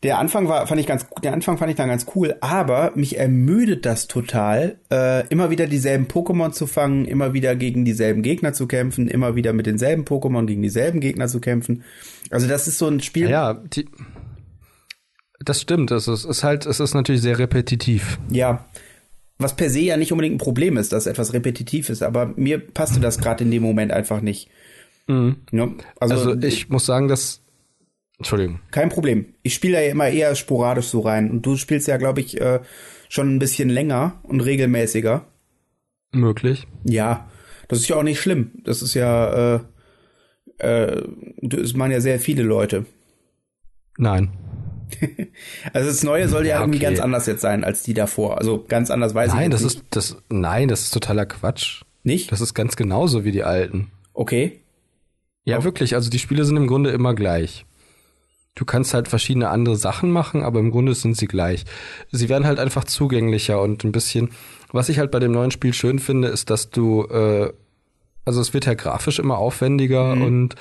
der 0.05 0.18
Anfang 0.18 0.49
war, 0.49 0.66
fand 0.66 0.80
ich 0.80 0.86
ganz, 0.86 1.07
der 1.22 1.32
Anfang 1.32 1.59
fand 1.59 1.70
ich 1.70 1.76
dann 1.76 1.88
ganz 1.88 2.07
cool, 2.14 2.36
aber 2.40 2.92
mich 2.94 3.18
ermüdet 3.18 3.84
das 3.84 4.07
total, 4.07 4.78
äh, 4.92 5.26
immer 5.28 5.51
wieder 5.51 5.66
dieselben 5.66 6.07
Pokémon 6.07 6.53
zu 6.53 6.66
fangen, 6.68 7.05
immer 7.05 7.32
wieder 7.32 7.57
gegen 7.57 7.84
dieselben 7.84 8.22
Gegner 8.22 8.53
zu 8.53 8.68
kämpfen, 8.68 9.09
immer 9.09 9.34
wieder 9.34 9.53
mit 9.53 9.66
denselben 9.66 10.05
Pokémon 10.05 10.46
gegen 10.46 10.62
dieselben 10.62 11.01
Gegner 11.01 11.26
zu 11.26 11.40
kämpfen. 11.40 11.82
Also 12.30 12.46
das 12.46 12.68
ist 12.68 12.78
so 12.78 12.86
ein 12.86 13.01
Spiel, 13.01 13.28
Ja, 13.28 13.55
die, 13.55 13.88
das 15.44 15.61
stimmt. 15.61 15.90
Es 15.90 16.07
ist, 16.09 16.24
ist 16.24 16.44
halt, 16.44 16.66
es 16.66 16.78
ist 16.80 16.94
natürlich 16.94 17.22
sehr 17.22 17.38
repetitiv. 17.38 18.18
ja, 18.30 18.64
was 19.40 19.55
per 19.55 19.70
se 19.70 19.80
ja 19.80 19.96
nicht 19.96 20.11
unbedingt 20.11 20.34
ein 20.34 20.38
Problem 20.38 20.76
ist, 20.76 20.92
dass 20.92 21.07
etwas 21.07 21.32
repetitiv 21.32 21.90
ist, 21.90 22.03
aber 22.03 22.26
mir 22.34 22.59
passte 22.59 22.99
das 22.99 23.18
gerade 23.18 23.44
in 23.44 23.53
dem 23.53 23.62
Moment 23.62 23.92
einfach 23.92 24.20
nicht. 24.20 24.49
Ne? 25.07 25.36
Also, 26.01 26.14
Also, 26.14 26.34
ich 26.42 26.68
muss 26.70 26.84
sagen, 26.86 27.07
dass 27.07 27.40
Entschuldigung. 28.19 28.61
Kein 28.71 28.89
Problem. 28.89 29.27
Ich 29.43 29.55
spiele 29.55 29.75
da 29.75 29.81
ja 29.81 29.91
immer 29.91 30.09
eher 30.09 30.35
sporadisch 30.35 30.87
so 30.87 31.01
rein. 31.01 31.31
Und 31.31 31.43
du 31.47 31.57
spielst 31.57 31.87
ja, 31.89 31.97
glaube 31.99 32.21
ich, 32.21 32.41
äh, 32.41 32.61
schon 33.09 33.35
ein 33.35 33.39
bisschen 33.39 33.69
länger 33.69 34.19
und 34.25 34.41
regelmäßiger. 34.41 35.25
Möglich. 36.12 36.66
Ja, 36.85 37.29
das 37.69 37.79
ist 37.81 37.89
ja 37.89 37.97
auch 37.97 38.03
nicht 38.03 38.21
schlimm. 38.21 38.51
Das 38.64 38.83
ist 38.83 38.95
ja, 38.95 39.57
äh, 39.57 39.61
äh, 40.59 41.03
das 41.43 41.75
meinen 41.75 41.93
ja 41.93 42.01
sehr 42.01 42.19
viele 42.19 42.43
Leute. 42.43 42.87
Nein. 43.99 44.31
Also 45.75 45.89
das 45.91 46.03
Neue 46.03 46.29
soll 46.29 46.47
ja, 46.47 46.57
Ja, 46.57 46.61
irgendwie 46.62 46.79
okay. 46.79 46.87
ganz 46.87 47.01
anders 47.01 47.27
jetzt 47.27 47.43
sein 47.43 47.62
als 47.62 47.83
die 47.83 47.93
davor. 47.95 48.39
Also 48.39 48.64
ganz 48.66 48.91
anders 48.91 49.14
weiß 49.14 49.29
ich 49.29 49.35
Nein, 49.35 49.51
jetzt 49.51 49.62
das 49.64 49.75
nicht. 49.75 49.83
ist 49.85 49.97
das 49.97 50.16
nein, 50.31 50.69
das 50.69 50.81
ist 50.83 50.95
totaler 50.95 51.27
Quatsch. 51.27 51.83
nicht. 52.05 52.33
Das 52.33 52.41
ist 52.41 52.55
ganz 52.55 52.75
genauso 52.75 53.25
wie 53.25 53.31
die 53.33 53.45
alten. 53.45 53.91
Okay. 54.14 54.61
Ja, 55.45 55.62
wirklich, 55.62 55.95
also 55.95 56.09
die 56.11 56.19
Spiele 56.19 56.45
sind 56.45 56.57
im 56.57 56.66
Grunde 56.66 56.91
immer 56.91 57.14
gleich. 57.14 57.66
Du 58.59 58.64
kannst 58.64 58.92
halt 58.92 59.06
verschiedene 59.06 59.50
andere 59.50 59.76
Sachen 59.76 60.11
machen, 60.11 60.42
aber 60.42 60.59
im 60.59 60.72
Grunde 60.72 60.92
sind 60.92 61.16
sie 61.16 61.28
gleich. 61.28 61.64
Sie 62.11 62.28
werden 62.28 62.44
halt 62.44 62.59
einfach 62.59 62.82
zugänglicher 62.82 63.62
und 63.62 63.84
ein 63.84 63.92
bisschen. 63.92 64.30
Was 64.72 64.88
ich 64.88 64.98
halt 64.98 65.12
bei 65.12 65.20
dem 65.20 65.30
neuen 65.30 65.52
Spiel 65.52 65.72
schön 65.72 66.00
finde, 66.00 66.26
ist, 66.26 66.50
dass 66.50 66.68
du, 66.68 67.04
äh, 67.04 67.52
also 68.24 68.40
es 68.40 68.52
wird 68.54 68.66
ja 68.66 68.74
grafisch 68.74 69.20
immer 69.20 69.38
aufwendiger 69.38 70.11
und 70.14 70.56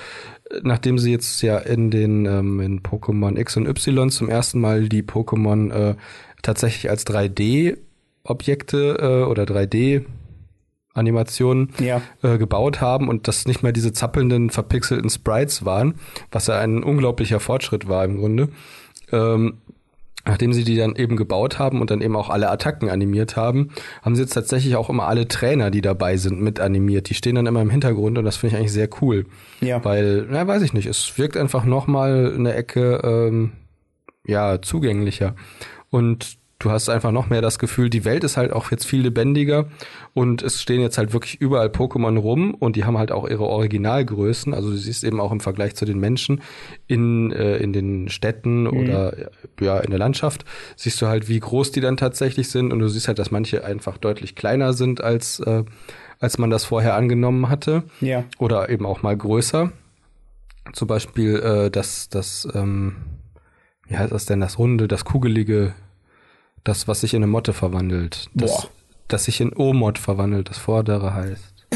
äh, 0.48 0.60
nachdem 0.62 0.98
sie 0.98 1.10
jetzt 1.10 1.42
ja 1.42 1.58
in 1.58 1.90
den 1.90 2.24
ähm, 2.26 2.60
in 2.60 2.82
Pokémon 2.84 3.36
X 3.36 3.56
und 3.56 3.66
Y 3.66 4.10
zum 4.10 4.28
ersten 4.28 4.60
Mal 4.60 4.88
die 4.88 5.02
Pokémon 5.02 5.72
äh, 5.72 5.96
tatsächlich 6.42 6.90
als 6.90 7.04
3D-Objekte 7.04 8.98
äh, 9.00 9.28
oder 9.28 9.42
3D- 9.42 10.04
Animationen 10.98 11.70
Ja. 11.80 12.02
äh, 12.22 12.36
gebaut 12.38 12.80
haben 12.80 13.08
und 13.08 13.28
das 13.28 13.46
nicht 13.46 13.62
mehr 13.62 13.72
diese 13.72 13.92
zappelnden, 13.92 14.50
verpixelten 14.50 15.08
Sprites 15.10 15.64
waren, 15.64 15.94
was 16.30 16.48
ja 16.48 16.58
ein 16.58 16.82
unglaublicher 16.82 17.40
Fortschritt 17.40 17.88
war 17.88 18.04
im 18.04 18.18
Grunde. 18.18 18.48
Ähm, 19.12 19.54
nachdem 20.26 20.52
sie 20.52 20.64
die 20.64 20.76
dann 20.76 20.94
eben 20.94 21.16
gebaut 21.16 21.58
haben 21.58 21.80
und 21.80 21.90
dann 21.90 22.02
eben 22.02 22.14
auch 22.14 22.28
alle 22.28 22.50
Attacken 22.50 22.90
animiert 22.90 23.36
haben, 23.36 23.70
haben 24.02 24.14
sie 24.14 24.20
jetzt 24.22 24.34
tatsächlich 24.34 24.76
auch 24.76 24.90
immer 24.90 25.06
alle 25.06 25.26
Trainer, 25.26 25.70
die 25.70 25.80
dabei 25.80 26.18
sind, 26.18 26.42
mit 26.42 26.60
animiert. 26.60 27.08
Die 27.08 27.14
stehen 27.14 27.36
dann 27.36 27.46
immer 27.46 27.62
im 27.62 27.70
Hintergrund 27.70 28.18
und 28.18 28.24
das 28.26 28.36
finde 28.36 28.54
ich 28.54 28.58
eigentlich 28.60 28.72
sehr 28.72 28.90
cool. 29.00 29.24
Ja. 29.60 29.82
Weil, 29.82 30.26
na, 30.28 30.46
weiß 30.46 30.60
ich 30.62 30.74
nicht, 30.74 30.86
es 30.86 31.16
wirkt 31.16 31.38
einfach 31.38 31.64
nochmal 31.64 32.34
eine 32.34 32.52
Ecke, 32.54 33.00
ähm, 33.04 33.52
ja, 34.26 34.60
zugänglicher. 34.60 35.34
Und 35.88 36.37
du 36.60 36.70
hast 36.70 36.88
einfach 36.88 37.12
noch 37.12 37.28
mehr 37.28 37.40
das 37.40 37.58
Gefühl, 37.60 37.88
die 37.88 38.04
Welt 38.04 38.24
ist 38.24 38.36
halt 38.36 38.52
auch 38.52 38.70
jetzt 38.72 38.84
viel 38.84 39.02
lebendiger 39.02 39.66
und 40.12 40.42
es 40.42 40.60
stehen 40.60 40.80
jetzt 40.80 40.98
halt 40.98 41.12
wirklich 41.12 41.40
überall 41.40 41.68
Pokémon 41.68 42.18
rum 42.18 42.52
und 42.54 42.74
die 42.74 42.84
haben 42.84 42.98
halt 42.98 43.12
auch 43.12 43.28
ihre 43.28 43.44
Originalgrößen. 43.44 44.52
Also 44.54 44.70
du 44.70 44.76
siehst 44.76 45.04
eben 45.04 45.20
auch 45.20 45.30
im 45.30 45.38
Vergleich 45.40 45.76
zu 45.76 45.84
den 45.84 46.00
Menschen 46.00 46.40
in, 46.88 47.30
äh, 47.30 47.58
in 47.58 47.72
den 47.72 48.08
Städten 48.08 48.66
oder 48.66 49.14
ja 49.60 49.78
in 49.78 49.90
der 49.90 50.00
Landschaft, 50.00 50.44
siehst 50.74 51.00
du 51.00 51.06
halt, 51.06 51.28
wie 51.28 51.38
groß 51.38 51.70
die 51.70 51.80
dann 51.80 51.96
tatsächlich 51.96 52.50
sind 52.50 52.72
und 52.72 52.80
du 52.80 52.88
siehst 52.88 53.06
halt, 53.06 53.18
dass 53.20 53.30
manche 53.30 53.64
einfach 53.64 53.96
deutlich 53.98 54.34
kleiner 54.34 54.72
sind 54.72 55.00
als, 55.00 55.38
äh, 55.40 55.62
als 56.18 56.38
man 56.38 56.50
das 56.50 56.64
vorher 56.64 56.94
angenommen 56.96 57.48
hatte 57.48 57.84
Ja. 58.00 58.24
oder 58.38 58.68
eben 58.68 58.84
auch 58.84 59.02
mal 59.02 59.16
größer. 59.16 59.70
Zum 60.72 60.88
Beispiel 60.88 61.36
äh, 61.36 61.70
das, 61.70 62.08
das, 62.08 62.48
ähm, 62.52 62.96
wie 63.86 63.96
heißt 63.96 64.12
das 64.12 64.26
denn, 64.26 64.40
das 64.40 64.58
runde, 64.58 64.88
das 64.88 65.04
kugelige, 65.04 65.72
das, 66.64 66.88
was 66.88 67.00
sich 67.00 67.14
in 67.14 67.22
eine 67.22 67.30
Motte 67.30 67.52
verwandelt. 67.52 68.28
Das, 68.34 68.50
Boah. 68.50 68.70
das 69.08 69.24
sich 69.24 69.40
in 69.40 69.52
O-Mod 69.52 69.98
verwandelt, 69.98 70.50
das 70.50 70.58
vordere 70.58 71.14
heißt. 71.14 71.66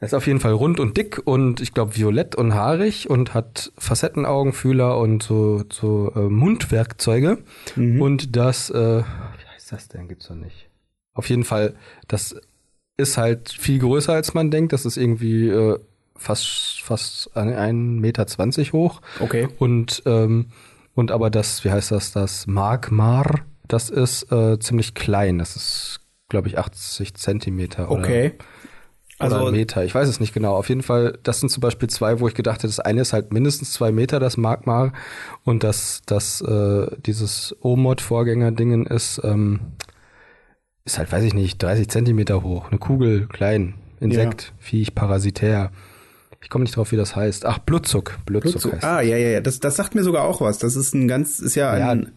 Das 0.00 0.08
ist 0.10 0.14
auf 0.14 0.26
jeden 0.26 0.40
Fall 0.40 0.52
rund 0.52 0.80
und 0.80 0.96
dick 0.96 1.22
und 1.24 1.60
ich 1.60 1.72
glaube 1.72 1.96
violett 1.96 2.34
und 2.34 2.54
haarig 2.54 3.08
und 3.08 3.34
hat 3.34 3.72
Facettenaugenfühler 3.78 4.98
und 4.98 5.22
so, 5.22 5.64
so 5.70 6.12
äh, 6.14 6.20
Mundwerkzeuge. 6.20 7.38
Und 7.76 8.36
das, 8.36 8.70
äh, 8.70 9.00
wie 9.00 9.54
heißt 9.54 9.72
das 9.72 9.88
denn? 9.88 10.08
Gibt's 10.08 10.28
doch 10.28 10.34
nicht. 10.34 10.68
Auf 11.14 11.28
jeden 11.28 11.44
Fall, 11.44 11.74
das 12.08 12.36
ist 12.96 13.16
halt 13.16 13.50
viel 13.50 13.78
größer 13.78 14.12
als 14.12 14.34
man 14.34 14.50
denkt. 14.50 14.72
Das 14.72 14.84
ist 14.84 14.96
irgendwie 14.96 15.48
äh, 15.48 15.78
fast 16.16 16.82
fast 16.82 17.36
ein 17.36 17.98
Meter 17.98 18.26
zwanzig 18.26 18.72
hoch. 18.72 19.00
Okay. 19.20 19.48
Und 19.58 20.02
ähm, 20.06 20.46
und 20.94 21.10
aber 21.10 21.30
das, 21.30 21.64
wie 21.64 21.70
heißt 21.70 21.90
das, 21.90 22.12
das 22.12 22.46
Magmar, 22.46 23.40
das 23.68 23.90
ist 23.90 24.30
äh, 24.32 24.58
ziemlich 24.58 24.94
klein. 24.94 25.38
Das 25.38 25.56
ist, 25.56 26.00
glaube 26.28 26.48
ich, 26.48 26.58
80 26.58 27.14
Zentimeter 27.14 27.90
oder, 27.90 28.00
Okay. 28.02 28.32
oder 29.20 29.36
Also- 29.36 29.46
ein 29.46 29.52
Meter. 29.52 29.84
Ich 29.84 29.94
weiß 29.94 30.08
es 30.08 30.20
nicht 30.20 30.34
genau. 30.34 30.54
Auf 30.56 30.68
jeden 30.68 30.82
Fall, 30.82 31.18
das 31.22 31.40
sind 31.40 31.48
zum 31.48 31.60
Beispiel 31.60 31.88
zwei, 31.88 32.20
wo 32.20 32.28
ich 32.28 32.34
gedacht 32.34 32.58
hätte, 32.58 32.66
das 32.68 32.80
eine 32.80 33.00
ist 33.00 33.12
halt 33.12 33.32
mindestens 33.32 33.72
zwei 33.72 33.90
Meter, 33.92 34.20
das 34.20 34.36
Magmar, 34.36 34.92
und 35.44 35.62
das, 35.64 36.02
das, 36.06 36.40
äh, 36.42 36.86
dieses 37.06 37.54
O-Mod-Vorgänger-Dingen 37.60 38.86
ist, 38.86 39.20
ähm, 39.24 39.60
ist 40.84 40.98
halt, 40.98 41.10
weiß 41.10 41.24
ich 41.24 41.32
nicht, 41.34 41.62
30 41.62 41.88
Zentimeter 41.88 42.42
hoch. 42.42 42.68
Eine 42.68 42.78
Kugel, 42.78 43.26
klein, 43.28 43.74
Insekt, 44.00 44.52
Viech, 44.58 44.94
Parasitär. 44.94 45.70
Ich 46.44 46.50
komme 46.50 46.62
nicht 46.64 46.76
drauf, 46.76 46.92
wie 46.92 46.96
das 46.96 47.16
heißt. 47.16 47.44
Ach, 47.46 47.58
Blutzuck. 47.58 48.18
Blutzuck, 48.26 48.52
Blutzuck. 48.52 48.72
heißt 48.74 48.84
Ah, 48.84 49.00
ja, 49.00 49.16
ja, 49.16 49.28
ja. 49.30 49.40
Das, 49.40 49.58
das 49.58 49.74
sagt 49.76 49.94
mir 49.96 50.04
sogar 50.04 50.22
auch 50.24 50.40
was. 50.40 50.58
Das 50.58 50.76
ist 50.76 50.94
ein 50.94 51.08
ganz, 51.08 51.40
ist 51.40 51.56
ja 51.56 51.76
Ja, 51.76 51.90
ein, 51.90 52.12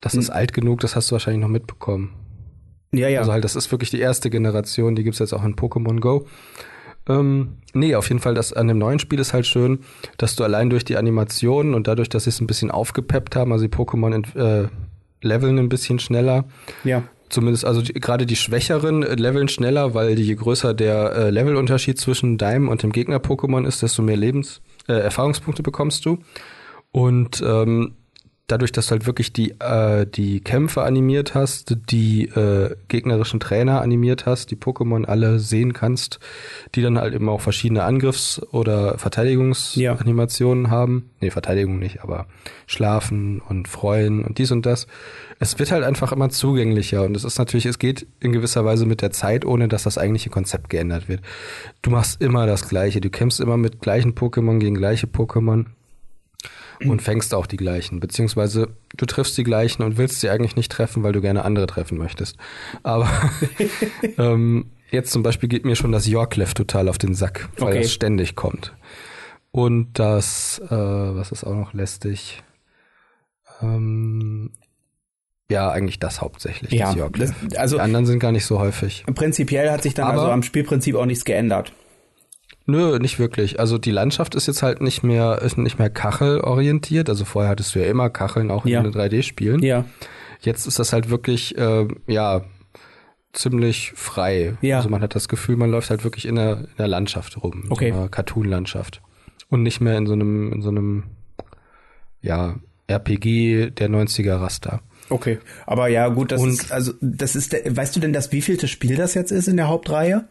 Das 0.00 0.14
ist 0.14 0.30
alt 0.30 0.52
genug, 0.54 0.80
das 0.80 0.96
hast 0.96 1.10
du 1.10 1.12
wahrscheinlich 1.14 1.42
noch 1.42 1.48
mitbekommen. 1.48 2.14
ja, 2.92 3.08
ja. 3.08 3.18
Also 3.20 3.32
halt, 3.32 3.44
das 3.44 3.56
ist 3.56 3.70
wirklich 3.72 3.90
die 3.90 4.00
erste 4.00 4.30
Generation, 4.30 4.94
die 4.96 5.02
gibt's 5.04 5.18
jetzt 5.18 5.34
auch 5.34 5.44
in 5.44 5.56
Pokémon 5.56 6.00
Go. 6.00 6.26
Ähm, 7.08 7.58
nee, 7.74 7.94
auf 7.94 8.08
jeden 8.08 8.20
Fall, 8.20 8.34
das 8.34 8.52
an 8.52 8.68
dem 8.68 8.78
neuen 8.78 8.98
Spiel 8.98 9.18
ist 9.20 9.32
halt 9.32 9.46
schön, 9.46 9.80
dass 10.18 10.34
du 10.36 10.42
allein 10.44 10.70
durch 10.70 10.84
die 10.84 10.96
Animationen 10.96 11.74
und 11.74 11.86
dadurch, 11.88 12.08
dass 12.08 12.24
sie 12.24 12.30
es 12.30 12.40
ein 12.40 12.46
bisschen 12.46 12.70
aufgepeppt 12.70 13.36
haben, 13.36 13.52
also 13.52 13.64
die 13.66 13.72
Pokémon 13.74 14.36
äh, 14.36 14.68
leveln 15.22 15.58
ein 15.58 15.68
bisschen 15.68 15.98
schneller. 15.98 16.44
ja. 16.84 17.02
Zumindest, 17.28 17.64
also 17.64 17.82
die, 17.82 17.92
gerade 17.92 18.24
die 18.26 18.36
Schwächeren 18.36 19.02
äh, 19.02 19.14
leveln 19.14 19.48
schneller, 19.48 19.94
weil 19.94 20.18
je 20.18 20.34
größer 20.34 20.74
der 20.74 21.12
äh, 21.12 21.30
Levelunterschied 21.30 21.98
zwischen 21.98 22.38
deinem 22.38 22.68
und 22.68 22.82
dem 22.82 22.92
Gegner-Pokémon 22.92 23.66
ist, 23.66 23.82
desto 23.82 24.02
mehr 24.02 24.16
Lebens 24.16 24.60
äh, 24.88 24.92
Erfahrungspunkte 24.92 25.62
bekommst 25.62 26.04
du. 26.06 26.18
Und 26.92 27.42
ähm, 27.44 27.96
dadurch, 28.46 28.70
dass 28.70 28.86
du 28.86 28.92
halt 28.92 29.06
wirklich 29.06 29.32
die, 29.32 29.52
äh, 29.60 30.06
die 30.06 30.40
Kämpfe 30.40 30.82
animiert 30.82 31.34
hast, 31.34 31.76
die 31.90 32.26
äh, 32.28 32.76
gegnerischen 32.88 33.40
Trainer 33.40 33.80
animiert 33.80 34.26
hast, 34.26 34.50
die 34.50 34.56
Pokémon 34.56 35.04
alle 35.04 35.38
sehen 35.38 35.72
kannst, 35.72 36.20
die 36.74 36.82
dann 36.82 36.98
halt 36.98 37.14
eben 37.14 37.28
auch 37.28 37.40
verschiedene 37.40 37.82
Angriffs- 37.82 38.40
oder 38.52 38.98
Verteidigungsanimationen 38.98 40.70
haben. 40.70 41.10
Nee, 41.20 41.30
Verteidigung 41.30 41.78
nicht, 41.78 42.02
aber 42.02 42.26
Schlafen 42.66 43.40
und 43.40 43.68
Freuen 43.68 44.24
und 44.24 44.38
dies 44.38 44.52
und 44.52 44.64
das. 44.64 44.86
Es 45.38 45.58
wird 45.58 45.72
halt 45.72 45.84
einfach 45.84 46.12
immer 46.12 46.30
zugänglicher 46.30 47.04
und 47.04 47.16
es 47.16 47.24
ist 47.24 47.38
natürlich, 47.38 47.66
es 47.66 47.78
geht 47.78 48.06
in 48.20 48.32
gewisser 48.32 48.64
Weise 48.64 48.86
mit 48.86 49.02
der 49.02 49.10
Zeit, 49.10 49.44
ohne 49.44 49.68
dass 49.68 49.82
das 49.82 49.98
eigentliche 49.98 50.30
Konzept 50.30 50.70
geändert 50.70 51.08
wird. 51.08 51.20
Du 51.82 51.90
machst 51.90 52.22
immer 52.22 52.46
das 52.46 52.68
Gleiche, 52.68 53.00
du 53.00 53.10
kämpfst 53.10 53.40
immer 53.40 53.56
mit 53.56 53.80
gleichen 53.80 54.14
Pokémon 54.14 54.58
gegen 54.58 54.76
gleiche 54.76 55.06
Pokémon 55.06 55.66
und 56.84 57.00
fängst 57.02 57.34
auch 57.34 57.46
die 57.46 57.56
gleichen, 57.56 58.00
beziehungsweise 58.00 58.68
du 58.96 59.06
triffst 59.06 59.36
die 59.38 59.44
gleichen 59.44 59.82
und 59.82 59.96
willst 59.98 60.20
sie 60.20 60.28
eigentlich 60.28 60.56
nicht 60.56 60.70
treffen, 60.72 61.02
weil 61.02 61.12
du 61.12 61.20
gerne 61.20 61.44
andere 61.44 61.66
treffen 61.66 61.96
möchtest. 61.98 62.36
Aber 62.82 63.08
ähm, 64.18 64.66
jetzt 64.90 65.12
zum 65.12 65.22
Beispiel 65.22 65.48
geht 65.48 65.64
mir 65.64 65.76
schon 65.76 65.92
das 65.92 66.06
Yorklev 66.06 66.54
total 66.54 66.88
auf 66.88 66.98
den 66.98 67.14
Sack, 67.14 67.48
weil 67.58 67.68
Okay. 67.68 67.82
das 67.82 67.92
ständig 67.92 68.34
kommt. 68.36 68.74
Und 69.52 69.98
das, 69.98 70.60
äh, 70.66 70.70
was 70.70 71.32
ist 71.32 71.44
auch 71.44 71.54
noch 71.54 71.72
lästig? 71.72 72.42
Ähm, 73.62 74.50
ja, 75.50 75.70
eigentlich 75.70 75.98
das 76.00 76.20
hauptsächlich, 76.20 76.72
Ja, 76.72 76.92
das 76.94 77.32
das- 77.48 77.56
also- 77.56 77.76
die 77.76 77.82
anderen 77.82 78.04
sind 78.04 78.18
gar 78.18 78.32
nicht 78.32 78.44
so 78.44 78.58
häufig. 78.58 79.04
Prinzipiell 79.14 79.70
hat 79.70 79.82
sich 79.82 79.94
dann 79.94 80.08
Aber- 80.08 80.20
also 80.20 80.32
am 80.32 80.42
Spielprinzip 80.42 80.96
auch 80.96 81.06
nichts 81.06 81.24
geändert. 81.24 81.72
Nö, 82.66 82.98
nicht 82.98 83.18
wirklich. 83.18 83.60
Also 83.60 83.78
die 83.78 83.92
Landschaft 83.92 84.34
ist 84.34 84.46
jetzt 84.48 84.62
halt 84.62 84.80
nicht 84.82 85.02
mehr, 85.04 85.40
ist 85.42 85.56
nicht 85.56 85.78
mehr 85.78 85.88
kachelorientiert. 85.90 87.08
Also 87.08 87.24
vorher 87.24 87.50
hattest 87.50 87.74
du 87.74 87.78
ja 87.78 87.86
immer 87.86 88.10
Kacheln 88.10 88.50
auch 88.50 88.66
Ja. 88.66 88.80
in 88.80 88.90
den 88.90 88.92
3D-Spielen. 88.92 89.62
Ja. 89.62 89.84
Jetzt 90.40 90.66
ist 90.66 90.78
das 90.78 90.92
halt 90.92 91.08
wirklich, 91.08 91.56
äh, 91.56 91.86
ja, 92.08 92.42
ziemlich 93.32 93.92
frei. 93.94 94.56
Ja. 94.62 94.78
Also 94.78 94.88
man 94.88 95.00
hat 95.02 95.14
das 95.14 95.28
Gefühl, 95.28 95.56
man 95.56 95.70
läuft 95.70 95.90
halt 95.90 96.02
wirklich 96.04 96.26
in 96.26 96.34
der, 96.36 96.58
in 96.58 96.66
der 96.78 96.88
Landschaft 96.88 97.42
rum. 97.42 97.62
in 97.66 97.72
Okay. 97.72 97.92
So 97.92 97.98
einer 97.98 98.08
Cartoon-Landschaft. 98.08 99.00
Und 99.48 99.62
nicht 99.62 99.80
mehr 99.80 99.96
in 99.96 100.06
so 100.06 100.14
einem, 100.14 100.52
in 100.52 100.62
so 100.62 100.70
einem, 100.70 101.04
ja, 102.20 102.56
RPG 102.88 103.70
der 103.70 103.88
90er 103.88 104.40
Raster. 104.40 104.80
Okay. 105.08 105.38
Aber 105.66 105.88
ja, 105.88 106.08
gut, 106.08 106.32
das 106.32 106.40
Und- 106.42 106.50
ist, 106.50 106.72
also, 106.72 106.92
das 107.00 107.36
ist, 107.36 107.52
der, 107.52 107.76
weißt 107.76 107.94
du 107.94 108.00
denn, 108.00 108.12
das 108.12 108.32
wievielte 108.32 108.66
Spiel 108.68 108.96
das 108.96 109.14
jetzt 109.14 109.30
ist 109.30 109.46
in 109.48 109.56
der 109.56 109.68
Hauptreihe? 109.68 110.24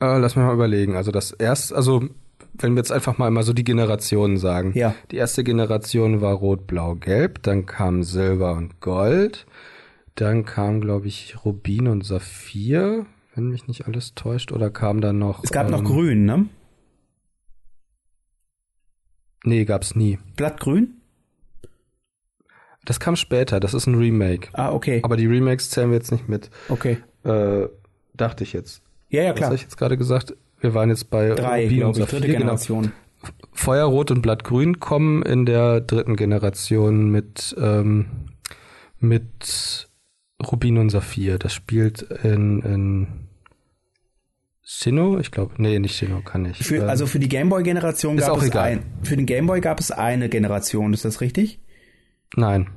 Äh, 0.00 0.18
lass 0.18 0.36
mich 0.36 0.44
mal 0.44 0.54
überlegen. 0.54 0.96
Also 0.96 1.10
das 1.10 1.32
erst, 1.32 1.72
also 1.72 2.08
wenn 2.54 2.74
wir 2.74 2.78
jetzt 2.78 2.92
einfach 2.92 3.18
mal 3.18 3.30
mal 3.30 3.42
so 3.42 3.52
die 3.52 3.64
Generationen 3.64 4.36
sagen. 4.36 4.72
Ja. 4.74 4.94
Die 5.10 5.16
erste 5.16 5.44
Generation 5.44 6.20
war 6.20 6.34
Rot, 6.34 6.66
Blau, 6.66 6.94
Gelb, 6.94 7.42
dann 7.42 7.66
kam 7.66 8.02
Silber 8.02 8.54
und 8.54 8.80
Gold, 8.80 9.46
dann 10.14 10.44
kam, 10.44 10.80
glaube 10.80 11.08
ich, 11.08 11.44
Rubin 11.44 11.88
und 11.88 12.04
Saphir, 12.04 13.06
wenn 13.34 13.48
mich 13.48 13.66
nicht 13.66 13.86
alles 13.86 14.14
täuscht, 14.14 14.52
oder 14.52 14.70
kam 14.70 15.00
dann 15.00 15.18
noch. 15.18 15.42
Es 15.42 15.50
gab 15.50 15.66
ähm, 15.66 15.72
noch 15.72 15.84
Grün, 15.84 16.24
ne? 16.24 16.46
Nee, 19.44 19.64
gab's 19.64 19.94
nie. 19.94 20.18
Blattgrün? 20.36 21.00
Das 22.84 23.00
kam 23.00 23.16
später, 23.16 23.60
das 23.60 23.74
ist 23.74 23.86
ein 23.86 23.94
Remake. 23.94 24.48
Ah, 24.52 24.72
okay. 24.72 25.00
Aber 25.02 25.16
die 25.16 25.26
Remakes 25.26 25.70
zählen 25.70 25.90
wir 25.90 25.96
jetzt 25.96 26.12
nicht 26.12 26.28
mit. 26.28 26.50
Okay. 26.68 26.98
Äh, 27.24 27.68
dachte 28.14 28.44
ich 28.44 28.52
jetzt. 28.52 28.82
Ja, 29.14 29.22
ja, 29.22 29.30
Was 29.30 29.36
klar. 29.36 29.46
habe 29.48 29.56
ich 29.56 29.62
jetzt 29.62 29.76
gerade 29.76 29.96
gesagt? 29.96 30.34
Wir 30.60 30.74
waren 30.74 30.88
jetzt 30.90 31.10
bei 31.10 31.28
Drei, 31.30 31.64
Rubin 31.64 31.84
und 31.84 31.92
glaube 31.96 32.02
ich, 32.04 32.10
dritte 32.10 32.26
Genau. 32.26 32.38
Generation. 32.38 32.92
Feuerrot 33.52 34.10
und 34.10 34.20
Blattgrün 34.22 34.80
kommen 34.80 35.22
in 35.22 35.46
der 35.46 35.80
dritten 35.80 36.16
Generation 36.16 37.10
mit, 37.10 37.54
ähm, 37.58 38.06
mit 38.98 39.88
Rubin 40.44 40.78
und 40.78 40.90
Saphir. 40.90 41.38
Das 41.38 41.54
spielt 41.54 42.02
in, 42.02 42.60
in 42.62 43.06
Sinnoh? 44.62 45.18
Ich 45.18 45.30
glaube, 45.30 45.54
nee, 45.58 45.78
nicht 45.78 45.96
Sinnoh, 45.96 46.20
kann 46.20 46.42
nicht. 46.42 46.62
Für, 46.64 46.76
Ähm, 46.76 46.88
also 46.88 47.06
für 47.06 47.18
die 47.18 47.28
Gameboy-Generation 47.28 48.16
gab 48.16 48.30
auch 48.30 48.42
es 48.42 48.48
egal. 48.48 48.64
ein, 48.64 48.82
für 49.02 49.16
den 49.16 49.26
Gameboy 49.26 49.60
gab 49.60 49.78
es 49.80 49.90
eine 49.90 50.28
Generation, 50.28 50.92
ist 50.92 51.04
das 51.04 51.20
richtig? 51.20 51.60
Nein. 52.36 52.68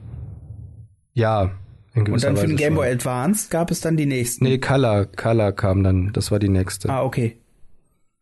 Ja, 1.13 1.51
Und 1.97 2.23
dann 2.23 2.37
für 2.37 2.47
den 2.47 2.57
Gameboy 2.57 2.87
schon. 2.87 2.95
Advance 2.95 3.47
gab 3.49 3.71
es 3.71 3.81
dann 3.81 3.97
die 3.97 4.05
nächsten. 4.05 4.43
Nee, 4.43 4.57
Color, 4.57 5.05
Color 5.05 5.51
kam 5.51 5.83
dann, 5.83 6.11
das 6.13 6.31
war 6.31 6.39
die 6.39 6.49
nächste. 6.49 6.89
Ah, 6.89 7.03
okay. 7.03 7.37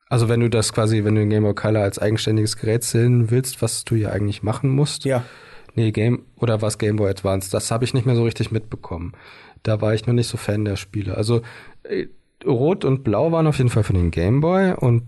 Also 0.08 0.30
wenn 0.30 0.40
du 0.40 0.50
das 0.50 0.72
quasi, 0.72 1.04
wenn 1.04 1.16
du 1.16 1.22
den 1.22 1.30
Game 1.30 1.44
Boy 1.44 1.56
Color 1.56 1.82
als 1.82 2.00
eigenständiges 2.00 2.58
Gerät 2.58 2.84
zählen 2.84 3.32
willst, 3.32 3.62
was 3.62 3.86
du 3.86 3.96
ja 3.96 4.10
eigentlich 4.10 4.44
machen 4.44 4.70
musst, 4.70 5.06
Ja. 5.06 5.24
Nee, 5.78 5.92
Game 5.92 6.22
oder 6.38 6.62
was 6.62 6.78
Game 6.78 6.96
Boy 6.96 7.10
Advance, 7.10 7.52
das 7.52 7.70
habe 7.70 7.84
ich 7.84 7.94
nicht 7.94 8.06
mehr 8.06 8.16
so 8.16 8.24
richtig 8.24 8.50
mitbekommen. 8.50 9.12
Da 9.62 9.82
war 9.82 9.94
ich 9.94 10.08
noch 10.08 10.14
nicht 10.14 10.28
so 10.28 10.38
Fan 10.38 10.64
der 10.64 10.78
Spiele. 10.78 11.18
Also 11.18 11.42
äh, 11.84 12.08
Rot 12.46 12.86
und 12.86 13.04
Blau 13.04 13.32
waren 13.32 13.46
auf 13.46 13.58
jeden 13.58 13.70
Fall 13.70 13.84
für 13.84 13.94
den 13.94 14.12
Game 14.12 14.40
Boy 14.40 14.74
und 14.74 15.04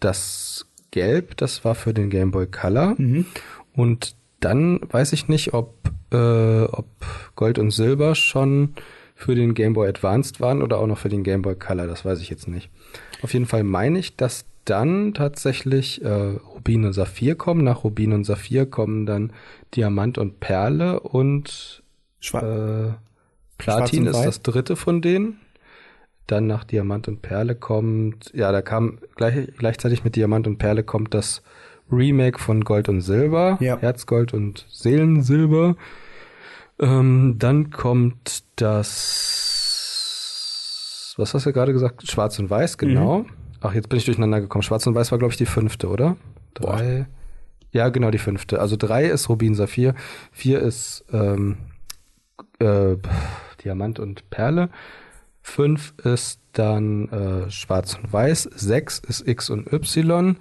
das 0.00 0.66
Gelb, 0.90 1.36
das 1.36 1.64
war 1.66 1.74
für 1.74 1.92
den 1.92 2.08
Game 2.08 2.30
Boy 2.30 2.46
Color. 2.46 2.94
Mhm. 2.96 3.26
Und 3.74 4.16
dann 4.40 4.80
weiß 4.90 5.12
ich 5.12 5.28
nicht, 5.28 5.52
ob, 5.52 5.74
äh, 6.12 6.62
ob 6.64 6.86
Gold 7.34 7.58
und 7.58 7.70
Silber 7.70 8.14
schon 8.14 8.74
für 9.14 9.34
den 9.34 9.54
Game 9.54 9.72
Boy 9.72 9.88
Advanced 9.88 10.40
waren 10.40 10.62
oder 10.62 10.78
auch 10.78 10.86
noch 10.86 10.98
für 10.98 11.08
den 11.08 11.24
Game 11.24 11.42
Boy 11.42 11.54
Color. 11.54 11.86
Das 11.86 12.04
weiß 12.04 12.20
ich 12.20 12.28
jetzt 12.30 12.48
nicht. 12.48 12.70
Auf 13.22 13.32
jeden 13.32 13.46
Fall 13.46 13.64
meine 13.64 13.98
ich, 13.98 14.16
dass 14.16 14.44
dann 14.66 15.14
tatsächlich 15.14 16.02
äh, 16.02 16.08
Rubin 16.08 16.84
und 16.84 16.92
Saphir 16.92 17.34
kommen. 17.34 17.64
Nach 17.64 17.84
Rubin 17.84 18.12
und 18.12 18.24
Saphir 18.24 18.66
kommen 18.66 19.06
dann 19.06 19.32
Diamant 19.74 20.18
und 20.18 20.40
Perle 20.40 21.00
und 21.00 21.82
Schwa 22.20 22.88
äh, 22.88 22.92
Platin 23.58 24.06
ist 24.06 24.22
das 24.22 24.42
dritte 24.42 24.76
von 24.76 25.00
denen. 25.00 25.40
Dann 26.26 26.46
nach 26.46 26.64
Diamant 26.64 27.08
und 27.08 27.22
Perle 27.22 27.54
kommt, 27.54 28.32
ja, 28.34 28.50
da 28.50 28.60
kam 28.60 28.98
gleich, 29.14 29.52
gleichzeitig 29.56 30.02
mit 30.02 30.16
Diamant 30.16 30.46
und 30.46 30.58
Perle 30.58 30.82
kommt 30.82 31.14
das 31.14 31.42
Remake 31.90 32.38
von 32.38 32.64
Gold 32.64 32.88
und 32.88 33.00
Silber, 33.00 33.58
Ja. 33.60 33.78
Herzgold 33.78 34.34
und 34.34 34.66
Seelensilber. 34.70 35.76
Ähm, 36.78 37.36
dann 37.38 37.70
kommt 37.70 38.42
das, 39.46 41.14
was 41.16 41.32
hast 41.34 41.46
du 41.46 41.52
gerade 41.52 41.72
gesagt? 41.72 42.08
Schwarz 42.10 42.38
und 42.38 42.50
Weiß, 42.50 42.76
genau. 42.78 43.24
Ach, 43.60 43.72
jetzt 43.74 43.88
bin 43.88 43.98
ich 43.98 44.04
durcheinander 44.04 44.40
gekommen. 44.40 44.62
Schwarz 44.62 44.86
und 44.86 44.94
Weiß 44.94 45.10
war, 45.12 45.18
glaube 45.18 45.32
ich, 45.32 45.38
die 45.38 45.46
fünfte, 45.46 45.88
oder? 45.88 46.16
Drei. 46.54 47.06
Ja, 47.72 47.88
genau, 47.88 48.10
die 48.10 48.18
fünfte. 48.18 48.60
Also 48.60 48.76
drei 48.76 49.06
ist 49.06 49.28
Rubin 49.28 49.54
Saphir, 49.54 49.94
vier 50.32 50.60
ist 50.60 51.04
ähm, 51.12 51.56
äh, 52.58 52.96
Diamant 53.64 53.98
und 53.98 54.28
Perle. 54.30 54.68
Fünf 55.42 55.94
ist 56.02 56.40
dann 56.52 57.08
äh, 57.08 57.50
Schwarz 57.50 57.94
und 57.96 58.12
Weiß. 58.12 58.42
Sechs 58.54 58.98
ist 58.98 59.26
X 59.26 59.48
und 59.50 59.72
Y. 59.72 60.36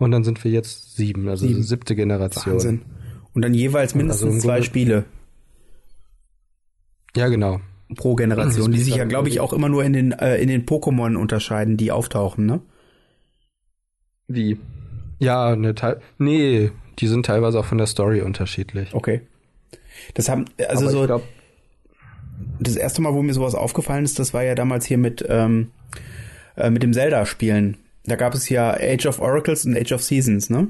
Und 0.00 0.10
dann 0.10 0.24
sind 0.24 0.42
wir 0.42 0.50
jetzt 0.50 0.96
sieben, 0.96 1.28
also 1.28 1.46
Sieben. 1.46 1.60
die 1.60 1.66
siebte 1.66 1.94
Generation. 1.94 2.54
Wahnsinn. 2.54 2.82
Und 3.34 3.42
dann 3.42 3.54
jeweils 3.54 3.94
mindestens 3.94 4.28
Also 4.34 4.40
zwei 4.40 4.62
Spiele 4.62 5.04
Ja, 7.14 7.28
genau. 7.28 7.60
pro 7.96 8.14
Generation, 8.14 8.72
die 8.72 8.78
Das 8.78 8.86
sich 8.86 8.96
ja, 8.96 9.04
glaube 9.04 9.28
ich, 9.28 9.40
auch 9.40 9.52
immer 9.52 9.68
nur 9.68 9.84
in 9.84 9.92
den, 9.92 10.12
äh, 10.12 10.38
in 10.38 10.48
den 10.48 10.64
Pokémon 10.64 11.16
unterscheiden, 11.16 11.76
die 11.76 11.92
auftauchen, 11.92 12.46
ne? 12.46 12.60
Wie? 14.26 14.58
Ja, 15.18 15.54
ne, 15.54 15.74
Teil. 15.74 16.00
Nee, 16.18 16.70
die 16.98 17.06
sind 17.06 17.26
teilweise 17.26 17.60
auch 17.60 17.66
von 17.66 17.78
der 17.78 17.86
Story 17.86 18.22
unterschiedlich. 18.22 18.94
Okay. 18.94 19.20
Das 20.14 20.28
haben, 20.28 20.46
also 20.68 20.84
Aber 20.84 20.90
so, 20.92 21.00
ich 21.02 21.06
glaub, 21.06 21.22
das 22.58 22.76
erste 22.76 23.02
Mal, 23.02 23.12
wo 23.12 23.22
mir 23.22 23.34
sowas 23.34 23.54
aufgefallen 23.54 24.04
ist, 24.04 24.18
das 24.18 24.32
war 24.32 24.42
ja 24.44 24.54
damals 24.54 24.86
hier 24.86 24.98
mit, 24.98 25.24
ähm, 25.28 25.72
äh, 26.56 26.70
mit 26.70 26.82
dem 26.82 26.94
Zelda-Spielen. 26.94 27.76
Da 28.04 28.16
gab 28.16 28.34
es 28.34 28.48
ja 28.48 28.72
Age 28.72 29.06
of 29.06 29.20
Oracles 29.20 29.64
und 29.64 29.76
Age 29.76 29.92
of 29.92 30.02
Seasons, 30.02 30.50
ne? 30.50 30.68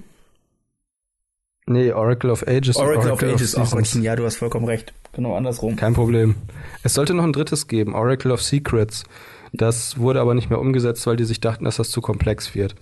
nee, 1.71 1.93
Oracle 1.93 2.31
of 2.31 2.47
Ages. 2.47 2.77
und 2.77 2.85
Oracle, 2.85 3.13
of 3.13 3.23
Ages, 3.23 3.55
ach 3.55 3.65
Seasons. 3.65 3.71
Gottchen, 3.71 4.03
ja, 4.03 4.17
du 4.17 4.25
hast 4.25 4.37
vollkommen 4.37 4.67
recht. 4.67 4.93
Genau 5.13 5.35
andersrum. 5.35 5.77
Kein 5.77 5.95
Problem. 5.95 6.35
Es 6.83 6.95
sollte 6.95 7.15
noch 7.15 7.25
ein 7.25 7.33
drittes 7.33 7.69
geben, 7.69 7.95
Oracle 7.95 8.33
of 8.33 8.43
Secrets. 8.43 9.05
Das 9.53 9.99
wurde 9.99 10.21
aber 10.21 10.35
nicht 10.35 10.51
mehr 10.51 10.61
umgesetzt, 10.61 11.07
weil 11.07 11.17
die 11.17 11.25
sich 11.25 11.41
dachten, 11.41 11.65
dass 11.65 11.77
das 11.77 11.91
zu 11.91 12.01
komplex 12.01 12.55
wird. 12.55 12.75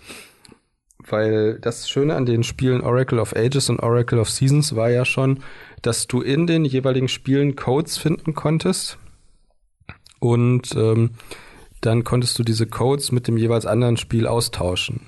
Weil 1.06 1.58
das 1.60 1.88
Schöne 1.88 2.16
an 2.16 2.26
den 2.26 2.42
Spielen 2.42 2.82
Oracle 2.82 3.18
of 3.18 3.34
Ages 3.34 3.70
und 3.70 3.80
Oracle 3.80 4.18
of 4.18 4.28
Seasons 4.28 4.74
war 4.74 4.90
ja 4.90 5.04
schon, 5.04 5.40
dass 5.80 6.06
du 6.06 6.20
in 6.20 6.46
den 6.46 6.64
jeweiligen 6.64 7.08
Spielen 7.08 7.56
Codes 7.56 7.96
finden 7.96 8.34
konntest. 8.34 8.98
Und 10.18 10.74
ähm, 10.74 11.10
dann 11.80 12.04
konntest 12.04 12.38
du 12.38 12.42
diese 12.42 12.66
Codes 12.66 13.12
mit 13.12 13.28
dem 13.28 13.36
jeweils 13.36 13.66
anderen 13.66 13.96
Spiel 13.96 14.26
austauschen. 14.26 15.00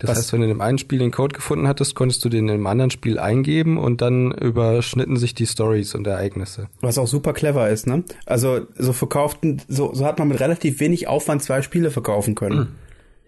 Das 0.00 0.10
Was- 0.10 0.18
heißt, 0.18 0.32
wenn 0.32 0.40
du 0.40 0.46
in 0.46 0.52
dem 0.54 0.60
einen 0.60 0.78
Spiel 0.78 0.98
den 0.98 1.12
Code 1.12 1.34
gefunden 1.34 1.68
hattest, 1.68 1.94
konntest 1.94 2.24
du 2.24 2.28
den 2.28 2.48
in 2.48 2.56
dem 2.56 2.66
anderen 2.66 2.90
Spiel 2.90 3.18
eingeben 3.20 3.78
und 3.78 4.00
dann 4.00 4.32
überschnitten 4.32 5.16
sich 5.16 5.34
die 5.34 5.46
Stories 5.46 5.94
und 5.94 6.06
Ereignisse. 6.06 6.68
Was 6.80 6.98
auch 6.98 7.06
super 7.06 7.32
clever 7.32 7.68
ist, 7.70 7.86
ne? 7.86 8.02
Also 8.26 8.62
so 8.76 8.92
verkauften, 8.92 9.62
so, 9.68 9.94
so 9.94 10.04
hat 10.04 10.18
man 10.18 10.28
mit 10.28 10.40
relativ 10.40 10.80
wenig 10.80 11.06
Aufwand 11.06 11.42
zwei 11.42 11.62
Spiele 11.62 11.90
verkaufen 11.92 12.34
können. 12.34 12.74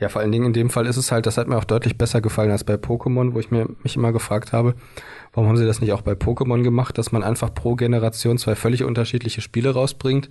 Ja, 0.00 0.08
vor 0.08 0.20
allen 0.20 0.32
Dingen 0.32 0.46
in 0.46 0.52
dem 0.52 0.70
Fall 0.70 0.86
ist 0.86 0.96
es 0.96 1.12
halt, 1.12 1.24
das 1.26 1.38
hat 1.38 1.46
mir 1.46 1.56
auch 1.56 1.64
deutlich 1.64 1.96
besser 1.96 2.20
gefallen 2.20 2.50
als 2.50 2.64
bei 2.64 2.74
Pokémon, 2.74 3.32
wo 3.34 3.38
ich 3.38 3.52
mir 3.52 3.68
mich 3.84 3.94
immer 3.94 4.10
gefragt 4.12 4.52
habe, 4.52 4.74
warum 5.32 5.48
haben 5.48 5.56
sie 5.56 5.66
das 5.66 5.80
nicht 5.80 5.92
auch 5.92 6.02
bei 6.02 6.12
Pokémon 6.12 6.64
gemacht, 6.64 6.98
dass 6.98 7.12
man 7.12 7.22
einfach 7.22 7.54
pro 7.54 7.76
Generation 7.76 8.36
zwei 8.36 8.56
völlig 8.56 8.82
unterschiedliche 8.82 9.40
Spiele 9.40 9.70
rausbringt 9.70 10.28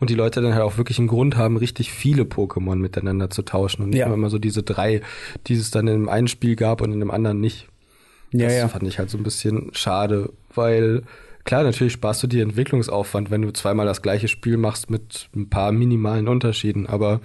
und 0.00 0.10
die 0.10 0.14
Leute 0.14 0.40
dann 0.40 0.54
halt 0.54 0.62
auch 0.64 0.76
wirklich 0.78 0.98
einen 0.98 1.08
Grund 1.08 1.36
haben, 1.36 1.56
richtig 1.56 1.92
viele 1.92 2.24
Pokémon 2.24 2.76
miteinander 2.76 3.30
zu 3.30 3.42
tauschen 3.42 3.82
und 3.82 3.90
nicht 3.90 4.00
Ja. 4.00 4.12
immer 4.12 4.30
so 4.30 4.38
diese 4.38 4.62
drei, 4.62 5.02
die 5.46 5.54
es 5.54 5.70
dann 5.70 5.86
in 5.86 5.94
dem 6.00 6.08
einen 6.08 6.26
Spiel 6.28 6.56
gab 6.56 6.80
und 6.80 6.92
in 6.92 6.98
dem 7.00 7.10
anderen 7.10 7.40
nicht. 7.40 7.68
Ja, 8.32 8.46
das 8.46 8.56
ja. 8.56 8.68
fand 8.68 8.84
ich 8.84 8.98
halt 8.98 9.10
so 9.10 9.18
ein 9.18 9.22
bisschen 9.24 9.70
schade, 9.72 10.32
weil 10.54 11.02
klar, 11.44 11.62
natürlich 11.64 11.92
sparst 11.92 12.22
du 12.22 12.26
dir 12.26 12.42
Entwicklungsaufwand, 12.42 13.30
wenn 13.30 13.42
du 13.42 13.52
zweimal 13.52 13.86
das 13.86 14.02
gleiche 14.02 14.28
Spiel 14.28 14.56
machst 14.56 14.90
mit 14.90 15.28
ein 15.36 15.50
paar 15.50 15.72
minimalen 15.72 16.28
Unterschieden, 16.28 16.86
aber 16.86 17.20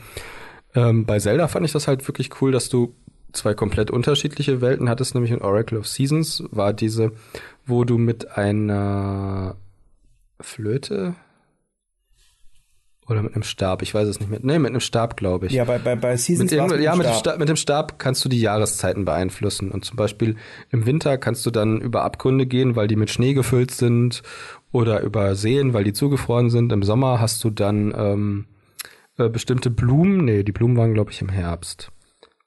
ähm, 0.73 1.05
bei 1.05 1.19
Zelda 1.19 1.47
fand 1.47 1.65
ich 1.65 1.71
das 1.71 1.87
halt 1.87 2.05
wirklich 2.07 2.41
cool, 2.41 2.51
dass 2.51 2.69
du 2.69 2.93
zwei 3.31 3.53
komplett 3.53 3.91
unterschiedliche 3.91 4.61
Welten 4.61 4.89
hattest, 4.89 5.13
nämlich 5.13 5.31
in 5.31 5.41
Oracle 5.41 5.77
of 5.77 5.87
Seasons 5.87 6.43
war 6.51 6.73
diese, 6.73 7.11
wo 7.65 7.83
du 7.83 7.97
mit 7.97 8.37
einer 8.37 9.55
Flöte 10.41 11.15
oder 13.07 13.21
mit 13.21 13.35
einem 13.35 13.43
Stab, 13.43 13.83
ich 13.83 13.93
weiß 13.93 14.07
es 14.07 14.19
nicht 14.19 14.29
mehr. 14.29 14.39
Nee, 14.41 14.57
mit 14.57 14.71
einem 14.71 14.79
Stab, 14.79 15.15
glaube 15.15 15.45
ich. 15.45 15.51
Ja, 15.53 15.65
bei, 15.65 15.77
bei, 15.77 15.95
bei 15.95 16.17
Seasons 16.17 16.51
Mit 16.51 16.59
dem, 16.59 16.81
ja, 16.81 16.95
mit 16.95 17.05
dem, 17.05 17.11
Stab. 17.11 17.19
Stab, 17.19 17.39
mit 17.39 17.49
dem 17.49 17.55
Stab 17.55 17.99
kannst 17.99 18.25
du 18.25 18.29
die 18.29 18.41
Jahreszeiten 18.41 19.05
beeinflussen. 19.05 19.69
Und 19.69 19.85
zum 19.85 19.95
Beispiel 19.95 20.35
im 20.71 20.87
Winter 20.87 21.17
kannst 21.19 21.45
du 21.45 21.51
dann 21.51 21.81
über 21.81 22.03
Abgründe 22.03 22.47
gehen, 22.47 22.75
weil 22.75 22.87
die 22.87 22.95
mit 22.95 23.11
Schnee 23.11 23.33
gefüllt 23.33 23.71
sind 23.71 24.23
oder 24.71 25.01
über 25.01 25.35
Seen, 25.35 25.73
weil 25.73 25.83
die 25.83 25.93
zugefroren 25.93 26.49
sind. 26.49 26.71
Im 26.71 26.81
Sommer 26.81 27.19
hast 27.21 27.43
du 27.43 27.51
dann 27.51 27.93
ähm, 27.95 28.45
äh, 29.17 29.29
bestimmte 29.29 29.69
Blumen. 29.69 30.25
Nee, 30.25 30.41
die 30.41 30.51
Blumen 30.51 30.75
waren, 30.75 30.95
glaube 30.95 31.11
ich, 31.11 31.21
im 31.21 31.29
Herbst. 31.29 31.91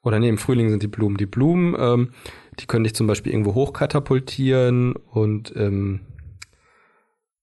Oder 0.02 0.18
nee, 0.18 0.28
im 0.28 0.38
Frühling 0.38 0.70
sind 0.70 0.82
die 0.82 0.88
Blumen. 0.88 1.16
Die 1.16 1.26
Blumen, 1.26 1.76
ähm, 1.78 2.10
die 2.58 2.66
können 2.66 2.84
dich 2.84 2.94
zum 2.94 3.06
Beispiel 3.06 3.32
irgendwo 3.32 3.54
hochkatapultieren 3.54 4.94
und 4.96 5.52
ähm, 5.56 6.00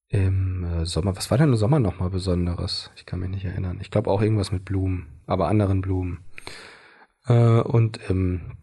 im 0.10 0.64
äh, 0.64 0.86
Sommer, 0.86 1.16
was 1.16 1.32
war 1.32 1.38
denn 1.38 1.50
im 1.50 1.56
Sommer 1.56 1.80
nochmal 1.80 2.10
Besonderes? 2.10 2.92
Ich 2.96 3.06
kann 3.06 3.20
mich 3.20 3.30
nicht 3.30 3.46
erinnern. 3.46 3.80
Ich 3.82 3.92
glaube 3.92 4.10
auch 4.10 4.22
irgendwas 4.22 4.52
mit 4.52 4.66
Blumen, 4.66 5.08
aber 5.26 5.48
anderen 5.48 5.82
Blumen. 5.82 6.20
Äh, 7.28 7.62
und 7.62 8.00
im 8.10 8.58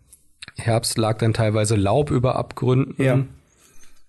Herbst 0.56 0.98
lag 0.98 1.18
dann 1.18 1.34
teilweise 1.34 1.76
Laub 1.76 2.10
über 2.10 2.36
Abgründen. 2.36 3.02
Ja. 3.02 3.24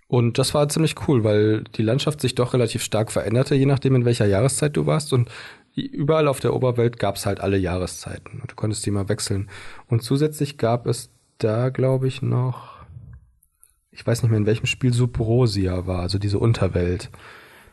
Und 0.07 0.37
das 0.37 0.53
war 0.53 0.69
ziemlich 0.69 0.95
cool, 1.07 1.23
weil 1.23 1.63
die 1.75 1.81
Landschaft 1.81 2.21
sich 2.21 2.35
doch 2.35 2.53
relativ 2.53 2.83
stark 2.83 3.11
veränderte, 3.11 3.55
je 3.55 3.65
nachdem, 3.65 3.95
in 3.95 4.05
welcher 4.05 4.27
Jahreszeit 4.27 4.77
du 4.77 4.85
warst. 4.85 5.11
Und 5.11 5.29
überall 5.75 6.27
auf 6.27 6.39
der 6.39 6.53
Oberwelt 6.53 6.99
gab 6.99 7.15
es 7.15 7.25
halt 7.25 7.39
alle 7.39 7.57
Jahreszeiten. 7.57 8.39
Und 8.41 8.51
du 8.51 8.55
konntest 8.55 8.85
die 8.85 8.91
mal 8.91 9.09
wechseln. 9.09 9.49
Und 9.87 10.03
zusätzlich 10.03 10.59
gab 10.59 10.85
es 10.85 11.09
da, 11.39 11.69
glaube 11.69 12.07
ich, 12.07 12.21
noch, 12.21 12.72
ich 13.93 14.05
weiß 14.05 14.23
nicht 14.23 14.31
mehr, 14.31 14.39
in 14.39 14.45
welchem 14.45 14.65
Spiel 14.65 14.93
Subrosia 14.93 15.85
war, 15.87 15.99
also 15.99 16.17
diese 16.17 16.39
Unterwelt. 16.39 17.09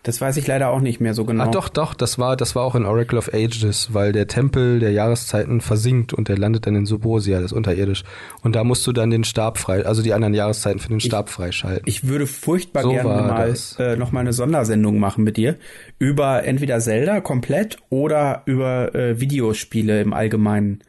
Das 0.02 0.18
weiß 0.18 0.38
ich 0.38 0.46
leider 0.46 0.70
auch 0.70 0.80
nicht 0.80 0.98
mehr 1.00 1.12
so 1.12 1.26
genau. 1.26 1.44
Ah, 1.44 1.48
doch, 1.48 1.68
doch, 1.68 1.92
das 1.92 2.18
war, 2.18 2.34
das 2.34 2.56
war 2.56 2.62
auch 2.62 2.74
in 2.74 2.86
Oracle 2.86 3.18
of 3.18 3.34
Ages, 3.34 3.92
weil 3.92 4.12
der 4.12 4.26
Tempel 4.28 4.78
der 4.78 4.92
Jahreszeiten 4.92 5.60
versinkt 5.60 6.14
und 6.14 6.28
der 6.28 6.38
landet 6.38 6.66
dann 6.66 6.74
in 6.74 6.86
Subrosia, 6.86 7.36
das 7.36 7.52
ist 7.52 7.56
unterirdisch. 7.56 8.04
Und 8.42 8.56
da 8.56 8.64
musst 8.64 8.86
du 8.86 8.92
dann 8.92 9.10
den 9.10 9.24
Stab 9.24 9.58
frei, 9.58 9.84
also 9.84 10.02
die 10.02 10.14
anderen 10.14 10.32
Jahreszeiten 10.32 10.78
für 10.78 10.88
den 10.88 11.00
Stab 11.00 11.28
freischalten. 11.28 11.82
Ich 11.84 12.06
würde 12.06 12.26
furchtbar 12.26 12.82
So 12.82 12.92
gerne 12.92 13.08
mal 13.08 13.54
äh, 13.78 13.96
noch 13.96 14.10
mal 14.10 14.20
eine 14.20 14.32
Sondersendung 14.32 14.98
machen 14.98 15.22
mit 15.22 15.36
dir 15.36 15.56
über 15.98 16.44
entweder 16.44 16.80
Zelda 16.80 17.20
komplett 17.20 17.76
oder 17.90 18.42
über 18.46 18.94
äh, 18.94 19.20
Videospiele 19.20 20.00
im 20.00 20.14
Allgemeinen. 20.14 20.80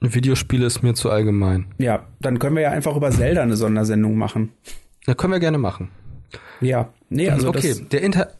Videospiele 0.00 0.66
ist 0.66 0.82
mir 0.82 0.94
zu 0.94 1.10
allgemein. 1.10 1.66
Ja, 1.78 2.06
dann 2.20 2.38
können 2.38 2.56
wir 2.56 2.62
ja 2.62 2.70
einfach 2.70 2.96
über 2.96 3.10
Zelda 3.10 3.42
eine 3.42 3.56
Sondersendung 3.56 4.16
machen. 4.16 4.52
Da 5.06 5.14
können 5.14 5.32
wir 5.32 5.40
gerne 5.40 5.58
machen. 5.58 5.90
Ja, 6.60 6.92
nee, 7.08 7.30
also 7.30 7.48
okay, 7.48 7.68
das, 7.68 7.88
der 7.88 8.02
Inter. 8.02 8.32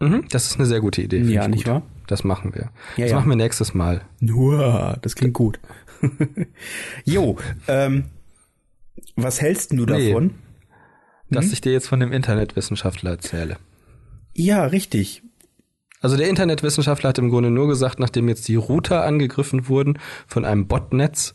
Mhm, 0.00 0.24
das 0.30 0.46
ist 0.46 0.56
eine 0.56 0.66
sehr 0.66 0.80
gute 0.80 1.02
Idee. 1.02 1.18
finde 1.18 1.32
ja, 1.32 1.42
ich 1.42 1.48
nicht 1.48 1.66
wahr? 1.66 1.82
Das 2.06 2.24
machen 2.24 2.54
wir. 2.54 2.70
Ja, 2.96 3.04
das 3.04 3.10
ja. 3.10 3.16
machen 3.16 3.28
wir 3.28 3.36
nächstes 3.36 3.74
Mal. 3.74 4.02
Nur, 4.20 4.98
das 5.02 5.14
klingt 5.14 5.34
gut. 5.34 5.60
jo, 7.04 7.36
ähm, 7.68 8.06
was 9.16 9.40
hältst 9.40 9.72
du 9.72 9.84
Nee. 9.84 10.08
davon? 10.08 10.34
Dass 11.28 11.52
ich 11.52 11.60
dir 11.60 11.72
jetzt 11.72 11.86
von 11.86 12.00
dem 12.00 12.12
Internetwissenschaftler 12.12 13.12
erzähle. 13.12 13.58
Ja, 14.34 14.64
richtig. 14.64 15.22
Also 16.00 16.16
der 16.16 16.28
Internetwissenschaftler 16.28 17.10
hat 17.10 17.18
im 17.18 17.30
Grunde 17.30 17.50
nur 17.50 17.68
gesagt, 17.68 17.98
nachdem 18.00 18.28
jetzt 18.28 18.48
die 18.48 18.56
Router 18.56 19.04
angegriffen 19.04 19.68
wurden 19.68 19.98
von 20.26 20.44
einem 20.44 20.66
Botnetz, 20.66 21.34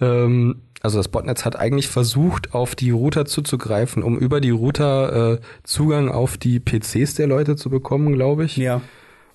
Ähm, 0.00 0.62
also 0.82 0.96
das 0.96 1.08
Botnetz 1.08 1.44
hat 1.44 1.56
eigentlich 1.56 1.88
versucht, 1.88 2.54
auf 2.54 2.74
die 2.74 2.90
Router 2.90 3.26
zuzugreifen, 3.26 4.02
um 4.02 4.16
über 4.18 4.40
die 4.40 4.48
Router 4.50 5.32
äh, 5.34 5.38
Zugang 5.62 6.08
auf 6.08 6.38
die 6.38 6.58
PCs 6.58 7.14
der 7.16 7.26
Leute 7.26 7.54
zu 7.56 7.68
bekommen, 7.68 8.14
glaube 8.14 8.44
ich. 8.46 8.56
Ja. 8.56 8.80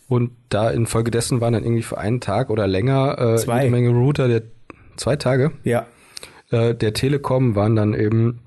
Und 0.08 0.32
da 0.50 0.72
infolgedessen 0.72 1.42
waren 1.42 1.54
dann 1.54 1.64
irgendwie 1.64 1.84
für 1.84 2.00
einen 2.00 2.20
Tag 2.20 2.50
oder 2.50 2.66
länger 2.68 3.18
äh, 3.20 3.36
Zwei. 3.38 3.60
jede 3.60 3.72
Menge 3.72 3.90
Router 3.90 4.28
der 4.28 4.42
zwei 4.98 5.18
Tage 5.18 5.52
Ja. 5.64 5.86
äh, 6.50 6.74
der 6.74 6.94
Telekom 6.94 7.56
waren 7.56 7.76
dann 7.76 7.94
eben 7.94 8.40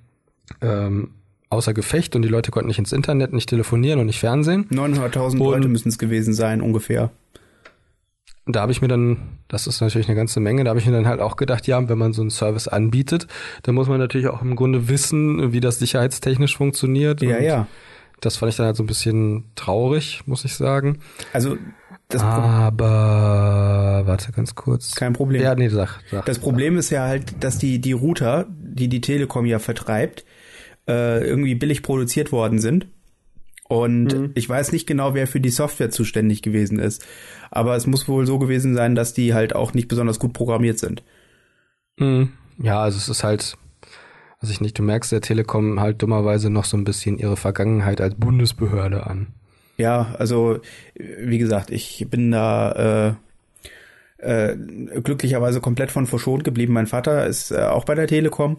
ähm, 0.61 1.11
außer 1.51 1.75
Gefecht 1.75 2.15
und 2.17 2.23
die 2.23 2.29
Leute 2.29 2.51
konnten 2.51 2.69
nicht 2.69 2.79
ins 2.79 2.93
Internet, 2.93 3.33
nicht 3.33 3.49
telefonieren 3.49 4.01
und 4.01 4.07
nicht 4.07 4.21
fernsehen. 4.21 4.67
900.000 4.71 5.41
Und- 5.41 5.51
Leute 5.53 5.69
müssen 5.69 5.89
es 5.89 5.99
gewesen 5.99 6.35
sein, 6.35 6.61
ungefähr. 6.61 7.11
Da 8.51 8.63
habe 8.63 8.73
ich 8.73 8.81
mir 8.81 8.89
dann, 8.89 9.39
das 9.49 9.67
ist 9.67 9.83
natürlich 9.83 10.09
eine 10.09 10.17
ganze 10.17 10.41
Menge, 10.41 10.65
da 10.65 10.71
habe 10.71 10.81
ich 10.81 10.87
mir 10.87 10.93
dann 10.93 11.07
halt 11.07 11.21
auch 11.21 11.37
gedacht, 11.37 11.67
ja, 11.67 11.87
wenn 11.87 11.99
man 11.99 12.15
so 12.15 12.23
einen 12.23 12.31
Service 12.31 12.67
anbietet, 12.67 13.27
dann 13.63 13.75
muss 13.75 13.89
man 13.89 13.99
natürlich 13.99 14.29
auch 14.29 14.41
im 14.41 14.57
Grunde 14.57 14.89
wissen, 14.89 15.53
wie 15.53 15.61
das 15.61 15.79
sicherheitstechnisch 15.79 16.57
funktioniert. 16.57 17.21
Ja, 17.21 17.39
ja. 17.41 17.67
Das 18.21 18.37
fand 18.39 18.51
ich 18.51 18.57
dann 18.57 18.67
halt 18.67 18.77
so 18.77 18.83
ein 18.83 18.87
bisschen 18.87 19.45
traurig, 19.55 20.23
muss 20.27 20.45
ich 20.47 20.55
sagen. 20.55 20.99
Also 21.35 21.57
das, 22.09 22.23
Aber 22.23 24.03
warte 24.07 24.33
ganz 24.33 24.55
kurz. 24.55 24.95
Kein 24.95 25.13
Problem. 25.13 25.43
Ja, 25.43 25.55
nee, 25.55 25.69
sag. 25.69 26.01
sag. 26.11 26.25
das 26.25 26.39
Problem 26.39 26.79
ist 26.79 26.91
ja 26.91 27.03
halt, 27.05 27.45
dass 27.45 27.59
die, 27.59 27.81
die 27.81 27.93
Router, 27.93 28.47
die 28.49 28.89
die 28.89 29.01
Telekom 29.03 29.45
ja 29.47 29.59
vertreibt, 29.59 30.25
äh, 30.89 31.23
irgendwie 31.25 31.55
billig 31.55 31.83
produziert 31.83 32.33
worden 32.33 32.59
sind. 32.59 32.87
Und 33.69 34.15
Mhm. 34.15 34.31
ich 34.35 34.49
weiß 34.49 34.73
nicht 34.73 34.87
genau, 34.87 35.13
wer 35.13 35.27
für 35.27 35.41
die 35.41 35.51
Software 35.51 35.91
zuständig 35.91 36.41
gewesen 36.41 36.79
ist. 36.79 37.05
Aber 37.51 37.77
es 37.77 37.87
muss 37.87 38.09
wohl 38.09 38.27
so 38.27 38.39
gewesen 38.39 38.75
sein, 38.75 38.95
dass 38.95 39.13
die 39.13 39.35
halt 39.35 39.55
auch 39.55 39.75
nicht 39.75 39.89
besonders 39.89 40.19
gut 40.19 40.33
programmiert 40.33 40.79
sind. 40.79 41.03
Mhm. 41.99 42.33
Ja, 42.61 42.81
also 42.81 42.97
es 42.97 43.09
ist 43.11 43.25
halt, 43.25 43.57
also 44.41 44.53
ich 44.53 44.61
nicht, 44.63 44.79
du 44.79 44.83
merkst 44.83 45.13
der 45.13 45.21
Telekom 45.21 45.81
halt 45.81 46.01
dummerweise 46.03 46.49
noch 46.49 46.65
so 46.65 46.77
ein 46.79 46.85
bisschen 46.85 47.19
ihre 47.19 47.37
Vergangenheit 47.37 48.01
als 48.01 48.15
Bundesbehörde 48.15 49.07
an. 49.07 49.29
Ja, 49.77 50.15
also 50.19 50.59
wie 50.97 51.39
gesagt, 51.39 51.71
ich 51.71 52.07
bin 52.11 52.31
da 52.33 53.17
äh, 54.19 54.53
äh, 54.53 54.57
glücklicherweise 55.03 55.61
komplett 55.61 55.93
von 55.93 56.07
verschont 56.07 56.43
geblieben. 56.43 56.73
Mein 56.73 56.87
Vater 56.89 57.27
ist 57.27 57.53
äh, 57.53 57.59
auch 57.61 57.85
bei 57.85 57.95
der 57.95 58.09
Telekom 58.09 58.57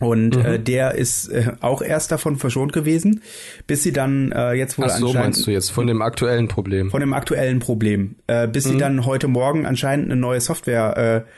und 0.00 0.36
Mhm. 0.36 0.44
äh, 0.44 0.58
der 0.58 0.94
ist 0.96 1.28
äh, 1.28 1.52
auch 1.60 1.80
erst 1.82 2.10
davon 2.12 2.36
verschont 2.36 2.72
gewesen, 2.72 3.22
bis 3.66 3.82
sie 3.82 3.92
dann 3.92 4.32
äh, 4.32 4.52
jetzt 4.54 4.76
wohl 4.78 4.86
Ach 4.86 4.90
so, 4.90 5.06
anscheinend 5.06 5.24
meinst 5.36 5.46
du 5.46 5.50
jetzt 5.50 5.70
von 5.70 5.86
dem 5.86 6.02
aktuellen 6.02 6.48
Problem? 6.48 6.90
von 6.90 7.00
dem 7.00 7.12
aktuellen 7.12 7.60
Problem, 7.60 8.16
äh, 8.26 8.48
bis 8.48 8.64
Mhm. 8.66 8.70
sie 8.70 8.76
dann 8.78 9.06
heute 9.06 9.28
Morgen 9.28 9.66
anscheinend 9.66 10.06
eine 10.06 10.16
neue 10.20 10.40
Software 10.40 11.24
äh, 11.26 11.30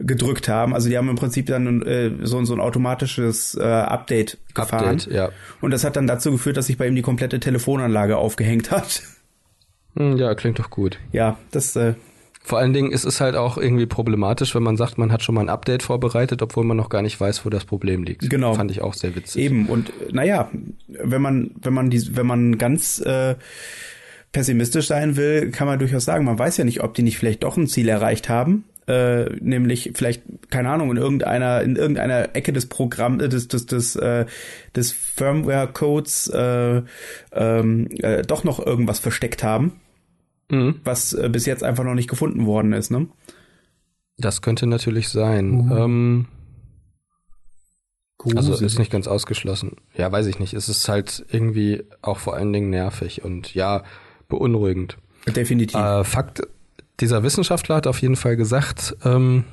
gedrückt 0.00 0.48
haben. 0.48 0.74
Also 0.74 0.88
die 0.88 0.98
haben 0.98 1.08
im 1.08 1.14
Prinzip 1.16 1.46
dann 1.46 1.82
äh, 1.82 2.10
so, 2.22 2.44
so 2.44 2.52
ein 2.54 2.60
automatisches 2.60 3.54
äh, 3.54 3.62
Update 3.62 4.38
gefahren. 4.54 4.96
Update, 4.96 5.12
ja. 5.14 5.28
Und 5.60 5.70
das 5.70 5.84
hat 5.84 5.94
dann 5.96 6.06
dazu 6.08 6.32
geführt, 6.32 6.56
dass 6.56 6.66
sich 6.66 6.76
bei 6.78 6.86
ihm 6.88 6.96
die 6.96 7.02
komplette 7.02 7.38
Telefonanlage 7.38 8.16
aufgehängt 8.16 8.70
hat. 8.72 9.02
Hm, 9.96 10.16
Ja, 10.16 10.34
klingt 10.34 10.58
doch 10.58 10.70
gut. 10.70 10.98
Ja, 11.12 11.38
das 11.52 11.76
äh, 11.76 11.94
Vor 12.46 12.58
allen 12.58 12.74
Dingen 12.74 12.92
ist 12.92 13.06
es 13.06 13.22
halt 13.22 13.36
auch 13.36 13.56
irgendwie 13.56 13.86
problematisch, 13.86 14.54
wenn 14.54 14.62
man 14.62 14.76
sagt, 14.76 14.98
man 14.98 15.10
hat 15.10 15.22
schon 15.22 15.34
mal 15.34 15.40
ein 15.40 15.48
Update 15.48 15.82
vorbereitet, 15.82 16.42
obwohl 16.42 16.64
man 16.64 16.76
noch 16.76 16.90
gar 16.90 17.00
nicht 17.00 17.18
weiß, 17.18 17.46
wo 17.46 17.48
das 17.48 17.64
Problem 17.64 18.04
liegt. 18.04 18.28
Genau. 18.28 18.52
Fand 18.52 18.70
ich 18.70 18.82
auch 18.82 18.92
sehr 18.92 19.16
witzig. 19.16 19.42
eben 19.42 19.66
und 19.66 19.90
naja, 20.12 20.50
wenn 20.86 21.22
man 21.22 21.52
wenn 21.62 21.72
man 21.72 21.88
die 21.88 22.16
wenn 22.16 22.26
man 22.26 22.58
ganz 22.58 23.00
äh, 23.00 23.36
pessimistisch 24.32 24.88
sein 24.88 25.16
will, 25.16 25.52
kann 25.52 25.66
man 25.66 25.78
durchaus 25.78 26.04
sagen, 26.04 26.26
man 26.26 26.38
weiß 26.38 26.58
ja 26.58 26.64
nicht, 26.64 26.82
ob 26.82 26.92
die 26.92 27.02
nicht 27.02 27.16
vielleicht 27.16 27.44
doch 27.44 27.56
ein 27.56 27.66
Ziel 27.66 27.88
erreicht 27.88 28.28
haben, 28.28 28.64
äh, 28.86 29.24
nämlich 29.40 29.92
vielleicht 29.94 30.22
keine 30.50 30.68
Ahnung 30.68 30.90
in 30.90 30.98
irgendeiner 30.98 31.62
in 31.62 31.76
irgendeiner 31.76 32.36
Ecke 32.36 32.52
des 32.52 32.66
Programm 32.66 33.20
äh, 33.20 33.28
des 33.30 33.48
des 33.48 33.64
des, 33.64 33.96
äh, 33.96 34.26
des 34.76 34.92
Firmware 34.92 35.68
Codes 35.72 36.28
äh, 36.28 36.82
ähm, 37.32 37.88
äh, 38.00 38.20
doch 38.20 38.44
noch 38.44 38.64
irgendwas 38.64 38.98
versteckt 38.98 39.42
haben, 39.42 39.80
Mhm. 40.50 40.80
was 40.84 41.12
äh, 41.12 41.28
bis 41.30 41.46
jetzt 41.46 41.62
einfach 41.62 41.84
noch 41.84 41.94
nicht 41.94 42.08
gefunden 42.08 42.46
worden 42.46 42.72
ist, 42.72 42.90
ne? 42.90 43.08
Das 44.18 44.42
könnte 44.42 44.66
natürlich 44.66 45.08
sein. 45.08 45.50
Mhm. 45.50 45.72
Ähm, 45.72 46.26
also 48.36 48.54
ist 48.54 48.78
nicht 48.78 48.92
ganz 48.92 49.06
ausgeschlossen. 49.06 49.76
Ja, 49.94 50.10
weiß 50.10 50.26
ich 50.26 50.38
nicht. 50.38 50.54
Es 50.54 50.68
ist 50.68 50.88
halt 50.88 51.24
irgendwie 51.30 51.84
auch 52.00 52.18
vor 52.18 52.34
allen 52.34 52.52
Dingen 52.52 52.70
nervig 52.70 53.24
und 53.24 53.54
ja, 53.54 53.82
beunruhigend. 54.28 54.96
definitiv. 55.26 55.78
Äh, 55.78 56.04
Fakt, 56.04 56.42
dieser 57.00 57.22
Wissenschaftler 57.22 57.76
hat 57.76 57.86
auf 57.86 58.00
jeden 58.00 58.16
Fall 58.16 58.36
gesagt, 58.36 58.96
ähm, 59.04 59.44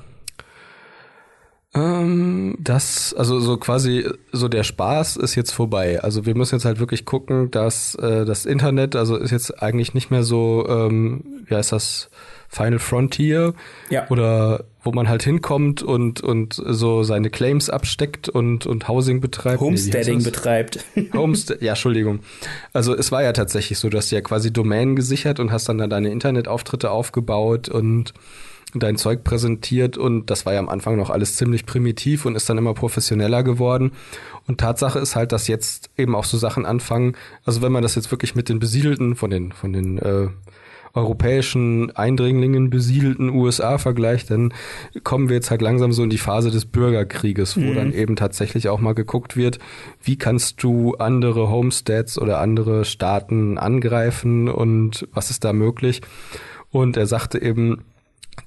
ähm, 1.73 2.57
dass, 2.60 3.14
also 3.14 3.39
so 3.39 3.56
quasi, 3.57 4.06
so 4.34 4.48
der 4.49 4.64
Spaß 4.64 5.15
ist 5.18 5.35
jetzt 5.35 5.52
vorbei. 5.52 6.02
Also 6.02 6.26
wir 6.26 6.35
müssen 6.35 6.56
jetzt 6.56 6.65
halt 6.65 6.80
wirklich 6.80 7.06
gucken, 7.06 7.49
dass 7.52 7.95
äh, 7.95 8.26
das 8.26 8.45
Internet, 8.45 8.95
also 8.95 9.15
ist 9.15 9.31
jetzt 9.31 9.61
eigentlich 9.64 9.93
nicht 9.93 10.11
mehr 10.11 10.23
so, 10.23 10.65
ähm, 10.68 11.23
wie 11.45 11.56
heißt 11.56 11.72
das, 11.72 12.10
Final 12.53 12.80
Frontier 12.80 13.53
Ja. 13.89 14.10
oder 14.10 14.65
wo 14.84 14.91
man 14.91 15.07
halt 15.07 15.23
hinkommt 15.23 15.81
und 15.84 16.19
und 16.19 16.61
so 16.68 17.03
seine 17.03 17.30
Claims 17.30 17.69
absteckt 17.69 18.27
und 18.27 18.65
und 18.65 18.89
Housing 18.89 19.22
betreibt. 19.22 19.61
Nee, 19.61 19.68
Homesteading 19.68 20.15
das? 20.15 20.23
betreibt. 20.26 20.85
Homestead, 21.14 21.61
ja, 21.61 21.72
Entschuldigung. 21.72 22.19
Also 22.73 22.93
es 22.93 23.10
war 23.14 23.23
ja 23.23 23.31
tatsächlich 23.31 23.80
so, 23.80 23.88
du 23.88 23.98
hast 23.98 24.11
ja 24.11 24.19
quasi 24.19 24.52
Domänen 24.52 24.98
gesichert 24.98 25.39
und 25.39 25.53
hast 25.53 25.69
dann 25.69 25.77
da 25.77 25.88
deine 25.88 26.10
Internetauftritte 26.11 26.91
aufgebaut 26.91 27.69
und 27.69 28.14
dein 28.76 28.98
Zeug 28.98 29.23
präsentiert 29.23 29.98
und 29.98 30.30
das 30.30 30.45
war 30.45 30.53
ja 30.53 30.60
am 30.60 30.69
Anfang 30.69 30.95
noch 30.95 31.10
alles 31.10 31.35
ziemlich 31.35 31.65
primitiv 31.65 32.26
und 32.26 32.35
ist 32.35 32.49
dann 32.49 32.57
immer 32.57 32.73
professioneller 32.73 33.43
geworden. 33.43 33.91
Und 34.48 34.60
Tatsache 34.60 34.99
ist 34.99 35.15
halt, 35.15 35.31
dass 35.31 35.48
jetzt 35.48 35.89
eben 35.98 36.15
auch 36.15 36.26
so 36.26 36.38
Sachen 36.38 36.65
anfangen, 36.65 37.15
also 37.45 37.61
wenn 37.61 37.72
man 37.72 37.84
das 37.84 37.95
jetzt 37.95 38.11
wirklich 38.11 38.35
mit 38.35 38.49
den 38.49 38.60
besiedelten, 38.60 39.15
von 39.15 39.30
den, 39.30 39.52
von 39.52 39.73
den 39.73 39.98
äh, 39.99 40.27
europäischen 40.93 41.91
Eindringlingen 41.95 42.69
besiedelten 42.69 43.30
USA 43.30 43.77
vergleicht, 43.77 44.30
dann 44.31 44.53
kommen 45.03 45.30
wir 45.30 45.35
jetzt 45.35 45.52
halt 45.52 45.61
langsam 45.61 45.93
so 45.93 46.03
in 46.03 46.10
die 46.10 46.18
Phase 46.18 46.52
des 46.52 46.65
Bürgerkrieges, 46.65 47.57
wo 47.57 47.73
dann 47.73 47.93
eben 47.93 48.15
tatsächlich 48.15 48.69
auch 48.69 48.80
mal 48.80 48.93
geguckt 48.93 49.38
wird, 49.38 49.60
wie 50.03 50.18
kannst 50.18 50.61
du 50.64 50.95
andere 50.95 51.49
Homesteads 51.49 52.19
oder 52.19 52.39
andere 52.39 52.85
Staaten 52.85 53.57
angreifen 53.57 54.49
und 54.49 55.07
was 55.14 55.30
ist 55.30 55.43
da 55.43 55.53
möglich. 55.53 56.02
Und 56.72 56.98
er 56.98 57.07
sagte 57.07 57.41
eben, 57.41 57.84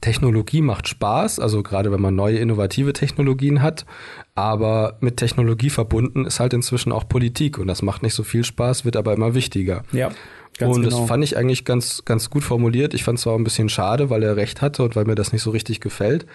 Technologie 0.00 0.62
macht 0.62 0.88
Spaß, 0.88 1.40
also 1.40 1.62
gerade 1.62 1.92
wenn 1.92 2.00
man 2.00 2.14
neue 2.14 2.38
innovative 2.38 2.92
Technologien 2.92 3.62
hat, 3.62 3.86
aber 4.34 4.96
mit 5.00 5.16
Technologie 5.16 5.70
verbunden 5.70 6.24
ist 6.24 6.40
halt 6.40 6.52
inzwischen 6.52 6.92
auch 6.92 7.08
Politik 7.08 7.58
und 7.58 7.66
das 7.66 7.82
macht 7.82 8.02
nicht 8.02 8.14
so 8.14 8.22
viel 8.22 8.44
Spaß, 8.44 8.84
wird 8.84 8.96
aber 8.96 9.12
immer 9.12 9.34
wichtiger. 9.34 9.84
ja, 9.92 10.10
ganz 10.58 10.76
und 10.76 10.82
genau. 10.82 10.98
das 11.00 11.08
fand 11.08 11.24
ich 11.24 11.36
eigentlich 11.36 11.64
ganz, 11.64 12.04
ganz 12.04 12.30
gut 12.30 12.44
formuliert. 12.44 12.94
Ich 12.94 13.04
fand 13.04 13.18
es 13.18 13.26
auch 13.26 13.36
ein 13.36 13.44
bisschen 13.44 13.68
schade, 13.68 14.10
weil 14.10 14.22
er 14.22 14.36
recht 14.36 14.62
hatte 14.62 14.82
und 14.82 14.96
weil 14.96 15.04
mir 15.04 15.14
das 15.14 15.32
nicht 15.32 15.42
so 15.42 15.50
richtig 15.50 15.80
gefällt. 15.80 16.26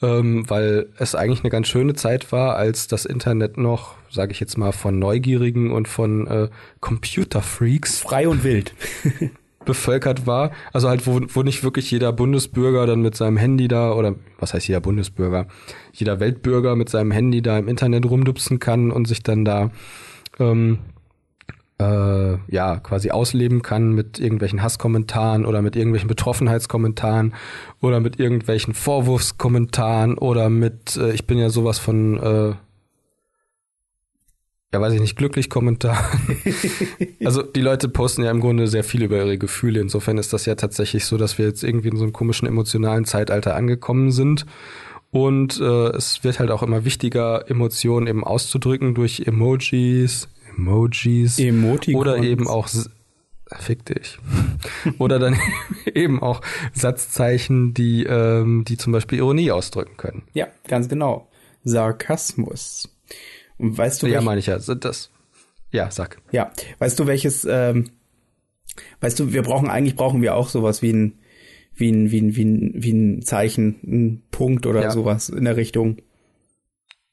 Ähm, 0.00 0.48
weil 0.48 0.90
es 0.96 1.16
eigentlich 1.16 1.40
eine 1.40 1.50
ganz 1.50 1.66
schöne 1.66 1.94
Zeit 1.94 2.30
war, 2.30 2.54
als 2.54 2.86
das 2.86 3.04
Internet 3.04 3.56
noch, 3.56 3.96
sage 4.12 4.30
ich 4.30 4.38
jetzt 4.38 4.56
mal, 4.56 4.70
von 4.70 4.96
Neugierigen 4.96 5.72
und 5.72 5.88
von 5.88 6.28
äh, 6.28 6.48
Computerfreaks 6.78 7.98
Frei 7.98 8.28
und 8.28 8.44
wild. 8.44 8.74
bevölkert 9.68 10.26
war. 10.26 10.50
Also 10.72 10.88
halt, 10.88 11.06
wo, 11.06 11.20
wo 11.28 11.42
nicht 11.42 11.62
wirklich 11.62 11.90
jeder 11.90 12.10
Bundesbürger 12.12 12.86
dann 12.86 13.02
mit 13.02 13.14
seinem 13.14 13.36
Handy 13.36 13.68
da, 13.68 13.92
oder 13.92 14.14
was 14.40 14.54
heißt 14.54 14.66
jeder 14.66 14.80
Bundesbürger, 14.80 15.46
jeder 15.92 16.18
Weltbürger 16.18 16.74
mit 16.74 16.88
seinem 16.88 17.10
Handy 17.10 17.42
da 17.42 17.58
im 17.58 17.68
Internet 17.68 18.06
rumdupsen 18.06 18.58
kann 18.58 18.90
und 18.90 19.06
sich 19.06 19.22
dann 19.22 19.44
da 19.44 19.70
ähm, 20.40 20.78
äh, 21.78 22.38
ja 22.48 22.78
quasi 22.82 23.10
ausleben 23.10 23.60
kann 23.60 23.92
mit 23.92 24.18
irgendwelchen 24.18 24.62
Hasskommentaren 24.62 25.44
oder 25.44 25.60
mit 25.60 25.76
irgendwelchen 25.76 26.08
Betroffenheitskommentaren 26.08 27.34
oder 27.82 28.00
mit 28.00 28.18
irgendwelchen 28.18 28.72
Vorwurfskommentaren 28.72 30.16
oder 30.16 30.48
mit 30.48 30.96
äh, 30.96 31.12
ich 31.12 31.26
bin 31.26 31.38
ja 31.38 31.50
sowas 31.50 31.78
von 31.78 32.16
äh, 32.16 32.54
ja, 34.72 34.80
weiß 34.80 34.92
ich 34.92 35.00
nicht, 35.00 35.16
glücklich 35.16 35.48
Kommentaren. 35.48 36.20
also 37.24 37.42
die 37.42 37.60
Leute 37.60 37.88
posten 37.88 38.22
ja 38.22 38.30
im 38.30 38.40
Grunde 38.40 38.66
sehr 38.68 38.84
viel 38.84 39.02
über 39.02 39.16
ihre 39.16 39.38
Gefühle. 39.38 39.80
Insofern 39.80 40.18
ist 40.18 40.32
das 40.32 40.44
ja 40.44 40.56
tatsächlich 40.56 41.06
so, 41.06 41.16
dass 41.16 41.38
wir 41.38 41.46
jetzt 41.46 41.64
irgendwie 41.64 41.88
in 41.88 41.96
so 41.96 42.04
einem 42.04 42.12
komischen 42.12 42.46
emotionalen 42.46 43.04
Zeitalter 43.04 43.54
angekommen 43.54 44.12
sind. 44.12 44.44
Und 45.10 45.58
äh, 45.58 45.88
es 45.96 46.22
wird 46.22 46.38
halt 46.38 46.50
auch 46.50 46.62
immer 46.62 46.84
wichtiger, 46.84 47.50
Emotionen 47.50 48.06
eben 48.06 48.24
auszudrücken 48.24 48.94
durch 48.94 49.20
Emojis, 49.20 50.28
Emojis 50.54 51.38
Emoticons. 51.38 51.98
oder 51.98 52.18
eben 52.18 52.46
auch 52.46 52.68
Fick 53.56 53.84
dich. 53.86 54.18
Oder 54.98 55.18
dann 55.18 55.36
eben 55.94 56.22
auch 56.22 56.42
Satzzeichen, 56.74 57.72
die, 57.72 58.04
ähm, 58.04 58.64
die 58.66 58.76
zum 58.76 58.92
Beispiel 58.92 59.18
Ironie 59.18 59.50
ausdrücken 59.50 59.96
können. 59.96 60.22
Ja, 60.34 60.48
ganz 60.66 60.88
genau. 60.88 61.28
Sarkasmus. 61.64 62.90
Und 63.58 63.76
weißt 63.76 64.02
du, 64.02 64.06
ja, 64.06 64.14
welch- 64.14 64.24
meine 64.24 64.38
ich 64.40 64.46
ja. 64.46 64.58
Das, 64.58 65.10
ja, 65.70 65.90
sag. 65.90 66.20
ja, 66.32 66.50
weißt 66.78 66.98
du 66.98 67.06
welches, 67.06 67.44
ähm, 67.44 67.90
weißt 69.00 69.18
du, 69.18 69.32
wir 69.32 69.42
brauchen 69.42 69.68
eigentlich 69.68 69.96
brauchen 69.96 70.22
wir 70.22 70.34
auch 70.34 70.48
sowas 70.48 70.82
wie 70.82 70.92
ein 70.92 71.18
wie 71.78 71.90
ein, 71.92 72.10
wie 72.10 72.20
ein, 72.20 72.36
wie 72.36 72.44
ein, 72.44 72.72
wie 72.74 72.92
ein 72.92 73.22
Zeichen, 73.22 73.76
ein 73.84 74.22
Punkt 74.30 74.66
oder 74.66 74.82
ja. 74.82 74.90
sowas 74.90 75.28
in 75.28 75.44
der 75.44 75.56
Richtung. 75.56 75.98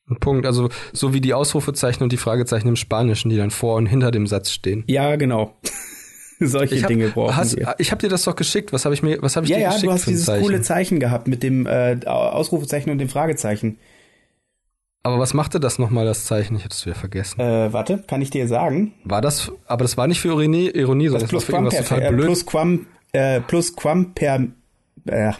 Ein 0.08 0.18
Punkt, 0.18 0.46
also 0.46 0.70
so 0.94 1.14
wie 1.14 1.22
die 1.22 1.34
Ausrufezeichen 1.34 2.04
und 2.04 2.12
die 2.12 2.18
Fragezeichen 2.18 2.68
im 2.68 2.76
Spanischen, 2.76 3.30
die 3.30 3.38
dann 3.38 3.52
vor 3.52 3.76
und 3.76 3.88
hinter 3.88 4.12
dem 4.12 4.28
Satz 4.28 4.52
stehen. 4.52 4.84
Ja, 4.88 5.16
genau. 5.16 5.56
Solche 6.40 6.82
hab, 6.82 6.90
Dinge 6.90 7.10
brauchen 7.10 7.36
hast, 7.36 7.56
wir. 7.56 7.76
Ich 7.78 7.92
habe 7.92 8.02
dir 8.02 8.10
das 8.10 8.24
doch 8.24 8.36
geschickt. 8.36 8.74
Was 8.74 8.86
habe 8.86 8.94
ich 8.94 9.02
mir, 9.02 9.22
was 9.22 9.36
habe 9.36 9.46
ich 9.46 9.52
ja, 9.52 9.58
dir 9.58 9.64
ja, 9.64 9.68
geschickt? 9.70 9.84
Ja, 9.84 9.90
du 9.90 9.94
hast 9.94 10.08
dieses 10.08 10.28
coole 10.28 10.62
Zeichen 10.62 11.00
gehabt 11.00 11.28
mit 11.28 11.44
dem 11.44 11.66
äh, 11.66 11.98
Ausrufezeichen 12.06 12.92
und 12.92 12.98
dem 12.98 13.10
Fragezeichen. 13.10 13.78
Aber 15.06 15.20
was 15.20 15.36
machte 15.36 15.60
das 15.60 15.78
nochmal, 15.78 16.04
das 16.04 16.26
Zeichen? 16.26 16.56
Ich 16.56 16.64
hatte 16.64 16.74
es 16.74 16.84
wieder 16.84 16.96
vergessen. 16.96 17.40
Äh, 17.40 17.72
warte, 17.72 18.04
kann 18.08 18.24
ich 18.24 18.32
dir 18.32 18.48
sagen? 18.48 18.96
War 19.04 19.22
das, 19.22 19.52
aber 19.68 19.84
das 19.84 19.98
war 19.98 20.08
nicht 20.08 20.20
für 20.20 20.30
Ironie, 20.30 20.68
Ironie 20.72 21.10
sondern 21.10 21.30
das, 21.30 21.30
das 21.30 21.42
war 21.42 21.42
für 21.42 21.52
irgendwas 21.52 21.88
total 21.88 22.12
blöd. 22.12 22.22
Äh, 22.22 22.26
plus 22.26 22.46
Quam, 22.48 22.88
äh, 23.12 23.40
plus 23.42 23.76
Quam 23.76 24.16
per, 24.16 24.48
äh, 25.06 25.34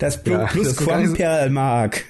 das 0.00 0.20
Pl 0.24 0.32
ja, 0.32 0.46
Plus 0.46 0.76
Quam 0.76 1.14
per 1.14 1.48
Mark. 1.50 2.04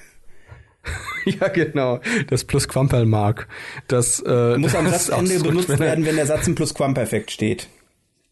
ja, 1.25 1.49
genau. 1.49 1.99
Das 2.29 2.43
Plusquamperl-Mark. 2.45 3.47
Das 3.87 4.23
äh, 4.25 4.57
muss 4.57 4.73
am 4.73 4.87
Satzende 4.89 5.39
benutzt 5.41 5.77
werden, 5.79 6.03
wenn 6.07 6.15
der 6.15 6.25
Satz 6.25 6.47
im 6.47 6.55
Plusquamperfekt 6.55 7.29
steht. 7.29 7.69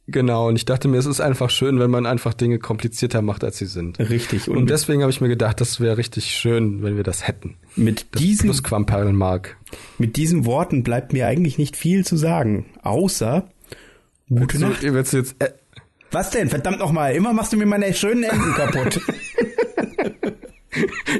Genau, 0.08 0.50
und 0.50 0.58
ich 0.58 0.66
dachte 0.66 0.90
mir, 0.90 0.98
es 0.98 1.06
ist 1.06 1.22
einfach 1.22 1.50
schön, 1.50 1.80
wenn 1.80 1.90
man 1.90 2.06
einfach 2.06 2.34
Dinge 2.34 2.60
komplizierter 2.60 3.22
macht, 3.22 3.44
als 3.44 3.58
sie 3.58 3.68
sind. 3.68 4.00
Richtig. 4.00 4.50
Und, 4.50 4.58
und 4.58 4.70
deswegen 4.70 5.02
habe 5.02 5.12
ich 5.12 5.22
mir 5.22 5.30
gedacht, 5.30 5.62
das 5.62 5.80
wäre 5.80 5.98
richtig 5.98 6.26
schön, 6.26 6.84
wenn 6.84 6.98
wir 6.98 7.04
das 7.04 7.26
hätten. 7.26 7.56
Mit 7.78 8.08
das 8.12 8.22
diesen. 8.22 8.50
Mit 9.98 10.18
diesen 10.18 10.46
Worten 10.46 10.84
bleibt 10.84 11.14
mir 11.14 11.28
eigentlich 11.28 11.58
nicht 11.58 11.78
viel 11.78 12.06
zu 12.06 12.18
sagen, 12.18 12.66
außer 12.82 13.48
gute 14.28 14.60
Nacht. 14.60 14.84
Du, 14.84 14.94
willst 14.94 15.14
du 15.14 15.18
jetzt, 15.18 15.36
äh, 15.40 15.52
Was 16.12 16.32
denn? 16.32 16.50
Verdammt 16.50 16.80
nochmal, 16.80 17.16
immer 17.16 17.32
machst 17.32 17.54
du 17.54 17.58
mir 17.58 17.66
meine 17.66 17.94
schönen 17.94 18.24
Enden 18.24 18.54
kaputt. 18.56 19.00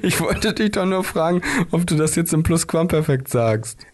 Ich 0.02 0.20
wollte 0.20 0.54
dich 0.54 0.72
doch 0.72 0.86
nur 0.86 1.04
fragen, 1.04 1.42
ob 1.72 1.86
du 1.86 1.96
das 1.96 2.16
jetzt 2.16 2.34
im 2.34 2.42
Plusquamperfekt 2.42 3.28
sagst. 3.28 3.86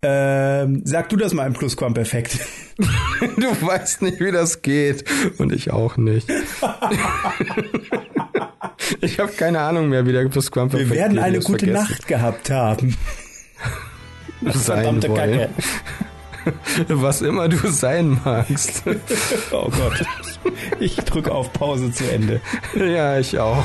Ähm, 0.00 0.82
sag 0.84 1.08
du 1.08 1.16
das 1.16 1.34
mal 1.34 1.46
im 1.46 1.54
Plusquamperfekt. 1.54 2.38
du 2.78 3.66
weißt 3.66 4.02
nicht, 4.02 4.20
wie 4.20 4.30
das 4.30 4.62
geht. 4.62 5.04
Und 5.38 5.52
ich 5.52 5.72
auch 5.72 5.96
nicht. 5.96 6.30
ich 9.00 9.18
habe 9.18 9.32
keine 9.32 9.60
Ahnung 9.60 9.88
mehr, 9.88 10.06
wie 10.06 10.12
der 10.12 10.28
Plusquamperfekt 10.28 10.88
geht. 10.88 10.96
Wir 10.96 11.02
werden 11.02 11.18
eine 11.18 11.40
gute 11.40 11.66
vergessen. 11.66 11.90
Nacht 11.90 12.06
gehabt 12.06 12.50
haben. 12.50 12.96
Sein 14.52 15.02
wollen. 15.02 15.14
Kacke. 15.14 15.48
Was 16.88 17.22
immer 17.22 17.48
du 17.48 17.68
sein 17.68 18.20
magst. 18.24 18.82
oh 19.50 19.68
Gott. 19.68 20.04
Ich 20.78 20.96
drücke 20.96 21.32
auf 21.32 21.52
Pause 21.52 21.92
zu 21.92 22.10
Ende. 22.10 22.40
Ja, 22.76 23.18
ich 23.18 23.38
auch. 23.38 23.64